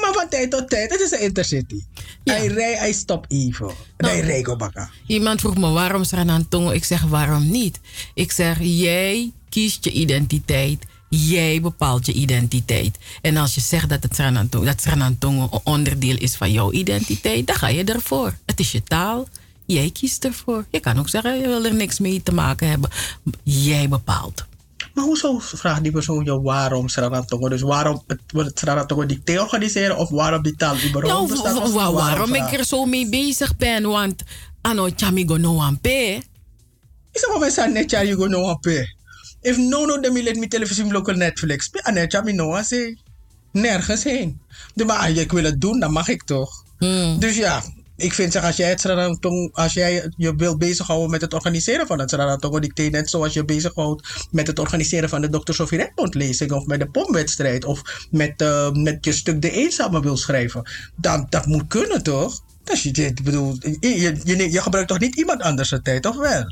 Maar 0.00 0.12
van 0.12 0.28
tijd 0.28 0.50
tot 0.50 0.70
tijd, 0.70 0.90
het 0.90 1.00
is 1.00 1.10
een 1.10 1.20
intercity. 1.20 1.82
Hij 2.24 2.46
rijdt, 2.46 2.78
hij 2.78 2.92
stopt 2.92 3.32
even. 3.32 3.70
En 3.96 4.06
hij 4.06 4.20
rijdt 4.20 4.48
op 4.48 4.60
elkaar. 4.60 4.90
Iemand 5.06 5.40
vroeg 5.40 5.56
me 5.56 5.70
waarom 5.70 6.04
Sranantongo. 6.04 6.70
Ik 6.70 6.84
zeg 6.84 7.02
waarom 7.02 7.50
niet. 7.50 7.80
Ik 8.14 8.32
zeg 8.32 8.58
jij 8.60 9.32
kiest 9.48 9.84
je 9.84 9.92
identiteit. 9.92 10.84
Jij 11.08 11.60
bepaalt 11.60 12.06
je 12.06 12.12
identiteit. 12.12 12.98
En 13.22 13.36
als 13.36 13.54
je 13.54 13.60
zegt 13.60 13.88
dat 13.88 14.02
het 14.02 14.14
Sranantongo, 14.14 14.66
dat 14.66 14.80
Sranantongo 14.80 15.48
een 15.50 15.60
onderdeel 15.64 16.16
is 16.16 16.34
van 16.34 16.52
jouw 16.52 16.72
identiteit, 16.72 17.46
dan 17.46 17.56
ga 17.56 17.68
je 17.68 17.84
ervoor. 17.84 18.36
Het 18.46 18.60
is 18.60 18.72
je 18.72 18.82
taal. 18.82 19.28
Jij 19.66 19.90
kiest 19.90 20.24
ervoor. 20.24 20.64
Je 20.70 20.80
kan 20.80 20.98
ook 20.98 21.08
zeggen, 21.08 21.38
je 21.38 21.46
wil 21.46 21.64
er 21.64 21.74
niks 21.74 21.98
mee 21.98 22.22
te 22.22 22.32
maken 22.32 22.68
hebben. 22.68 22.90
Jij 23.42 23.88
bepaalt. 23.88 24.44
Maar 24.94 25.04
hoezo 25.04 25.38
vraagt 25.38 25.82
die 25.82 25.92
persoon 25.92 26.24
jou 26.24 26.42
waarom 26.42 26.88
Sranatongo? 26.88 27.48
Dus 27.48 27.60
waarom 27.60 28.02
het, 28.06 28.20
wil 28.26 28.44
het 28.44 28.58
Sranatongo 28.58 29.06
dicté 29.06 29.40
organiseren 29.40 29.96
of 29.96 30.08
waarom 30.10 30.42
die 30.42 30.56
taal 30.56 30.76
überhaupt 30.76 31.06
Nou, 31.14 31.28
bestaat? 31.28 31.54
wa- 31.54 31.60
Of 31.64 31.72
wa- 31.72 31.92
waarom 31.92 32.28
vraag- 32.28 32.52
ik 32.52 32.58
er 32.58 32.64
zo 32.64 32.84
mee 32.84 33.08
bezig 33.08 33.56
ben, 33.56 33.82
want 33.88 34.22
ano 34.60 34.88
chamigo 34.96 35.36
no 35.36 35.60
ampe. 35.60 36.22
Isa 37.12 37.26
pa 37.32 37.38
may 37.38 37.68
net 37.72 37.90
ya 37.90 38.02
you 38.02 38.16
go 38.16 38.26
no 38.26 38.54
pay. 38.54 38.86
If 39.40 39.56
no 39.56 39.84
no 39.84 40.00
dem 40.00 40.16
let 40.16 40.36
me 40.36 40.48
televisie 40.48 40.92
local 40.92 41.14
Netflix, 41.16 41.68
pe 41.68 41.82
anet 41.84 42.12
ja 42.12 42.20
mi 42.22 42.32
no 42.32 42.62
say. 42.62 42.96
Nergens 43.52 44.04
heen. 44.04 44.40
Maar 44.86 44.96
als 45.08 45.16
ik 45.18 45.32
wil 45.32 45.44
het 45.44 45.60
doen, 45.60 45.80
dan 45.80 45.92
mag 45.92 46.08
ik 46.08 46.22
toch. 46.24 46.64
Dus 47.18 47.36
ja, 47.36 47.62
ik 48.02 48.12
vind 48.12 48.32
zeg 48.32 48.44
als 48.44 48.56
jij 48.56 48.68
het 48.68 48.80
Sranatong, 48.80 49.50
als 49.52 49.72
jij 49.72 50.12
je 50.16 50.34
wil 50.34 50.56
bezighouden 50.56 51.10
met 51.10 51.20
het 51.20 51.34
organiseren 51.34 51.86
van 51.86 51.98
het 51.98 52.10
Sranatong 52.10 52.60
dicté, 52.60 52.82
net 52.82 53.10
zoals 53.10 53.32
je 53.32 53.44
bezighoudt 53.44 54.26
met 54.30 54.46
het 54.46 54.58
organiseren 54.58 55.08
van 55.08 55.20
de 55.20 55.28
Dr. 55.30 55.52
Sofie 55.52 55.78
Redmond 55.78 56.14
lezing 56.14 56.52
of 56.52 56.66
met 56.66 56.80
de 56.80 56.90
pomwedstrijd 56.90 57.64
of 57.64 58.06
met, 58.10 58.40
eh, 58.40 58.70
met 58.70 59.04
je 59.04 59.12
stuk 59.12 59.42
De 59.42 59.50
Eenzame 59.50 60.00
wil 60.00 60.16
schrijven, 60.16 60.70
dan 60.96 61.26
dat 61.28 61.46
moet 61.46 61.66
kunnen 61.66 62.02
toch? 62.02 62.42
Is, 62.64 62.82
je, 62.82 63.14
bedoel, 63.22 63.56
je, 63.80 64.20
je, 64.24 64.50
je, 64.50 64.62
gebruikt 64.62 64.88
toch 64.88 64.98
niet 64.98 65.16
iemand 65.16 65.42
anders 65.42 65.68
de 65.68 65.82
tijd, 65.82 66.06
of 66.06 66.16
wel? 66.16 66.44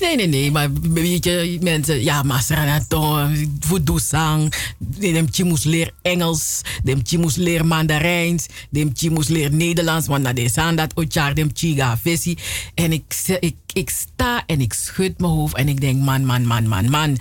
Nee, 0.00 0.16
nee, 0.16 0.26
nee, 0.26 0.50
maar 0.50 0.72
weet 0.72 1.24
je, 1.24 1.58
mensen, 1.60 2.02
ja, 2.02 2.22
Masranaton, 2.22 3.36
voodoo-zang, 3.60 4.54
demtje 4.98 5.44
moest 5.44 5.64
leren 5.64 5.92
Engels, 6.02 6.60
demtje 6.84 7.18
moest 7.18 7.36
leren 7.36 7.66
Mandarijns, 7.66 8.46
demtje 8.70 9.10
moest 9.10 9.28
leren 9.28 9.56
Nederlands, 9.56 10.06
want 10.06 10.22
na 10.22 10.48
zand 10.48 10.76
dat 10.76 10.94
otjaar 10.94 11.34
demtje 11.34 11.74
ga 11.74 11.98
visie. 11.98 12.38
En 12.74 12.92
ik, 12.92 13.14
ik, 13.40 13.56
ik 13.72 13.90
sta 13.90 14.42
en 14.46 14.60
ik 14.60 14.72
schud 14.72 15.18
mijn 15.18 15.32
hoofd 15.32 15.54
en 15.54 15.68
ik 15.68 15.80
denk, 15.80 16.02
man, 16.02 16.24
man, 16.24 16.46
man, 16.46 16.66
man, 16.66 16.90
man, 16.90 17.18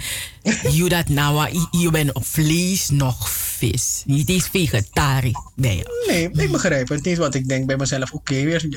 je 0.71 0.89
dat 0.89 1.07
nou, 1.07 1.51
je- 1.51 1.77
je 1.79 1.91
bent 1.91 2.11
vlees 2.13 2.89
nog 2.89 3.29
vis. 3.29 4.03
Niet 4.05 4.29
eens 4.29 4.47
vegetarisch 4.47 5.35
je. 5.55 6.03
Nee, 6.07 6.29
ik 6.31 6.51
begrijp 6.51 6.89
het 6.89 7.05
niet, 7.05 7.17
want 7.17 7.35
ik 7.35 7.47
denk 7.47 7.65
bij 7.65 7.75
mezelf, 7.77 8.11
oké, 8.11 8.33
weer, 8.33 8.67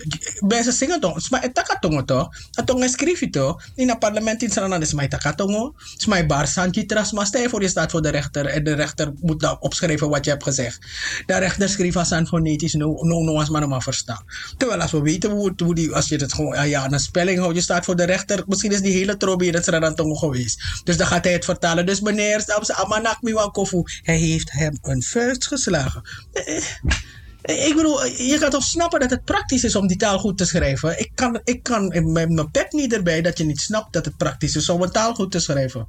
mensen 0.40 0.72
zingen 0.72 1.00
toch, 1.00 1.30
maar 1.30 1.42
het 1.42 1.54
takatongo 1.54 2.04
toch, 2.04 2.28
het 2.50 2.66
tong 2.66 2.90
schrijf 2.90 3.20
je 3.20 3.30
toch, 3.30 3.62
in 3.74 3.88
het 3.88 3.98
parlement 3.98 4.42
in 4.42 4.80
is 4.80 4.92
mijn 4.92 5.08
takatongo, 5.08 5.74
is 5.98 6.06
mijn 6.06 6.26
bar 6.26 6.46
Sanchi 6.46 6.86
Tras, 6.86 7.12
maar 7.12 7.26
stel 7.26 7.48
voor 7.48 7.62
je 7.62 7.68
staat 7.68 7.90
voor 7.90 8.02
de 8.02 8.08
rechter 8.08 8.46
en 8.46 8.64
de 8.64 8.72
rechter 8.72 9.12
moet 9.20 9.40
dan 9.40 9.56
opschrijven 9.60 10.08
wat 10.08 10.24
je 10.24 10.30
hebt 10.30 10.42
gezegd. 10.42 10.78
De 11.26 11.38
rechter 11.38 11.68
schreef 11.68 11.96
als 11.96 12.12
aan 12.12 12.26
fonetisch, 12.26 12.74
no, 12.74 12.92
no, 13.00 13.22
no, 13.22 13.38
als 13.38 13.48
maar 13.48 13.68
maar 13.68 13.82
verstaan. 13.82 14.24
Terwijl 14.56 14.80
als 14.80 14.90
we 14.90 15.00
weten 15.02 15.30
hoe, 15.30 15.52
hoe 15.64 15.94
als 15.94 16.08
je 16.08 16.16
het 16.16 16.32
gewoon, 16.32 16.68
ja, 16.68 16.90
een 16.92 17.00
spelling 17.00 17.38
houdt, 17.38 17.54
je 17.56 17.62
staat 17.62 17.84
voor 17.84 17.96
de 17.96 18.04
rechter, 18.04 18.42
misschien 18.46 18.72
is 18.72 18.80
die 18.80 18.92
hele 18.92 19.16
trobi 19.16 19.46
in 19.46 19.54
het 19.54 19.64
Suriname 19.64 20.16
geweest. 20.16 20.62
Dus 20.84 20.96
dan 20.96 21.06
gaat 21.06 21.24
hij 21.24 21.32
het 21.32 21.44
vertalen. 21.60 21.86
Dus 21.86 22.00
meneer, 22.00 22.44
Amanak 22.66 23.22
Miwan 23.22 23.50
Kofu, 23.50 23.82
hij 24.02 24.16
heeft 24.16 24.52
hem 24.52 24.78
een 24.82 25.02
vuist 25.02 25.46
geslagen. 25.46 26.02
Eh, 26.32 27.66
ik 27.66 27.74
bedoel, 27.74 28.04
je 28.04 28.36
gaat 28.38 28.50
toch 28.50 28.62
snappen 28.62 29.00
dat 29.00 29.10
het 29.10 29.24
praktisch 29.24 29.64
is 29.64 29.76
om 29.76 29.86
die 29.86 29.96
taal 29.96 30.18
goed 30.18 30.38
te 30.38 30.44
schrijven. 30.44 30.98
Ik 30.98 31.10
kan, 31.14 31.40
ik 31.44 31.62
kan 31.62 31.92
in 31.92 32.12
mijn 32.12 32.34
mijn 32.34 32.50
pet 32.50 32.72
niet 32.72 32.92
erbij 32.92 33.22
dat 33.22 33.38
je 33.38 33.44
niet 33.44 33.60
snapt 33.60 33.92
dat 33.92 34.04
het 34.04 34.16
praktisch 34.16 34.56
is 34.56 34.68
om 34.68 34.82
een 34.82 34.90
taal 34.90 35.14
goed 35.14 35.30
te 35.30 35.40
schrijven. 35.40 35.88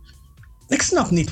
Ik 0.67 0.81
snap 0.81 1.09
niet. 1.09 1.31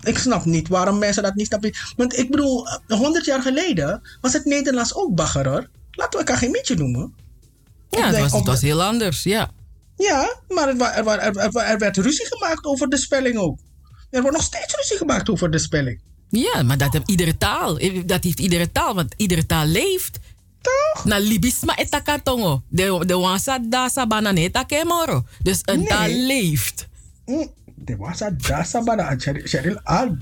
Ik 0.00 0.18
snap 0.18 0.44
niet 0.44 0.68
waarom 0.68 0.98
mensen 0.98 1.22
dat 1.22 1.34
niet 1.34 1.46
snappen. 1.46 1.72
Want 1.96 2.18
ik 2.18 2.30
bedoel, 2.30 2.66
honderd 2.86 3.24
jaar 3.24 3.42
geleden 3.42 4.02
was 4.20 4.32
het 4.32 4.44
Nederlands 4.44 4.94
ook 4.94 5.14
bagger 5.14 5.48
hoor. 5.48 5.68
Laten 5.90 6.12
we 6.12 6.18
elkaar 6.18 6.36
geen 6.36 6.52
beetje 6.52 6.76
noemen. 6.76 7.14
Ja, 7.90 8.06
het 8.06 8.18
was, 8.18 8.32
het 8.32 8.46
was 8.46 8.60
heel 8.60 8.82
anders, 8.82 9.22
ja. 9.22 9.50
Ja, 9.96 10.40
maar 10.48 10.68
er, 10.68 10.80
er, 10.80 11.36
er, 11.36 11.56
er 11.56 11.78
werd 11.78 11.96
ruzie 11.96 12.26
gemaakt 12.26 12.64
over 12.64 12.88
de 12.88 12.96
spelling 12.96 13.38
ook. 13.38 13.58
Er 14.10 14.20
wordt 14.22 14.36
nog 14.36 14.46
steeds 14.46 14.74
ruzie 14.76 14.96
gemaakt 14.96 15.28
over 15.30 15.50
de 15.50 15.58
spelling. 15.58 16.00
Ja, 16.28 16.62
maar 16.62 16.78
dat 16.78 16.92
heeft 16.92 17.08
iedere 17.10 17.36
taal. 17.36 17.78
Dat 18.06 18.24
heeft 18.24 18.40
iedere 18.40 18.72
taal, 18.72 18.94
want 18.94 19.14
iedere 19.16 19.46
taal 19.46 19.66
leeft. 19.66 20.18
Toch? 20.60 21.04
Na 21.04 21.18
libisma 21.18 21.76
etakatongo. 21.76 22.62
De, 22.68 23.02
de 23.06 23.16
wansa 23.16 23.58
dasa 23.58 24.06
bananeta 24.06 24.62
kemoro. 24.62 25.24
Dus 25.42 25.60
een 25.64 25.86
taal 25.86 26.08
leeft. 26.08 26.88
Mm, 27.26 27.50
De 27.74 27.96
wasa 27.96 28.30
dasa 28.30 28.82
bana 28.82 29.14
Cheryl 29.18 29.80
al. 29.84 30.16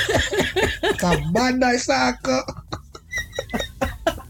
Kabana 0.96 1.78
zaken. 1.78 2.64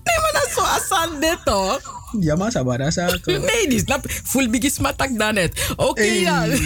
Nee, 0.05 0.19
maar 0.21 0.31
dat 0.33 0.45
is 0.47 0.53
zo 0.55 0.61
asan 0.61 1.21
dit 1.21 1.39
toch? 1.45 1.97
Ja, 2.21 2.37
maar 2.37 2.51
sabana 2.51 2.91
zaken. 2.91 3.41
Nee, 3.41 3.69
die 3.69 3.79
snap. 3.79 4.07
Full 4.25 4.51
biggie 4.51 4.73
matak 4.81 5.19
dan 5.19 5.35
net. 5.35 5.73
Oké, 5.77 6.03
Hey. 6.03 6.61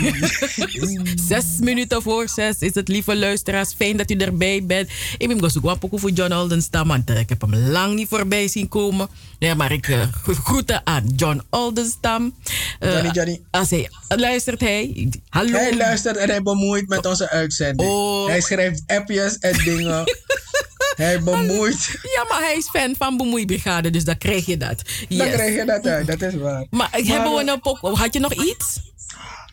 zes 1.29 1.45
minuten 1.61 2.03
voor 2.03 2.29
zes 2.29 2.59
is 2.59 2.75
het, 2.75 2.89
lieve 2.89 3.17
luisteraars. 3.17 3.75
Fijn 3.77 3.97
dat 3.97 4.11
u 4.11 4.17
erbij 4.17 4.65
bent. 4.65 4.91
Ik 5.19 5.29
ben 5.29 5.41
gaan 5.41 5.51
zoeken 5.51 5.99
voor 5.99 6.11
John 6.11 6.33
Aldenstam, 6.33 6.89
want 6.89 7.11
eh, 7.11 7.19
ik 7.19 7.29
heb 7.29 7.41
hem 7.41 7.55
lang 7.57 7.95
niet 7.95 8.09
voorbij 8.09 8.49
zien 8.49 8.69
komen. 8.69 9.09
Ja, 9.39 9.55
maar 9.55 9.73
ik 9.73 9.89
eh, 9.89 10.03
groeten 10.45 10.81
aan 10.85 11.05
John 11.17 11.43
Aldenstam. 11.51 12.35
Eh, 12.79 12.93
Johnny, 12.93 13.11
Johnny. 13.13 13.41
Als 13.51 13.71
hij 13.71 13.91
luistert, 14.09 14.61
hij. 14.61 15.09
Hallo. 15.29 15.53
Hij 15.53 15.77
luistert 15.77 16.17
en 16.17 16.29
hij 16.29 16.43
bemoeit 16.43 16.89
met 16.89 17.07
onze 17.07 17.31
uitzending. 17.31 17.91
Oh. 17.91 18.27
Hij 18.27 18.41
schrijft 18.41 18.83
appjes 18.87 19.39
en 19.39 19.59
dingen. 19.65 20.05
hij 21.05 21.23
bemoeit. 21.23 21.99
Ja, 22.17 22.25
maar 22.29 22.41
hij 22.41 22.57
is 22.57 22.69
fan 22.69 22.95
van 22.99 23.17
Bemoeibrigade, 23.17 23.91
dus 23.91 24.05
dan 24.05 24.19
krijg 24.19 24.47
je 24.47 24.57
dat. 24.57 24.83
Dan 25.09 25.27
Yes. 25.27 25.33
krijg 25.35 25.55
je 25.57 25.65
dat 25.65 25.87
uit, 25.87 26.07
dat 26.07 26.23
is 26.23 26.35
waar. 26.35 26.67
Maar, 26.71 26.89
hebben 26.93 27.35
we 27.35 27.43
nou 27.43 27.59
pok- 27.59 27.81
Had 27.99 28.15
je 28.15 28.21
nog 28.21 28.33
iets? 28.33 28.81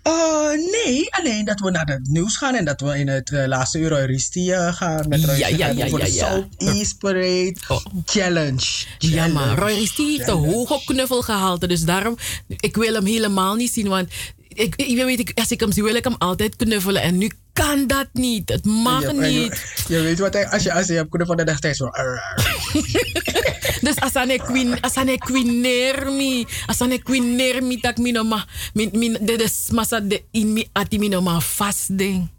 Eh, 0.04 0.50
nee, 0.86 1.08
alleen 1.16 1.46
dat 1.46 1.60
we 1.60 1.72
naar 1.72 1.86
het 1.86 2.08
nieuws 2.08 2.38
gaan 2.38 2.56
en 2.56 2.66
dat 2.66 2.82
we 2.82 2.98
in 3.00 3.08
het 3.08 3.32
eh, 3.32 3.48
laatste 3.48 3.80
uur 3.80 3.92
Euristie 3.92 4.54
eh, 4.54 4.74
gaan 4.74 5.08
met 5.08 5.26
Roy 5.26 5.36
Ja, 5.38 5.48
ja, 5.48 5.56
ja, 5.58 5.86
ja, 5.86 5.98
de 5.98 6.14
ja. 6.14 6.28
Southeast 6.28 6.98
Parade 6.98 7.56
Challenge. 8.06 8.62
Ja, 8.98 9.28
maar. 9.28 9.58
Roy 9.58 9.90
te 9.96 10.32
hoog 10.32 10.72
op 10.72 10.86
knuffelgehalte. 10.86 11.68
Dus 11.68 11.82
daarom, 11.82 12.18
ik 12.48 12.76
wil 12.76 12.94
hem 12.94 13.06
helemaal 13.06 13.56
niet 13.56 13.72
zien. 13.74 13.88
Want 13.88 14.10
ik, 14.54 14.76
ik, 14.76 14.96
weet, 14.96 15.20
ik, 15.20 15.32
als 15.36 15.52
ik 15.52 15.60
hem 15.60 15.72
zie, 15.72 15.84
wil 15.84 15.96
ik 15.96 16.04
hem 16.04 16.16
altijd 16.18 16.56
knuffelen. 16.56 17.02
En 17.02 17.18
nu 17.18 17.32
kan 17.54 17.88
dat 17.88 18.08
niet. 18.14 18.50
Het 18.50 18.66
mag 18.66 19.02
Je- 19.02 19.14
niet. 19.14 19.84
Je, 19.88 19.96
je 19.96 20.02
weet 20.02 20.20
wat 20.20 20.34
hij, 20.34 20.48
als 20.50 20.64
je, 20.64 20.74
als 20.74 20.88
je 20.88 21.08
kunnen 21.10 21.28
van 21.28 21.38
de 21.38 21.44
dag 21.44 21.60
tijd 21.60 21.76
zo. 21.76 21.90
Dus 23.82 23.96
als 23.96 24.14
hij 24.14 24.38
queen, 24.38 24.82
als 24.82 24.96
hij 24.96 25.20
mi, 26.06 26.46
als 26.66 26.80
hij 26.80 27.00
queener 27.00 27.64
mi, 27.64 27.80
tak 27.80 27.98
mi 27.98 28.12
no 28.12 28.24
ma, 28.24 28.46
mi, 28.74 28.90
mi, 28.94 29.18
de 29.22 29.38
des 29.38 29.70
massa 29.72 30.00
de 30.00 30.24
in 30.32 30.54
mi 30.54 30.68
ati 30.72 31.00
mi 31.00 31.08
no 31.08 31.22
ma 31.22 31.40
vast 31.40 31.98
ding. 31.98 32.30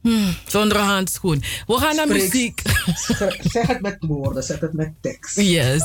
Hmm, 0.00 0.34
zonder 0.46 0.78
handschoen. 0.78 1.42
We 1.66 1.78
gaan 1.78 1.96
naar 1.96 2.08
muziek. 2.08 2.62
Zeg 3.52 3.66
het 3.66 3.80
met 3.80 3.96
woorden, 4.00 4.42
zet 4.42 4.60
het 4.60 4.72
met 4.72 4.92
tekst. 5.00 5.36
Yes. 5.40 5.82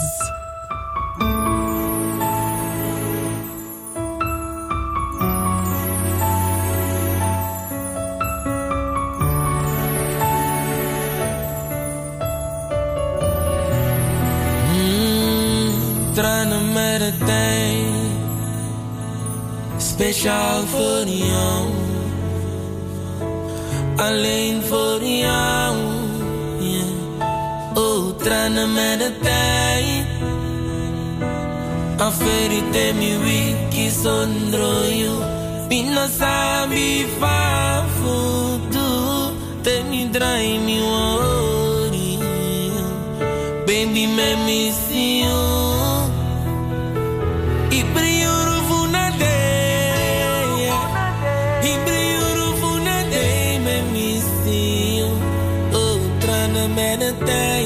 Speciaal 20.00 20.64
voor 20.68 21.08
jou. 21.08 21.68
Alleen 23.96 24.62
voor 24.64 25.04
jou. 25.04 25.76
Yeah. 26.60 26.86
Oh, 27.74 28.18
tranen 28.18 28.74
met 28.74 29.04
het 29.04 29.22
tijd. 29.22 30.06
Aferite 31.98 32.94
mi 32.98 33.18
wiki 33.18 33.90
sondro 34.04 34.72
you. 34.88 35.24
Pino 35.68 36.08
sabi 36.20 37.06
fa 37.20 37.86
futu. 38.00 38.90
Te 39.62 39.82
mi 39.90 40.10
drai 40.12 40.60
mi 40.60 40.80
worry. 40.80 42.18
Baby, 43.66 44.08
me 44.08 44.36
miss 44.46 44.89
trana 56.80 57.12
mena 57.12 57.59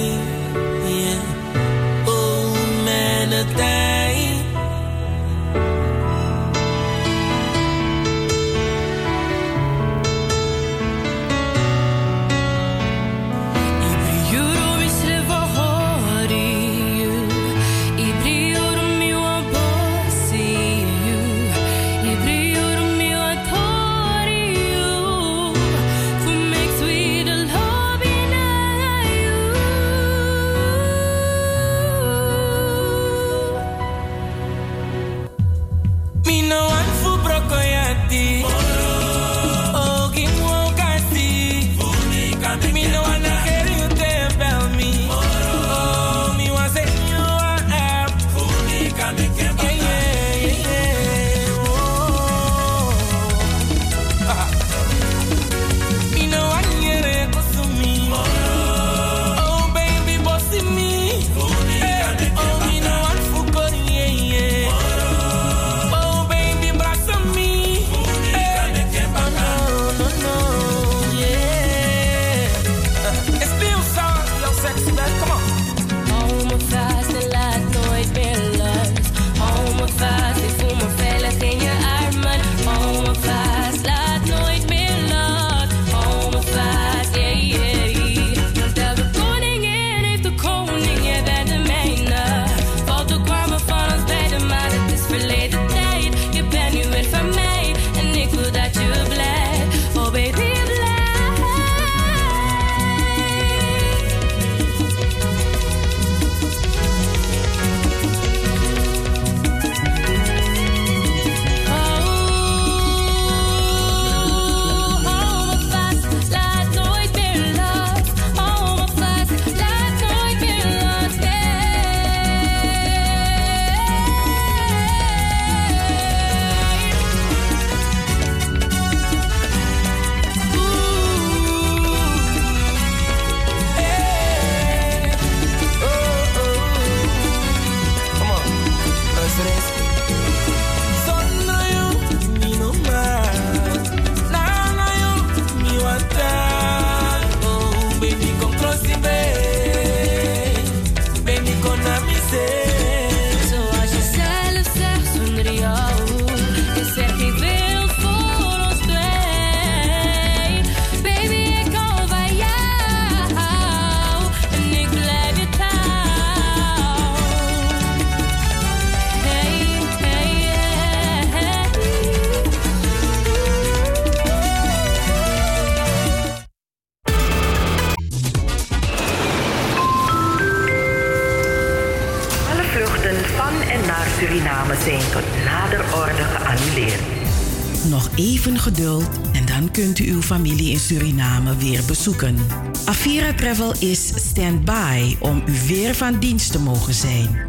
weer 191.58 191.82
bezoeken. 191.88 192.38
Avira 192.86 193.34
Travel 193.34 193.74
is 193.80 194.08
stand-by 194.16 195.16
om 195.20 195.44
u 195.46 195.54
weer 195.68 195.96
van 195.96 196.20
dienst 196.20 196.52
te 196.52 196.60
mogen 196.60 196.94
zijn. 196.94 197.40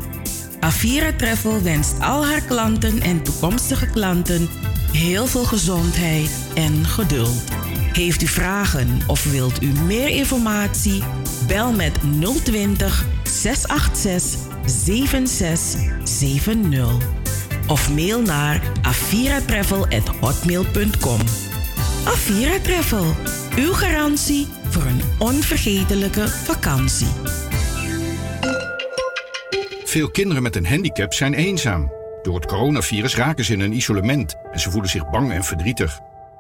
Avira 0.60 1.12
Travel 1.16 1.62
wenst 1.62 2.00
al 2.00 2.26
haar 2.26 2.40
klanten 2.40 3.00
en 3.00 3.22
toekomstige 3.22 3.86
klanten 3.86 4.48
heel 4.92 5.26
veel 5.26 5.44
gezondheid 5.44 6.30
en 6.54 6.86
geduld. 6.86 7.42
Heeft 7.92 8.22
u 8.22 8.26
vragen 8.26 9.00
of 9.06 9.24
wilt 9.24 9.62
u 9.62 9.72
meer 9.86 10.08
informatie? 10.08 11.02
Bel 11.46 11.72
met 11.72 11.98
020 12.44 13.04
686 13.22 14.40
7670 14.66 17.22
of 17.66 17.94
mail 17.94 18.22
naar 18.22 18.62
aviratravel@hotmail.com. 18.82 21.20
Avira 22.04 22.58
Travel, 22.62 23.04
uw 23.56 23.72
garantie 23.72 24.46
voor 24.68 24.82
een 24.82 25.00
onvergetelijke 25.18 26.28
vakantie. 26.28 27.08
Veel 29.84 30.10
kinderen 30.10 30.42
met 30.42 30.56
een 30.56 30.66
handicap 30.66 31.12
zijn 31.12 31.34
eenzaam. 31.34 31.92
Door 32.22 32.34
het 32.34 32.46
coronavirus 32.46 33.16
raken 33.16 33.44
ze 33.44 33.52
in 33.52 33.60
een 33.60 33.72
isolement 33.72 34.34
en 34.52 34.60
ze 34.60 34.70
voelen 34.70 34.90
zich 34.90 35.10
bang 35.10 35.32
en 35.32 35.44
verdrietig. 35.44 35.98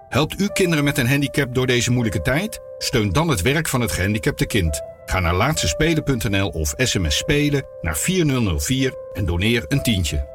Helpt 0.08 0.40
u 0.40 0.48
kinderen 0.48 0.84
met 0.84 0.98
een 0.98 1.08
handicap 1.08 1.54
door 1.54 1.66
deze 1.66 1.90
moeilijke 1.90 2.22
tijd? 2.22 2.60
Steun 2.78 3.10
dan 3.10 3.28
het 3.28 3.42
werk 3.42 3.68
van 3.68 3.80
het 3.80 3.92
gehandicapte 3.92 4.46
kind. 4.46 4.82
Ga 5.06 5.20
naar 5.20 5.34
laatstespelen.nl 5.34 6.48
of 6.48 6.74
sms 6.76 7.16
spelen 7.16 7.64
naar 7.80 7.96
4004 7.96 8.94
en 9.12 9.24
doneer 9.24 9.64
een 9.68 9.82
tientje. 9.82 10.33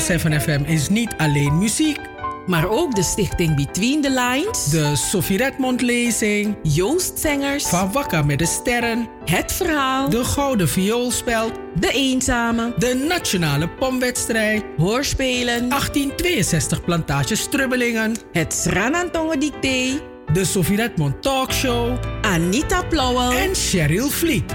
7 0.00 0.40
FM 0.40 0.62
is 0.64 0.88
niet 0.88 1.14
alleen 1.16 1.58
muziek. 1.58 1.98
Maar 2.46 2.68
ook 2.68 2.94
de 2.94 3.02
stichting 3.02 3.56
Between 3.56 4.02
the 4.02 4.10
Lines. 4.10 4.64
De 4.64 4.96
Sophie 4.96 5.36
Redmond 5.36 5.80
lezing. 5.82 6.56
Joost 6.62 7.18
Zengers. 7.18 7.66
Van 7.66 7.92
Wakker 7.92 8.26
met 8.26 8.38
de 8.38 8.46
Sterren. 8.46 9.08
Het 9.24 9.52
Verhaal. 9.52 10.08
De 10.08 10.24
Gouden 10.24 10.68
Vioolspeld. 10.68 11.52
De 11.74 11.92
Eenzame. 11.92 12.74
De 12.76 13.04
Nationale 13.08 13.68
Pomwedstrijd. 13.68 14.64
Hoorspelen. 14.76 15.68
1862 15.68 16.84
Plantage 16.84 17.34
Strubbelingen. 17.34 18.16
Het 18.32 18.52
Sranantongen 18.52 19.40
Dicté. 19.40 20.00
De 20.32 20.44
Sophie 20.44 20.76
Redmond 20.76 21.22
Talkshow. 21.22 21.98
Anita 22.22 22.82
Plauwel. 22.82 23.32
En 23.32 23.54
Cheryl 23.54 24.08
Vliet. 24.08 24.54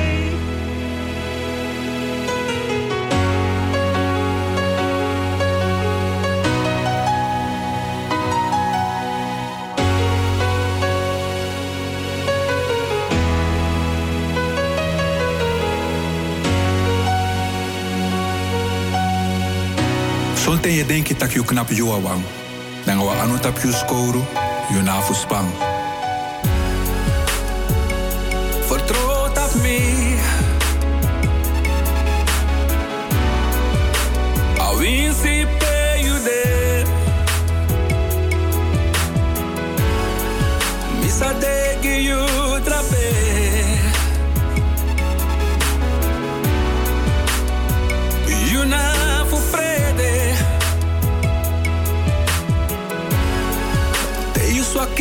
Solten 20.51 20.71
je 20.71 20.85
denken 20.85 21.17
dat 21.17 21.31
je 21.31 21.45
knap 21.45 21.69
jua 21.69 22.01
wang. 22.01 22.23
Dan 22.85 22.97
we 22.97 23.09
anu 23.09 23.39
tap 23.39 23.59
je 23.59 23.71
scoren, 23.71 24.25
je 24.69 24.81
na 24.81 25.01
spang. 25.13 25.70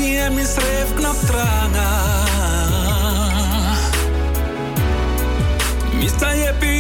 Misref 0.01 0.95
knap 0.97 1.17
tranga. 1.29 1.89
Mista 5.99 6.33
je 6.33 6.55
piu 6.61 6.80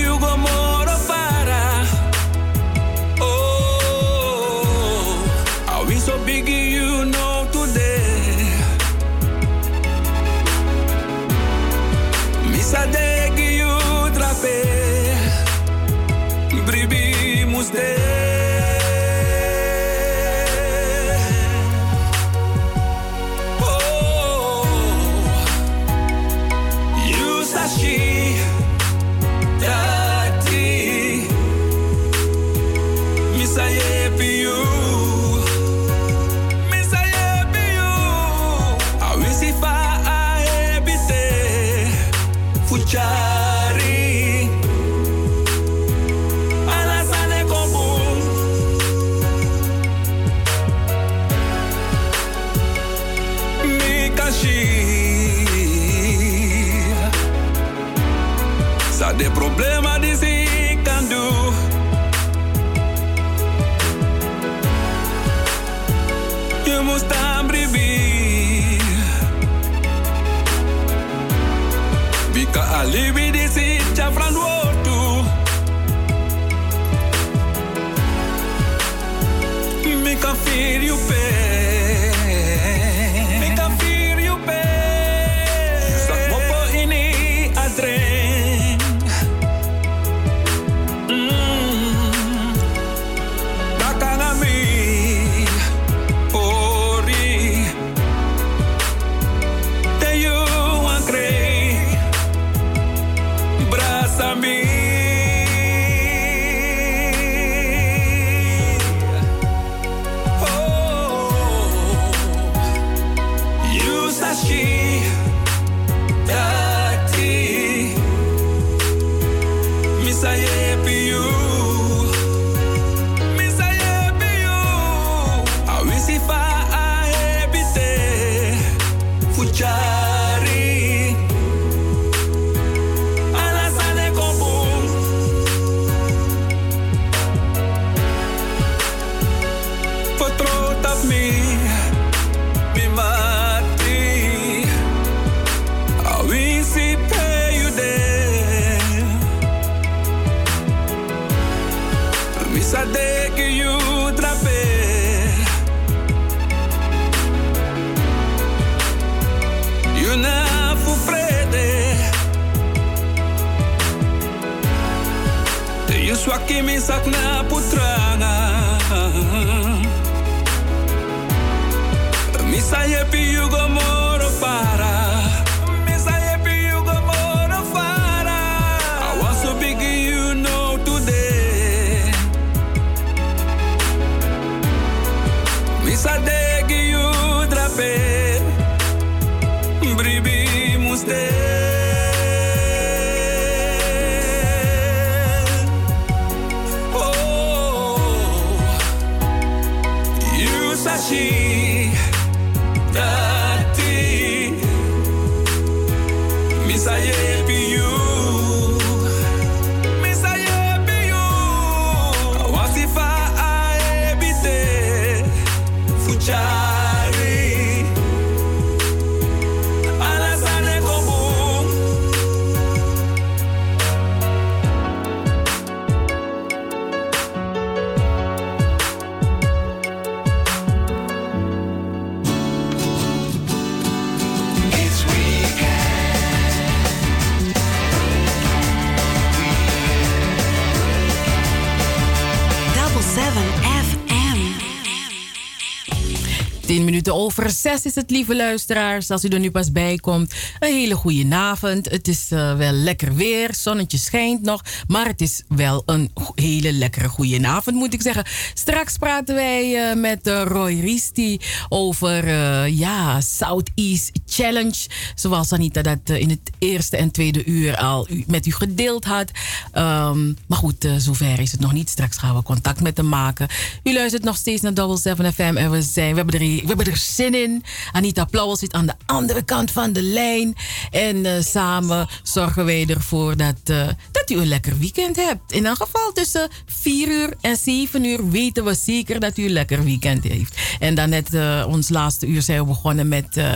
minuten 247.50 247.70
over 247.70 247.80
6 247.80 247.84
is 247.84 247.94
het, 247.94 248.10
lieve 248.10 248.36
luisteraars. 248.36 249.10
Als 249.10 249.24
u 249.24 249.28
er 249.28 249.40
nu 249.40 249.50
pas 249.50 249.72
bij 249.72 249.96
komt, 249.96 250.34
een 250.58 250.74
hele 250.74 250.94
goede 250.94 251.34
avond. 251.34 251.90
Het 251.90 252.08
is 252.08 252.30
eh, 252.30 252.56
wel 252.56 252.72
lekker 252.72 253.14
weer, 253.14 253.54
zonnetje 253.54 253.98
schijnt 253.98 254.42
nog. 254.42 254.62
Maar 254.86 255.06
het 255.06 255.20
is 255.20 255.42
wel 255.48 255.82
een 255.86 256.10
hele 256.34 256.72
lekkere 256.72 257.08
goede 257.08 257.46
avond, 257.46 257.76
moet 257.76 257.94
ik 257.94 258.02
zeggen. 258.02 258.24
Straks 258.54 258.96
praten 258.96 259.34
wij 259.34 259.90
eh, 259.90 259.96
met 259.96 260.26
eh, 260.26 260.42
Roy 260.46 260.80
Risti 260.80 261.40
over 261.68 262.28
ja, 262.66 263.20
Southeast 263.20 264.10
Challenge. 264.26 264.86
Zoals 265.14 265.52
Anita 265.52 265.82
dat 265.82 265.98
in 266.04 266.30
het 266.30 266.49
eerste 266.60 266.96
en 266.96 267.10
tweede 267.10 267.44
uur 267.44 267.76
al 267.76 268.08
met 268.26 268.46
u 268.46 268.52
gedeeld 268.52 269.04
had. 269.04 269.30
Ehm, 269.72 270.26
maar 270.46 270.58
goed, 270.58 270.84
eh, 270.84 270.92
zover 270.96 271.40
is 271.40 271.52
het 271.52 271.60
nog 271.60 271.72
niet. 271.72 271.88
Straks 271.88 272.16
gaan 272.16 272.36
we 272.36 272.42
contact 272.42 272.80
met 272.80 272.96
hem 272.96 273.08
maken. 273.08 273.48
U 273.82 273.92
luistert 273.92 274.24
nog 274.24 274.36
steeds 274.36 274.62
naar 274.62 274.74
Double 274.74 274.98
7 274.98 275.32
FM 275.32 275.56
en 275.56 275.70
we, 275.70 275.82
zijn, 275.82 276.10
we, 276.10 276.16
hebben 276.16 276.34
er, 276.34 276.46
we 276.46 276.66
hebben 276.66 276.86
er 276.86 276.96
zin 276.96 277.34
in. 277.34 277.64
Anita 277.92 278.24
Plauwel 278.24 278.56
zit 278.56 278.72
aan 278.72 278.86
de 278.86 278.94
andere 279.06 279.42
kant 279.42 279.70
van 279.70 279.92
de 279.92 280.02
lijn. 280.02 280.54
En 280.90 281.26
eh, 281.26 281.42
samen 281.42 282.08
zorgen 282.22 282.64
wij 282.64 282.86
ervoor 282.86 283.36
dat, 283.36 283.60
eh, 283.64 283.88
dat 284.30 284.38
u 284.38 284.42
een 284.42 284.48
lekker 284.48 284.78
weekend 284.78 285.16
hebt. 285.16 285.52
In 285.52 285.66
elk 285.66 285.76
geval 285.76 286.12
tussen 286.12 286.48
4 286.66 287.08
uur 287.08 287.34
en 287.40 287.56
7 287.56 288.04
uur 288.04 288.30
weten 288.30 288.64
we 288.64 288.74
zeker 288.74 289.20
dat 289.20 289.38
u 289.38 289.44
een 289.44 289.50
lekker 289.50 289.84
weekend 289.84 290.24
heeft. 290.24 290.56
En 290.78 290.94
dan 290.94 291.08
net 291.08 291.34
eh, 291.34 291.64
ons 291.68 291.88
laatste 291.88 292.26
uur 292.26 292.42
zijn 292.42 292.60
we 292.60 292.66
begonnen 292.66 293.08
met 293.08 293.36
eh, 293.36 293.54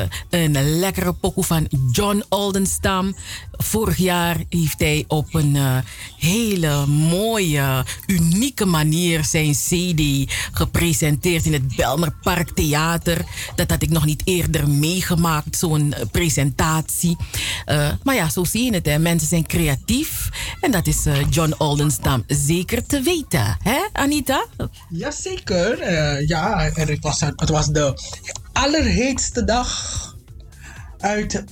eh, 0.00 0.08
een 0.30 0.78
lekkere 0.78 1.12
pokoe 1.12 1.44
van 1.44 1.68
John 1.92 2.24
Oldenstam. 2.28 3.14
Vorig 3.62 3.96
jaar 3.96 4.36
heeft 4.48 4.80
hij 4.80 5.04
op 5.08 5.34
een 5.34 5.56
eh, 5.56 5.76
hele 6.18 6.86
mooie, 6.86 7.84
unieke 8.06 8.64
manier 8.64 9.24
zijn 9.24 9.52
CD 9.52 10.32
gepresenteerd 10.52 11.46
in 11.46 11.52
het 11.52 11.76
Belmer 11.76 12.14
Theater. 12.54 13.24
Dat 13.54 13.70
had 13.70 13.82
ik 13.82 13.90
nog 13.90 14.04
niet 14.04 14.22
eerder 14.24 14.68
meegemaakt, 14.68 15.56
zo'n 15.56 15.92
eh, 15.92 16.06
presentatie. 16.10 17.16
Eh, 17.64 17.90
maar 18.02 18.14
ja, 18.14 18.28
zo 18.28 18.44
zie 18.44 18.64
je 18.64 18.74
het. 18.74 19.00
Mensen 19.00 19.28
zijn 19.28 19.46
creatief. 19.46 20.28
En 20.60 20.70
dat 20.70 20.86
is 20.86 21.04
John 21.30 21.54
Oldenstam 21.58 22.24
zeker 22.26 22.86
te 22.86 23.00
weten. 23.00 23.56
Hè, 23.62 23.80
Anita? 23.92 24.46
Jazeker. 24.88 25.90
ja, 26.26 26.70
het 26.74 26.98
was, 27.00 27.20
het 27.20 27.48
was 27.48 27.66
de 27.66 27.94
allerheetste 28.52 29.44
dag 29.44 30.00
uit 30.98 31.44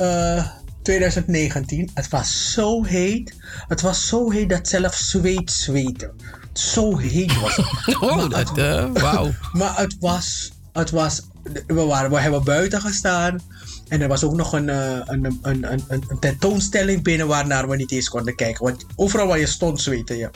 2019. 0.82 1.90
Het 1.94 2.08
was 2.08 2.52
zo 2.52 2.84
heet. 2.84 3.34
Het 3.68 3.80
was 3.80 4.06
zo 4.06 4.30
heet 4.30 4.48
dat 4.48 4.68
zelfs 4.68 5.10
zweet 5.10 5.50
zweette. 5.50 6.12
Zo 6.52 6.96
heet 6.96 7.40
was 7.40 7.56
het. 7.56 7.96
Oh, 8.00 8.30
dat, 8.30 8.58
eh, 8.58 8.90
wauw. 8.92 9.30
maar 9.52 9.76
het 9.76 9.96
was, 10.00 10.52
het 10.72 10.90
was 10.90 11.22
we, 11.66 11.84
waren, 11.84 12.10
we 12.10 12.20
hebben 12.20 12.44
buiten 12.44 12.80
gestaan. 12.80 13.40
En 13.88 14.00
er 14.00 14.08
was 14.08 14.24
ook 14.24 14.34
nog 14.34 14.52
een, 14.52 14.68
eh, 14.68 14.98
een, 15.04 15.38
een, 15.42 15.84
een, 15.88 16.18
tentoonstelling 16.20 17.02
binnen 17.02 17.26
waarnaar 17.26 17.68
we 17.68 17.76
niet 17.76 17.92
eens 17.92 18.08
konden 18.08 18.34
kijken. 18.34 18.64
Want 18.64 18.86
overal 18.96 19.26
waar 19.26 19.38
je 19.38 19.46
stond 19.46 19.80
zweette 19.80 20.16
je. 20.16 20.30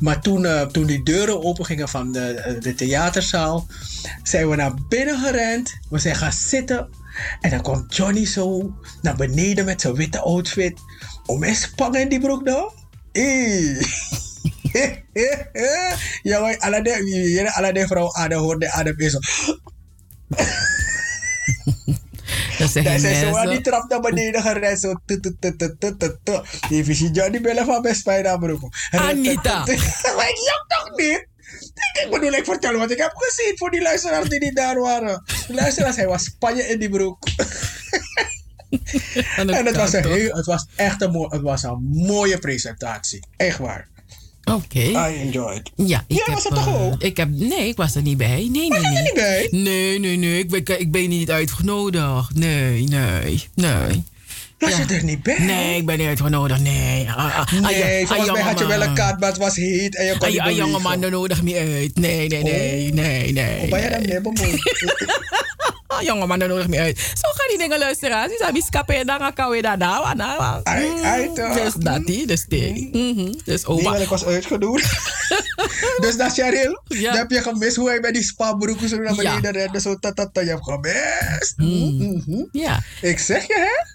Maar 0.00 0.20
toen, 0.20 0.44
eh, 0.44 0.62
toen 0.62 0.86
die 0.86 1.04
deuren 1.04 1.44
open 1.44 1.64
gingen 1.64 1.88
van 1.88 2.12
de, 2.12 2.56
de 2.60 2.74
theaterzaal, 2.74 3.66
zijn 4.22 4.48
we 4.48 4.56
naar 4.56 4.74
binnen 4.88 5.18
gerend. 5.18 5.78
We 5.90 5.98
zijn 5.98 6.16
gaan 6.16 6.32
zitten. 6.32 6.88
En 7.40 7.50
dan 7.50 7.62
komt 7.62 7.96
Johnny 7.96 8.26
zo 8.26 8.74
naar 9.02 9.16
beneden 9.16 9.64
met 9.64 9.80
zijn 9.80 9.94
witte 9.94 10.20
outfit. 10.20 10.80
Om 11.26 11.44
eens 11.44 11.60
spangen 11.60 12.00
in 12.00 12.08
die 12.08 12.20
broek 12.20 12.44
nou. 12.44 12.72
Hey. 13.12 13.86
ja, 16.22 16.40
maar 16.40 16.58
alle 16.58 16.82
de, 16.82 17.50
alle 17.54 17.72
de 17.72 17.86
vrouw 17.86 18.14
aan 18.14 18.28
de 18.28 18.34
hoorde 18.34 18.70
aan 18.70 18.84
de. 18.84 19.20
Dat 22.58 22.70
zeggen 22.70 22.84
Daar 22.84 23.00
zijn 23.00 23.32
zo 23.32 23.36
aan 23.36 23.48
die 23.48 23.60
trap 23.60 23.88
naar 23.88 24.00
beneden 24.00 24.42
gerend. 24.42 24.80
Zo. 24.80 24.94
Die 26.68 26.84
visie 26.84 27.10
Johnny 27.10 27.40
bellen 27.40 27.64
van 27.64 27.82
best 27.82 28.06
naar 28.06 28.38
broek. 28.38 28.74
Anita. 28.90 29.66
Ik 29.66 29.78
jok 29.78 30.64
toch 30.68 30.96
niet? 30.96 31.26
Ik 32.04 32.08
bedoel, 32.10 32.32
ik 32.32 32.44
vertel 32.44 32.78
wat 32.78 32.90
ik 32.90 32.98
heb 32.98 33.12
gezien 33.14 33.58
voor 33.58 33.70
die 33.70 33.82
luisteraars 33.82 34.28
die 34.28 34.40
niet 34.40 34.56
daar 34.56 34.80
waren. 34.80 35.22
De 35.46 35.54
luisteraars, 35.54 35.96
hij 35.96 36.06
was 36.06 36.24
Spanje 36.24 36.62
in 36.62 36.78
die 36.78 36.88
broek. 36.88 37.18
En 39.36 39.50
En 39.50 39.66
het 39.66 39.76
was, 39.76 39.92
een 39.92 40.06
heel, 40.06 40.36
het 40.36 40.46
was 40.46 40.66
echt 40.76 41.02
een, 41.02 41.10
mooi, 41.10 41.28
het 41.30 41.42
was 41.42 41.62
een 41.62 41.88
mooie 41.92 42.38
presentatie. 42.38 43.26
Echt 43.36 43.58
waar. 43.58 43.88
Oké. 44.44 44.78
I 44.78 45.20
enjoyed. 45.20 45.70
Ja, 45.76 46.04
ik 46.06 46.16
Jij 46.16 46.24
heb, 46.24 46.34
was 46.34 46.44
er 46.44 46.54
toch 46.54 46.66
eh, 46.66 46.86
ook? 46.86 47.02
Ik 47.02 47.16
heb, 47.16 47.28
nee, 47.30 47.68
ik 47.68 47.76
was 47.76 47.94
er 47.94 48.02
niet 48.02 48.16
bij. 48.16 48.48
Nee, 48.52 48.68
nee, 48.68 48.80
nee. 48.80 49.02
niet 49.02 49.14
bij? 49.14 49.48
Nee, 49.50 49.98
nee, 49.98 50.16
nee. 50.16 50.38
Ik 50.38 50.50
ben, 50.50 50.80
ik 50.80 50.90
ben 50.90 51.08
niet 51.08 51.30
uitgenodigd. 51.30 52.34
Nee, 52.34 52.84
nee, 52.84 53.48
nee. 53.54 54.04
Was 54.58 54.76
je 54.76 54.84
er 54.94 55.04
niet 55.04 55.22
bij? 55.22 55.38
Nee, 55.38 55.76
ik 55.76 55.86
ben 55.86 55.98
niet 55.98 56.06
uitgenodigd. 56.06 56.60
Nee. 56.60 57.08
Ah, 57.08 57.16
ah, 57.16 57.38
ah, 57.38 57.52
Nee, 57.60 58.00
ja, 58.00 58.06
volgens 58.06 58.28
ah, 58.28 58.34
mij 58.34 58.42
had 58.42 58.58
je 58.58 58.66
wel 58.66 58.82
een 58.82 58.94
kaart, 58.94 59.20
maar 59.20 59.28
het 59.28 59.38
was 59.38 59.56
heet 59.56 59.96
en 59.96 60.04
je 60.04 60.10
kon 60.10 60.20
Ah, 60.20 60.26
niet 60.26 60.36
ja, 60.36 60.50
jonge 60.50 60.78
bewegen. 60.78 61.00
man, 61.00 61.10
nodig 61.10 61.42
me 61.42 61.56
uit. 61.58 61.96
Nee, 61.98 62.28
nee, 62.28 62.42
nee, 62.42 62.92
nee, 62.92 63.32
nee. 63.32 63.58
Hoe 63.60 63.68
ben 63.68 63.82
je 63.82 63.90
dan 63.90 63.98
nee. 63.98 64.08
nee, 64.08 64.20
bemoeid? 64.20 64.60
Ah, 65.88 66.02
jonge 66.02 66.26
man, 66.26 66.38
nodig 66.38 66.68
me 66.68 66.78
uit. 66.78 66.98
Zo 66.98 67.28
gaan 67.34 67.48
die 67.48 67.58
dingen 67.58 67.78
luisteren. 67.78 68.28
Die 68.28 68.36
zijn 68.36 68.52
miskappen 68.52 68.96
en 68.96 69.06
dan 69.06 69.30
gaan 69.34 69.50
we 69.50 69.62
daar 69.62 69.76
nou. 69.78 70.16
nou. 70.16 70.60
Ai, 70.62 70.88
ai, 71.02 71.30
toch. 71.34 71.52
Dus 71.62 71.74
dat, 71.74 72.06
die, 72.06 72.26
dus 72.26 72.44
die. 72.48 72.88
Mhm. 72.92 73.32
Dus 73.44 73.64
Nee, 73.64 73.76
oma. 73.76 73.82
want 73.90 74.02
ik 74.02 74.08
was 74.08 74.24
uitgenodigd. 74.24 75.12
dus 76.02 76.16
dat 76.16 76.26
is 76.26 76.32
Cheryl. 76.32 76.82
Ja. 76.88 77.08
Dan 77.10 77.18
heb 77.18 77.30
je 77.30 77.42
gemist 77.42 77.76
hoe 77.76 77.88
hij 77.88 78.00
bij 78.00 78.12
die 78.12 78.22
spabroeken 78.22 78.88
zo 78.88 78.96
naar 78.96 79.14
Ja. 79.22 79.34
beneden 79.34 79.52
rende. 79.62 79.80
Zo 79.80 79.98
tatata, 79.98 80.40
je 80.40 80.48
hebt 80.48 80.64
gemist. 80.64 81.54
Mm. 81.56 81.96
Mhm. 82.26 82.42
Ja. 82.52 82.82
Ik 83.00 83.18
zeg 83.18 83.46
je, 83.46 83.54
hè? 83.54 83.94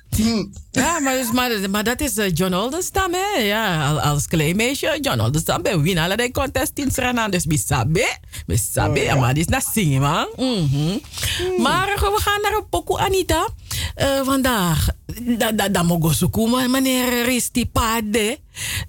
Ja, 0.71 0.99
maar, 0.99 1.13
dus- 1.17 1.31
maar, 1.31 1.69
maar 1.69 1.83
dat 1.83 2.01
is 2.01 2.17
eh, 2.17 2.31
John 2.33 2.53
Oldenstam, 2.53 3.13
hè? 3.13 3.41
Ja, 3.41 3.89
al- 3.89 4.01
als 4.01 4.27
klein 4.27 4.55
meisje. 4.55 4.97
John 5.01 5.19
Oldenstam 5.19 5.61
ben 5.61 5.81
win 5.81 5.97
alle 5.97 6.17
die 6.17 6.31
contest 6.31 6.71
in 6.75 6.91
Suriname. 6.91 7.31
Dus 7.31 7.45
misabe. 7.45 8.17
Misabe. 8.45 8.99
Oh, 8.99 9.05
ja. 9.05 9.15
maar 9.15 9.33
die 9.33 9.43
is 9.43 9.49
naar 9.49 9.63
zingen, 9.73 10.01
man. 10.01 10.27
Mhm. 10.37 10.97
Maar 11.61 11.87
eh, 11.87 12.01
we 12.01 12.17
gaan 12.21 12.41
naar 12.41 12.53
een 12.53 12.69
pokoe, 12.69 12.97
Anita. 12.99 13.47
Eh, 13.95 14.21
vandaag. 14.23 14.87
Da, 15.37 15.51
da, 15.51 15.69
da 15.69 15.83
mogen 15.83 16.15
zoeken, 16.15 16.71
meneer 16.71 17.23
Risti 17.25 17.69
Pade. 17.69 18.39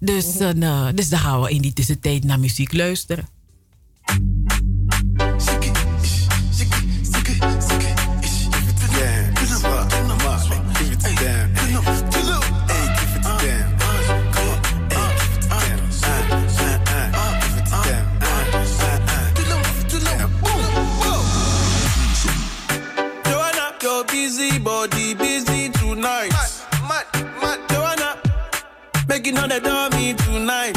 Dus, 0.01 0.37
eh, 0.39 0.87
dus 0.95 1.09
dan 1.09 1.19
gaan 1.19 1.41
we 1.41 1.51
in 1.51 1.61
die 1.63 1.73
tussentijd 1.73 2.25
naar 2.25 2.41
muziek 2.41 2.73
luisteren. 2.73 3.29
Body 24.63 25.15
busy 25.15 25.69
tonight. 25.71 26.31
Mad, 26.89 27.07
mad, 27.41 27.59
Joanna, 27.69 28.19
making 29.09 29.37
all 29.39 29.49
the 29.49 29.61
dummy 29.61 30.15
tonight. 30.15 30.77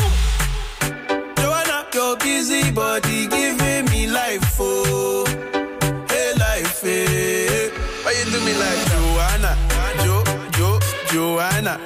Joanna, 1.38 1.86
your 1.94 2.18
busy 2.18 2.72
body 2.72 3.28
giving 3.28 3.86
me 3.86 4.08
life, 4.08 4.58
oh, 4.60 5.26
hey 6.10 6.34
life, 6.40 6.82
hey. 6.82 7.70
Why 8.04 8.12
you 8.18 8.26
do 8.32 8.40
me 8.46 8.54
like 8.54 8.82
Joanna, 8.92 9.58
Jo, 10.04 10.24
Jo, 10.58 10.80
Joanna? 11.12 11.80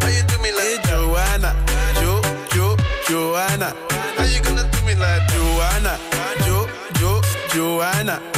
Why 0.00 0.10
you 0.10 0.22
do 0.26 0.38
me 0.42 0.52
like 0.52 0.82
Joanna, 0.88 1.54
Jo, 2.00 2.20
Jo, 2.54 2.76
Joanna? 3.08 3.74
How 4.16 4.24
you 4.24 4.42
gonna 4.42 4.68
do 4.70 4.86
me 4.86 4.94
like 4.94 5.26
Joanna, 5.28 5.98
Jo, 6.44 6.68
Jo, 6.94 7.20
Joanna? 7.52 8.20
Hey 8.34 8.37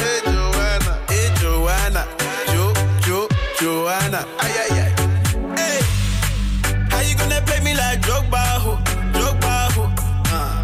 Joanna? 3.91 4.23
Ay 4.39 4.53
ay 4.63 4.71
ay. 4.83 4.91
Hey, 5.59 5.79
how 6.91 7.01
you 7.03 7.13
gonna 7.19 7.41
play 7.41 7.59
me 7.59 7.75
like 7.75 7.99
Drogba, 7.99 8.39
ho, 8.63 8.79
Drogba, 9.11 9.67
ho? 9.75 9.83
Uh. 10.31 10.63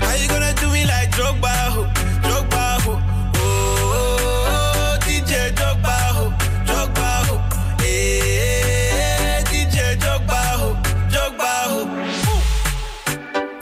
How 0.00 0.14
you 0.16 0.26
gonna 0.26 0.54
do 0.54 0.72
me 0.72 0.86
like 0.86 1.10
Drogba, 1.12 1.52
ho, 1.74 1.84
Drogba, 2.24 2.80
ho? 2.80 2.92
Oh, 3.36 3.44
oh, 3.92 4.48
oh 4.48 4.96
DJ 5.04 5.52
Drogba, 5.52 5.96
ho, 6.16 6.32
Drogba, 6.64 7.08
ho. 7.28 7.36
Hey, 7.82 9.44
DJ 9.44 10.00
Drogba, 10.00 10.40
ho, 10.60 10.68
Drogba, 11.12 11.52
ho. 11.72 11.80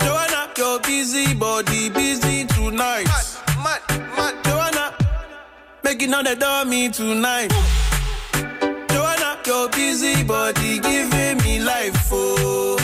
Joanna, 0.04 0.52
your 0.56 0.78
busy 0.86 1.34
body 1.34 1.90
busy 1.90 2.46
tonight. 2.46 3.10
Mad, 3.58 3.80
mad, 4.16 4.34
Joanna, 4.44 4.94
making 5.82 6.14
all 6.14 6.22
the 6.22 6.36
dummy 6.36 6.90
tonight. 6.90 7.50
Joanna, 7.50 7.83
your 9.46 9.68
busy 9.70 10.22
body 10.22 10.78
giving 10.78 11.36
me 11.38 11.58
life, 11.60 12.08
oh, 12.12 12.78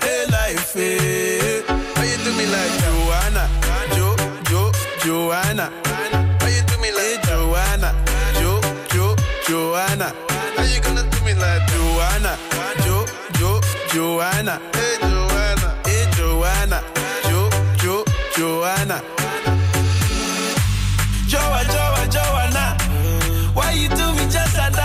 hey 0.00 0.24
life, 0.30 0.76
eh. 0.76 0.98
hey. 0.98 1.62
Why 1.94 2.04
you 2.04 2.16
do 2.24 2.30
me 2.38 2.46
like 2.46 2.74
Joanna, 2.80 3.48
Jo, 3.94 4.16
Jo, 4.48 4.72
Joanna? 5.04 5.70
Why 6.40 6.48
you 6.48 6.62
do 6.62 6.76
me 6.80 6.90
like 6.92 7.22
Joanna, 7.26 7.90
Jo, 8.40 8.60
Jo, 8.90 9.16
Joanna? 9.46 10.12
How 10.56 10.64
you 10.64 10.80
gonna 10.80 11.02
do 11.10 11.24
me 11.24 11.34
like 11.34 11.66
Joanna, 11.72 12.38
Jo, 12.84 13.04
Jo, 13.38 13.60
Joanna? 13.92 14.60
Hey 14.74 14.96
Joanna, 15.00 15.68
hey 15.84 16.06
Joanna, 16.16 16.82
Jo, 17.28 17.50
Jo, 17.82 18.04
Joanna. 18.36 19.02
Joa, 21.26 21.64
Joa, 21.74 22.08
Joanna. 22.08 22.76
Why 23.54 23.72
you 23.72 23.88
do 23.88 24.12
me 24.14 24.24
just 24.30 24.56
like 24.56 24.72
that? 24.72 24.83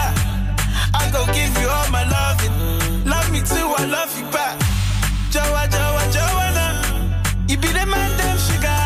Give 1.33 1.53
you 1.61 1.67
all 1.69 1.89
my 1.91 2.03
loving. 2.03 2.53
Love 3.05 3.31
me 3.31 3.39
too, 3.39 3.67
I 3.81 3.85
love 3.85 4.11
you 4.17 4.25
back. 4.31 4.59
Joa, 5.31 5.67
Joa, 5.73 6.03
Joanna. 6.15 6.65
You 7.47 7.57
be 7.57 7.67
the 7.67 7.85
man, 7.85 8.11
them 8.17 8.37
sugar. 8.37 8.81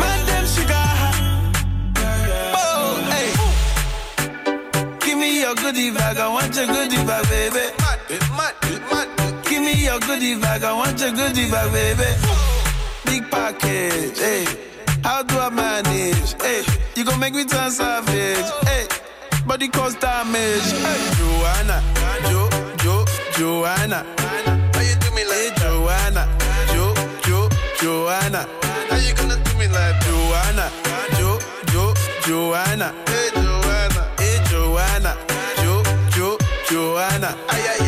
Man, 0.00 0.20
them 0.26 0.44
sugar. 0.54 0.88
Oh, 2.56 3.00
hey. 3.10 3.30
Give 5.06 5.18
me 5.18 5.40
your 5.40 5.54
goodie 5.54 5.90
bag, 5.90 6.16
I 6.18 6.28
want 6.28 6.54
your 6.56 6.66
goodie 6.66 7.04
bag, 7.04 7.24
baby. 7.28 7.70
Give 9.48 9.62
me 9.62 9.84
your 9.84 10.00
goodie 10.00 10.34
bag, 10.40 10.64
I 10.64 10.72
want 10.72 11.00
your 11.00 11.12
goodie 11.12 11.50
bag, 11.50 11.70
baby. 11.72 12.10
Big 13.06 13.30
package, 13.30 14.18
hey. 14.18 14.44
How 15.02 15.22
do 15.22 15.38
I 15.38 15.50
manage? 15.50 16.34
Hey, 16.42 16.64
you 16.96 17.04
gon' 17.04 17.20
make 17.20 17.34
me 17.34 17.44
turn 17.44 17.70
savage. 17.70 18.48
Hey, 18.64 18.86
body 19.46 19.68
cause 19.68 19.94
damage. 19.96 20.70
Hey, 20.72 21.10
Joanna, 21.18 21.82
Jo, 22.30 22.48
Jo, 22.82 23.04
Joanna. 23.36 24.04
How 24.74 24.80
you 24.80 24.96
do 24.96 25.10
me 25.14 25.24
like 25.24 25.54
Joanna? 25.56 26.28
Jo, 26.72 26.94
Jo, 27.26 27.48
Joanna. 27.80 28.46
How 28.90 28.96
you 28.96 29.14
gonna 29.14 29.36
do 29.36 29.58
me 29.58 29.66
like 29.68 30.00
Joanna? 30.04 30.70
Jo, 31.18 31.38
Jo, 31.72 31.94
Joanna. 32.26 32.92
Hey, 33.06 33.30
Joanna. 33.34 34.02
Hey, 34.18 34.38
Joanna. 34.50 35.16
Jo, 35.62 35.82
Jo, 36.16 36.38
Joanna. 36.70 37.36
Ay, 37.48 37.62
ay, 37.72 37.83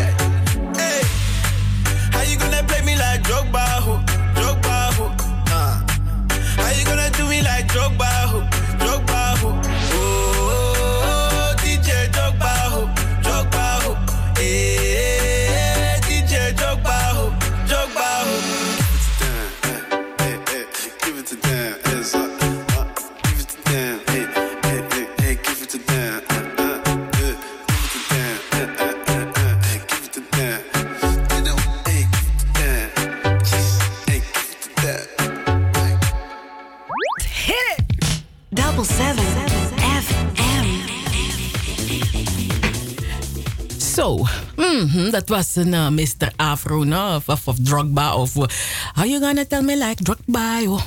mhm, 44.96 45.10
dat 45.10 45.28
was 45.28 45.56
een 45.56 45.74
eh, 45.74 45.88
Mr. 45.88 46.32
Afro, 46.36 47.14
of, 47.16 47.28
of, 47.28 47.48
of 47.48 47.56
Drogba. 47.60 48.14
Of, 48.14 48.34
uh, 48.34 48.44
how 48.92 49.06
you 49.06 49.20
gonna 49.20 49.44
tell 49.44 49.62
me 49.62 49.76
like 49.76 50.02
Drogba? 50.02 50.62
Oh. 50.62 50.80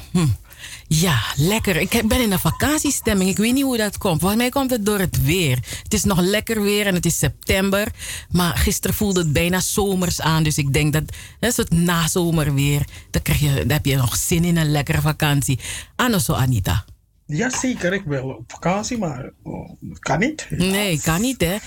Ja, 0.87 1.19
lekker. 1.35 1.75
Ik 1.75 2.07
ben 2.07 2.21
in 2.21 2.31
een 2.31 2.39
vakantiestemming. 2.39 3.29
Ik 3.29 3.37
weet 3.37 3.53
niet 3.53 3.63
hoe 3.63 3.77
dat 3.77 3.97
komt. 3.97 4.19
Volgens 4.19 4.41
mij 4.41 4.49
komt 4.49 4.71
het 4.71 4.85
door 4.85 4.99
het 4.99 5.23
weer. 5.23 5.59
Het 5.83 5.93
is 5.93 6.03
nog 6.03 6.19
lekker 6.19 6.61
weer 6.61 6.87
en 6.87 6.93
het 6.93 7.05
is 7.05 7.17
september. 7.17 7.87
Maar 8.29 8.57
gisteren 8.57 8.95
voelde 8.95 9.19
het 9.19 9.33
bijna 9.33 9.59
zomers 9.59 10.21
aan. 10.21 10.43
Dus 10.43 10.57
ik 10.57 10.73
denk 10.73 10.93
dat 10.93 11.03
dat 11.39 11.49
is 11.49 11.57
het 11.57 11.71
nazomerweer. 11.71 12.85
Dan, 13.11 13.21
krijg 13.21 13.39
je, 13.39 13.53
dan 13.53 13.69
heb 13.69 13.85
je 13.85 13.95
nog 13.95 14.15
zin 14.15 14.43
in 14.43 14.57
een 14.57 14.71
lekkere 14.71 15.01
vakantie. 15.01 15.59
Anoso 15.95 16.33
Anita. 16.33 16.85
Jazeker, 17.29 17.93
ik 17.93 18.03
wil 18.05 18.29
op 18.29 18.51
vakantie, 18.51 18.97
maar 18.97 19.29
oh, 19.43 19.69
kan 19.99 20.19
niet. 20.19 20.47
Nee, 20.49 21.01
kan 21.01 21.21
niet 21.21 21.41
hè. 21.41 21.57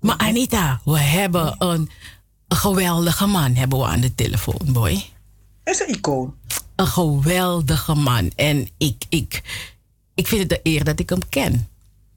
Maar 0.00 0.16
Anita, 0.16 0.80
we 0.84 0.98
hebben 0.98 1.54
een, 1.58 1.90
geweldige 2.48 3.26
man 3.26 3.54
hebben 3.54 3.78
we 3.78 3.84
aan 3.84 4.00
de 4.00 4.14
telefoon, 4.14 4.60
boy. 4.72 5.04
Is 5.64 5.80
een 5.80 5.88
icoon. 5.88 6.34
Een 6.76 6.86
geweldige 6.86 7.94
man. 7.94 8.32
En 8.36 8.68
ik, 8.78 9.04
ik, 9.08 9.42
ik 10.14 10.26
vind 10.26 10.40
het 10.40 10.48
de 10.48 10.60
eer 10.62 10.84
dat 10.84 11.00
ik 11.00 11.08
hem 11.08 11.28
ken. 11.28 11.68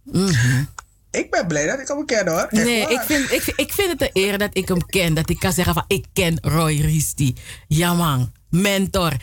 Mhm. 0.04 0.64
Ik 1.12 1.32
ben 1.32 1.48
blij 1.48 1.68
dat 1.68 1.80
ik 1.80 1.88
hem 1.88 2.06
ken 2.06 2.28
hoor. 2.28 2.40
Echt 2.40 2.52
Nee, 2.52 2.82
waar. 2.82 2.92
ik 2.92 3.02
vind, 3.02 3.32
ik, 3.32 3.54
ik 3.56 3.74
vind 3.74 3.90
het 3.90 4.00
de 4.00 4.10
eer 4.14 4.38
dat 4.38 4.50
ik 4.54 4.68
hem 4.68 4.86
ken. 4.86 5.14
Dat 5.14 5.30
ik 5.30 5.40
kan 5.40 5.54
zeggen 5.54 5.74
van 5.74 5.84
ik 5.88 6.06
ken 6.14 6.38
Roy 6.42 6.80
Risti. 6.82 7.36
Ja 7.68 7.94
man, 7.94 8.32
mentor. 8.50 9.14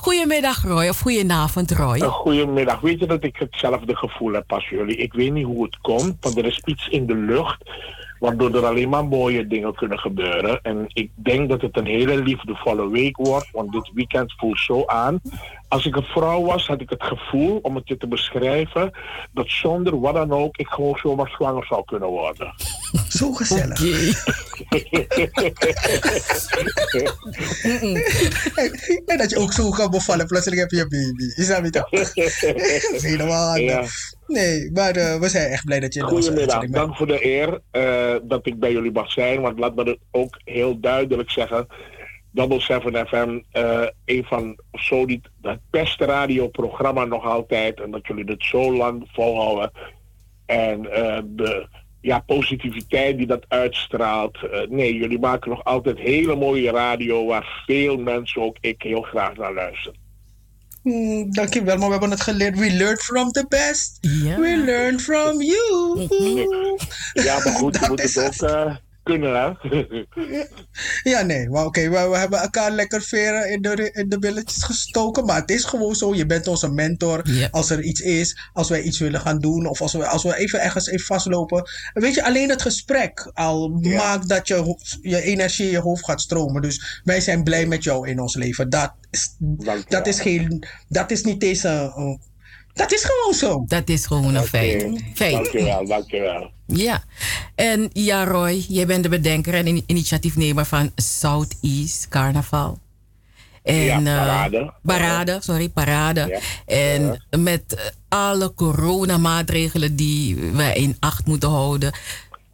Goedemiddag 0.00 0.64
Roy 0.64 0.88
of 0.88 0.98
goedenavond 0.98 1.70
Roy. 1.70 2.00
Een 2.00 2.10
goedemiddag. 2.10 2.80
Weet 2.80 2.98
je 2.98 3.06
dat 3.06 3.24
ik 3.24 3.36
hetzelfde 3.36 3.96
gevoel 3.96 4.32
heb 4.32 4.52
als 4.52 4.68
jullie? 4.68 4.96
Ik 4.96 5.12
weet 5.12 5.32
niet 5.32 5.44
hoe 5.44 5.64
het 5.64 5.78
komt, 5.80 6.16
want 6.20 6.36
er 6.36 6.46
is 6.46 6.62
iets 6.64 6.88
in 6.88 7.06
de 7.06 7.14
lucht 7.14 7.70
waardoor 8.20 8.54
er 8.54 8.66
alleen 8.66 8.88
maar 8.88 9.04
mooie 9.04 9.46
dingen 9.46 9.74
kunnen 9.74 9.98
gebeuren. 9.98 10.60
En 10.62 10.84
ik 10.88 11.10
denk 11.14 11.48
dat 11.48 11.60
het 11.60 11.76
een 11.76 11.86
hele 11.86 12.22
liefdevolle 12.22 12.90
week 12.90 13.16
wordt, 13.16 13.50
want 13.52 13.72
dit 13.72 13.90
weekend 13.94 14.32
voelt 14.36 14.58
zo 14.58 14.84
aan. 14.86 15.20
Als 15.70 15.86
ik 15.86 15.96
een 15.96 16.02
vrouw 16.02 16.42
was, 16.42 16.66
had 16.66 16.80
ik 16.80 16.90
het 16.90 17.02
gevoel, 17.02 17.58
om 17.62 17.74
het 17.74 17.88
je 17.88 17.96
te 17.96 18.08
beschrijven, 18.08 18.90
dat 19.32 19.48
zonder 19.48 20.00
wat 20.00 20.14
dan 20.14 20.32
ook 20.32 20.56
ik 20.56 20.68
gewoon 20.68 20.98
zomaar 21.02 21.28
zwanger 21.28 21.66
zou 21.66 21.84
kunnen 21.84 22.08
worden. 22.08 22.54
Zo 23.18 23.32
gezellig. 23.32 23.80
en 29.06 29.18
dat 29.18 29.30
je 29.30 29.36
ook 29.38 29.52
zo 29.52 29.70
kan 29.70 29.90
bevallen, 29.90 30.26
plotseling 30.26 30.60
heb 30.60 30.70
je 30.70 30.80
een 30.80 30.88
baby. 30.88 31.24
Is 31.34 31.48
dat 31.48 31.62
niet 31.62 31.72
toch? 31.72 31.90
Dat 31.90 32.16
is 32.16 33.02
helemaal 33.02 33.56
Ja. 33.56 33.84
Nee, 34.26 34.70
maar 34.72 34.96
eh, 34.96 35.20
we 35.20 35.28
zijn 35.28 35.50
echt 35.50 35.64
blij 35.64 35.80
dat 35.80 35.94
je 35.94 36.02
onze 36.06 36.14
Goedemiddag, 36.14 36.66
dank 36.66 36.96
voor 36.96 37.06
de 37.06 37.26
eer 37.26 37.60
eh, 37.70 38.14
dat 38.22 38.46
ik 38.46 38.58
bij 38.58 38.72
jullie 38.72 38.92
mag 38.92 39.10
zijn. 39.10 39.40
Want 39.40 39.58
laat 39.58 39.74
me 39.74 39.82
het 39.84 39.98
ook 40.10 40.40
heel 40.44 40.80
duidelijk 40.80 41.30
zeggen. 41.30 41.66
Double 42.30 42.60
7 42.60 43.06
FM, 43.06 43.40
eh, 43.50 43.86
een 44.04 44.24
van 44.24 44.58
zo 44.72 45.04
niet 45.04 45.28
het 45.42 45.60
beste 45.70 46.04
radioprogramma 46.04 47.04
nog 47.04 47.24
altijd. 47.24 47.80
En 47.80 47.90
dat 47.90 48.06
jullie 48.06 48.24
dit 48.24 48.44
zo 48.44 48.76
lang 48.76 49.08
volhouden. 49.12 49.70
En 50.46 50.92
eh, 50.92 51.22
de 51.24 51.68
ja, 52.00 52.18
positiviteit 52.18 53.16
die 53.16 53.26
dat 53.26 53.44
uitstraalt. 53.48 54.36
eh, 54.36 54.68
nee, 54.68 54.94
jullie 54.94 55.18
maken 55.18 55.50
nog 55.50 55.64
altijd 55.64 55.98
hele 55.98 56.36
mooie 56.36 56.70
radio 56.70 57.26
waar 57.26 57.62
veel 57.66 57.96
mensen, 57.96 58.42
ook 58.42 58.56
ik, 58.60 58.82
heel 58.82 59.02
graag 59.02 59.36
naar 59.36 59.52
luisteren. 59.52 59.98
Hmm, 60.82 61.32
dankjewel, 61.32 61.76
maar 61.76 61.86
we 61.86 61.92
hebben 61.92 62.10
het 62.10 62.20
geleerd. 62.20 62.58
We 62.58 62.72
learned 62.72 63.02
from 63.02 63.30
the 63.30 63.46
best. 63.48 63.98
We 64.00 64.62
learned 64.64 65.00
from 65.00 65.42
you. 65.42 66.08
Ja, 67.12 67.34
maar 67.34 67.52
goed, 67.52 67.74
je 67.74 67.80
Dat 67.80 67.88
moet 67.88 68.02
het 68.02 68.18
ook 68.18 68.48
eh, 68.48 68.76
kunnen, 69.10 69.34
hè? 69.40 69.50
Ja, 71.02 71.22
nee, 71.22 71.48
maar 71.48 71.64
oké, 71.64 71.88
we, 71.88 72.08
we 72.08 72.16
hebben 72.16 72.38
elkaar 72.38 72.70
lekker 72.70 73.02
veren 73.02 73.50
in 73.50 73.62
de, 73.62 73.90
in 73.92 74.08
de 74.08 74.18
billetjes 74.18 74.62
gestoken. 74.62 75.24
Maar 75.24 75.40
het 75.40 75.50
is 75.50 75.64
gewoon 75.64 75.94
zo, 75.94 76.14
je 76.14 76.26
bent 76.26 76.46
onze 76.46 76.72
mentor. 76.72 77.22
Als 77.50 77.70
er 77.70 77.82
iets 77.82 78.00
is, 78.00 78.50
als 78.52 78.68
wij 78.68 78.82
iets 78.82 78.98
willen 78.98 79.20
gaan 79.20 79.38
doen, 79.38 79.66
of 79.66 79.80
als 79.80 79.92
we, 79.92 80.06
als 80.06 80.22
we 80.22 80.36
even 80.36 80.60
ergens 80.60 80.86
even 80.86 81.06
vastlopen. 81.06 81.70
Weet 81.92 82.14
je, 82.14 82.24
alleen 82.24 82.48
het 82.48 82.62
gesprek 82.62 83.30
al 83.34 83.68
maakt 83.68 84.28
dat 84.28 84.48
je, 84.48 84.76
je 85.02 85.22
energie 85.22 85.66
in 85.66 85.70
je 85.70 85.78
hoofd 85.78 86.04
gaat 86.04 86.20
stromen. 86.20 86.62
Dus 86.62 87.00
wij 87.04 87.20
zijn 87.20 87.44
blij 87.44 87.66
met 87.66 87.84
jou 87.84 88.08
in 88.08 88.20
ons 88.20 88.34
leven. 88.34 88.70
Dat 88.70 88.94
is, 89.10 89.36
dat 89.88 90.06
is, 90.06 90.20
geen, 90.20 90.64
dat 90.88 91.10
is 91.10 91.22
niet 91.22 91.40
deze. 91.40 91.92
Dat 92.80 92.92
is 92.92 93.04
gewoon 93.04 93.34
zo. 93.34 93.64
Dat 93.66 93.88
is 93.88 94.06
gewoon 94.06 94.34
een 94.34 94.44
feit. 94.44 95.02
feit. 95.14 95.32
Dankjewel, 95.32 95.86
dankjewel. 95.86 96.50
Ja, 96.66 97.02
en 97.54 97.90
ja 97.92 98.24
Roy, 98.24 98.64
jij 98.68 98.86
bent 98.86 99.02
de 99.02 99.08
bedenker 99.08 99.54
en 99.54 99.66
in- 99.66 99.84
initiatiefnemer 99.86 100.64
van 100.64 100.90
Southeast 100.96 102.08
Carnaval. 102.08 102.78
En, 103.62 103.74
Ja, 103.76 103.98
eh, 103.98 104.04
parade. 104.04 104.72
parade, 104.82 105.38
sorry, 105.42 105.68
parade. 105.68 106.40
En 106.66 107.24
met 107.40 107.92
alle 108.08 108.54
coronamaatregelen 108.54 109.96
die 109.96 110.36
wij 110.36 110.74
in 110.74 110.96
acht 111.00 111.26
moeten 111.26 111.48
houden, 111.50 111.92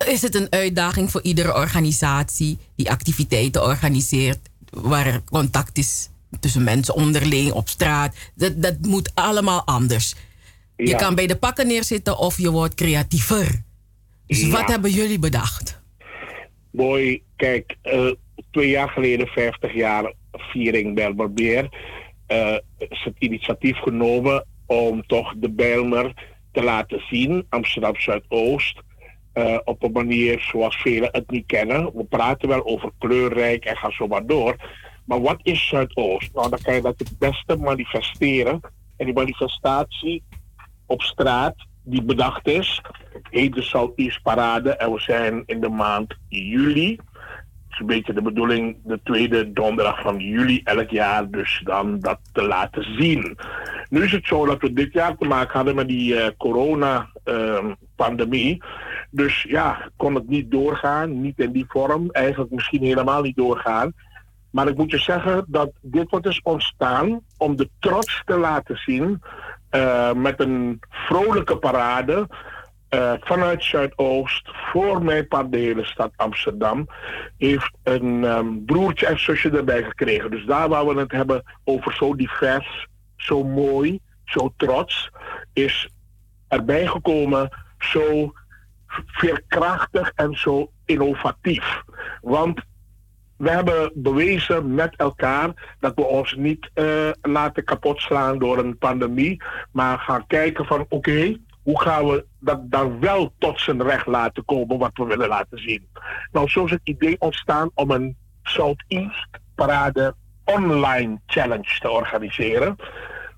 is 0.06 0.22
het 0.22 0.34
een 0.34 0.46
uitdaging 0.50 1.10
voor 1.10 1.22
iedere 1.22 1.54
organisatie 1.54 2.58
die 2.76 2.90
activiteiten 2.90 3.62
organiseert, 3.64 4.38
waar 4.70 5.06
er 5.06 5.22
contact 5.24 5.78
is 5.78 6.08
tussen 6.40 6.64
mensen 6.64 6.94
onderling, 6.94 7.52
op 7.52 7.68
straat. 7.68 8.16
Dat, 8.34 8.62
dat 8.62 8.76
moet 8.80 9.10
allemaal 9.14 9.62
anders. 9.64 10.14
Je 10.76 10.96
kan 10.96 11.14
bij 11.14 11.26
de 11.26 11.36
pakken 11.36 11.66
neerzitten 11.66 12.18
of 12.18 12.38
je 12.38 12.50
wordt 12.50 12.74
creatiever. 12.74 13.62
Dus 14.26 14.40
Ja. 14.40 14.48
wat 14.48 14.68
hebben 14.68 14.90
jullie 14.90 15.18
bedacht? 15.18 15.80
Mooi, 16.70 17.22
kijk, 17.36 17.76
eh, 17.82 18.10
twee 18.50 18.68
jaar 18.68 18.88
geleden, 18.88 19.26
50 19.26 19.74
jaar 19.74 20.12
viering 20.32 20.94
Bijlmer 20.94 21.32
Beer, 21.32 21.68
eh, 22.26 22.56
is 22.78 23.04
het 23.04 23.14
initiatief 23.18 23.78
genomen 23.78 24.46
om 24.66 25.06
toch 25.06 25.34
de 25.36 25.50
Bijlmer 25.50 26.12
te 26.52 26.62
laten 26.62 27.02
zien, 27.10 27.46
Amsterdam 27.48 28.00
Zuidoost, 28.00 28.80
eh, 29.32 29.58
op 29.64 29.82
een 29.82 29.92
manier 29.92 30.40
zoals 30.40 30.76
velen 30.76 31.08
het 31.12 31.30
niet 31.30 31.46
kennen. 31.46 31.84
We 31.94 32.04
praten 32.04 32.48
wel 32.48 32.66
over 32.66 32.90
kleurrijk 32.98 33.64
en 33.64 33.76
ga 33.76 33.90
zo 33.90 34.06
maar 34.06 34.26
door. 34.26 34.56
Maar 35.06 35.20
wat 35.20 35.40
is 35.42 35.68
Zuidoost? 35.68 36.34
Nou, 36.34 36.50
dan 36.50 36.58
kan 36.62 36.74
je 36.74 36.82
dat 36.82 36.98
het 36.98 37.18
beste 37.18 37.56
manifesteren. 37.56 38.60
En 38.96 39.04
die 39.04 39.14
manifestatie 39.14 40.22
op 40.86 41.02
straat 41.02 41.54
die 41.82 42.02
bedacht 42.02 42.46
is, 42.46 42.80
heet 43.30 43.54
de 43.54 43.62
Southeast 43.62 44.22
Parade. 44.22 44.70
En 44.70 44.92
we 44.92 45.00
zijn 45.00 45.42
in 45.46 45.60
de 45.60 45.68
maand 45.68 46.14
juli. 46.28 46.90
Het 46.90 47.00
is 47.70 47.78
een 47.78 47.86
beetje 47.86 48.12
de 48.12 48.22
bedoeling, 48.22 48.76
de 48.84 49.00
tweede 49.04 49.52
donderdag 49.52 50.00
van 50.00 50.18
juli 50.18 50.60
elk 50.64 50.90
jaar, 50.90 51.30
dus 51.30 51.60
dan 51.64 52.00
dat 52.00 52.18
te 52.32 52.42
laten 52.42 52.94
zien. 52.98 53.38
Nu 53.88 54.02
is 54.02 54.12
het 54.12 54.26
zo 54.26 54.46
dat 54.46 54.60
we 54.60 54.72
dit 54.72 54.92
jaar 54.92 55.16
te 55.16 55.26
maken 55.26 55.56
hadden 55.56 55.74
met 55.74 55.88
die 55.88 56.20
eh, 56.20 56.30
corona-pandemie. 56.36 58.62
dus 59.10 59.42
ja, 59.42 59.90
kon 59.96 60.14
het 60.14 60.28
niet 60.28 60.50
doorgaan, 60.50 61.20
niet 61.20 61.38
in 61.38 61.52
die 61.52 61.64
vorm, 61.68 62.10
eigenlijk 62.10 62.50
misschien 62.50 62.82
helemaal 62.82 63.22
niet 63.22 63.36
doorgaan. 63.36 63.92
Maar 64.56 64.68
ik 64.68 64.76
moet 64.76 64.90
je 64.90 64.98
zeggen 64.98 65.44
dat 65.48 65.70
dit 65.80 66.10
wat 66.10 66.26
is 66.26 66.40
ontstaan 66.42 67.20
om 67.36 67.56
de 67.56 67.68
trots 67.78 68.22
te 68.24 68.38
laten 68.38 68.76
zien 68.76 69.22
eh, 69.70 70.12
met 70.12 70.40
een 70.40 70.80
vrolijke 70.88 71.56
parade 71.56 72.28
eh, 72.88 73.12
vanuit 73.20 73.64
Zuidoost 73.64 74.50
voor 74.72 75.02
mijn 75.02 75.28
part 75.28 75.52
de 75.52 75.58
hele 75.58 75.84
stad 75.84 76.12
Amsterdam 76.16 76.88
heeft 77.38 77.70
een 77.82 78.24
ehm, 78.24 78.64
broertje 78.64 79.06
en 79.06 79.20
zusje 79.20 79.50
erbij 79.50 79.82
gekregen. 79.82 80.30
Dus 80.30 80.44
daar 80.44 80.68
waar 80.68 80.86
we 80.86 81.00
het 81.00 81.12
hebben 81.12 81.42
over 81.64 81.94
zo 81.94 82.14
divers, 82.14 82.86
zo 83.16 83.44
mooi, 83.44 84.00
zo 84.24 84.52
trots, 84.56 85.10
is 85.52 85.88
erbij 86.48 86.86
gekomen 86.86 87.50
zo 87.78 88.32
veerkrachtig 89.06 90.12
en 90.14 90.34
zo 90.34 90.70
innovatief. 90.84 91.82
Want 92.20 92.60
we 93.36 93.50
hebben 93.50 93.90
bewezen 93.94 94.74
met 94.74 94.96
elkaar 94.96 95.76
dat 95.80 95.94
we 95.94 96.04
ons 96.04 96.34
niet 96.34 96.70
eh, 96.74 97.10
laten 97.22 97.64
kapotslaan 97.64 98.38
door 98.38 98.58
een 98.58 98.78
pandemie, 98.78 99.42
maar 99.72 99.98
gaan 99.98 100.26
kijken 100.26 100.64
van 100.64 100.86
oké, 100.88 101.36
hoe 101.62 101.80
gaan 101.80 102.06
we 102.08 102.24
dat 102.38 102.70
dan 102.70 103.00
wel 103.00 103.32
tot 103.38 103.60
zijn 103.60 103.82
recht 103.82 104.06
laten 104.06 104.44
komen 104.44 104.78
wat 104.78 104.90
we 104.94 105.04
willen 105.04 105.28
laten 105.28 105.58
zien. 105.58 105.88
Nou, 106.32 106.48
zo 106.48 106.64
is 106.64 106.70
het 106.70 106.80
idee 106.84 107.16
ontstaan 107.18 107.70
om 107.74 107.90
een 107.90 108.16
Southeast 108.42 109.28
Parade 109.54 110.14
online 110.44 111.20
challenge 111.26 111.78
te 111.78 111.90
organiseren, 111.90 112.76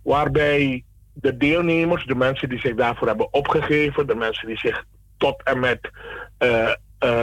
waarbij 0.03 0.85
de 1.13 1.37
deelnemers, 1.37 2.07
de 2.07 2.15
mensen 2.15 2.49
die 2.49 2.61
zich 2.61 2.75
daarvoor 2.75 3.09
hebben 3.09 3.33
opgegeven, 3.33 4.07
de 4.07 4.15
mensen 4.15 4.47
die 4.47 4.59
zich 4.59 4.85
tot 5.17 5.43
en 5.43 5.61
met 5.61 5.91
eh, 6.39 6.73
eh, 6.99 7.23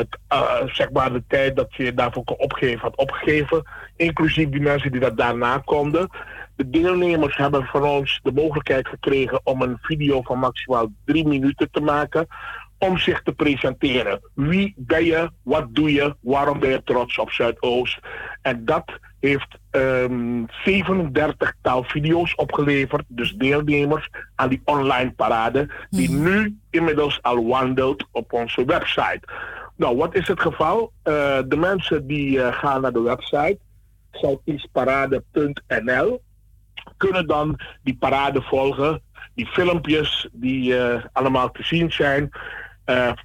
zeg 0.65 0.91
maar 0.91 1.13
de 1.13 1.23
tijd 1.27 1.55
dat 1.55 1.75
je 1.75 1.93
daarvoor 1.93 2.23
kon 2.23 2.37
opgeven 2.37 2.79
had 2.79 2.95
opgegeven, 2.95 3.63
inclusief 3.95 4.49
die 4.49 4.61
mensen 4.61 4.91
die 4.91 5.01
dat 5.01 5.17
daarna 5.17 5.57
konden. 5.57 6.09
De 6.55 6.69
deelnemers 6.69 7.37
hebben 7.37 7.65
van 7.65 7.83
ons 7.83 8.19
de 8.23 8.31
mogelijkheid 8.31 8.87
gekregen 8.87 9.39
om 9.43 9.61
een 9.61 9.77
video 9.81 10.21
van 10.21 10.39
maximaal 10.39 10.87
drie 11.05 11.27
minuten 11.27 11.71
te 11.71 11.81
maken, 11.81 12.27
om 12.77 12.97
zich 12.97 13.21
te 13.21 13.31
presenteren. 13.31 14.19
Wie 14.33 14.73
ben 14.77 15.05
je? 15.05 15.31
Wat 15.41 15.75
doe 15.75 15.93
je? 15.93 16.15
Waarom 16.19 16.59
ben 16.59 16.69
je 16.69 16.83
trots 16.83 17.17
op 17.17 17.31
Zuidoost? 17.31 17.99
En 18.41 18.65
dat 18.65 18.99
heeft 19.19 19.57
ehm 19.71 20.43
37 20.63 21.53
taal 21.61 21.83
video's 21.83 22.33
opgeleverd, 22.35 23.03
dus 23.07 23.33
deelnemers 23.33 24.09
aan 24.35 24.49
die 24.49 24.61
online 24.65 25.11
parade, 25.11 25.69
die 25.89 26.09
nu 26.09 26.57
inmiddels 26.69 27.21
al 27.21 27.47
wandelt 27.47 28.07
op 28.11 28.33
onze 28.33 28.65
website. 28.65 29.21
Nou, 29.75 29.97
wat 29.97 30.15
is 30.15 30.27
het 30.27 30.41
geval? 30.41 30.91
Eh, 31.03 31.39
de 31.47 31.57
mensen 31.57 32.07
die 32.07 32.41
eh, 32.41 32.53
gaan 32.53 32.81
naar 32.81 32.93
de 32.93 33.01
website, 33.01 33.57
southeastparade.nl, 34.11 36.21
kunnen 36.97 37.27
dan 37.27 37.59
die 37.83 37.97
parade 37.97 38.41
volgen. 38.41 39.01
Die 39.33 39.47
filmpjes 39.47 40.27
die 40.31 40.77
eh, 40.77 41.03
allemaal 41.11 41.51
te 41.51 41.63
zien 41.63 41.91
zijn. 41.91 42.29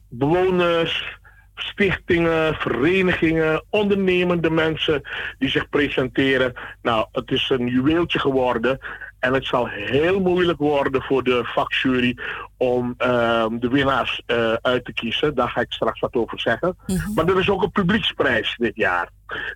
Bewoners, 0.09 1.19
stichtingen, 1.55 2.55
verenigingen, 2.55 3.65
ondernemende 3.71 4.51
mensen 4.51 5.03
die 5.39 5.49
zich 5.49 5.69
presenteren. 5.69 6.53
Nou, 6.83 7.07
het 7.13 7.31
is 7.31 7.51
een 7.51 7.67
juweeltje 7.67 8.19
geworden. 8.19 8.79
En 9.21 9.35
het 9.35 9.47
zal 9.47 9.67
heel 9.67 10.21
moeilijk 10.21 10.59
worden 10.59 11.03
voor 11.03 11.23
de 11.23 11.41
vakjury 11.45 12.19
om 12.57 12.95
ehm, 12.97 13.59
de 13.59 13.69
winnaars 13.69 14.23
eh, 14.27 14.53
uit 14.53 14.85
te 14.85 14.93
kiezen. 14.93 15.35
Daar 15.35 15.49
ga 15.49 15.61
ik 15.61 15.73
straks 15.73 16.01
wat 16.01 16.15
over 16.15 16.41
zeggen. 16.41 16.77
Maar 17.15 17.27
er 17.29 17.39
is 17.39 17.51
ook 17.51 17.63
een 17.63 17.71
publieksprijs 17.71 18.55
dit 18.59 18.77
jaar. 18.77 19.09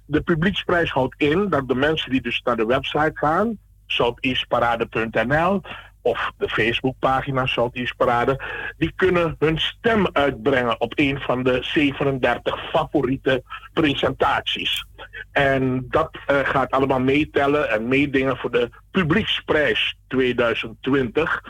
De 0.07 0.21
publieksprijs 0.21 0.91
houdt 0.91 1.15
in 1.19 1.49
dat 1.49 1.69
de 1.69 1.75
mensen 1.75 2.11
die 2.11 2.21
dus 2.21 2.41
naar 2.45 2.57
de 2.57 2.67
website 2.67 3.13
gaan, 3.15 3.59
southeastparade.nl 3.87 5.63
of 6.05 6.33
de 6.39 6.49
Facebookpagina 6.49 7.47
Southeast 7.47 7.97
Parade, 7.97 8.41
die 8.77 8.93
kunnen 8.97 9.37
hun 9.39 9.59
stem 9.59 10.07
uitbrengen 10.13 10.81
op 10.81 10.93
een 10.95 11.21
van 11.21 11.43
de 11.43 11.59
37 11.63 12.71
favoriete 12.71 13.43
presentaties. 13.73 14.85
En 15.33 15.87
dat 15.89 16.11
eh, 16.27 16.39
gaat 16.39 16.71
allemaal 16.71 17.01
meetellen 17.01 17.71
en 17.71 17.89
meedingen 17.89 18.37
voor 18.37 18.51
de 18.51 18.71
Publieksprijs 18.91 19.97
2020. 20.09 21.43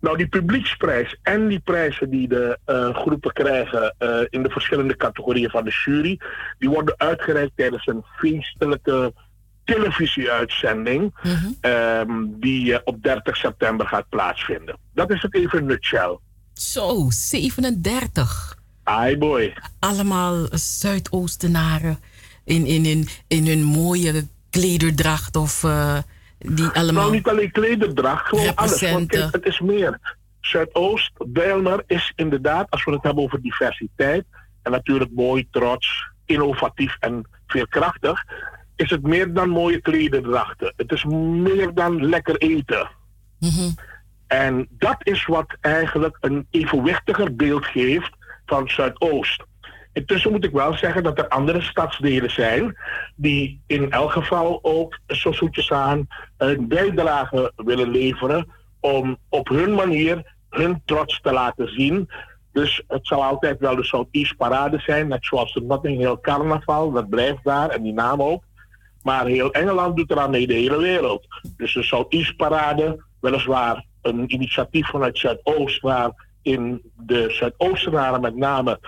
Nou, 0.00 0.16
die 0.16 0.28
publieksprijs 0.28 1.18
en 1.22 1.48
die 1.48 1.60
prijzen 1.60 2.10
die 2.10 2.28
de 2.28 2.58
eh, 2.64 2.94
groepen 2.94 3.32
krijgen 3.32 3.94
eh, 3.98 4.20
in 4.28 4.42
de 4.42 4.50
verschillende 4.50 4.96
categorieën 4.96 5.50
van 5.50 5.64
de 5.64 5.82
jury, 5.84 6.20
die 6.58 6.68
worden 6.68 6.94
uitgereikt 6.96 7.52
tijdens 7.56 7.86
een 7.86 8.04
feestelijke 8.16 9.12
televisieuitzending 9.64 11.14
ehm, 11.60 12.10
die 12.26 12.74
eh, 12.74 12.80
op 12.84 13.02
30 13.02 13.36
september 13.36 13.86
gaat 13.86 14.08
plaatsvinden. 14.08 14.78
Dat 14.94 15.10
is 15.10 15.22
het 15.22 15.34
even 15.34 15.58
in 15.58 15.66
nutshell. 15.66 16.18
Zo, 16.52 17.06
37. 17.08 18.58
Ai 18.82 19.18
boy. 19.18 19.56
Allemaal 19.78 20.46
Zuidoostenaren 20.50 21.98
in, 22.44 22.66
in, 22.66 22.84
in, 22.84 23.08
in 23.28 23.46
hun 23.46 23.62
mooie 23.62 24.26
klederdracht 24.50 25.36
of 25.36 25.64
eh, 25.64 25.98
die 26.38 26.66
allemaal... 26.66 27.02
Nou, 27.02 27.14
niet 27.14 27.28
alleen 27.28 27.52
klederdracht, 27.52 28.26
gewoon 28.26 28.54
alles. 28.54 28.80
Want 28.80 29.08
kijk, 29.08 29.32
het 29.32 29.46
is 29.46 29.60
meer. 29.60 30.16
Zuidoost, 30.40 31.12
Bijlmer 31.26 31.84
is 31.86 32.12
inderdaad, 32.16 32.70
als 32.70 32.84
we 32.84 32.92
het 32.92 33.02
hebben 33.02 33.22
over 33.22 33.42
diversiteit, 33.42 34.24
en 34.62 34.70
natuurlijk 34.70 35.10
mooi, 35.14 35.48
trots, 35.50 36.06
innovatief 36.24 36.96
en 37.00 37.26
veerkrachtig, 37.46 38.24
is 38.76 38.90
het 38.90 39.02
meer 39.02 39.32
dan 39.32 39.48
mooie 39.48 39.80
klederdrachten. 39.80 40.72
Het 40.76 40.92
is 40.92 41.04
meer 41.04 41.74
dan 41.74 42.06
lekker 42.06 42.36
eten. 42.36 42.88
En 44.26 44.66
dat 44.70 44.96
is 44.98 45.26
wat 45.26 45.56
eigenlijk 45.60 46.16
een 46.20 46.46
evenwichtiger 46.50 47.34
beeld 47.36 47.64
geeft 47.64 48.10
van 48.46 48.68
Zuidoost. 48.68 49.44
Intussen 49.92 50.30
moet 50.30 50.44
ik 50.44 50.52
wel 50.52 50.76
zeggen 50.76 51.02
dat 51.02 51.18
er 51.18 51.28
andere 51.28 51.60
stadsdelen 51.60 52.30
zijn 52.30 52.76
die 53.16 53.62
in 53.66 53.90
elk 53.90 54.12
geval 54.12 54.58
ook 54.62 54.98
zo 55.06 55.32
zoetjes 55.32 55.72
aan 55.72 56.06
een 56.36 56.68
bijdrage 56.68 57.52
willen 57.56 57.88
leveren 57.88 58.52
om 58.80 59.16
op 59.28 59.48
hun 59.48 59.74
manier 59.74 60.34
hun 60.50 60.82
trots 60.84 61.20
te 61.20 61.32
laten 61.32 61.68
zien. 61.68 62.10
Dus 62.52 62.82
het 62.88 63.06
zal 63.06 63.24
altijd 63.24 63.60
wel 63.60 63.76
de 63.76 63.84
Southeast 63.84 64.36
Parade 64.36 64.78
zijn, 64.78 65.08
net 65.08 65.24
zoals 65.24 65.52
de 65.52 65.60
Notting 65.60 65.98
Hill 65.98 66.18
Carnaval, 66.20 66.92
dat 66.92 67.08
blijft 67.08 67.44
daar 67.44 67.68
en 67.68 67.82
die 67.82 67.92
naam 67.92 68.22
ook. 68.22 68.42
Maar 69.04 69.26
heel 69.26 69.52
Engeland 69.52 69.96
doet 69.96 70.10
eraan 70.10 70.30
mee, 70.30 70.46
de 70.46 70.54
hele 70.54 70.78
wereld. 70.78 71.26
Dus 71.56 71.74
de 71.74 71.82
Southeast 71.82 72.36
Parade, 72.36 73.04
weliswaar 73.20 73.84
een 74.02 74.32
initiatief 74.32 74.88
vanuit 74.88 75.18
Zuidoost, 75.18 75.80
waarin 75.80 76.82
de 76.96 77.30
Zuidoostenaren 77.30 78.20
met 78.20 78.36
name 78.36 78.80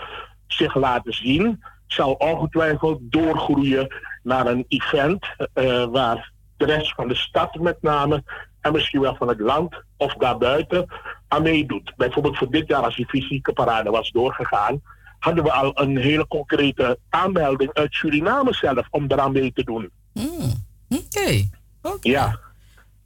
zich 0.47 0.75
laten 0.75 1.13
zien, 1.13 1.63
zal 1.87 2.13
ongetwijfeld 2.13 2.99
doorgroeien 3.03 3.95
naar 4.23 4.47
een 4.47 4.65
event 4.69 5.27
eh, 5.53 5.85
waar 5.85 6.33
de 6.57 6.65
rest 6.65 6.95
van 6.95 7.09
de 7.09 7.15
stad 7.15 7.55
met 7.55 7.83
name 7.83 8.23
en 8.61 8.73
misschien 8.73 9.01
wel 9.01 9.17
van 9.17 9.29
het 9.29 9.41
land 9.41 9.83
of 9.97 10.15
daarbuiten 10.15 10.87
aan 11.29 11.43
meedoet. 11.43 11.93
Bijvoorbeeld 11.97 12.39
voor 12.39 12.51
dit 12.51 12.69
jaar 12.69 12.83
als 12.83 12.97
die 12.97 13.09
fysieke 13.09 13.53
parade 13.53 13.91
was 13.91 14.11
doorgegaan, 14.11 14.81
hadden 15.19 15.45
we 15.45 15.53
al 15.53 15.71
een 15.75 15.97
hele 15.97 16.27
concrete 16.27 16.99
aanmelding 17.09 17.73
uit 17.73 17.95
Suriname 17.95 18.55
zelf 18.55 18.87
om 18.91 19.05
eraan 19.09 19.33
mee 19.33 19.53
te 19.53 19.65
doen. 19.65 19.91
Oké. 21.83 22.09
Ja. 22.09 22.39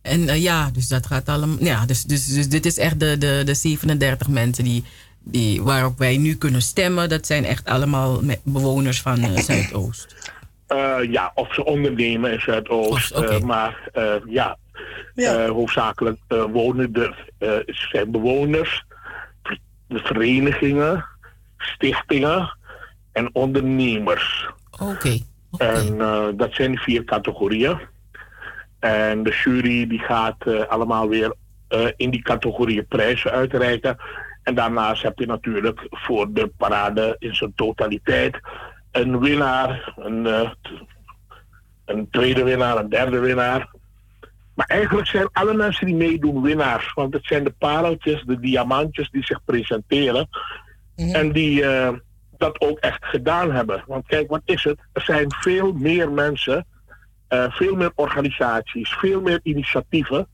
En 0.02 0.28
eh, 0.28 0.42
ja, 0.42 0.70
dus 0.70 0.88
dat 0.88 1.06
gaat 1.06 1.28
allemaal. 1.28 1.64
Ja, 1.64 1.86
dus, 1.86 2.02
dus, 2.04 2.26
dus 2.26 2.48
dit 2.48 2.66
is 2.66 2.78
echt 2.78 3.00
de, 3.00 3.18
de, 3.18 3.42
de 3.44 3.54
37 3.54 4.28
mensen 4.28 4.64
die, 4.64 4.84
die, 5.18 5.62
waarop 5.62 5.98
wij 5.98 6.16
nu 6.16 6.34
kunnen 6.36 6.62
stemmen. 6.62 7.08
Dat 7.08 7.26
zijn 7.26 7.44
echt 7.44 7.64
allemaal 7.64 8.20
bewoners 8.42 9.00
van 9.00 9.22
eh, 9.22 9.36
Zuidoost. 9.48 10.32
Eh, 10.66 10.96
ja, 11.10 11.32
of 11.34 11.54
ze 11.54 11.64
ondernemen 11.64 12.32
in 12.32 12.40
Zuidoost. 12.40 13.10
eh, 13.10 13.40
maar 13.40 13.88
eh, 13.92 14.14
ja, 14.26 14.56
eh, 15.14 15.48
hoofdzakelijk 15.50 16.18
eh, 16.28 16.44
wonen 16.52 16.92
de, 16.92 17.14
eh, 17.38 17.74
zijn 17.90 18.10
bewoners, 18.10 18.84
de 19.86 19.98
verenigingen, 19.98 21.04
stichtingen 21.58 22.56
en 23.12 23.30
ondernemers. 23.34 24.46
Oké. 24.78 25.18
En 25.58 26.00
eh, 26.00 26.26
dat 26.34 26.54
zijn 26.54 26.78
vier 26.78 27.04
categorieën. 27.04 27.78
En 28.78 29.22
de 29.22 29.30
jury 29.30 29.86
die 29.86 29.98
gaat 29.98 30.46
eh, 30.46 30.66
allemaal 30.66 31.08
weer 31.08 31.34
eh, 31.68 31.86
in 31.96 32.10
die 32.10 32.22
categorieën 32.22 32.86
prijzen 32.86 33.30
uitreiken. 33.30 33.96
En 34.42 34.54
daarnaast 34.54 35.02
heb 35.02 35.18
je 35.18 35.26
natuurlijk 35.26 35.86
voor 35.90 36.32
de 36.32 36.50
parade 36.56 37.16
in 37.18 37.34
zijn 37.34 37.52
totaliteit 37.54 38.40
een 38.90 39.20
winnaar, 39.20 39.92
een, 39.96 40.48
een 41.84 42.10
tweede 42.10 42.42
winnaar, 42.42 42.76
een 42.76 42.88
derde 42.88 43.18
winnaar. 43.18 43.70
Maar 44.54 44.66
eigenlijk 44.66 45.08
zijn 45.08 45.28
alle 45.32 45.54
mensen 45.54 45.86
die 45.86 45.94
meedoen 45.94 46.42
winnaars. 46.42 46.92
Want 46.94 47.12
het 47.12 47.24
zijn 47.26 47.44
de 47.44 47.54
pareltjes, 47.58 48.22
de 48.26 48.40
diamantjes 48.40 49.10
die 49.10 49.24
zich 49.24 49.44
presenteren. 49.44 50.28
En 50.96 51.32
die 51.32 51.64
dat 52.40 52.60
ook 52.60 52.78
echt 52.78 53.04
gedaan 53.04 53.50
hebben. 53.52 53.84
Want 53.86 54.06
kijk, 54.06 54.30
wat 54.30 54.42
is 54.44 54.64
het? 54.64 54.78
Er 54.92 55.02
zijn 55.02 55.32
veel 55.32 55.72
meer 55.72 56.10
mensen, 56.10 56.66
eh, 57.28 57.50
veel 57.50 57.76
meer 57.76 57.92
organisaties, 57.94 58.92
veel 58.92 59.20
meer 59.20 59.40
initiatieven. 59.42 60.26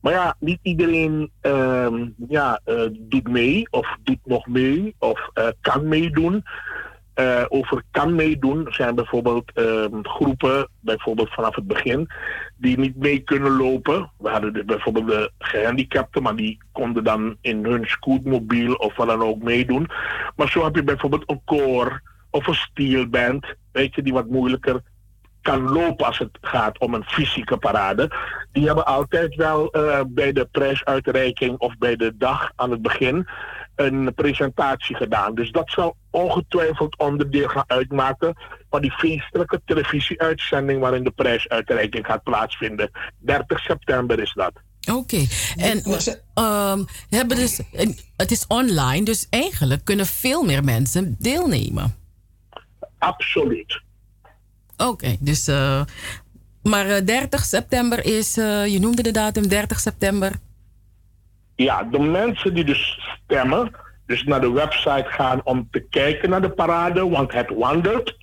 Maar 0.00 0.12
ja, 0.12 0.36
niet 0.38 0.58
iedereen 0.62 1.30
ehm, 1.40 2.08
ja, 2.28 2.60
eh, 2.64 2.86
doet 2.90 3.28
mee 3.28 3.66
of 3.70 3.96
doet 4.02 4.18
nog 4.24 4.46
mee 4.46 4.94
of 4.98 5.30
eh, 5.34 5.48
kan 5.60 5.88
meedoen. 5.88 6.44
Eh, 7.14 7.44
over 7.48 7.82
kan 7.90 8.14
meedoen 8.14 8.66
zijn 8.70 8.94
bijvoorbeeld 8.94 9.52
ehm, 9.52 10.02
groepen, 10.02 10.68
bijvoorbeeld 10.80 11.32
vanaf 11.32 11.54
het 11.54 11.66
begin, 11.66 12.08
die 12.56 12.78
niet 12.78 12.96
mee 12.96 13.18
kunnen 13.18 13.56
lopen. 13.56 14.10
We 14.18 14.28
hadden 14.28 14.66
bijvoorbeeld 14.66 15.06
de 15.06 15.30
gehandicapten, 15.38 16.22
maar 16.22 16.36
die 16.36 16.58
konden 16.72 17.04
dan 17.04 17.36
in 17.40 17.64
hun 17.64 17.84
scootmobiel 17.86 18.74
of 18.74 18.96
wat 18.96 19.06
dan 19.06 19.22
ook 19.22 19.42
meedoen. 19.42 19.88
Maar 20.36 20.48
zo 20.48 20.64
heb 20.64 20.74
je 20.74 20.82
bijvoorbeeld 20.82 21.30
een 21.30 21.40
koor 21.44 22.02
of 22.30 22.46
een 22.46 22.54
steelband, 22.54 23.46
weet 23.72 23.94
je, 23.94 24.02
die 24.02 24.12
wat 24.12 24.28
moeilijker 24.28 24.82
kan 25.42 25.72
lopen 25.72 26.06
als 26.06 26.18
het 26.18 26.38
gaat 26.40 26.78
om 26.78 26.94
een 26.94 27.04
fysieke 27.04 27.56
parade. 27.56 28.10
Die 28.52 28.66
hebben 28.66 28.86
altijd 28.86 29.34
wel 29.34 29.70
eh, 29.70 30.00
bij 30.08 30.32
de 30.32 30.48
prijsuitreiking 30.50 31.58
of 31.58 31.78
bij 31.78 31.96
de 31.96 32.16
dag 32.16 32.52
aan 32.56 32.70
het 32.70 32.82
begin 32.82 33.26
een 33.76 34.14
presentatie 34.14 34.96
gedaan. 34.96 35.34
Dus 35.34 35.50
dat 35.50 35.70
zal 35.70 35.96
ongetwijfeld 36.10 36.98
onderdeel 36.98 37.48
gaan 37.48 37.64
uitmaken 37.66 38.34
van 38.70 38.82
die 38.82 38.92
feestelijke 38.92 39.60
televisieuitzending 39.64 40.80
waarin 40.80 41.04
de 41.04 41.10
prijsuitreiking 41.10 42.06
gaat 42.06 42.22
plaatsvinden. 42.22 42.90
30 43.18 43.60
september 43.60 44.20
is 44.20 44.32
dat. 44.32 44.52
Oké. 44.92 45.26
En 45.56 45.82
ehm, 46.34 46.78
we 47.10 47.16
hebben 47.16 47.36
dus, 47.36 47.60
het 48.16 48.30
is 48.30 48.46
online, 48.46 49.04
dus 49.04 49.26
eigenlijk 49.30 49.84
kunnen 49.84 50.06
veel 50.06 50.42
meer 50.42 50.64
mensen 50.64 51.16
deelnemen. 51.18 51.94
Absoluut. 52.98 53.82
Oké, 54.76 55.16
dus. 55.20 55.46
eh, 55.46 55.82
maar 56.62 56.86
eh, 56.86 57.04
30 57.04 57.44
september 57.44 58.04
is, 58.04 58.36
eh, 58.36 58.66
je 58.66 58.78
noemde 58.78 59.02
de 59.02 59.10
datum 59.10 59.48
30 59.48 59.80
september. 59.80 60.32
Ja, 61.56 61.82
de 61.82 61.98
mensen 61.98 62.54
die 62.54 62.64
dus 62.64 63.00
stemmen 63.24 63.70
dus 64.06 64.24
naar 64.24 64.40
de 64.40 64.52
website 64.52 65.06
gaan 65.08 65.40
om 65.44 65.68
te 65.70 65.80
kijken 65.80 66.30
naar 66.30 66.40
de 66.40 66.50
parade, 66.50 67.08
want 67.08 67.32
het 67.32 67.50
wandelt. 67.54 68.16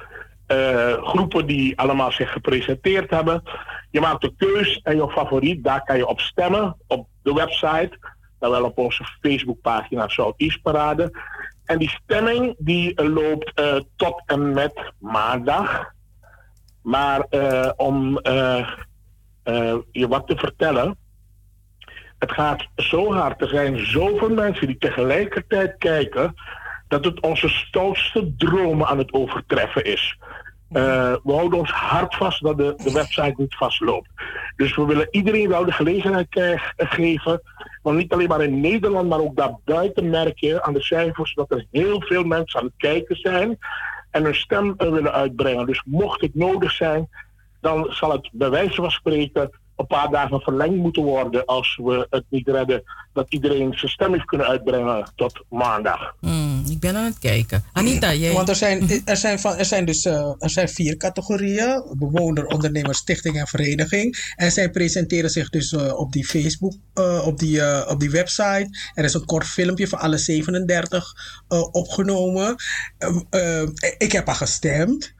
eh, 0.46 1.02
groepen 1.02 1.46
die 1.46 1.78
allemaal 1.78 2.12
zich 2.12 2.32
gepresenteerd 2.32 3.10
hebben. 3.10 3.42
Je 3.90 4.00
maakt 4.00 4.20
de 4.20 4.34
keus 4.36 4.80
en 4.82 4.96
je 4.96 5.10
favoriet, 5.10 5.64
daar 5.64 5.84
kan 5.84 5.96
je 5.96 6.06
op 6.06 6.20
stemmen 6.20 6.76
op 6.86 7.08
de 7.22 7.32
website. 7.32 7.98
Dan 8.44 8.52
wel 8.52 8.64
op 8.64 8.78
onze 8.78 9.05
Facebookpagina 9.20 10.08
Southeast 10.08 10.62
Parade. 10.62 11.10
En 11.64 11.78
die 11.78 11.89
stemming 11.89 12.55
die 12.58 12.94
eh, 12.94 13.06
loopt 13.06 13.52
eh, 13.55 13.76
tot 13.97 14.23
en 14.26 14.52
met 14.52 14.92
maandag. 14.98 15.92
Maar 16.82 17.20
eh, 17.20 17.70
om 17.76 18.20
je 19.92 20.06
wat 20.08 20.26
te 20.26 20.36
vertellen. 20.36 20.97
Het 22.18 22.32
gaat 22.32 22.66
zo 22.76 23.12
hard. 23.12 23.40
Er 23.40 23.48
zijn 23.48 23.86
zoveel 23.86 24.31
mensen 24.31 24.66
die 24.66 24.78
tegelijkertijd 24.78 25.74
kijken. 25.78 26.34
Dat 26.89 27.05
het 27.05 27.20
onze 27.20 27.48
stoutste 27.48 28.34
dromen 28.36 28.86
aan 28.86 28.98
het 28.98 29.12
overtreffen 29.12 29.84
is. 29.84 30.18
Eh, 30.74 31.14
we 31.22 31.32
houden 31.32 31.58
ons 31.58 31.70
hard 31.70 32.14
vast 32.14 32.42
dat 32.42 32.56
de, 32.58 32.74
de 32.76 32.92
website 32.92 33.34
niet 33.36 33.54
vastloopt. 33.54 34.08
Dus 34.56 34.76
we 34.76 34.84
willen 34.84 35.08
iedereen 35.10 35.48
wel 35.48 35.64
de 35.64 35.72
gelegenheid 35.72 36.28
krijg- 36.28 36.72
geven. 36.76 37.42
Want 37.82 37.96
niet 37.96 38.12
alleen 38.12 38.28
maar 38.28 38.42
in 38.42 38.60
Nederland, 38.60 39.08
maar 39.08 39.18
ook 39.18 39.36
daarbuiten 39.36 40.10
merk 40.10 40.38
je 40.38 40.62
aan 40.62 40.72
de 40.72 40.82
cijfers 40.82 41.34
dat 41.34 41.50
er 41.50 41.66
heel 41.70 42.00
veel 42.00 42.24
mensen 42.24 42.60
aan 42.60 42.66
het 42.66 42.74
kijken 42.76 43.16
zijn. 43.16 43.58
En 44.10 44.24
hun 44.24 44.34
stem 44.34 44.74
eh, 44.76 44.90
willen 44.90 45.12
uitbrengen. 45.12 45.66
Dus 45.66 45.82
mocht 45.86 46.20
het 46.20 46.34
nodig 46.34 46.72
zijn, 46.72 47.08
dan 47.60 47.86
zal 47.90 48.12
het 48.12 48.28
bij 48.32 48.50
wijze 48.50 48.74
van 48.74 48.90
spreken 48.90 49.50
een 49.76 49.86
paar 49.86 50.10
dagen 50.10 50.40
verlengd 50.40 50.76
moeten 50.76 51.02
worden 51.02 51.44
als 51.44 51.80
we 51.82 52.06
het 52.10 52.24
niet 52.28 52.48
redden 52.48 52.82
dat 53.12 53.26
iedereen 53.28 53.72
zijn 53.78 53.90
stem 53.90 54.12
heeft 54.12 54.24
kunnen 54.24 54.46
uitbrengen 54.46 55.12
tot 55.16 55.44
maandag. 55.48 56.14
Hmm, 56.20 56.62
ik 56.68 56.80
ben 56.80 56.96
aan 56.96 57.04
het 57.04 57.18
kijken. 57.18 57.64
Anita, 57.72 58.14
jij... 58.14 58.32
Want 58.32 58.48
er 58.48 58.54
zijn, 58.54 59.02
er 59.04 59.16
zijn, 59.16 59.38
van, 59.38 59.56
er 59.56 59.64
zijn 59.64 59.84
dus 59.84 60.04
eh, 60.04 60.32
er 60.38 60.50
zijn 60.50 60.68
vier 60.68 60.96
categorieën: 60.96 61.94
bewoner, 61.98 62.46
ondernemer, 62.46 62.94
stichting 62.94 63.38
en 63.38 63.46
vereniging. 63.46 64.32
En 64.36 64.52
zij 64.52 64.70
presenteren 64.70 65.30
zich 65.30 65.50
dus 65.50 65.72
eh, 65.72 65.98
op 65.98 66.12
die 66.12 66.26
Facebook, 66.26 66.74
eh, 66.94 67.26
op, 67.26 67.38
die, 67.38 67.88
op 67.88 68.00
die 68.00 68.10
website. 68.10 68.68
Er 68.94 69.04
is 69.04 69.14
een 69.14 69.24
kort 69.24 69.46
filmpje 69.46 69.88
van 69.88 69.98
alle 69.98 70.18
37 70.18 71.14
eh, 71.48 71.68
opgenomen. 71.72 72.56
Ehm, 72.98 73.20
eh, 73.30 73.62
ik 73.98 74.12
heb 74.12 74.28
al 74.28 74.34
gestemd. 74.34 75.14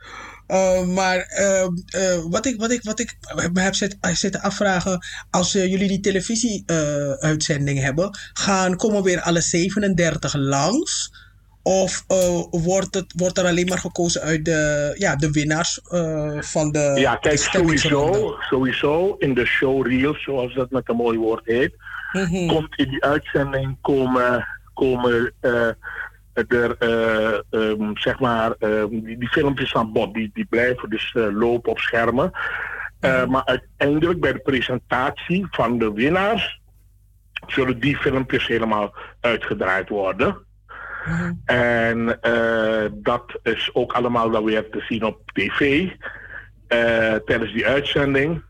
Uh, 0.49 0.83
maar 0.83 1.37
uh, 1.41 1.67
uh, 1.97 2.25
wat, 2.31 2.47
ik, 2.47 2.61
wat, 2.61 2.71
ik, 2.71 2.83
wat 2.83 3.01
ik 3.01 3.17
me 3.53 3.61
heb 3.61 3.75
zit, 3.75 3.97
zitten 4.01 4.41
afvragen, 4.41 5.05
als 5.31 5.53
jullie 5.53 5.89
die 5.89 6.01
televisie-uitzending 6.01 7.81
hebben, 7.81 8.19
gaan, 8.33 8.77
komen 8.77 9.03
weer 9.03 9.21
alle 9.21 9.41
37 9.41 10.35
langs? 10.35 11.23
Of 11.63 12.05
uh, 12.09 12.43
wordt, 12.51 12.95
het, 12.95 13.13
wordt 13.17 13.39
er 13.39 13.47
alleen 13.47 13.67
maar 13.67 13.79
gekozen 13.79 14.21
uit 14.21 14.45
de, 14.45 14.95
ja, 14.99 15.17
de 15.17 15.31
winnaars 15.31 15.81
uh, 15.91 16.41
van 16.41 16.73
de. 16.73 16.93
Ja, 16.95 17.17
kijk, 17.17 17.37
de 17.37 17.43
sowieso, 17.43 18.35
sowieso 18.41 19.17
in 19.19 19.35
de 19.35 19.45
showreel, 19.47 20.15
zoals 20.15 20.55
dat 20.55 20.71
met 20.71 20.89
een 20.89 20.97
mooi 20.97 21.19
woord 21.19 21.47
heet, 21.47 21.75
Mhm. 22.13 22.47
komt 22.47 22.79
in 22.79 22.89
die 22.89 23.05
uitzending 23.05 23.77
komen, 23.81 24.47
komen 24.75 25.33
er, 26.35 26.77
eh, 26.79 27.39
ehm, 27.51 27.91
zeg 27.95 28.19
maar, 28.19 28.53
ehm, 28.59 28.89
die, 28.89 29.19
die 29.19 29.29
filmpjes 29.29 29.71
van 29.71 29.93
bod, 29.93 30.15
die, 30.15 30.31
die 30.35 30.45
blijven 30.45 30.91
dus 30.91 31.15
eh, 31.15 31.27
lopen 31.31 31.71
op 31.71 31.79
schermen. 31.79 32.31
Eh, 33.01 33.27
Maar 33.27 33.45
uiteindelijk 33.45 34.21
bij 34.21 34.33
de 34.33 34.39
presentatie 34.39 35.47
van 35.51 35.79
de 35.79 35.93
winnaars 35.93 36.61
zullen 37.47 37.81
die 37.81 37.97
filmpjes 37.97 38.47
helemaal 38.47 38.95
uitgedraaid 39.21 39.89
worden. 39.89 40.37
En 41.45 42.23
eh, 42.23 42.91
dat 42.93 43.39
is 43.43 43.71
ook 43.73 43.93
allemaal 43.93 44.31
dan 44.31 44.45
weer 44.45 44.71
te 44.71 44.81
zien 44.89 45.05
op 45.05 45.21
tv 45.33 45.89
tijdens 47.25 47.53
die 47.53 47.67
uitzending. 47.67 48.43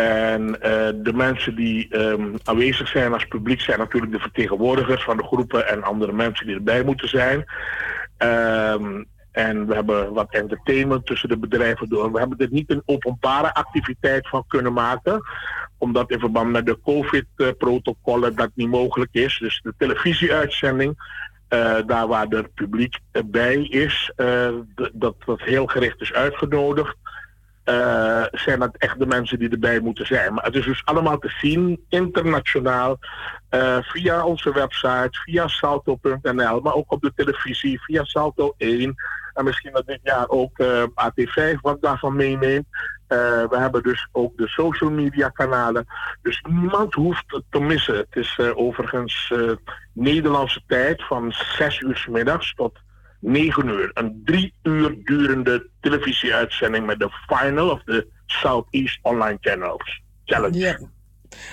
En 0.00 0.60
eh, 0.62 0.88
de 0.94 1.12
mensen 1.12 1.54
die 1.54 1.88
ehm, 1.88 2.36
aanwezig 2.44 2.88
zijn 2.88 3.12
als 3.12 3.24
publiek 3.24 3.60
zijn 3.60 3.78
natuurlijk 3.78 4.12
de 4.12 4.18
vertegenwoordigers 4.18 5.04
van 5.04 5.16
de 5.16 5.22
groepen 5.22 5.68
en 5.68 5.82
andere 5.82 6.12
mensen 6.12 6.46
die 6.46 6.54
erbij 6.54 6.84
moeten 6.84 7.08
zijn. 7.08 7.44
Ehm, 8.16 9.02
en 9.32 9.66
we 9.66 9.74
hebben 9.74 10.12
wat 10.12 10.32
entertainment 10.32 11.06
tussen 11.06 11.28
de 11.28 11.38
bedrijven 11.38 11.88
door. 11.88 12.12
We 12.12 12.18
hebben 12.18 12.38
er 12.38 12.48
niet 12.50 12.70
een 12.70 12.82
openbare 12.84 13.54
activiteit 13.54 14.28
van 14.28 14.44
kunnen 14.48 14.72
maken, 14.72 15.22
omdat 15.78 16.10
in 16.10 16.18
verband 16.18 16.50
met 16.50 16.66
de 16.66 16.78
COVID-protocollen 16.84 18.36
dat 18.36 18.50
niet 18.54 18.68
mogelijk 18.68 19.10
is. 19.12 19.38
Dus 19.38 19.60
de 19.62 19.74
televisieuitzending, 19.78 20.94
eh, 21.48 21.76
daar 21.86 22.06
waar 22.06 22.28
er 22.28 22.48
publiek 22.54 22.98
bij 23.24 23.62
is, 23.62 24.12
eh, 24.16 24.48
dat 24.74 25.14
dat 25.24 25.40
heel 25.40 25.66
gericht 25.66 26.00
is 26.00 26.12
uitgenodigd. 26.12 26.96
Eh, 27.70 28.24
zijn 28.30 28.58
dat 28.58 28.76
echt 28.76 28.98
de 28.98 29.06
mensen 29.06 29.38
die 29.38 29.48
erbij 29.48 29.80
moeten 29.80 30.06
zijn. 30.06 30.34
Maar 30.34 30.44
het 30.44 30.54
is 30.54 30.64
dus 30.64 30.84
allemaal 30.84 31.18
te 31.18 31.28
zien 31.28 31.84
internationaal 31.88 32.98
eh, 33.48 33.78
via 33.80 34.24
onze 34.24 34.52
website, 34.52 35.20
via 35.24 35.48
salto.nl, 35.48 36.60
maar 36.60 36.74
ook 36.74 36.92
op 36.92 37.02
de 37.02 37.12
televisie, 37.14 37.82
via 37.82 38.04
Salto 38.04 38.54
1. 38.56 38.94
En 39.34 39.44
misschien 39.44 39.72
dat 39.72 39.86
dit 39.86 40.00
jaar 40.02 40.28
ook 40.28 40.58
eh, 40.58 40.82
AT5 40.82 41.60
wat 41.60 41.82
daarvan 41.82 42.16
meeneemt. 42.16 42.66
We 43.08 43.56
hebben 43.56 43.82
dus 43.82 44.08
ook 44.12 44.36
de 44.36 44.48
social 44.48 44.90
media 44.90 45.28
kanalen. 45.28 45.86
Dus 46.22 46.44
niemand 46.48 46.94
hoeft 46.94 47.24
het 47.26 47.42
te 47.50 47.60
missen. 47.60 47.96
Het 47.96 48.16
is 48.16 48.38
overigens 48.54 49.32
eh, 49.34 49.50
Nederlandse 49.92 50.62
tijd 50.66 51.02
van 51.04 51.32
6 51.32 51.80
uur 51.80 52.06
middags 52.10 52.54
tot 52.54 52.78
9 53.20 53.68
uur. 53.68 53.90
Een 53.94 54.22
drie 54.24 54.54
uur 54.62 55.04
durende 55.04 55.68
televisieuitzending 55.80 56.86
met 56.86 56.98
de 56.98 57.08
final 57.26 57.70
of 57.70 57.82
de 57.82 58.06
Southeast 58.26 58.98
Online 59.02 59.38
Channels. 59.40 60.02
Challenge. 60.24 60.88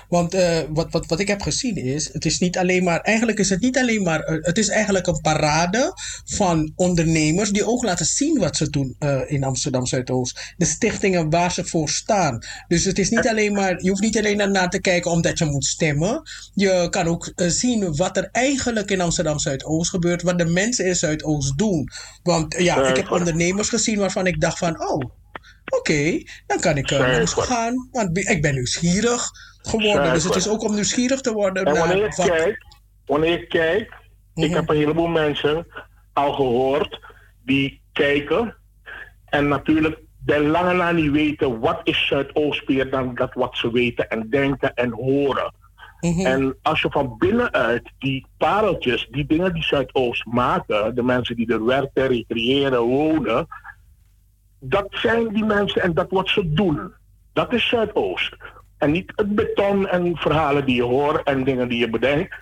Want 0.09 0.33
eh, 0.33 0.59
wat, 0.69 0.91
wat, 0.91 1.05
wat 1.05 1.19
ik 1.19 1.27
heb 1.27 1.41
gezien 1.41 1.75
is, 1.75 2.13
het 2.13 2.25
is 2.25 2.39
niet 2.39 2.57
alleen 2.57 2.83
maar, 2.83 3.01
eigenlijk 3.01 3.39
is 3.39 3.49
het 3.49 3.61
niet 3.61 3.77
alleen 3.77 4.03
maar, 4.03 4.19
eh, 4.19 4.37
het 4.41 4.57
is 4.57 4.67
eigenlijk 4.67 5.07
een 5.07 5.21
parade 5.21 5.93
van 6.25 6.71
ondernemers 6.75 7.51
die 7.51 7.67
ook 7.67 7.83
laten 7.83 8.05
zien 8.05 8.39
wat 8.39 8.55
ze 8.57 8.69
doen 8.69 8.95
eh, 8.99 9.21
in 9.27 9.43
Amsterdam 9.43 9.85
Zuidoost. 9.85 10.53
De 10.57 10.65
stichtingen 10.65 11.29
waar 11.29 11.51
ze 11.51 11.65
voor 11.65 11.89
staan. 11.89 12.43
Dus 12.67 12.83
het 12.83 12.99
is 12.99 13.09
niet 13.09 13.27
alleen 13.27 13.53
maar, 13.53 13.83
je 13.83 13.89
hoeft 13.89 14.01
niet 14.01 14.17
alleen 14.17 14.51
naar 14.51 14.69
te 14.69 14.81
kijken 14.81 15.11
omdat 15.11 15.37
je 15.37 15.45
moet 15.45 15.65
stemmen. 15.65 16.21
Je 16.53 16.87
kan 16.89 17.07
ook 17.07 17.31
zien 17.35 17.95
wat 17.95 18.17
er 18.17 18.29
eigenlijk 18.31 18.91
in 18.91 19.01
Amsterdam 19.01 19.39
Zuidoost 19.39 19.89
gebeurt, 19.89 20.21
wat 20.21 20.37
de 20.37 20.45
mensen 20.45 20.85
in 20.85 20.95
Zuidoost 20.95 21.57
doen. 21.57 21.89
Want 22.23 22.55
ja, 22.57 22.87
ik 22.87 22.95
heb 22.95 23.11
ondernemers 23.11 23.69
gezien 23.69 23.99
waarvan 23.99 24.27
ik 24.27 24.41
dacht 24.41 24.57
van, 24.57 24.81
oh, 24.81 25.01
oké, 25.69 26.23
dan 26.47 26.59
kan 26.59 26.77
ik 26.77 26.89
langs 26.89 27.33
gaan. 27.33 27.87
Want 27.91 28.17
ik 28.17 28.41
ben 28.41 28.53
nieuwsgierig 28.53 29.31
geworden. 29.61 30.13
Dus 30.13 30.23
het 30.23 30.35
is 30.35 30.49
ook 30.49 30.63
om 30.63 30.73
nieuwsgierig 30.73 31.21
te 31.21 31.33
worden 31.33 31.65
En 31.65 31.77
wanneer 31.77 31.97
naar 31.97 32.05
ik 32.05 32.15
wat... 32.15 32.27
kijk, 32.27 32.65
wanneer 33.05 33.41
ik 33.41 33.49
kijk, 33.49 33.93
ik 34.33 34.53
heb 34.53 34.69
een 34.69 34.75
heleboel 34.75 35.07
mensen 35.07 35.67
al 36.13 36.33
gehoord 36.33 36.99
die 37.45 37.81
kijken 37.93 38.55
en 39.25 39.47
natuurlijk 39.47 39.99
bij 40.17 40.41
lange 40.41 40.73
na 40.73 40.91
niet 40.91 41.11
weten 41.11 41.59
wat 41.59 41.79
is 41.83 42.07
Zuidoost 42.07 42.67
meer 42.67 42.89
dan 42.89 43.15
dat 43.15 43.33
wat 43.33 43.57
ze 43.57 43.71
weten 43.71 44.09
en 44.09 44.29
denken 44.29 44.73
en 44.73 44.91
horen. 44.91 45.53
En 45.99 46.57
als 46.61 46.81
je 46.81 46.91
van 46.91 47.15
binnenuit 47.17 47.91
die 47.99 48.25
pareltjes, 48.37 49.07
die 49.11 49.25
dingen 49.25 49.53
die 49.53 49.63
Zuidoost 49.63 50.25
maken, 50.25 50.95
de 50.95 51.03
mensen 51.03 51.35
die 51.35 51.53
er 51.53 51.65
werken, 51.65 52.07
recreëren, 52.07 52.81
wonen, 52.81 53.47
dat 54.59 54.87
zijn 54.89 55.27
die 55.27 55.45
mensen 55.45 55.81
en 55.81 55.93
dat 55.93 56.09
wat 56.09 56.29
ze 56.29 56.53
doen. 56.53 56.93
Dat 57.33 57.53
is 57.53 57.67
Zuidoost. 57.67 58.35
En 58.77 58.91
niet 58.91 59.11
het 59.15 59.35
beton 59.35 59.87
en 59.87 60.17
verhalen 60.17 60.65
die 60.65 60.75
je 60.75 60.83
hoort 60.83 61.23
en 61.23 61.43
dingen 61.43 61.67
die 61.67 61.79
je 61.79 61.89
bedenkt. 61.89 62.35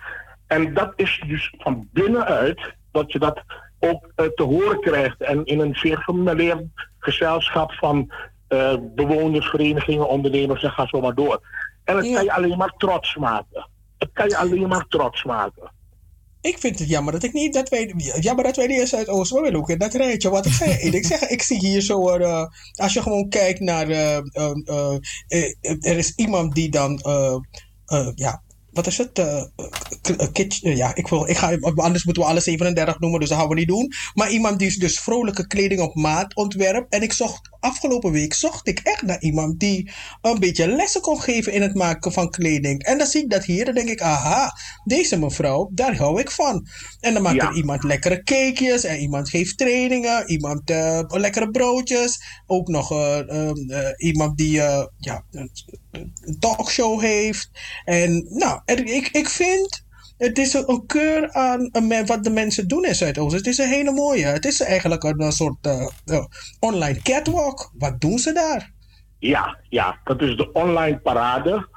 En 0.46 0.74
dat 0.74 0.92
is 0.96 1.22
dus 1.26 1.54
van 1.58 1.88
binnenuit 1.92 2.74
dat 2.92 3.12
je 3.12 3.18
dat 3.18 3.42
ook 3.78 4.10
eh, 4.14 4.26
te 4.26 4.42
horen 4.42 4.80
krijgt. 4.80 5.20
En 5.20 5.44
in 5.44 5.60
een 5.60 5.74
zeer 5.74 5.98
gemêleerd 6.10 6.64
gezelschap 6.98 7.72
van 7.72 8.12
eh, 8.48 8.74
bewoners, 8.94 9.46
verenigingen, 9.46 10.08
ondernemers 10.08 10.62
en 10.62 10.70
ga 10.70 10.86
zo 10.86 11.00
maar 11.00 11.14
door. 11.14 11.40
En 11.84 11.96
het 11.96 12.12
kan 12.12 12.24
je 12.24 12.32
alleen 12.32 12.58
maar 12.58 12.72
trots 12.76 13.16
maken. 13.16 13.68
Het 13.98 14.10
kan 14.12 14.28
je 14.28 14.36
alleen 14.36 14.68
maar 14.68 14.86
trots 14.88 15.24
maken. 15.24 15.70
Ik 16.46 16.58
vind 16.58 16.78
het 16.78 16.88
jammer 16.88 17.12
dat 17.12 17.22
ik 17.22 17.32
niet, 17.32 17.54
dat 17.54 17.68
wij, 17.68 17.94
jammer 18.20 18.44
dat 18.44 18.56
wij 18.56 18.66
niet 18.66 18.80
in 18.80 18.86
Zuidoost, 18.86 19.32
we 19.32 19.40
willen 19.40 19.58
ook 19.58 19.70
in 19.70 19.78
dat 19.78 19.94
rijtje. 19.94 20.30
Wat 20.30 20.46
ik 20.50 20.52
zei, 20.52 20.70
ik 20.72 21.06
zeg, 21.06 21.20
ik 21.20 21.42
zie 21.42 21.58
hier 21.58 21.80
zo, 21.80 22.08
eh, 22.08 22.46
als 22.74 22.92
je 22.92 23.02
gewoon 23.02 23.28
kijkt 23.28 23.60
naar, 23.60 23.88
eh, 23.88 24.16
eh, 25.26 25.50
er 25.80 25.96
is 25.96 26.12
iemand 26.14 26.54
die 26.54 26.70
dan, 26.70 27.00
ja, 28.14 28.42
wat 28.76 28.86
is 28.86 28.98
het? 28.98 29.18
Eh, 29.18 29.44
eh, 30.62 30.76
ja, 30.76 30.94
ik 30.94 31.08
wil, 31.08 31.28
ik 31.28 31.36
ga, 31.36 31.56
anders 31.60 32.04
moeten 32.04 32.22
we 32.22 32.28
alle 32.28 32.40
37 32.40 32.98
noemen, 32.98 33.20
dus 33.20 33.28
dat 33.28 33.38
gaan 33.38 33.48
we 33.48 33.54
niet 33.54 33.68
doen. 33.68 33.92
Maar 34.14 34.30
iemand 34.30 34.58
die 34.58 34.78
dus 34.78 35.00
vrolijke 35.00 35.46
kleding 35.46 35.80
op 35.80 35.94
maat 35.94 36.34
ontwerpt. 36.34 36.92
En 36.92 37.02
ik 37.02 37.12
zocht, 37.12 37.50
afgelopen 37.60 38.12
week 38.12 38.34
zocht 38.34 38.68
ik 38.68 38.78
echt 38.78 39.02
naar 39.02 39.20
iemand 39.20 39.60
die 39.60 39.90
een 40.22 40.38
beetje 40.38 40.68
lessen 40.68 41.00
kon 41.00 41.20
geven 41.20 41.52
in 41.52 41.62
het 41.62 41.74
maken 41.74 42.12
van 42.12 42.30
kleding. 42.30 42.82
En 42.82 42.98
dan 42.98 43.06
zie 43.06 43.22
ik 43.22 43.30
dat 43.30 43.44
hier, 43.44 43.64
dan 43.64 43.74
denk 43.74 43.88
ik, 43.88 44.00
aha, 44.00 44.52
deze 44.84 45.18
mevrouw, 45.18 45.70
daar 45.72 45.96
hou 45.96 46.20
ik 46.20 46.30
van. 46.30 46.66
En 47.00 47.12
dan 47.12 47.22
maakt 47.22 47.36
Ja. 47.36 47.48
er 47.48 47.56
iemand 47.56 47.82
lekkere 47.82 48.22
cakejes 48.22 48.84
en 48.84 48.98
iemand 48.98 49.28
geeft 49.28 49.58
trainingen, 49.58 50.30
iemand 50.30 50.70
eh, 50.70 51.00
lekkere 51.06 51.50
broodjes. 51.50 52.22
Ook 52.46 52.68
nog 52.68 52.90
eh, 52.90 53.18
ehm, 53.18 53.70
eh, 53.70 53.90
iemand 53.96 54.36
die 54.36 54.52
ja, 54.98 55.24
een 55.30 56.38
talkshow 56.38 57.00
heeft. 57.00 57.50
En 57.84 58.26
nou, 58.28 58.60
er- 58.66 58.86
ik, 58.86 59.08
ik 59.08 59.28
vind, 59.28 59.84
het 60.18 60.38
is 60.38 60.54
een, 60.54 60.70
een 60.70 60.86
keur 60.86 61.32
aan 61.32 61.68
een 61.72 62.06
wat 62.06 62.24
de 62.24 62.30
mensen 62.30 62.68
doen 62.68 62.84
in 62.84 62.94
Zuidoost. 62.94 63.34
Het 63.36 63.46
is 63.46 63.58
een 63.58 63.68
hele 63.68 63.92
mooie. 63.92 64.24
Het 64.26 64.44
is 64.44 64.60
eigenlijk 64.60 65.02
een, 65.02 65.22
een 65.22 65.32
soort 65.32 65.56
eh, 65.66 65.88
eh, 66.04 66.24
online 66.60 67.02
catwalk. 67.02 67.70
Wat 67.78 68.00
doen 68.00 68.18
ze 68.18 68.32
daar? 68.32 68.72
Ja, 69.18 69.58
ja, 69.68 69.98
dat 70.04 70.22
is 70.22 70.36
de 70.36 70.52
online 70.52 70.98
parade. 70.98 71.68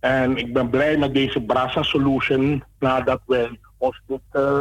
En 0.00 0.36
ik 0.36 0.52
ben 0.52 0.70
blij 0.70 0.96
met 0.96 1.14
deze 1.14 1.40
Brasa 1.40 1.82
Solution 1.82 2.64
nadat 2.78 3.20
wij 3.26 3.58
ons 3.78 4.02
dit 4.06 4.20
eh, 4.30 4.60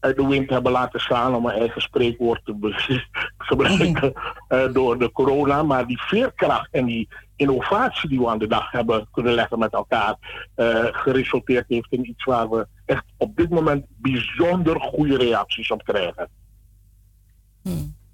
uit 0.00 0.16
de 0.16 0.26
wind 0.26 0.50
hebben 0.50 0.72
laten 0.72 1.00
slaan, 1.00 1.34
om 1.34 1.42
mijn 1.42 1.58
eigen 1.58 1.80
spreekwoord 1.82 2.44
te 2.44 2.54
gebruiken, 3.38 4.12
eh, 4.48 4.72
door 4.72 4.98
de 4.98 5.12
corona. 5.12 5.62
Maar 5.62 5.86
die 5.86 6.00
veerkracht 6.00 6.68
en 6.70 6.84
die 6.84 7.08
innovatie 7.36 8.08
die 8.08 8.18
we 8.18 8.28
aan 8.28 8.38
de 8.38 8.46
dag 8.46 8.70
hebben 8.70 9.08
kunnen 9.12 9.34
leggen 9.34 9.58
met 9.58 9.72
elkaar, 9.72 10.16
eh, 10.54 10.84
geresulteerd 10.90 11.64
heeft 11.68 11.92
in 11.92 12.08
iets 12.08 12.24
waar 12.24 12.50
we 12.50 12.66
echt 12.84 13.04
op 13.16 13.36
dit 13.36 13.50
moment 13.50 13.86
bijzonder 13.88 14.80
goede 14.80 15.16
reacties 15.16 15.70
op 15.70 15.84
krijgen. 15.84 16.28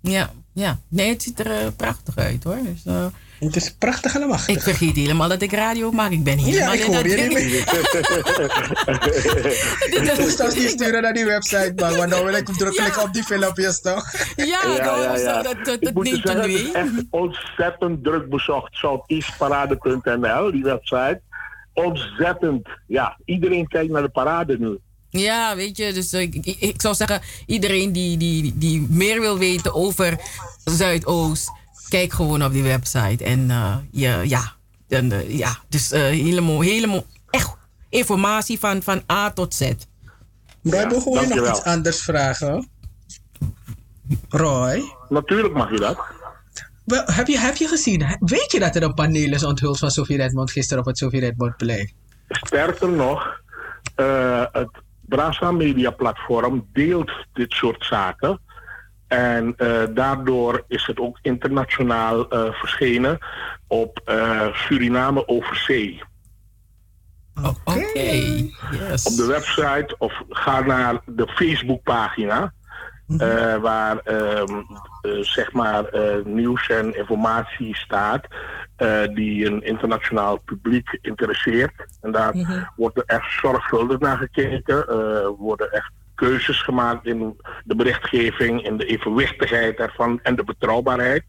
Ja, 0.01 0.31
ja. 0.53 0.79
Nee, 0.89 1.09
het 1.09 1.23
ziet 1.23 1.41
er 1.41 1.51
eh, 1.51 1.67
prachtig 1.77 2.17
uit 2.17 2.45
hoor. 2.45 2.59
Dus, 2.63 2.85
het 3.45 3.57
is 3.57 3.75
prachtig 3.79 4.17
allemaal. 4.17 4.39
Ik 4.47 4.61
vergeet 4.63 4.97
helemaal 4.97 5.29
dat 5.29 5.43
ik 5.43 5.53
radio 5.53 5.91
maak. 5.91 6.11
Ik 6.11 6.25
ben 6.25 6.39
helemaal 6.39 6.73
Ja, 6.75 6.81
ik 6.81 6.87
in 6.87 6.95
hoor 6.95 7.03
dat- 7.03 7.13
je 7.13 7.17
niet 7.19 7.33
meer. 7.33 7.47
Ik 10.13 10.19
moest 10.19 10.41
ons 10.41 10.55
niet 10.55 10.69
sturen 10.71 11.03
naar 11.03 11.13
die 11.15 11.25
website, 11.25 11.73
man. 11.77 11.97
Want 11.97 12.11
dan 12.11 12.25
wil 12.25 12.35
ik 12.35 12.47
druk 12.47 12.75
klikken 12.77 13.03
op 13.03 13.13
die 13.13 13.23
filmpjes, 13.25 13.81
toch? 13.81 14.13
Ja, 14.37 14.63
ik 14.63 14.83
hoor 14.83 15.17
zo 15.19 15.43
dat, 15.43 15.57
dat, 15.65 15.77
je 15.81 15.91
neemt 15.95 16.21
zeggen, 16.25 16.45
een 16.45 16.51
het 16.51 16.51
is 16.51 16.63
wee. 16.63 16.73
echt 16.73 16.91
ontzettend 17.11 18.05
druk 18.05 18.29
bezocht. 18.29 18.75
Southeastparade.nl, 18.75 20.51
die 20.51 20.63
website. 20.63 21.21
Ontzettend. 21.73 22.69
Ja, 22.87 23.19
iedereen 23.25 23.69
kijkt 23.69 23.91
naar 23.93 24.03
de 24.03 24.09
parade 24.09 24.59
nu. 24.59 24.79
Ja, 25.11 25.57
weet 25.57 25.77
je, 25.77 25.93
dus 25.93 26.13
ik, 26.13 26.35
ik, 26.35 26.57
ik 26.61 26.81
zou 26.81 26.95
zeggen, 26.95 27.21
iedereen 27.47 27.93
die, 27.93 28.17
die, 28.17 28.53
die 28.57 28.87
meer 28.91 29.21
wil 29.21 29.39
weten 29.39 29.75
over 29.75 30.17
Zuidoost, 30.65 31.51
kijk 31.93 32.13
gewoon 32.13 32.45
op 32.45 32.53
die 32.53 32.63
website. 32.63 33.25
En 33.25 33.51
eh, 33.51 33.77
ja, 33.91 34.21
ja, 34.21 34.43
en, 34.89 35.13
eh, 35.13 35.39
ja, 35.39 35.57
dus 35.69 35.93
eh 35.93 36.01
helemaal, 36.03 36.61
helemaal 36.61 37.05
echt 37.31 37.57
informatie 37.89 38.59
van, 38.59 38.83
van 38.83 39.03
A 39.11 39.31
tot 39.31 39.55
Z. 39.55 39.61
We 40.61 40.77
je 40.77 40.87
nog 40.87 41.05
dankjewel. 41.05 41.51
iets 41.51 41.63
anders 41.63 42.03
vragen? 42.03 42.69
Roy? 44.29 44.83
Natuurlijk 45.09 45.55
mag 45.55 45.71
je 45.71 45.79
dat. 45.79 45.99
Wel, 46.85 47.03
heb, 47.05 47.27
je, 47.27 47.39
heb 47.39 47.57
je 47.57 47.69
gezien, 47.69 48.17
weet 48.21 48.53
je 48.53 48.59
dat 48.59 48.77
er 48.77 48.83
een 48.83 48.95
paneel 48.95 49.33
is 49.33 49.45
onthuld 49.45 49.79
van 49.79 49.91
Sofie 49.91 50.17
Redmond 50.17 50.51
gisteren 50.51 50.83
op 50.83 50.89
het 50.89 50.99
Sofie 50.99 51.21
Redmondplein? 51.21 51.93
Sterker 52.29 52.89
nog, 52.89 53.41
eh, 53.95 54.45
het 54.53 54.71
Brasa 55.01 55.51
Media 55.51 55.91
Platform 55.91 56.69
deelt 56.73 57.11
dit 57.33 57.53
soort 57.53 57.85
zaken. 57.85 58.41
En 59.13 59.55
eh, 59.57 59.83
daardoor 59.95 60.65
is 60.69 60.87
het 60.87 60.99
ook 61.01 61.19
internationaal 61.23 62.29
eh, 62.29 62.53
verschenen 62.53 63.19
op 63.67 64.01
eh, 64.05 64.55
Suriname 64.55 65.29
Overzee. 65.29 66.03
Oké, 67.65 67.81
yes. 68.71 69.07
Op 69.07 69.17
de 69.17 69.27
website 69.27 69.95
of 69.99 70.23
ga 70.29 70.61
naar 70.61 71.01
de 71.07 71.27
Facebookpagina. 71.29 72.53
eh, 73.19 73.57
waar 73.57 73.99
ehm, 73.99 74.53
eh, 75.01 75.13
zeg 75.21 75.53
maar 75.53 75.85
eh, 75.85 76.25
nieuws 76.25 76.69
en 76.69 76.97
informatie 76.97 77.77
staat 77.77 78.27
eh, 78.77 79.03
die 79.15 79.47
een 79.47 79.63
internationaal 79.65 80.39
publiek 80.39 80.99
interesseert. 81.03 81.73
En 82.01 82.13
daar 82.13 82.37
Mhm. 82.37 82.63
wordt 82.77 82.97
er 82.97 83.03
echt 83.07 83.31
zorgvuldig 83.41 83.99
naar 83.99 84.17
gekeken. 84.17 84.89
Er 84.89 85.29
worden 85.29 85.73
echt 85.73 85.93
keuzes 86.23 86.63
gemaakt 86.63 87.07
in 87.07 87.41
de 87.65 87.77
berichtgeving, 87.77 88.63
in 88.65 88.77
de 88.77 88.85
evenwichtigheid 88.85 89.79
ervan 89.79 90.21
en 90.23 90.37
de 90.37 90.45
betrouwbaarheid. 90.45 91.25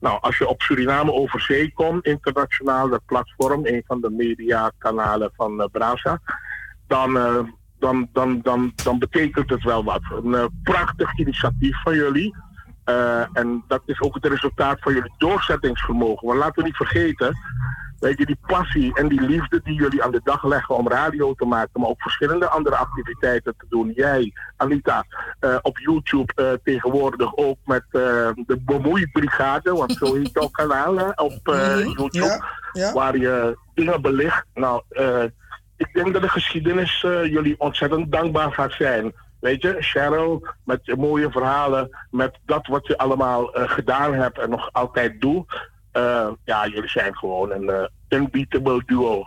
Nou, 0.00 0.18
als 0.20 0.38
je 0.38 0.48
op 0.48 0.62
Suriname 0.62 1.12
over 1.12 1.40
zee 1.40 1.72
komt, 1.72 2.04
internationaal, 2.04 2.88
dat 2.88 3.06
platform, 3.06 3.66
een 3.66 3.82
van 3.86 4.00
de 4.00 4.10
mediakanalen 4.10 5.30
van 5.36 5.60
eh, 5.60 5.66
Brasa, 5.72 6.20
dan, 6.86 7.16
eh, 7.16 7.38
dan, 7.78 8.08
dan, 8.12 8.40
dan, 8.42 8.72
dan 8.84 8.98
betekent 8.98 9.50
het 9.50 9.62
wel 9.62 9.84
wat. 9.84 10.02
Een 10.10 10.34
eh, 10.34 10.44
prachtig 10.62 11.18
initiatief 11.18 11.82
van 11.82 11.94
jullie. 11.94 12.34
En 13.32 13.64
dat 13.68 13.82
is 13.86 14.00
ook 14.00 14.14
het 14.14 14.26
resultaat 14.26 14.80
van 14.80 14.92
jullie 14.94 15.14
doorzettingsvermogen. 15.18 16.26
Want 16.26 16.38
laten 16.38 16.62
we 16.62 16.62
niet 16.62 16.76
vergeten, 16.76 17.36
weet 18.00 18.18
je, 18.18 18.26
die 18.26 18.38
passie 18.46 18.94
en 18.94 19.08
die 19.08 19.20
liefde 19.20 19.60
die 19.64 19.74
jullie 19.74 20.02
aan 20.02 20.10
de 20.10 20.20
dag 20.24 20.44
leggen 20.44 20.74
om 20.76 20.88
radio 20.88 21.34
te 21.34 21.44
maken, 21.44 21.80
maar 21.80 21.88
ook 21.90 22.02
verschillende 22.02 22.48
andere 22.48 22.76
activiteiten 22.76 23.54
te 23.58 23.66
doen. 23.68 23.92
Jij, 23.94 24.32
Anita, 24.56 25.04
eh, 25.40 25.56
op 25.62 25.78
YouTube 25.78 26.32
eh, 26.34 26.52
tegenwoordig 26.64 27.36
ook 27.36 27.58
met 27.64 27.82
eh, 27.90 28.00
de 28.46 28.58
Bemoeibrigade, 28.60 29.72
want 29.72 29.92
zo 29.92 30.14
heet 30.14 30.30
jouw 30.32 30.48
kanaal 30.60 30.96
hè, 30.98 31.08
op 31.10 31.34
Mhm, 31.44 31.78
YouTube, 31.78 32.40
ja. 32.72 32.92
waar 32.92 33.16
je 33.16 33.58
dingen 33.74 34.02
belicht. 34.02 34.44
Nou, 34.54 34.82
ik 35.76 35.88
denk 35.92 36.12
dat 36.12 36.22
de 36.22 36.28
geschiedenis 36.28 37.00
jullie 37.00 37.60
ontzettend 37.60 38.12
dankbaar 38.12 38.52
gaat 38.52 38.72
zijn. 38.72 39.12
Weet 39.40 39.62
je, 39.62 39.76
Cheryl, 39.78 40.46
met 40.64 40.80
je 40.82 40.96
mooie 40.96 41.30
verhalen, 41.30 41.96
met 42.10 42.38
dat 42.46 42.66
wat 42.66 42.86
je 42.86 42.98
allemaal 42.98 43.48
gedaan 43.52 44.14
hebt 44.14 44.38
en 44.38 44.50
nog 44.50 44.68
altijd 44.72 45.20
doet. 45.20 45.70
Eh, 45.96 46.28
ja, 46.44 46.66
jullie 46.66 46.88
zijn 46.90 47.16
gewoon 47.16 47.50
een 47.52 47.68
eh, 47.70 48.18
unbeatable 48.18 48.82
duo. 48.86 49.24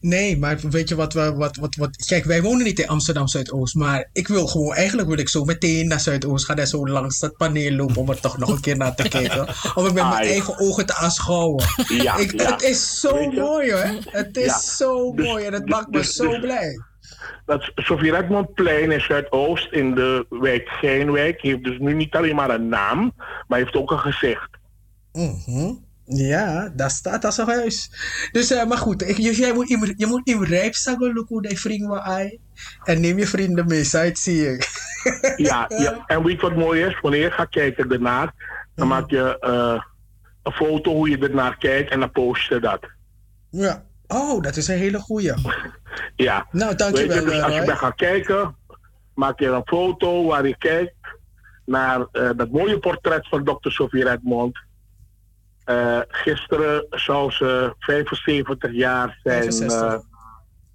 Nee, 0.00 0.38
maar 0.38 0.58
weet 0.70 0.88
je 0.88 0.94
wat, 0.94 1.12
we- 1.12 1.34
wat, 1.34 1.56
wat, 1.56 1.74
wat... 1.74 1.96
Kijk, 2.06 2.24
wij 2.24 2.42
wonen 2.42 2.64
niet 2.64 2.78
in 2.78 2.88
Amsterdam 2.88 3.26
Zuidoost, 3.28 3.74
maar 3.74 4.08
ik 4.12 4.28
wil 4.28 4.46
gewoon... 4.46 4.74
Eigenlijk 4.74 5.08
wil 5.08 5.18
ik 5.18 5.28
zo 5.28 5.44
meteen 5.44 5.88
naar 5.88 6.00
Zuidoost 6.00 6.44
gaan 6.44 6.56
en 6.56 6.66
zo 6.66 6.86
langs 6.88 7.18
dat 7.18 7.36
paneel 7.36 7.72
lopen 7.72 7.96
om 7.96 8.10
er 8.10 8.20
toch 8.20 8.38
nog 8.38 8.48
een 8.48 8.60
keer 8.60 8.76
naar 8.76 8.94
te 8.94 9.08
kijken. 9.18 9.40
Om 9.74 9.84
het 9.84 9.94
met 9.94 10.02
mijn 10.02 10.06
Ai. 10.06 10.28
eigen 10.28 10.58
ogen 10.58 10.86
te 10.86 10.94
aanschouwen. 10.94 11.64
Ja, 11.88 12.16
ik, 12.16 12.40
ja. 12.40 12.50
Het 12.52 12.62
is 12.62 13.00
zo 13.00 13.30
mooi 13.30 13.72
hoor. 13.72 13.98
Het 14.10 14.36
is 14.36 14.76
zo 14.76 15.12
Dus- 15.14 15.26
mooi 15.26 15.44
en 15.44 15.52
het 15.52 15.66
dus- 15.66 15.74
maakt 15.74 15.90
me 15.90 15.96
dus- 15.98 16.14
zo 16.14 16.30
dus- 16.30 16.40
blij. 16.40 16.80
Dat 17.46 17.70
Sofie 17.74 18.10
Redmondplein 18.10 18.90
in 18.90 19.00
Zuidoost 19.00 19.72
in 19.72 19.94
de 19.94 20.26
wijk 20.28 20.68
Geinwijk 20.68 21.40
heeft 21.40 21.64
dus 21.64 21.78
nu 21.78 21.94
niet 21.94 22.14
alleen 22.14 22.34
maar 22.34 22.50
een 22.50 22.68
naam, 22.68 23.12
maar 23.48 23.58
heeft 23.58 23.74
ook 23.74 23.90
een 23.90 23.98
gezicht. 23.98 24.48
Mhm. 25.16 25.72
Ja, 26.08 26.72
daar 26.74 26.90
staat 26.90 27.24
als 27.24 27.38
een 27.38 27.46
huis. 27.46 27.90
Dus, 28.32 28.50
eh, 28.50 28.64
maar 28.64 28.78
goed, 28.78 29.08
ik, 29.08 29.16
je, 29.16 29.34
jij 29.36 29.52
moet, 29.52 29.70
in- 29.70 29.94
je 29.96 30.06
moet 30.06 30.28
in 30.28 30.42
rijp 30.44 30.74
zeggen, 30.74 31.24
hoe 31.28 31.42
die 31.42 31.58
vrienden 31.60 31.88
wat 31.88 32.00
ai. 32.00 32.38
En 32.84 33.00
neem 33.00 33.18
je 33.18 33.26
vrienden 33.26 33.66
mee, 33.66 33.84
site 33.84 34.20
zie 34.20 34.52
ik. 34.52 34.68
Ja, 35.36 35.64
ja, 35.68 36.04
en 36.06 36.22
weet 36.24 36.40
je 36.40 36.46
wat 36.46 36.56
mooi 36.56 36.82
is? 36.84 37.00
Wanneer 37.00 37.20
je 37.20 37.30
gaat 37.30 37.48
kijken 37.48 37.90
ernaar, 37.92 38.34
dan 38.74 38.88
maak 38.88 39.10
je 39.10 39.38
eh, 39.38 39.82
een 40.42 40.52
foto 40.52 40.92
hoe 40.92 41.08
je 41.10 41.18
ernaar 41.18 41.56
kijkt 41.58 41.90
en 41.90 42.00
dan 42.00 42.10
post 42.12 42.48
je 42.48 42.60
dat. 42.60 42.80
Ja. 43.50 43.84
Oh, 44.06 44.42
dat 44.42 44.56
is 44.56 44.68
een 44.68 44.78
hele 44.78 44.98
goeie. 44.98 45.32
Ja. 46.16 46.46
Nou, 46.50 46.74
dankjewel, 46.74 47.16
Weet 47.16 47.24
je, 47.24 47.30
dus 47.30 47.42
als 47.42 47.54
je 47.54 47.64
bent 47.64 47.78
gaat 47.78 47.94
kijken, 47.94 48.56
maak 49.14 49.38
je 49.40 49.46
een 49.46 49.62
foto 49.66 50.24
waar 50.26 50.46
je 50.46 50.56
kijkt 50.58 50.94
naar 51.64 52.06
eh, 52.12 52.30
dat 52.36 52.50
mooie 52.50 52.78
portret 52.78 53.28
van 53.28 53.44
Dr. 53.44 53.70
Sofie 53.70 54.04
Redmond. 54.04 54.58
Eh, 55.66 56.00
gisteren 56.08 56.86
zou 56.90 57.30
ze 57.30 57.74
75 57.78 58.72
jaar 58.72 59.18
zijn 59.22 59.42
65. 59.42 59.82
eh, 59.82 59.98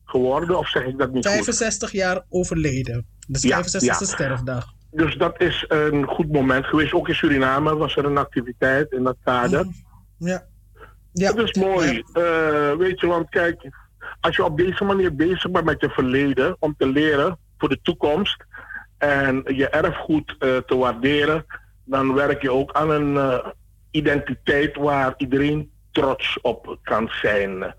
geworden, 0.06 0.58
of 0.58 0.68
zeg 0.70 0.84
ik 0.86 0.98
dat 0.98 1.12
niet 1.12 1.26
goed? 1.26 1.36
65 1.36 1.92
jaar 1.92 2.26
overleden. 2.30 3.06
Dus 3.28 3.42
Ja, 3.42 3.58
65e 3.64 3.86
ja. 3.86 3.94
sterfdag. 3.94 4.66
Dus 4.92 5.16
dat 5.18 5.42
is 5.42 5.66
een 5.68 6.06
goed 6.06 6.32
moment 6.32 6.66
geweest. 6.66 6.94
Ook 6.94 7.08
in 7.08 7.16
Suriname 7.16 7.76
was 7.76 7.96
er 7.96 8.06
een 8.06 8.18
activiteit 8.18 8.92
in 8.92 9.04
dat 9.04 9.18
kader. 9.24 9.66
Ja. 10.18 10.44
Dat 11.14 11.38
is 11.38 11.54
mooi. 11.54 12.04
Eh, 12.14 12.76
weet 12.78 13.00
je, 13.00 13.08
want 13.08 13.30
kijk, 13.30 13.70
als 14.20 14.36
je 14.36 14.44
op 14.44 14.58
deze 14.58 14.84
manier 14.84 15.16
bezig 15.16 15.52
bent 15.52 15.66
met 15.66 15.82
je 15.82 15.90
verleden 15.90 16.56
om 16.60 16.76
te 16.78 16.88
leren 16.88 17.38
voor 17.58 17.70
de 17.70 17.80
toekomst 17.82 18.46
en 18.98 19.44
je 19.46 19.70
erfgoed 19.70 20.36
te 20.40 20.76
waarderen, 20.78 21.46
dan 21.86 22.14
werk 22.14 22.42
je 22.42 22.52
ook 22.52 22.72
aan 22.72 22.90
een 22.90 23.42
identiteit 23.92 24.76
waar 24.76 25.14
iedereen 25.18 25.72
trots 25.92 26.42
op 26.42 26.78
kan 26.84 27.10
zijn. 27.22 27.74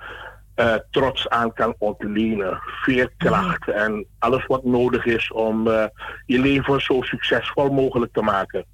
eh, 0.55 0.75
trots 0.91 1.29
aan 1.29 1.53
kan 1.53 1.75
ontlenen. 1.79 2.61
Veerkracht 2.63 3.69
en 3.69 4.07
alles 4.19 4.47
wat 4.47 4.65
nodig 4.65 5.05
is 5.05 5.33
om 5.33 5.69
eh, 5.69 5.85
je 6.27 6.39
leven 6.39 6.81
zo 6.81 7.03
succesvol 7.03 7.71
mogelijk 7.71 8.13
te 8.13 8.23
maken. 8.23 8.65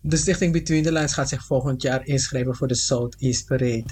De 0.00 0.16
stichting 0.16 0.52
Between 0.52 0.82
the 0.82 0.92
Lines 0.92 1.14
gaat 1.14 1.28
zich 1.28 1.44
volgend 1.44 1.82
jaar 1.82 2.06
inschrijven 2.06 2.54
voor 2.54 2.68
de 2.68 2.74
Southeast 2.74 3.46
Parade. 3.46 3.84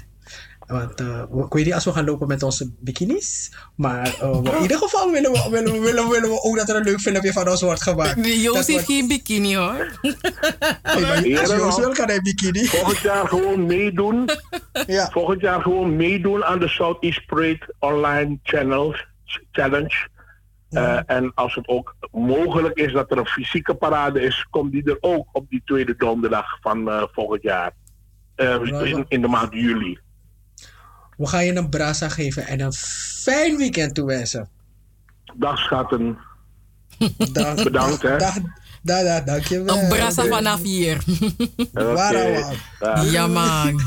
Want 0.67 0.99
eh, 0.99 1.23
we- 1.31 1.43
ik 1.45 1.53
weet 1.53 1.65
niet 1.65 1.73
als 1.73 1.85
we 1.85 1.91
gaan 1.91 2.05
lopen 2.05 2.27
met 2.27 2.43
onze 2.43 2.71
bikinis. 2.79 3.53
Maar 3.75 4.15
eh, 4.21 4.39
in 4.55 4.61
ieder 4.61 4.77
geval 4.77 5.11
willen 5.11 5.31
we, 5.31 5.47
willen, 5.49 5.71
we, 5.73 5.79
willen, 5.79 6.03
we- 6.03 6.09
willen 6.13 6.29
we 6.29 6.41
ook 6.43 6.57
dat 6.57 6.69
er 6.69 6.75
een 6.75 6.83
leuk 6.83 6.99
filmpje 6.99 7.33
van 7.33 7.49
ons 7.49 7.61
wordt 7.61 7.81
gemaakt. 7.81 8.15
Nee, 8.15 8.41
Joost 8.41 8.67
heeft 8.67 8.85
geen 8.85 9.07
bikini 9.07 9.55
hoor. 9.55 9.99
Maar 10.83 11.39
als 11.39 11.49
Joost 11.49 11.77
wil, 11.77 11.91
kan 11.93 12.07
hij 12.07 12.21
bikini. 12.21 12.65
Volgend 12.65 12.99
jaar 12.99 13.27
gewoon 13.27 13.65
meedoen. 13.65 14.29
Volgend 15.11 15.41
jaar 15.41 15.61
gewoon 15.61 15.95
meedoen 15.95 16.43
aan 16.45 16.59
de 16.59 16.67
Southeast 16.67 17.25
Parade 17.25 17.73
Online 17.79 18.39
Channels 18.43 19.05
Challenge. 19.51 20.07
Eh, 20.69 20.99
en 21.05 21.31
als 21.35 21.55
het 21.55 21.67
ook 21.67 21.95
mogelijk 22.11 22.77
is 22.77 22.93
dat 22.93 23.11
er 23.11 23.17
een 23.17 23.25
fysieke 23.25 23.75
parade 23.75 24.21
is, 24.21 24.47
komt 24.49 24.71
die 24.71 24.83
er 24.83 24.97
ook 24.99 25.27
op 25.31 25.49
die 25.49 25.61
tweede 25.65 25.95
donderdag 25.95 26.57
van 26.61 26.89
eh, 26.89 27.03
volgend 27.11 27.41
jaar. 27.41 27.71
Eh, 28.35 28.57
in, 28.87 29.05
in 29.07 29.21
de 29.21 29.27
maand 29.27 29.53
juli. 29.53 29.99
We 31.17 31.27
gaan 31.27 31.45
je 31.45 31.55
een 31.55 31.69
brasa 31.69 32.09
geven 32.09 32.47
en 32.47 32.59
een 32.59 32.73
fijn 32.73 33.57
weekend 33.57 33.95
toewensen. 33.95 34.49
Dag 35.35 35.57
schatten. 35.59 36.17
Dag, 37.33 37.63
Bedankt 37.63 38.01
hè. 38.01 38.17
Dag, 38.17 38.35
dag, 38.81 39.03
dag, 39.03 39.23
dankjewel. 39.23 39.77
Een 39.77 39.87
brassa 39.87 40.25
vanaf 40.25 40.61
hier. 40.61 41.03
Dag. 41.73 43.11
Ja 43.11 43.27
man. 43.27 43.81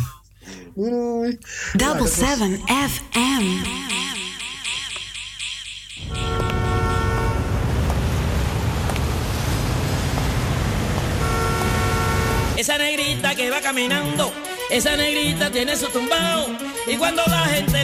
Doei. 0.74 1.38
Double 1.72 2.06
7 2.06 2.60
FM. 2.66 3.66
Esa 12.56 12.76
negrita 12.76 13.34
que 13.36 13.50
va 13.50 13.60
caminando, 13.60 14.32
esa 14.68 14.96
negrita 14.96 15.50
tiene 15.50 15.76
su 15.76 15.86
tumbao. 15.90 16.67
Y 16.88 16.96
cuando 16.96 17.22
la 17.26 17.44
gente 17.48 17.77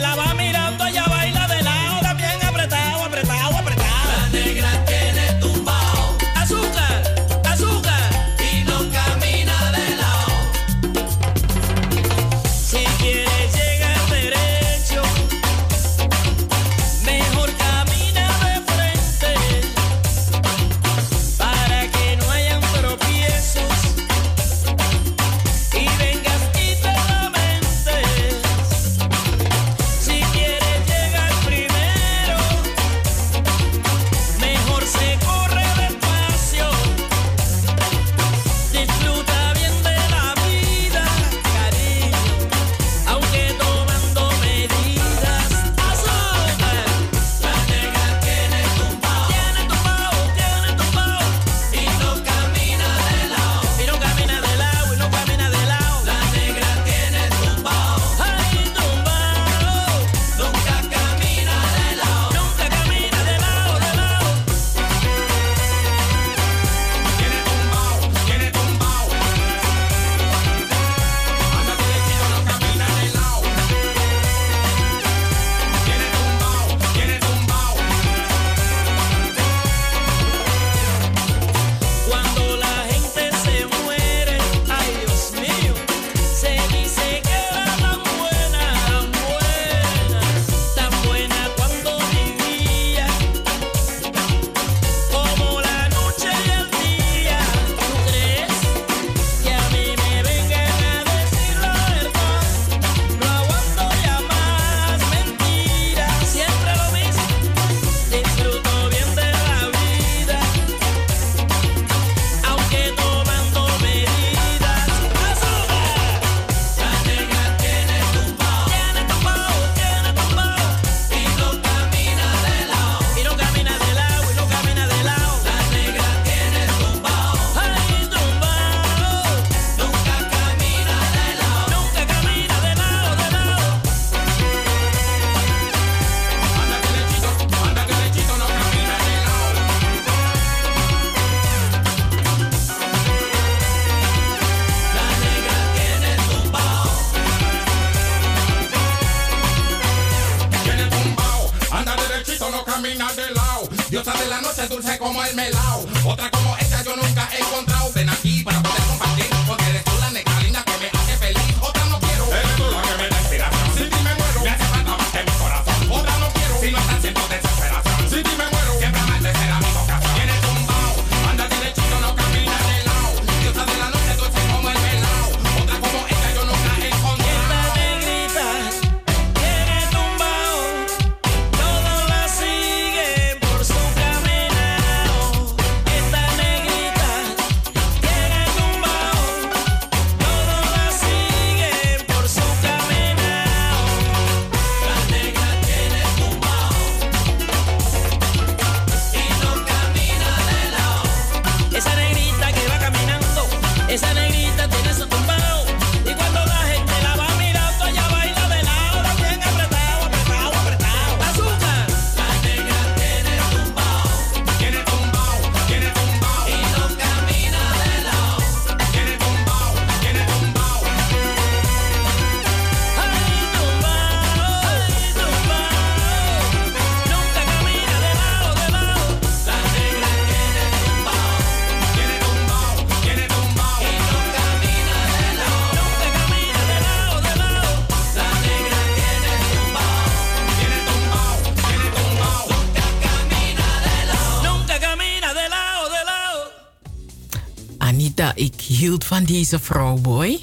hield 248.95 249.05
van 249.05 249.23
deze 249.23 249.59
vrouw, 249.59 249.95
boy. 249.97 250.39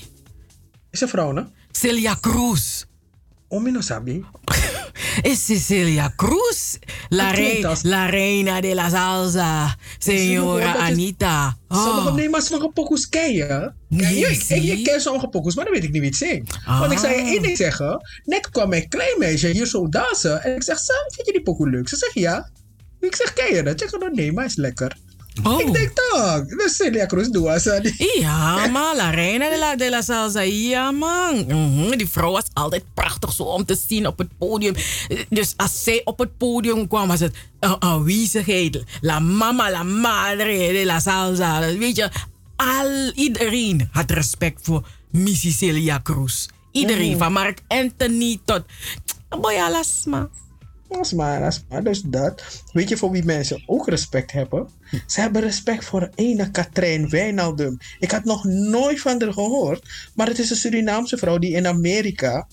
Is 0.90 1.00
een 1.00 1.08
vrouw, 1.08 1.32
ne? 1.32 1.44
Celia 1.70 2.16
Cruz. 2.20 2.84
Omino 3.48 3.80
Sabi. 3.80 4.24
Es 5.22 5.44
Cecilia 5.46 6.12
Cruz, 6.16 6.76
la, 7.08 7.32
als- 7.68 7.82
la 7.82 8.06
reina 8.06 8.60
de 8.60 8.74
la 8.74 8.88
salsa, 8.90 9.76
señora 9.98 10.72
dat 10.72 10.74
je- 10.74 10.92
Anita. 10.92 11.56
Sommige 11.68 12.08
Oh. 12.08 12.14
nemen 12.14 12.42
sommige 12.42 12.70
pokoes 12.72 13.08
ken 13.08 13.32
je. 13.32 13.72
Nee, 13.88 14.16
ik, 14.18 14.28
ik, 14.28 14.40
zie. 14.42 14.62
ik 14.78 14.84
ken 14.84 15.00
sommige 15.00 15.28
pokoes, 15.28 15.54
maar 15.54 15.64
dan 15.64 15.74
weet 15.74 15.84
ik 15.84 15.90
niet 15.90 16.00
wie 16.00 16.10
het 16.10 16.18
zingt. 16.18 16.58
Want 16.66 16.92
ik 16.92 16.98
zou 16.98 17.12
je 17.14 17.20
Ah. 17.20 17.28
één 17.28 17.42
ding 17.42 17.56
zeggen. 17.56 18.00
Net 18.24 18.50
kwam 18.50 18.72
een 18.72 18.88
klein 18.88 19.18
meisje 19.18 19.48
hier 19.48 19.66
zo 19.66 19.88
dansen. 19.88 20.42
En 20.42 20.54
ik 20.54 20.62
zeg, 20.62 20.78
Sam, 20.78 20.96
vind 21.14 21.26
je 21.26 21.32
die 21.32 21.42
pokoe 21.42 21.70
leuk? 21.70 21.88
Ze 21.88 21.96
zegt 21.96 22.14
ja. 22.14 22.50
Ik 23.00 23.14
zeg, 23.16 23.32
ken 23.32 23.54
je 23.54 23.62
dat? 23.62 23.78
Zeg, 23.80 23.92
oh, 23.92 24.12
nee, 24.12 24.32
maar 24.32 24.44
is 24.44 24.56
lekker. 24.56 24.96
Ik 25.58 25.72
denk 25.72 25.91
toch, 26.22 26.58
dus 26.58 26.76
Celia 26.76 27.06
Cruz 27.06 27.28
doe 27.28 27.50
als 27.50 27.64
Ja, 28.18 28.66
man, 28.66 28.96
la 28.96 29.10
reina 29.10 29.50
de 29.50 29.58
la, 29.58 29.76
de 29.76 29.90
la 29.90 30.02
salsa. 30.02 30.40
Ja, 30.40 30.90
man. 30.90 31.44
Mhm, 31.48 31.96
Die 31.96 32.08
vrouw 32.08 32.32
was 32.32 32.44
altijd 32.52 32.84
prachtig 32.94 33.32
zo 33.32 33.42
om 33.42 33.64
te 33.64 33.76
zien 33.88 34.06
op 34.06 34.18
het 34.18 34.38
podium. 34.38 34.74
Dus 35.28 35.54
als 35.56 35.82
zij 35.82 36.00
op 36.04 36.18
het 36.18 36.36
podium 36.36 36.88
kwam, 36.88 37.08
was 37.08 37.20
het 37.20 37.34
een 37.60 37.82
aanwezigheid. 37.82 38.84
La 39.00 39.18
mama, 39.18 39.70
la 39.70 39.82
madre 39.82 40.72
de 40.72 40.82
la 40.84 41.00
salsa. 41.00 41.60
Weet 41.60 41.96
je, 41.96 42.10
al 42.56 43.12
iedereen 43.14 43.88
had 43.92 44.10
respect 44.10 44.58
voor 44.62 44.86
Missy 45.10 45.52
Celia 45.52 46.00
Cruz. 46.02 46.46
Iedereen, 46.72 47.18
van 47.18 47.32
Mark 47.32 47.58
Anthony 47.68 48.40
tot 48.44 48.62
Boya 49.40 49.70
Lasma. 49.70 50.28
Asma, 51.00 51.46
asma, 51.46 51.80
dus 51.80 52.00
dat. 52.00 52.62
Weet 52.72 52.88
je 52.88 52.96
voor 52.96 53.10
wie 53.10 53.24
mensen 53.24 53.62
ook 53.66 53.88
respect 53.88 54.32
hebben? 54.32 54.68
Ze 55.06 55.20
hebben 55.20 55.42
respect 55.42 55.84
voor 55.84 56.10
ene 56.14 56.50
Katrijn 56.50 57.08
Wijnaldum. 57.08 57.78
Ik 57.98 58.10
had 58.10 58.24
nog 58.24 58.44
nooit 58.44 59.00
van 59.00 59.22
haar 59.22 59.32
gehoord. 59.32 60.10
Maar 60.14 60.26
het 60.26 60.38
is 60.38 60.50
een 60.50 60.56
Surinaamse 60.56 61.16
vrouw 61.16 61.38
die 61.38 61.54
in 61.54 61.66
Amerika 61.66 62.46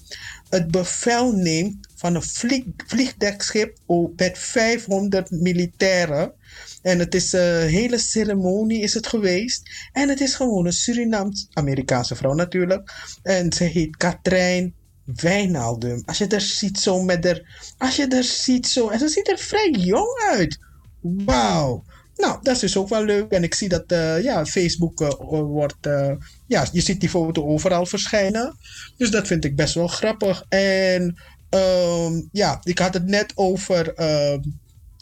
het 0.50 0.72
bevel 0.72 1.32
neemt 1.32 1.88
van 1.96 2.16
een 2.16 2.24
vlieg, 2.24 2.64
vliegdekschip 2.88 3.78
met 4.16 4.38
500 4.38 5.32
militairen. 5.32 6.34
En 6.82 7.00
het 7.00 7.16
is 7.16 7.34
een 7.34 7.68
hele 7.68 7.98
ceremonie 7.98 8.82
is 8.82 8.94
het 8.94 9.08
geweest. 9.08 9.90
En 9.92 10.10
het 10.10 10.22
is 10.22 10.36
gewoon 10.36 10.66
een 10.66 10.74
Surinaams-Amerikaanse 10.74 12.16
vrouw 12.16 12.34
natuurlijk. 12.34 12.94
En 13.24 13.54
ze 13.54 13.64
heet 13.64 13.98
Katrijn 13.98 14.74
Wijnaldum. 15.16 16.04
Als 16.06 16.18
je 16.18 16.28
er 16.28 16.42
ziet 16.42 16.80
zo 16.80 17.02
met 17.02 17.24
haar... 17.24 17.74
Als 17.78 17.96
je 17.96 18.08
er 18.08 18.24
ziet 18.24 18.68
zo... 18.68 18.90
En 18.90 19.00
ze 19.00 19.08
ziet 19.08 19.30
er 19.30 19.38
vrij 19.38 19.70
jong 19.72 20.22
uit. 20.30 20.60
Wauw. 21.02 21.84
Nou, 22.16 22.40
dat 22.42 22.56
is 22.56 22.60
dus 22.60 22.78
ook 22.78 22.90
wel 22.90 23.04
leuk. 23.04 23.32
En 23.32 23.44
ik 23.44 23.54
zie 23.54 23.70
dat 23.70 23.84
eh, 23.88 24.24
ja, 24.24 24.46
Facebook 24.46 25.02
eh, 25.02 25.10
wordt... 25.30 25.86
eh, 25.86 26.12
ja, 26.48 26.68
je 26.72 26.82
ziet 26.82 27.00
die 27.00 27.10
foto 27.10 27.46
overal 27.46 27.86
verschijnen. 27.86 28.58
Dus 28.98 29.12
dat 29.12 29.28
vind 29.28 29.46
ik 29.46 29.56
best 29.56 29.74
wel 29.74 29.88
grappig. 29.88 30.46
En 30.50 31.18
ehm, 31.50 32.22
ja, 32.32 32.60
ik 32.64 32.80
had 32.80 32.94
het 32.94 33.06
net 33.06 33.32
over... 33.36 33.94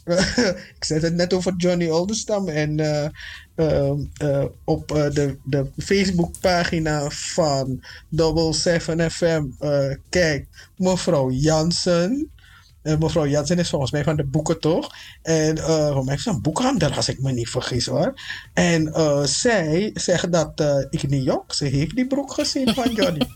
ik 0.77 0.83
zei 0.83 0.99
het 0.99 1.13
net 1.13 1.33
over 1.33 1.53
Johnny 1.57 1.89
Oldenstam. 1.89 2.47
En 2.47 2.79
eh, 2.79 3.09
ehm, 3.55 3.99
eh, 4.17 4.45
op 4.63 4.91
eh, 4.91 5.09
de, 5.11 5.37
de 5.43 5.71
Facebookpagina 5.77 7.09
van 7.09 7.83
Double 8.09 8.53
7 8.53 9.11
FM. 9.11 9.43
kijk, 10.09 10.47
mevrouw 10.77 11.29
Jansen. 11.31 12.31
Eh, 12.81 12.97
mevrouw 12.97 13.27
Jansen 13.27 13.59
is 13.59 13.69
volgens 13.69 13.91
mij 13.91 14.03
van 14.03 14.15
de 14.15 14.25
boeken 14.25 14.59
toch? 14.59 14.89
En 15.21 15.57
uh, 15.57 16.01
mij 16.01 16.15
is 16.15 16.23
ze 16.23 16.29
een 16.29 16.41
boekhandel 16.41 16.91
als 16.91 17.09
ik 17.09 17.21
me 17.21 17.31
niet 17.31 17.49
vergis 17.49 17.85
hoor. 17.85 18.13
En 18.53 18.93
eh, 18.93 19.23
zij 19.23 19.91
zegt 19.93 20.31
dat 20.31 20.59
eh, 20.59 20.85
ik 20.89 21.09
niet 21.09 21.23
jok. 21.23 21.53
Ze 21.53 21.65
heeft 21.65 21.95
die 21.95 22.07
broek 22.07 22.33
gezien 22.33 22.73
van 22.73 22.93
Johnny. 22.93 23.27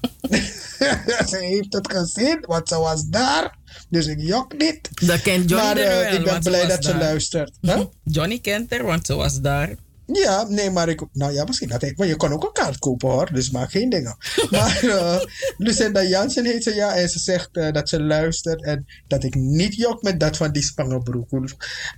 ze 1.31 1.37
heeft 1.39 1.73
het 1.73 1.91
gezien, 1.91 2.43
want 2.47 2.67
ze 2.67 2.77
was 2.77 3.05
daar. 3.05 3.57
Dus 3.89 4.05
ik 4.05 4.19
jok 4.19 4.57
niet. 4.57 4.89
Dat 5.07 5.21
kent 5.21 5.49
Johnny 5.49 5.65
maar 5.65 5.75
wel, 5.75 6.13
ik 6.13 6.23
ben 6.23 6.41
blij 6.41 6.67
dat 6.67 6.83
ze 6.83 6.97
luistert. 6.97 7.57
Huh? 7.61 7.81
Johnny 8.03 8.39
kent 8.39 8.71
haar, 8.71 8.83
want 8.83 9.05
ze 9.05 9.15
was 9.15 9.41
daar. 9.41 9.75
Ja, 10.11 10.45
nee, 10.49 10.69
maar 10.69 10.89
ik... 10.89 11.01
Nou 11.13 11.33
ja, 11.33 11.43
misschien 11.43 11.69
dat 11.69 11.83
ik... 11.83 11.97
Maar 11.97 12.07
je 12.07 12.15
kan 12.15 12.33
ook 12.33 12.43
een 12.43 12.51
kaart 12.51 12.79
kopen 12.79 13.09
hoor, 13.09 13.33
dus 13.33 13.51
maak 13.51 13.71
geen 13.71 13.89
dingen. 13.89 14.17
Maar 14.51 14.79
uh, 14.83 15.19
Lucinda 15.57 16.03
Jansen 16.03 16.45
heet 16.45 16.63
ze 16.63 16.75
ja. 16.75 16.95
En 16.95 17.09
ze 17.09 17.19
zegt 17.19 17.49
uh, 17.53 17.71
dat 17.71 17.89
ze 17.89 18.01
luistert 18.01 18.63
en 18.63 18.85
dat 19.07 19.23
ik 19.23 19.35
niet 19.35 19.75
jok 19.75 20.01
met 20.01 20.19
dat 20.19 20.37
van 20.37 20.51
die 20.51 20.63
spangenbroek. 20.63 21.29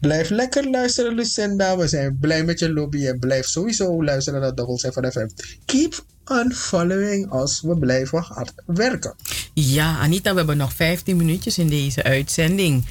Blijf 0.01 0.29
lekker 0.29 0.69
luisteren 0.69 1.15
Lucinda. 1.15 1.77
We 1.77 1.87
zijn 1.87 2.17
blij 2.19 2.43
met 2.43 2.59
je 2.59 2.73
lobby 2.73 3.07
en 3.07 3.19
blijf 3.19 3.45
sowieso 3.45 4.03
luisteren 4.03 4.41
naar 4.41 4.55
Double 4.55 4.79
7 4.79 5.11
FM. 5.11 5.27
Keep 5.65 6.05
on 6.25 6.53
following 6.53 7.33
us. 7.33 7.61
We 7.61 7.77
blijven 7.77 8.21
hard 8.21 8.53
werken. 8.65 9.15
Ja, 9.53 9.97
Anita, 9.97 10.31
we 10.31 10.37
hebben 10.37 10.57
nog 10.57 10.73
15 10.73 11.17
minuutjes 11.17 11.57
in 11.57 11.67
deze 11.67 12.03
uitzending. 12.03 12.85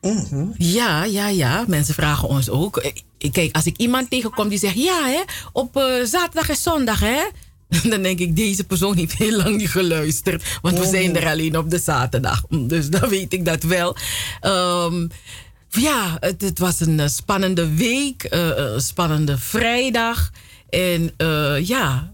Mhm. 0.00 0.46
Ja, 0.56 1.04
ja, 1.04 1.28
ja. 1.28 1.64
Mensen 1.68 1.94
vragen 1.94 2.28
ons 2.28 2.50
ook. 2.50 2.92
Eh, 3.24 3.32
Kijk, 3.32 3.56
als 3.56 3.66
ik 3.66 3.76
iemand 3.76 4.10
tegenkom 4.10 4.48
die 4.48 4.58
zegt... 4.58 4.74
Ja, 4.74 5.06
hè, 5.06 5.22
op 5.52 5.76
uh, 5.76 6.04
zaterdag 6.04 6.48
en 6.48 6.56
zondag, 6.56 7.00
hè. 7.00 7.22
Dan 7.90 8.02
denk 8.02 8.18
ik, 8.18 8.36
deze 8.36 8.64
persoon 8.64 8.96
heeft 8.96 9.12
heel 9.12 9.36
lang 9.36 9.56
niet 9.56 9.70
geluisterd. 9.70 10.58
Want 10.62 10.78
we 10.78 10.86
zijn 10.86 11.16
er 11.16 11.26
alleen 11.26 11.58
op 11.58 11.70
de 11.70 11.78
zaterdag. 11.78 12.42
Dus 12.48 12.88
dan 12.88 13.08
weet 13.08 13.32
ik 13.32 13.44
dat 13.44 13.62
wel. 13.62 13.96
Um, 14.42 15.10
ja, 15.68 16.16
het, 16.20 16.40
het, 16.40 16.58
was 16.58 16.80
een 16.80 16.98
uh, 16.98 17.06
spannende 17.06 17.74
week. 17.74 18.26
Uh, 18.30 18.50
een 18.56 18.80
spannende 18.80 19.38
vrijdag. 19.38 20.30
En 20.70 21.14
ja, 21.62 22.12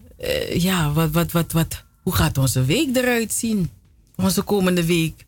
ja 0.53 0.93
wat, 0.93 1.11
wat, 1.11 1.33
wat, 1.33 1.53
wat, 1.53 1.85
hoe 2.03 2.15
gaat 2.15 2.39
onze 2.39 2.65
week 2.65 2.97
eruit 2.97 3.33
zien? 3.33 3.71
Onze 4.17 4.43
komende 4.43 4.85
week? 4.85 5.25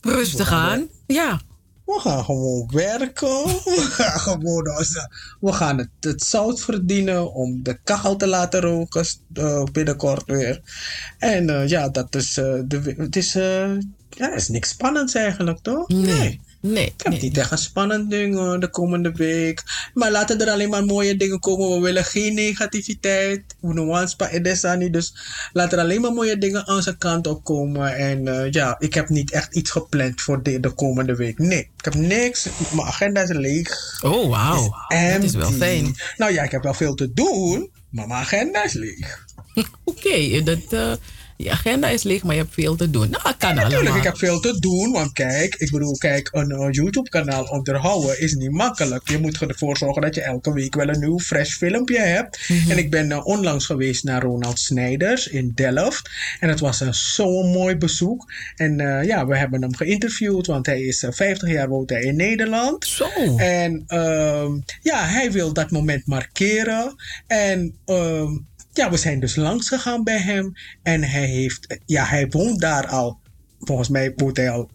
Rustig 0.00 0.52
aan. 0.52 0.88
Ja. 1.06 1.40
We 1.94 2.00
gaan 2.00 2.24
gewoon 2.24 2.68
werken. 2.72 3.44
We 3.76 3.86
gaan 3.90 4.20
gewoon 4.20 4.76
onze, 4.78 5.10
we 5.40 5.52
gaan 5.52 5.78
het, 5.78 5.88
het 6.00 6.22
zout 6.22 6.60
verdienen 6.60 7.32
om 7.34 7.62
de 7.62 7.78
kachel 7.84 8.16
te 8.16 8.26
laten 8.26 8.60
roken 8.60 9.04
uh, 9.32 9.64
binnenkort 9.72 10.26
weer. 10.26 10.60
En 11.18 11.48
uh, 11.48 11.68
ja, 11.68 11.88
dat 11.88 12.14
is, 12.14 12.38
uh, 12.38 12.60
de, 12.64 12.94
het 12.96 13.16
is, 13.16 13.32
ja, 14.10 14.34
is 14.34 14.48
niks 14.48 14.68
spannends 14.68 15.14
eigenlijk, 15.14 15.58
toch? 15.58 15.88
Nee. 15.88 16.18
Nee, 16.18 16.40
ik 16.62 16.92
heb 16.96 17.20
niet 17.20 17.38
echt 17.38 17.50
een 17.50 17.58
spannend 17.58 18.10
ding 18.10 18.58
de 18.58 18.68
komende 18.70 19.12
week. 19.12 19.62
Maar 19.94 20.10
laten 20.10 20.40
er 20.40 20.50
alleen 20.50 20.68
maar 20.68 20.84
mooie 20.84 21.16
dingen 21.16 21.40
komen. 21.40 21.70
We 21.70 21.80
willen 21.80 22.04
geen 22.04 22.34
negativiteit. 22.34 23.42
We 23.60 23.72
nuance 23.72 24.30
edesani. 24.30 24.90
Dus 24.90 25.14
laat 25.52 25.72
er 25.72 25.78
alleen 25.78 26.00
maar 26.00 26.12
mooie 26.12 26.38
dingen 26.38 26.66
aan 26.66 26.82
zijn 26.82 26.98
kant 26.98 27.26
op 27.26 27.44
komen. 27.44 27.96
En 27.96 28.26
uh, 28.26 28.50
ja, 28.50 28.76
ik 28.78 28.94
heb 28.94 29.08
niet 29.08 29.30
echt 29.30 29.54
iets 29.54 29.70
gepland 29.70 30.20
voor 30.20 30.42
de, 30.42 30.60
de 30.60 30.70
komende 30.70 31.14
week. 31.14 31.38
Nee, 31.38 31.70
ik 31.76 31.84
heb 31.84 31.94
niks. 31.94 32.48
Mijn 32.74 32.86
agenda 32.86 33.20
is 33.20 33.28
leeg. 33.28 34.00
Oh, 34.02 34.28
wauw. 34.28 34.74
Dat 34.88 35.22
is 35.22 35.34
wel 35.34 35.52
fijn. 35.52 35.96
Nou 36.16 36.32
ja, 36.32 36.42
ik 36.42 36.50
heb 36.50 36.62
wel 36.62 36.74
veel 36.74 36.94
te 36.94 37.12
doen. 37.12 37.70
Maar 37.90 38.06
mijn 38.06 38.20
agenda 38.20 38.64
is 38.64 38.72
leeg. 38.72 39.24
Oké, 39.54 39.68
okay, 39.84 40.42
dat... 40.42 40.72
Uh... 40.72 40.92
Je 41.42 41.50
agenda 41.50 41.88
is 41.88 42.02
leeg, 42.02 42.22
maar 42.22 42.34
je 42.34 42.40
hebt 42.40 42.54
veel 42.54 42.76
te 42.76 42.90
doen. 42.90 43.10
Nou, 43.10 43.22
kan 43.22 43.48
ja, 43.48 43.54
natuurlijk, 43.54 43.74
allemaal. 43.74 43.96
ik 43.96 44.02
heb 44.02 44.18
veel 44.18 44.40
te 44.40 44.58
doen. 44.58 44.92
Want 44.92 45.12
kijk, 45.12 45.54
ik 45.54 45.70
bedoel, 45.70 45.96
kijk, 45.96 46.28
een 46.32 46.50
uh, 46.50 46.68
YouTube-kanaal 46.70 47.44
onderhouden 47.44 48.20
is 48.20 48.34
niet 48.34 48.50
makkelijk. 48.50 49.08
Je 49.08 49.18
moet 49.18 49.40
ervoor 49.40 49.76
zorgen 49.76 50.02
dat 50.02 50.14
je 50.14 50.22
elke 50.22 50.52
week 50.52 50.74
wel 50.74 50.88
een 50.88 51.00
nieuw, 51.00 51.18
fresh 51.18 51.56
filmpje 51.56 51.98
hebt. 51.98 52.48
Mm 52.48 52.58
-hmm. 52.58 52.70
En 52.70 52.78
ik 52.78 52.90
ben 52.90 53.10
uh, 53.10 53.26
onlangs 53.26 53.66
geweest 53.66 54.04
naar 54.04 54.22
Ronald 54.22 54.58
Snijders 54.58 55.28
in 55.28 55.52
Delft. 55.54 56.10
En 56.40 56.48
het 56.48 56.60
was 56.60 56.80
een 56.80 56.94
zo'n 56.94 57.50
mooi 57.50 57.76
bezoek. 57.76 58.32
En 58.56 58.78
uh, 58.78 59.04
ja, 59.04 59.26
we 59.26 59.36
hebben 59.36 59.62
hem 59.62 59.76
geïnterviewd, 59.76 60.46
want 60.46 60.66
hij 60.66 60.80
is 60.80 61.06
50 61.10 61.50
jaar 61.50 61.68
woont 61.68 61.90
hij 61.90 62.02
in 62.02 62.16
Nederland. 62.16 62.86
Zo. 62.86 63.08
En 63.36 63.84
ja, 64.82 65.06
hij 65.06 65.32
wil 65.32 65.52
dat 65.52 65.70
moment 65.70 66.06
markeren. 66.06 66.94
En 67.26 67.78
ja, 68.72 68.90
we 68.90 68.96
zijn 68.96 69.20
dus 69.20 69.36
langs 69.36 69.68
gegaan 69.68 70.04
bij 70.04 70.18
hem. 70.18 70.52
En 70.82 71.02
hij 71.02 71.26
heeft, 71.26 71.80
ja, 71.86 72.04
hij 72.04 72.28
woont 72.28 72.60
daar 72.60 72.86
al. 72.86 73.20
Volgens 73.58 73.88
mij 73.88 74.12
woont 74.16 74.36
hij 74.36 74.50
al 74.50 74.70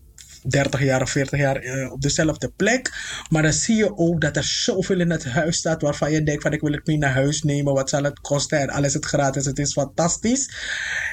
30 0.47 0.83
jaar 0.83 1.01
of 1.01 1.09
40 1.09 1.39
jaar 1.39 1.63
uh, 1.63 1.91
op 1.91 2.01
dezelfde 2.01 2.51
plek. 2.55 2.93
Maar 3.29 3.41
dan 3.41 3.53
zie 3.53 3.75
je 3.75 3.97
ook 3.97 4.21
dat 4.21 4.35
er 4.35 4.43
zoveel 4.43 4.99
in 4.99 5.09
het 5.09 5.25
huis 5.25 5.57
staat 5.57 5.81
waarvan 5.81 6.11
je 6.11 6.23
denkt 6.23 6.41
van 6.41 6.53
ik 6.53 6.61
wil 6.61 6.71
het 6.71 6.87
mee 6.87 6.97
naar 6.97 7.13
huis 7.13 7.43
nemen. 7.43 7.73
Wat 7.73 7.89
zal 7.89 8.03
het 8.03 8.19
kosten? 8.19 8.59
En 8.59 8.69
alles 8.69 8.93
het 8.93 9.05
gratis. 9.05 9.45
Het 9.45 9.59
is 9.59 9.71
fantastisch. 9.71 10.49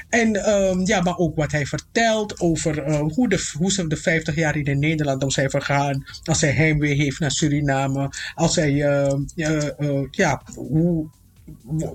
En 0.09 0.49
um, 0.49 0.85
ja, 0.85 1.01
maar 1.01 1.17
ook 1.17 1.35
wat 1.35 1.51
hij 1.51 1.65
vertelt 1.65 2.39
over 2.39 2.87
uh, 2.87 2.99
hoe, 2.99 3.29
de, 3.29 3.51
hoe 3.57 3.71
ze 3.71 3.87
de 3.87 3.97
50 3.97 4.35
jaar 4.35 4.55
in 4.55 4.79
Nederland 4.79 5.23
om 5.23 5.29
zijn 5.29 5.49
vergaan. 5.49 6.03
Als 6.23 6.41
hij 6.41 6.51
heimwee 6.51 6.95
heeft 6.95 7.19
naar 7.19 7.31
Suriname. 7.31 8.09
Als 8.35 8.55
hij, 8.55 8.71
uh, 8.73 10.05
ja, 10.11 10.41
hoe 10.55 11.09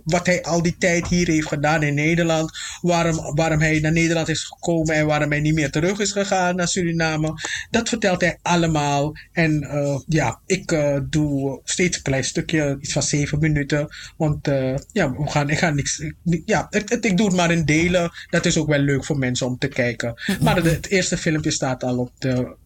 wat 0.05 0.27
hij 0.27 0.43
al 0.43 0.63
die 0.63 0.77
tijd 0.79 1.07
hier 1.09 1.27
heeft 1.29 1.47
gedaan 1.49 1.83
in 1.83 1.95
Nederland. 1.95 2.51
Waarom, 2.81 3.35
waarom 3.35 3.61
hij 3.61 3.81
naar 3.81 3.93
Nederland 3.93 4.29
is 4.29 4.45
gekomen 4.45 4.95
en 4.95 5.07
waarom 5.07 5.31
hij 5.31 5.41
niet 5.41 5.55
meer 5.55 5.71
terug 5.71 5.99
is 5.99 6.13
gegaan 6.13 6.57
naar 6.57 6.69
Suriname. 6.69 7.33
Dat 7.71 7.89
vertelt 7.89 8.21
hij 8.21 8.39
allemaal. 8.43 9.13
En 9.33 9.63
eh, 9.63 9.99
ja, 10.07 10.41
ik 10.47 10.73
eh, 10.73 10.99
doe 11.11 11.61
steeds 11.65 11.97
een 11.97 12.03
klein 12.03 12.25
stukje, 12.25 12.77
iets 12.81 12.93
van 12.93 13.03
zeven 13.03 13.39
minuten. 13.39 13.89
Want 14.17 14.49
eh, 14.49 14.75
ja, 14.93 15.13
we 15.13 15.31
gaan, 15.31 15.51
ik 15.51 15.59
ga 15.59 15.71
niks. 15.71 15.99
ik- 15.99 16.43
ja, 16.45 16.67
ik 17.01 17.17
doe 17.17 17.27
het 17.27 17.37
maar 17.37 17.51
in 17.51 17.65
delen. 17.65 18.11
Dat 18.31 18.47
is 18.47 18.59
ook 18.59 18.69
wel 18.69 18.79
leuk 18.79 19.05
voor 19.05 19.19
mensen 19.19 19.47
om 19.47 19.59
te 19.59 19.69
kijken. 19.69 20.15
Maar 20.41 20.57
het 20.65 20.87
eerste 20.89 21.17
filmpje 21.17 21.51
staat 21.51 21.85
al 21.85 21.99
op 21.99 22.11
de 22.19 22.57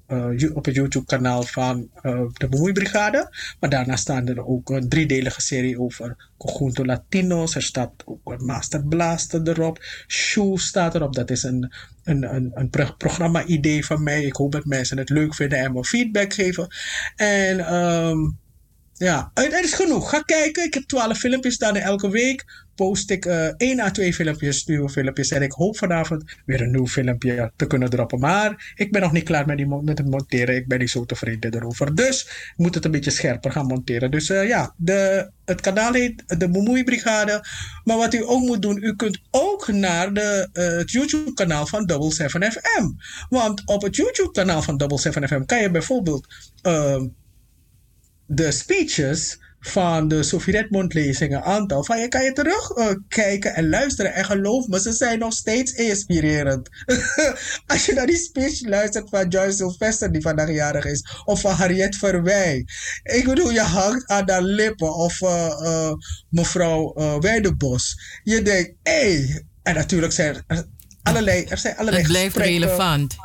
op 0.55 0.65
het 0.65 0.75
YouTube-kanaal 0.75 1.43
van 1.43 1.89
eh, 2.03 2.21
de 2.33 2.49
Bemoeibrigade. 2.49 3.35
Maar 3.61 3.71
daarna 3.71 3.97
staan 3.97 4.27
er 4.29 4.47
ook 4.47 4.71
een 4.71 4.89
driedelige 4.89 5.41
serie 5.41 5.81
over 5.81 6.31
Conjunto 6.37 6.85
Latinos. 6.85 7.55
Er 7.55 7.63
staat 7.63 7.93
ook 8.05 8.33
een 8.33 8.45
Master 8.45 8.87
Blaster 8.87 9.49
erop. 9.49 9.85
Shoe 10.07 10.61
staat 10.61 10.95
erop. 10.95 11.15
Dat 11.15 11.31
is 11.31 11.43
een, 11.43 11.73
een, 12.05 12.35
een, 12.35 12.51
een 12.55 12.71
pro- 12.71 12.95
programma-idee 12.99 13.85
van 13.85 14.03
mij. 14.03 14.25
Ik 14.25 14.37
hoop 14.37 14.53
dat 14.53 14.65
mensen 14.65 14.99
het 14.99 15.11
leuk 15.11 15.35
vinden 15.35 15.59
en 15.59 15.73
me 15.73 15.85
feedback 15.85 16.33
geven. 16.33 16.67
En 17.17 17.67
ehm, 17.67 18.19
ja, 18.93 19.31
het 19.35 19.53
is 19.53 19.73
genoeg. 19.73 20.11
Ga 20.11 20.21
kijken. 20.21 20.65
Ik 20.65 20.75
heb 20.75 20.83
12 20.83 21.19
filmpjes 21.19 21.55
staan 21.55 21.77
elke 21.77 22.11
week 22.11 22.62
post 22.75 23.11
ik 23.11 23.25
eh 23.25 23.49
1 23.57 23.81
à 23.81 23.91
2 23.91 24.15
filmpjes, 24.15 24.67
nieuwe 24.67 24.89
filmpjes. 24.89 25.31
En 25.31 25.43
ik 25.43 25.53
hoop 25.53 25.77
vanavond 25.77 26.37
weer 26.47 26.61
een 26.61 26.71
nieuw 26.71 26.87
filmpje 26.87 27.53
te 27.57 27.67
kunnen 27.67 27.91
droppen. 27.91 28.19
Maar 28.19 28.73
ik 28.75 28.93
ben 28.93 29.01
nog 29.01 29.13
niet 29.13 29.25
klaar 29.25 29.47
met, 29.47 29.57
die, 29.57 29.67
met 29.67 29.99
het 29.99 30.09
monteren. 30.09 30.57
Ik 30.57 30.69
ben 30.69 30.79
niet 30.79 30.91
zo 30.91 31.05
tevreden 31.05 31.55
erover. 31.55 31.95
Dus 31.95 32.23
ik 32.23 32.53
moet 32.57 32.75
het 32.75 32.85
een 32.85 32.91
beetje 32.91 33.11
scherper 33.11 33.53
gaan 33.53 33.67
monteren. 33.67 34.11
Dus 34.11 34.31
eh, 34.31 34.49
ja, 34.49 34.75
de, 34.77 35.31
het 35.45 35.61
kanaal 35.61 35.93
heet 35.93 36.39
de 36.39 36.51
Bemoeibrigade. 36.51 37.45
Maar 37.85 37.97
wat 37.97 38.15
u 38.15 38.23
ook 38.25 38.41
moet 38.41 38.63
doen, 38.63 38.83
u 38.83 38.97
kunt 38.97 39.21
ook 39.31 39.69
naar 39.69 40.13
de, 40.15 40.49
eh, 40.53 40.67
het 40.67 40.91
YouTube-kanaal 40.91 41.67
van 41.67 41.87
Double 41.87 42.13
7 42.13 42.53
FM. 42.53 42.91
Want 43.29 43.63
op 43.65 43.83
het 43.83 43.97
YouTube-kanaal 43.97 44.63
van 44.63 44.77
Double 44.77 44.99
7 44.99 45.29
FM 45.29 45.45
kan 45.45 45.61
je 45.61 45.71
bijvoorbeeld... 45.71 46.27
ehm, 46.63 47.07
de 48.27 48.51
speeches 48.51 49.39
van 49.65 50.09
de 50.09 50.23
Sofie 50.23 50.53
Redmond 50.53 50.95
lezingen 50.95 51.43
aantal 51.43 51.85
van 51.85 52.01
je 52.01 52.09
kan 52.09 52.25
je 52.25 52.33
terug 52.33 52.71
eh, 52.71 52.87
kijken 53.09 53.55
en 53.55 53.69
luisteren 53.69 54.15
en 54.15 54.25
geloof 54.25 54.67
me 54.67 54.81
ze 54.81 54.93
zijn 54.93 55.19
nog 55.19 55.33
steeds 55.33 55.73
inspirerend 55.73 56.69
als 57.67 57.87
je 57.87 57.93
naar 57.95 58.07
die 58.07 58.17
speech 58.17 58.61
luistert 58.61 59.09
van 59.09 59.29
Joyce 59.29 59.57
Sylvester 59.57 60.13
die 60.13 60.23
vandaag 60.23 60.51
jarig 60.51 60.85
is 60.85 61.23
of 61.25 61.41
van 61.41 61.53
Harriet 61.53 61.97
Verwij 61.97 62.67
ik 63.03 63.25
bedoel 63.25 63.51
je 63.51 63.61
hangt 63.61 64.07
aan 64.07 64.27
de 64.27 64.43
lippen 64.43 64.95
of 64.95 65.21
eh, 65.21 65.47
eh, 65.47 65.93
mevrouw 66.29 66.95
Weidebos 67.21 68.01
je 68.23 68.43
denkt 68.43 68.73
hé 68.83 68.93
hey. 68.93 69.45
en 69.63 69.75
natuurlijk 69.75 70.13
zijn 70.13 70.45
er 70.47 70.65
allerlei 71.03 71.45
er 71.45 71.59
zijn 71.59 71.77
allerlei 71.77 72.03
Het 72.03 72.13
blijft 72.13 72.37
relevant. 72.37 73.17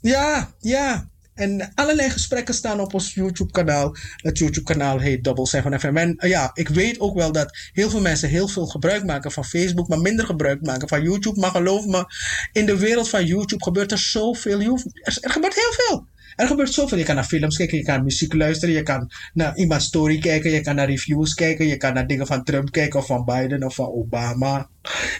Ja, 0.00 0.50
ja. 0.58 1.10
En 1.34 1.72
allerlei 1.74 2.10
gesprekken 2.10 2.54
staan 2.54 2.80
op 2.80 2.94
ons 2.94 3.14
YouTube-kanaal. 3.14 3.96
Het 4.16 4.38
YouTube-kanaal 4.38 4.98
heet 4.98 5.24
Double 5.24 5.46
7 5.46 5.80
FM. 5.80 5.96
En 5.96 6.16
eh, 6.16 6.30
ja, 6.30 6.50
ik 6.54 6.68
weet 6.68 7.00
ook 7.00 7.14
wel 7.14 7.32
dat 7.32 7.58
heel 7.72 7.90
veel 7.90 8.00
mensen 8.00 8.28
heel 8.28 8.48
veel 8.48 8.66
gebruik 8.66 9.04
maken 9.04 9.32
van 9.32 9.44
Facebook, 9.44 9.88
maar 9.88 10.00
minder 10.00 10.26
gebruik 10.26 10.62
maken 10.62 10.88
van 10.88 11.02
YouTube. 11.02 11.40
Maar 11.40 11.50
geloof 11.50 11.86
me, 11.86 12.04
in 12.52 12.66
de 12.66 12.78
wereld 12.78 13.08
van 13.08 13.26
YouTube 13.26 13.64
gebeurt 13.64 13.92
er 13.92 13.98
zoveel. 13.98 14.60
Er, 14.60 15.18
er 15.20 15.30
gebeurt 15.30 15.54
heel 15.54 15.72
veel. 15.72 16.06
Er 16.36 16.46
gebeurt 16.46 16.72
zoveel. 16.72 16.98
Je 16.98 17.04
kan 17.04 17.14
naar 17.14 17.24
films 17.24 17.56
kijken, 17.56 17.78
je 17.78 17.84
kan 17.84 17.94
naar 17.94 18.04
muziek 18.04 18.32
luisteren, 18.34 18.74
je 18.74 18.82
kan 18.82 19.10
naar 19.32 19.56
iemands 19.56 19.84
story 19.84 20.18
kijken, 20.18 20.50
je 20.50 20.60
kan 20.60 20.74
naar 20.74 20.86
reviews 20.86 21.34
kijken, 21.34 21.66
je 21.66 21.76
kan 21.76 21.94
naar 21.94 22.06
dingen 22.06 22.26
van 22.26 22.44
Trump 22.44 22.70
kijken 22.70 22.98
of 22.98 23.06
van 23.06 23.24
Biden 23.24 23.64
of 23.64 23.74
van 23.74 23.86
Obama. 23.86 24.68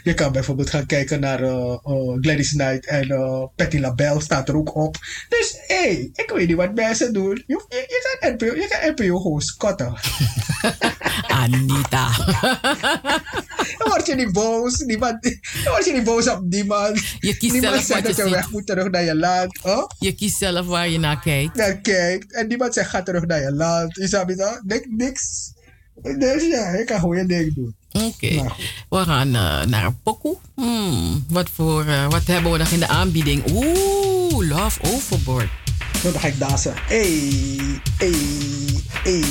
Je 0.03 0.13
kan 0.13 0.31
bijvoorbeeld 0.31 0.69
gaan 0.69 0.85
kijken 0.85 1.19
naar 1.19 1.43
eh, 1.43 1.77
eh, 1.83 2.17
Gladys 2.21 2.51
Knight 2.51 2.85
en 2.85 3.09
eh 3.09 3.43
Patti 3.55 3.79
LaBelle 3.79 4.21
staat 4.21 4.49
er 4.49 4.57
ook 4.57 4.75
op. 4.75 4.97
Dus 5.29 5.57
hé, 5.67 5.75
hey, 5.75 6.09
ik 6.13 6.31
weet 6.35 6.47
niet 6.47 6.57
wat 6.57 6.75
mensen 6.75 7.13
doen. 7.13 7.43
Je, 7.47 7.65
je, 7.69 7.75
je 7.75 8.17
kan 8.19 8.31
NPO, 8.33 8.45
je 8.45 8.67
kan 8.67 8.91
NPO 8.91 9.19
gewoon 9.19 9.41
scotten. 9.41 9.93
Anita. 11.27 12.09
Dan 13.77 13.87
word 13.89 14.07
je 14.07 14.15
niet 14.15 14.31
boos. 14.31 14.77
Niemand, 14.77 15.21
dan 15.63 15.71
word 15.73 15.85
je 15.85 15.93
niet 15.93 16.03
boos 16.03 16.27
op 16.29 16.43
niemand. 16.49 16.99
Je 17.19 17.37
kiest 17.37 17.53
niemand 17.53 17.73
zelf 17.73 17.85
zegt 17.85 17.99
je 17.99 18.07
dat 18.07 18.15
je 18.15 18.35
weg 18.35 18.51
moet 18.51 18.65
terug 18.65 18.89
naar 18.89 19.03
je 19.03 19.15
land. 19.15 19.59
Je 19.99 20.13
kiest 20.15 20.37
zelf 20.37 20.65
waar 20.65 20.89
je 20.89 20.99
naar 20.99 21.19
kijkt. 21.19 21.55
naar 21.55 21.77
kijkt. 21.77 22.33
En 22.33 22.47
niemand 22.47 22.73
zegt 22.73 22.89
ga 22.89 23.03
terug 23.03 23.25
naar 23.25 23.41
je 23.41 23.53
land. 23.53 23.95
Je 23.95 24.07
snapt? 24.07 24.61
Niks, 24.63 24.85
niks. 24.89 25.51
Dus 26.03 26.47
ja, 26.47 26.75
je 26.75 26.83
kan 26.85 26.99
gewoon 26.99 27.17
je 27.17 27.25
ding 27.25 27.53
doen. 27.53 27.75
Oké. 27.91 28.45
We 28.89 28.97
gaan 28.97 29.27
eh, 29.27 29.63
naar 29.65 29.85
een 29.85 30.01
pokoe. 30.03 30.37
Hmm, 30.55 31.25
wat, 31.29 31.49
voor, 31.53 31.85
eh, 31.85 32.09
wat 32.09 32.25
hebben 32.25 32.51
we 32.51 32.57
nog 32.57 32.69
in 32.69 32.79
de 32.79 32.87
aanbieding? 32.87 33.43
Oeh, 33.51 34.49
Love 34.49 34.79
Overboard. 34.81 35.49
Dan 36.03 36.13
ga 36.13 36.27
ik 36.27 36.39
dansen. 36.39 36.73
Hey, 36.75 37.29
hey, 37.97 38.13
hey. 39.03 39.23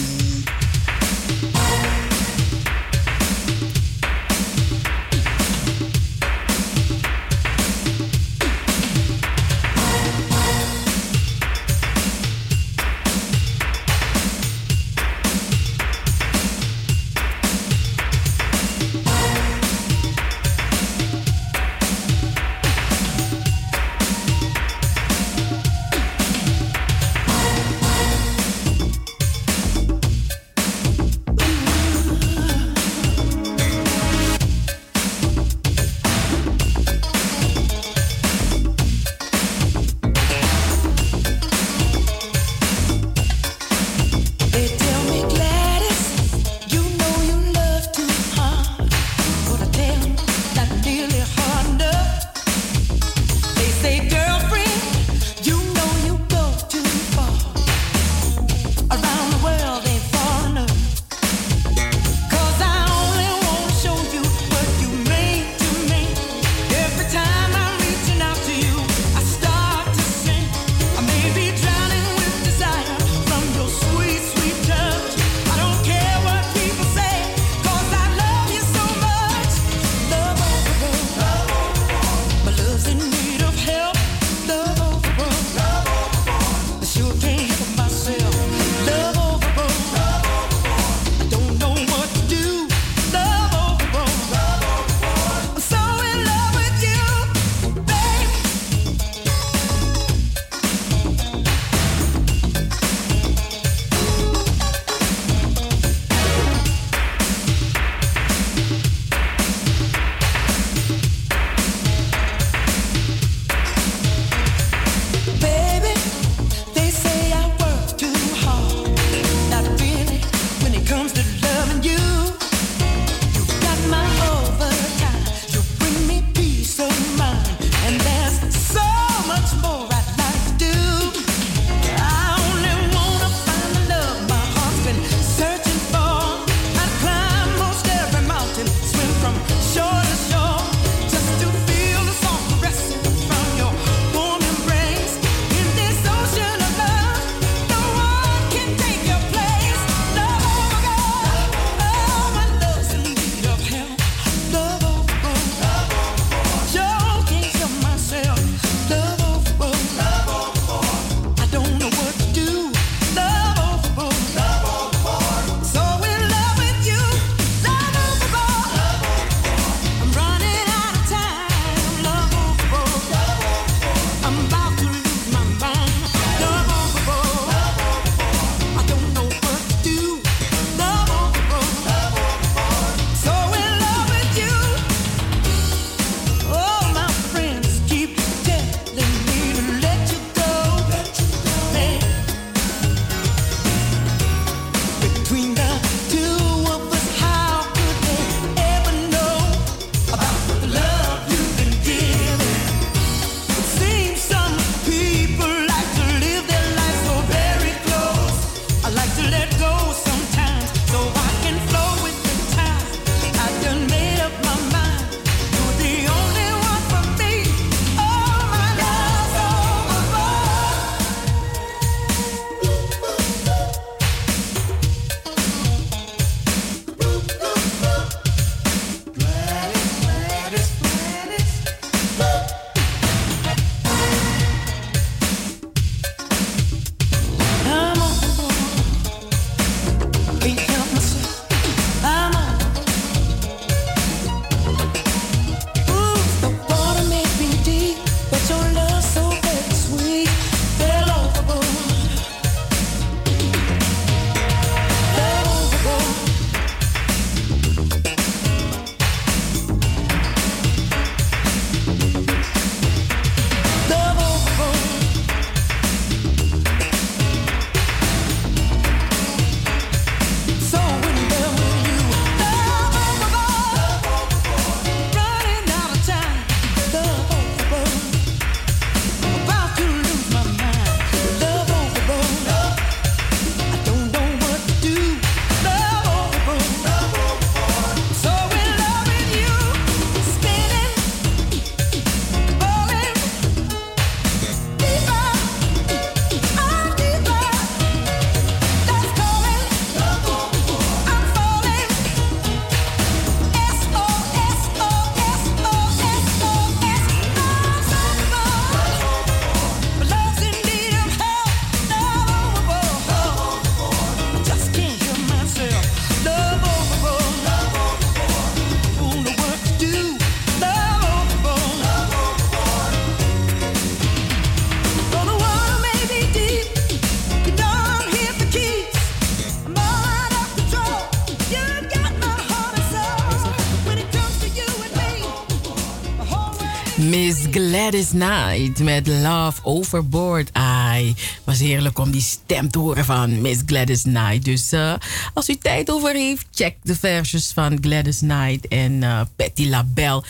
Knight 338.13 338.79
met 338.79 339.07
Love 339.07 339.61
Overboard. 339.63 340.49
Ai, 340.53 341.15
was 341.45 341.59
heerlijk 341.59 341.99
om 341.99 342.11
die 342.11 342.21
stem 342.21 342.71
te 342.71 342.79
horen 342.79 343.05
van 343.05 343.41
Miss 343.41 343.61
Gladys 343.67 344.03
Knight. 344.03 344.45
Dus 344.45 344.73
eh, 344.73 344.95
als 345.35 345.49
u 345.49 345.57
tijd 345.57 345.91
over 345.91 346.15
heeft, 346.15 346.47
check 346.51 346.77
de 346.83 346.97
versies 346.97 347.53
van 347.55 347.79
Gladys 347.81 348.19
Knight 348.19 348.69
en 348.69 349.03
eh 349.03 349.21
Patti 349.37 349.69
LaBelle. 349.69 350.23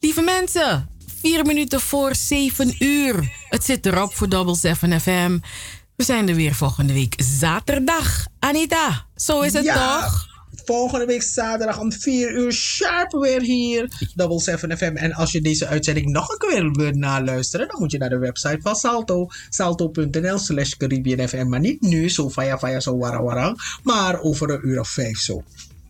Lieve 0.00 0.20
mensen, 0.20 0.88
vier 1.20 1.44
minuten 1.46 1.80
voor 1.80 2.14
zeven 2.14 2.74
uur. 2.78 3.32
Het 3.48 3.64
zit 3.64 3.86
erop 3.86 4.14
voor 4.14 4.28
Double 4.28 4.56
7 4.56 5.00
FM. 5.00 5.38
We 5.96 6.04
zijn 6.04 6.28
er 6.28 6.34
weer 6.34 6.54
volgende 6.54 6.92
week 6.92 7.14
zaterdag. 7.38 8.26
Anita, 8.38 9.06
zo 9.16 9.40
is 9.40 9.52
het 9.52 9.64
Ja, 9.64 10.00
toch? 10.00 10.29
Volgende 10.70 11.06
week 11.06 11.22
zaterdag 11.22 11.78
om 11.78 11.92
4 11.92 12.34
uur 12.34 12.52
sharp 12.52 13.12
weer 13.12 13.42
hier. 13.42 14.08
Double 14.14 14.40
7 14.40 14.76
FM. 14.76 14.96
En 14.96 15.12
als 15.12 15.32
je 15.32 15.40
deze 15.40 15.66
uitzending 15.66 16.06
nog 16.06 16.28
een 16.28 16.48
keer 16.48 16.70
wilt 16.70 16.94
naluisteren, 16.94 17.68
dan 17.68 17.80
moet 17.80 17.90
je 17.90 17.98
naar 17.98 18.08
de 18.08 18.18
website 18.18 18.58
van 18.62 18.74
Salto. 18.74 19.28
Salto.nl 19.48 20.38
slash 20.38 20.70
Caribbean 20.70 21.28
FM. 21.28 21.48
Maar 21.48 21.60
niet 21.60 21.80
nu, 21.80 22.08
zo 22.08 22.28
vaya 22.28 22.58
vaya, 22.58 22.80
zo 22.80 22.98
wara 22.98 23.22
wara. 23.22 23.54
Maar 23.82 24.20
over 24.20 24.50
een 24.50 24.68
uur 24.68 24.80
of 24.80 24.88
vijf 24.88 25.18
zo. 25.18 25.42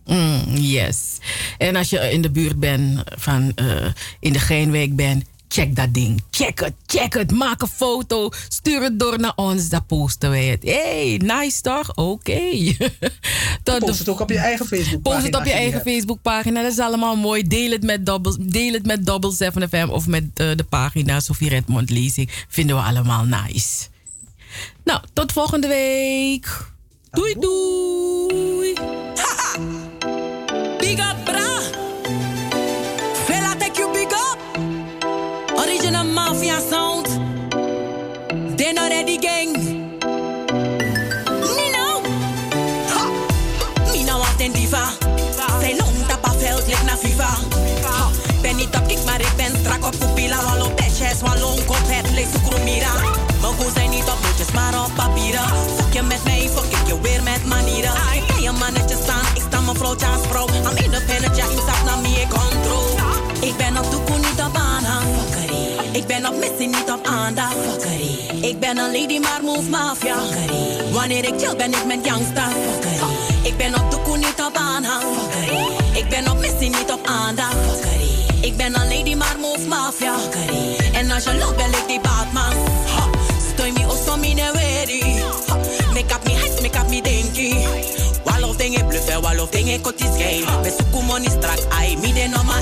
Mm, 0.05 0.43
yes. 0.55 1.17
En 1.57 1.75
als 1.75 1.89
je 1.89 1.99
in 1.99 2.21
de 2.21 2.31
buurt 2.31 2.59
bent 2.59 3.03
van 3.05 3.51
eh, 3.55 3.87
in 4.19 4.33
de 4.33 4.39
Geenwijk 4.39 4.95
bent, 4.95 5.23
check 5.51 5.75
dat 5.75 5.93
ding. 5.93 6.23
Check 6.31 6.59
het, 6.59 6.73
check 6.85 7.13
het. 7.13 7.31
Maak 7.31 7.61
een 7.61 7.67
foto. 7.67 8.29
Stuur 8.49 8.81
het 8.81 8.99
door 8.99 9.19
naar 9.19 9.33
ons. 9.35 9.69
Dan 9.69 9.85
posten 9.85 10.29
wij 10.29 10.45
het. 10.45 10.63
Hey, 10.63 11.21
nice 11.23 11.61
toch? 11.61 11.95
Oké. 11.95 12.41
Post 13.79 13.99
het 13.99 14.09
ook 14.09 14.19
op 14.19 14.29
je 14.29 14.37
eigen 14.37 14.65
Facebook 14.65 15.01
Post 15.01 15.23
het 15.23 15.35
op 15.35 15.45
je 15.45 15.51
eigen 15.51 15.81
Facebookpagina. 15.81 16.61
Dat 16.61 16.71
is 16.71 16.79
allemaal 16.79 17.15
mooi. 17.15 17.47
Deel 17.47 17.71
het 17.71 17.83
met 17.83 18.05
Double, 18.05 18.35
deel 18.39 18.73
het 18.73 18.85
met 18.85 19.05
Double 19.05 19.31
7 19.31 19.69
FM 19.69 19.87
of 19.89 20.07
met 20.07 20.23
eh, 20.33 20.55
de 20.55 20.65
pagina 20.69 21.19
Sophie 21.19 21.49
Redmond 21.49 21.89
Lezing. 21.89 22.29
Vinden 22.47 22.75
we 22.75 22.81
allemaal 22.81 23.25
nice. 23.25 23.87
Nou, 24.83 25.01
tot 25.13 25.31
volgende 25.31 25.67
week. 25.67 26.69
Doei 27.11 27.35
doei. 27.39 28.73
Big 30.77 30.99
up, 30.99 31.15
bra. 31.23 31.80
Mafia 36.31 36.59
sound. 36.61 37.07
They 38.57 38.71
that 38.73 39.05
the 39.05 39.17
gang. 39.17 39.51
Nino. 41.57 41.87
Ha. 42.93 43.01
Mina 43.91 44.15
want 44.17 44.39
een 44.39 44.51
diva. 44.51 44.85
Zij 45.59 45.75
lont 45.77 46.13
op 46.15 46.25
haar 46.25 46.35
veld, 46.37 46.67
naar 46.85 46.97
FIFA. 46.97 47.29
Ha. 47.83 48.09
Ben 48.41 48.55
niet 48.55 48.75
op 48.75 48.87
kick, 48.87 49.03
maar 49.05 49.19
ik 49.19 49.33
ben 49.35 49.51
strak 49.59 49.85
op 49.85 49.95
pupila. 49.99 50.43
Wal 50.43 50.65
op 50.65 50.75
petjes, 50.75 51.21
wal 51.21 51.51
op 51.51 51.65
kop, 51.65 51.77
het 51.85 52.11
lees 52.11 52.63
mira. 52.63 52.93
Mijn 53.41 53.71
zijn 53.73 53.89
niet 53.89 54.09
op 54.13 54.19
notjes, 54.23 54.51
maar 54.53 54.83
op 54.85 54.91
papieren. 54.95 55.47
Fuck 55.77 55.93
je 55.93 56.01
met 56.01 56.23
mij, 56.23 56.49
fuck 56.55 56.79
ik 56.79 56.87
je 56.87 57.01
weer 57.01 57.23
met 57.23 57.45
manieren. 57.45 57.91
Ik 58.13 58.27
ben 58.27 58.41
je 58.41 58.51
mannetje 58.51 58.97
staan, 59.03 59.25
ik 59.35 59.41
sta 59.47 59.59
mijn 59.61 59.77
vrouw 59.77 59.95
als 60.13 60.27
vrouw. 60.29 60.47
I'm 60.47 60.77
independent, 60.83 61.35
ja, 61.37 61.45
ik 61.45 61.59
stap 61.65 61.81
naar 61.85 61.99
me, 62.01 62.25
control. 62.29 62.89
Ik 63.41 63.57
ben 63.57 63.77
op 63.77 63.85
op 63.93 64.09
aanhang. 64.09 64.30
Fuckery. 64.30 64.30
Ik 65.91 66.07
ben 66.07 66.27
op 66.27 66.35
missie, 66.35 66.67
niet 66.67 66.91
op 66.91 67.07
aandacht. 67.07 67.55
Fuckery. 67.69 68.45
Ik 68.45 68.59
ben 68.59 68.77
een 68.77 68.91
lady, 68.91 69.19
maar 69.19 69.39
move 69.43 69.69
mafia. 69.69 70.15
Fuckery. 70.17 70.91
Wanneer 70.91 71.25
ik 71.25 71.33
chill, 71.39 71.55
ben 71.55 71.71
ik 71.71 71.85
met 71.85 72.05
youngsters. 72.05 72.53
Fuckery. 72.71 73.47
Ik 73.47 73.57
ben 73.57 73.75
op 73.75 73.91
toekomst, 73.91 74.25
niet 74.25 74.45
op 74.45 74.55
aanhang. 74.55 75.03
Fuckery. 75.03 75.67
Ik 75.93 76.09
ben 76.09 76.31
op 76.31 76.39
missie, 76.39 76.69
niet 76.69 76.91
op 76.91 77.05
aandacht. 77.05 77.55
Fuckery. 77.69 78.09
Ik 78.41 78.57
ben 78.57 78.79
een 78.79 78.87
lady, 78.87 79.15
maar 79.15 79.35
move 79.39 79.67
mafia. 79.67 80.13
Fuckery. 80.19 80.75
En 80.93 81.11
als 81.11 81.23
je 81.23 81.35
loopt, 81.35 81.57
ben 81.57 81.69
ik 81.69 81.83
die 81.87 81.99
Batman. 81.99 82.53
Ha. 82.95 83.09
Stoy 83.53 83.71
me 83.71 83.85
osso 83.87 84.17
mi 84.17 84.33
ne 84.33 84.51
wedi. 84.53 85.21
Ha. 85.47 85.55
Make 85.93 86.13
up 86.13 86.23
me 86.23 86.31
head, 86.31 86.61
make 86.61 86.79
up 86.79 86.89
me 86.89 87.01
dinky. 87.01 87.55
Walof 88.23 88.55
dingen 88.55 88.87
bluffen, 88.87 89.21
walof 89.21 89.49
dingen 89.49 89.81
kot 89.81 89.99
is 89.99 90.23
gay. 90.23 90.43
Me 90.61 90.75
suku 90.77 91.03
money 91.05 91.29
strak, 91.29 91.59
ai 91.79 91.97
mi 91.97 92.13
de 92.13 92.27
no 92.27 92.43
ma 92.43 92.59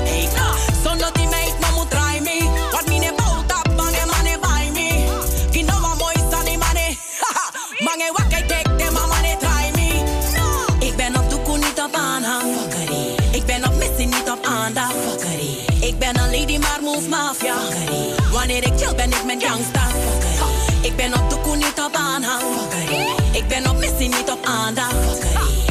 niet 24.08 24.30
op 24.30 24.44
aandacht. 24.44 25.24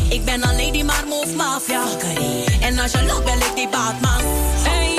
Ik 0.10 0.26
ben 0.26 0.50
een 0.50 0.56
lady, 0.66 0.84
maar 0.84 1.04
move 1.08 1.36
mafia. 1.36 1.84
En 2.62 2.80
als 2.80 2.92
je 2.92 3.04
loopt, 3.04 3.26
ben 3.26 3.36
ik 3.38 3.52
die 3.56 3.70
Batman. 3.70 4.22
Hey. 4.68 4.96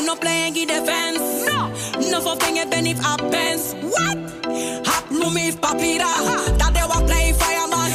Uno 0.00 0.16
playing 0.18 0.56
in 0.56 0.66
defense. 0.66 1.20
No. 1.52 1.70
No 2.10 2.20
for 2.20 2.38
dingen 2.38 2.68
ben 2.68 2.86
ik 2.86 2.96
op 2.96 3.30
pens. 3.30 3.62
What? 3.90 4.16
Hap 4.82 5.04
lumi 5.08 5.56
papira. 5.56 6.14
Dat 6.56 6.74
de 6.74 6.84
wat 6.88 7.04
play 7.04 7.34
fireman. 7.38 7.90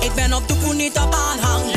Ik 0.00 0.14
ben 0.14 0.32
op 0.34 0.46
toekoe 0.46 0.74
niet 0.74 0.98
op 0.98 1.14
aanhang. 1.14 1.75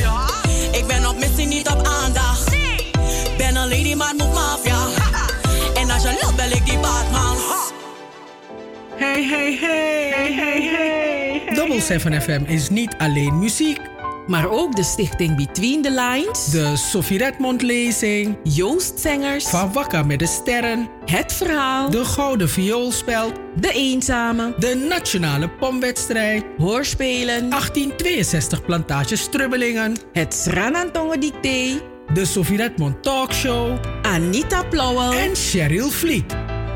Hey, 8.99 9.23
hey, 9.23 9.55
hey, 9.55 10.11
hey, 10.11 10.33
hey, 10.33 10.61
hey. 10.61 11.55
Double 11.55 11.81
7 11.81 12.21
FM 12.21 12.41
is 12.45 12.69
niet 12.69 12.95
alleen 12.97 13.39
muziek. 13.39 13.79
Maar 14.27 14.49
ook 14.49 14.75
de 14.75 14.83
stichting 14.83 15.35
Between 15.35 15.81
the 15.81 15.91
Lines. 15.91 16.45
De 16.45 16.75
Sophie 16.75 17.17
Redmond 17.17 17.61
lezing. 17.61 18.37
Joost 18.43 18.99
Zengers. 18.99 19.47
Van 19.47 19.73
Wakka 19.73 20.03
met 20.03 20.19
de 20.19 20.27
Sterren. 20.27 20.87
Het 21.05 21.33
Verhaal. 21.33 21.89
De 21.89 22.05
Gouden 22.05 22.49
Vioolspeld. 22.49 23.33
De 23.55 23.71
Eenzame. 23.71 24.53
De 24.57 24.85
Nationale 24.89 25.49
Pomwedstrijd. 25.49 26.43
Hoorspelen. 26.57 27.49
1862 27.49 28.65
Plantage 28.65 29.15
Strubbelingen. 29.15 29.97
Het 30.13 30.33
Sranantongen 30.33 31.19
Dicté. 31.19 31.81
De 32.13 32.25
Sophie 32.25 32.57
Redmond 32.57 33.03
Talkshow. 33.03 33.77
Anita 34.01 34.63
Plauwel. 34.63 35.13
En 35.13 35.35
Cheryl 35.35 35.89
Vliet. 35.89 36.35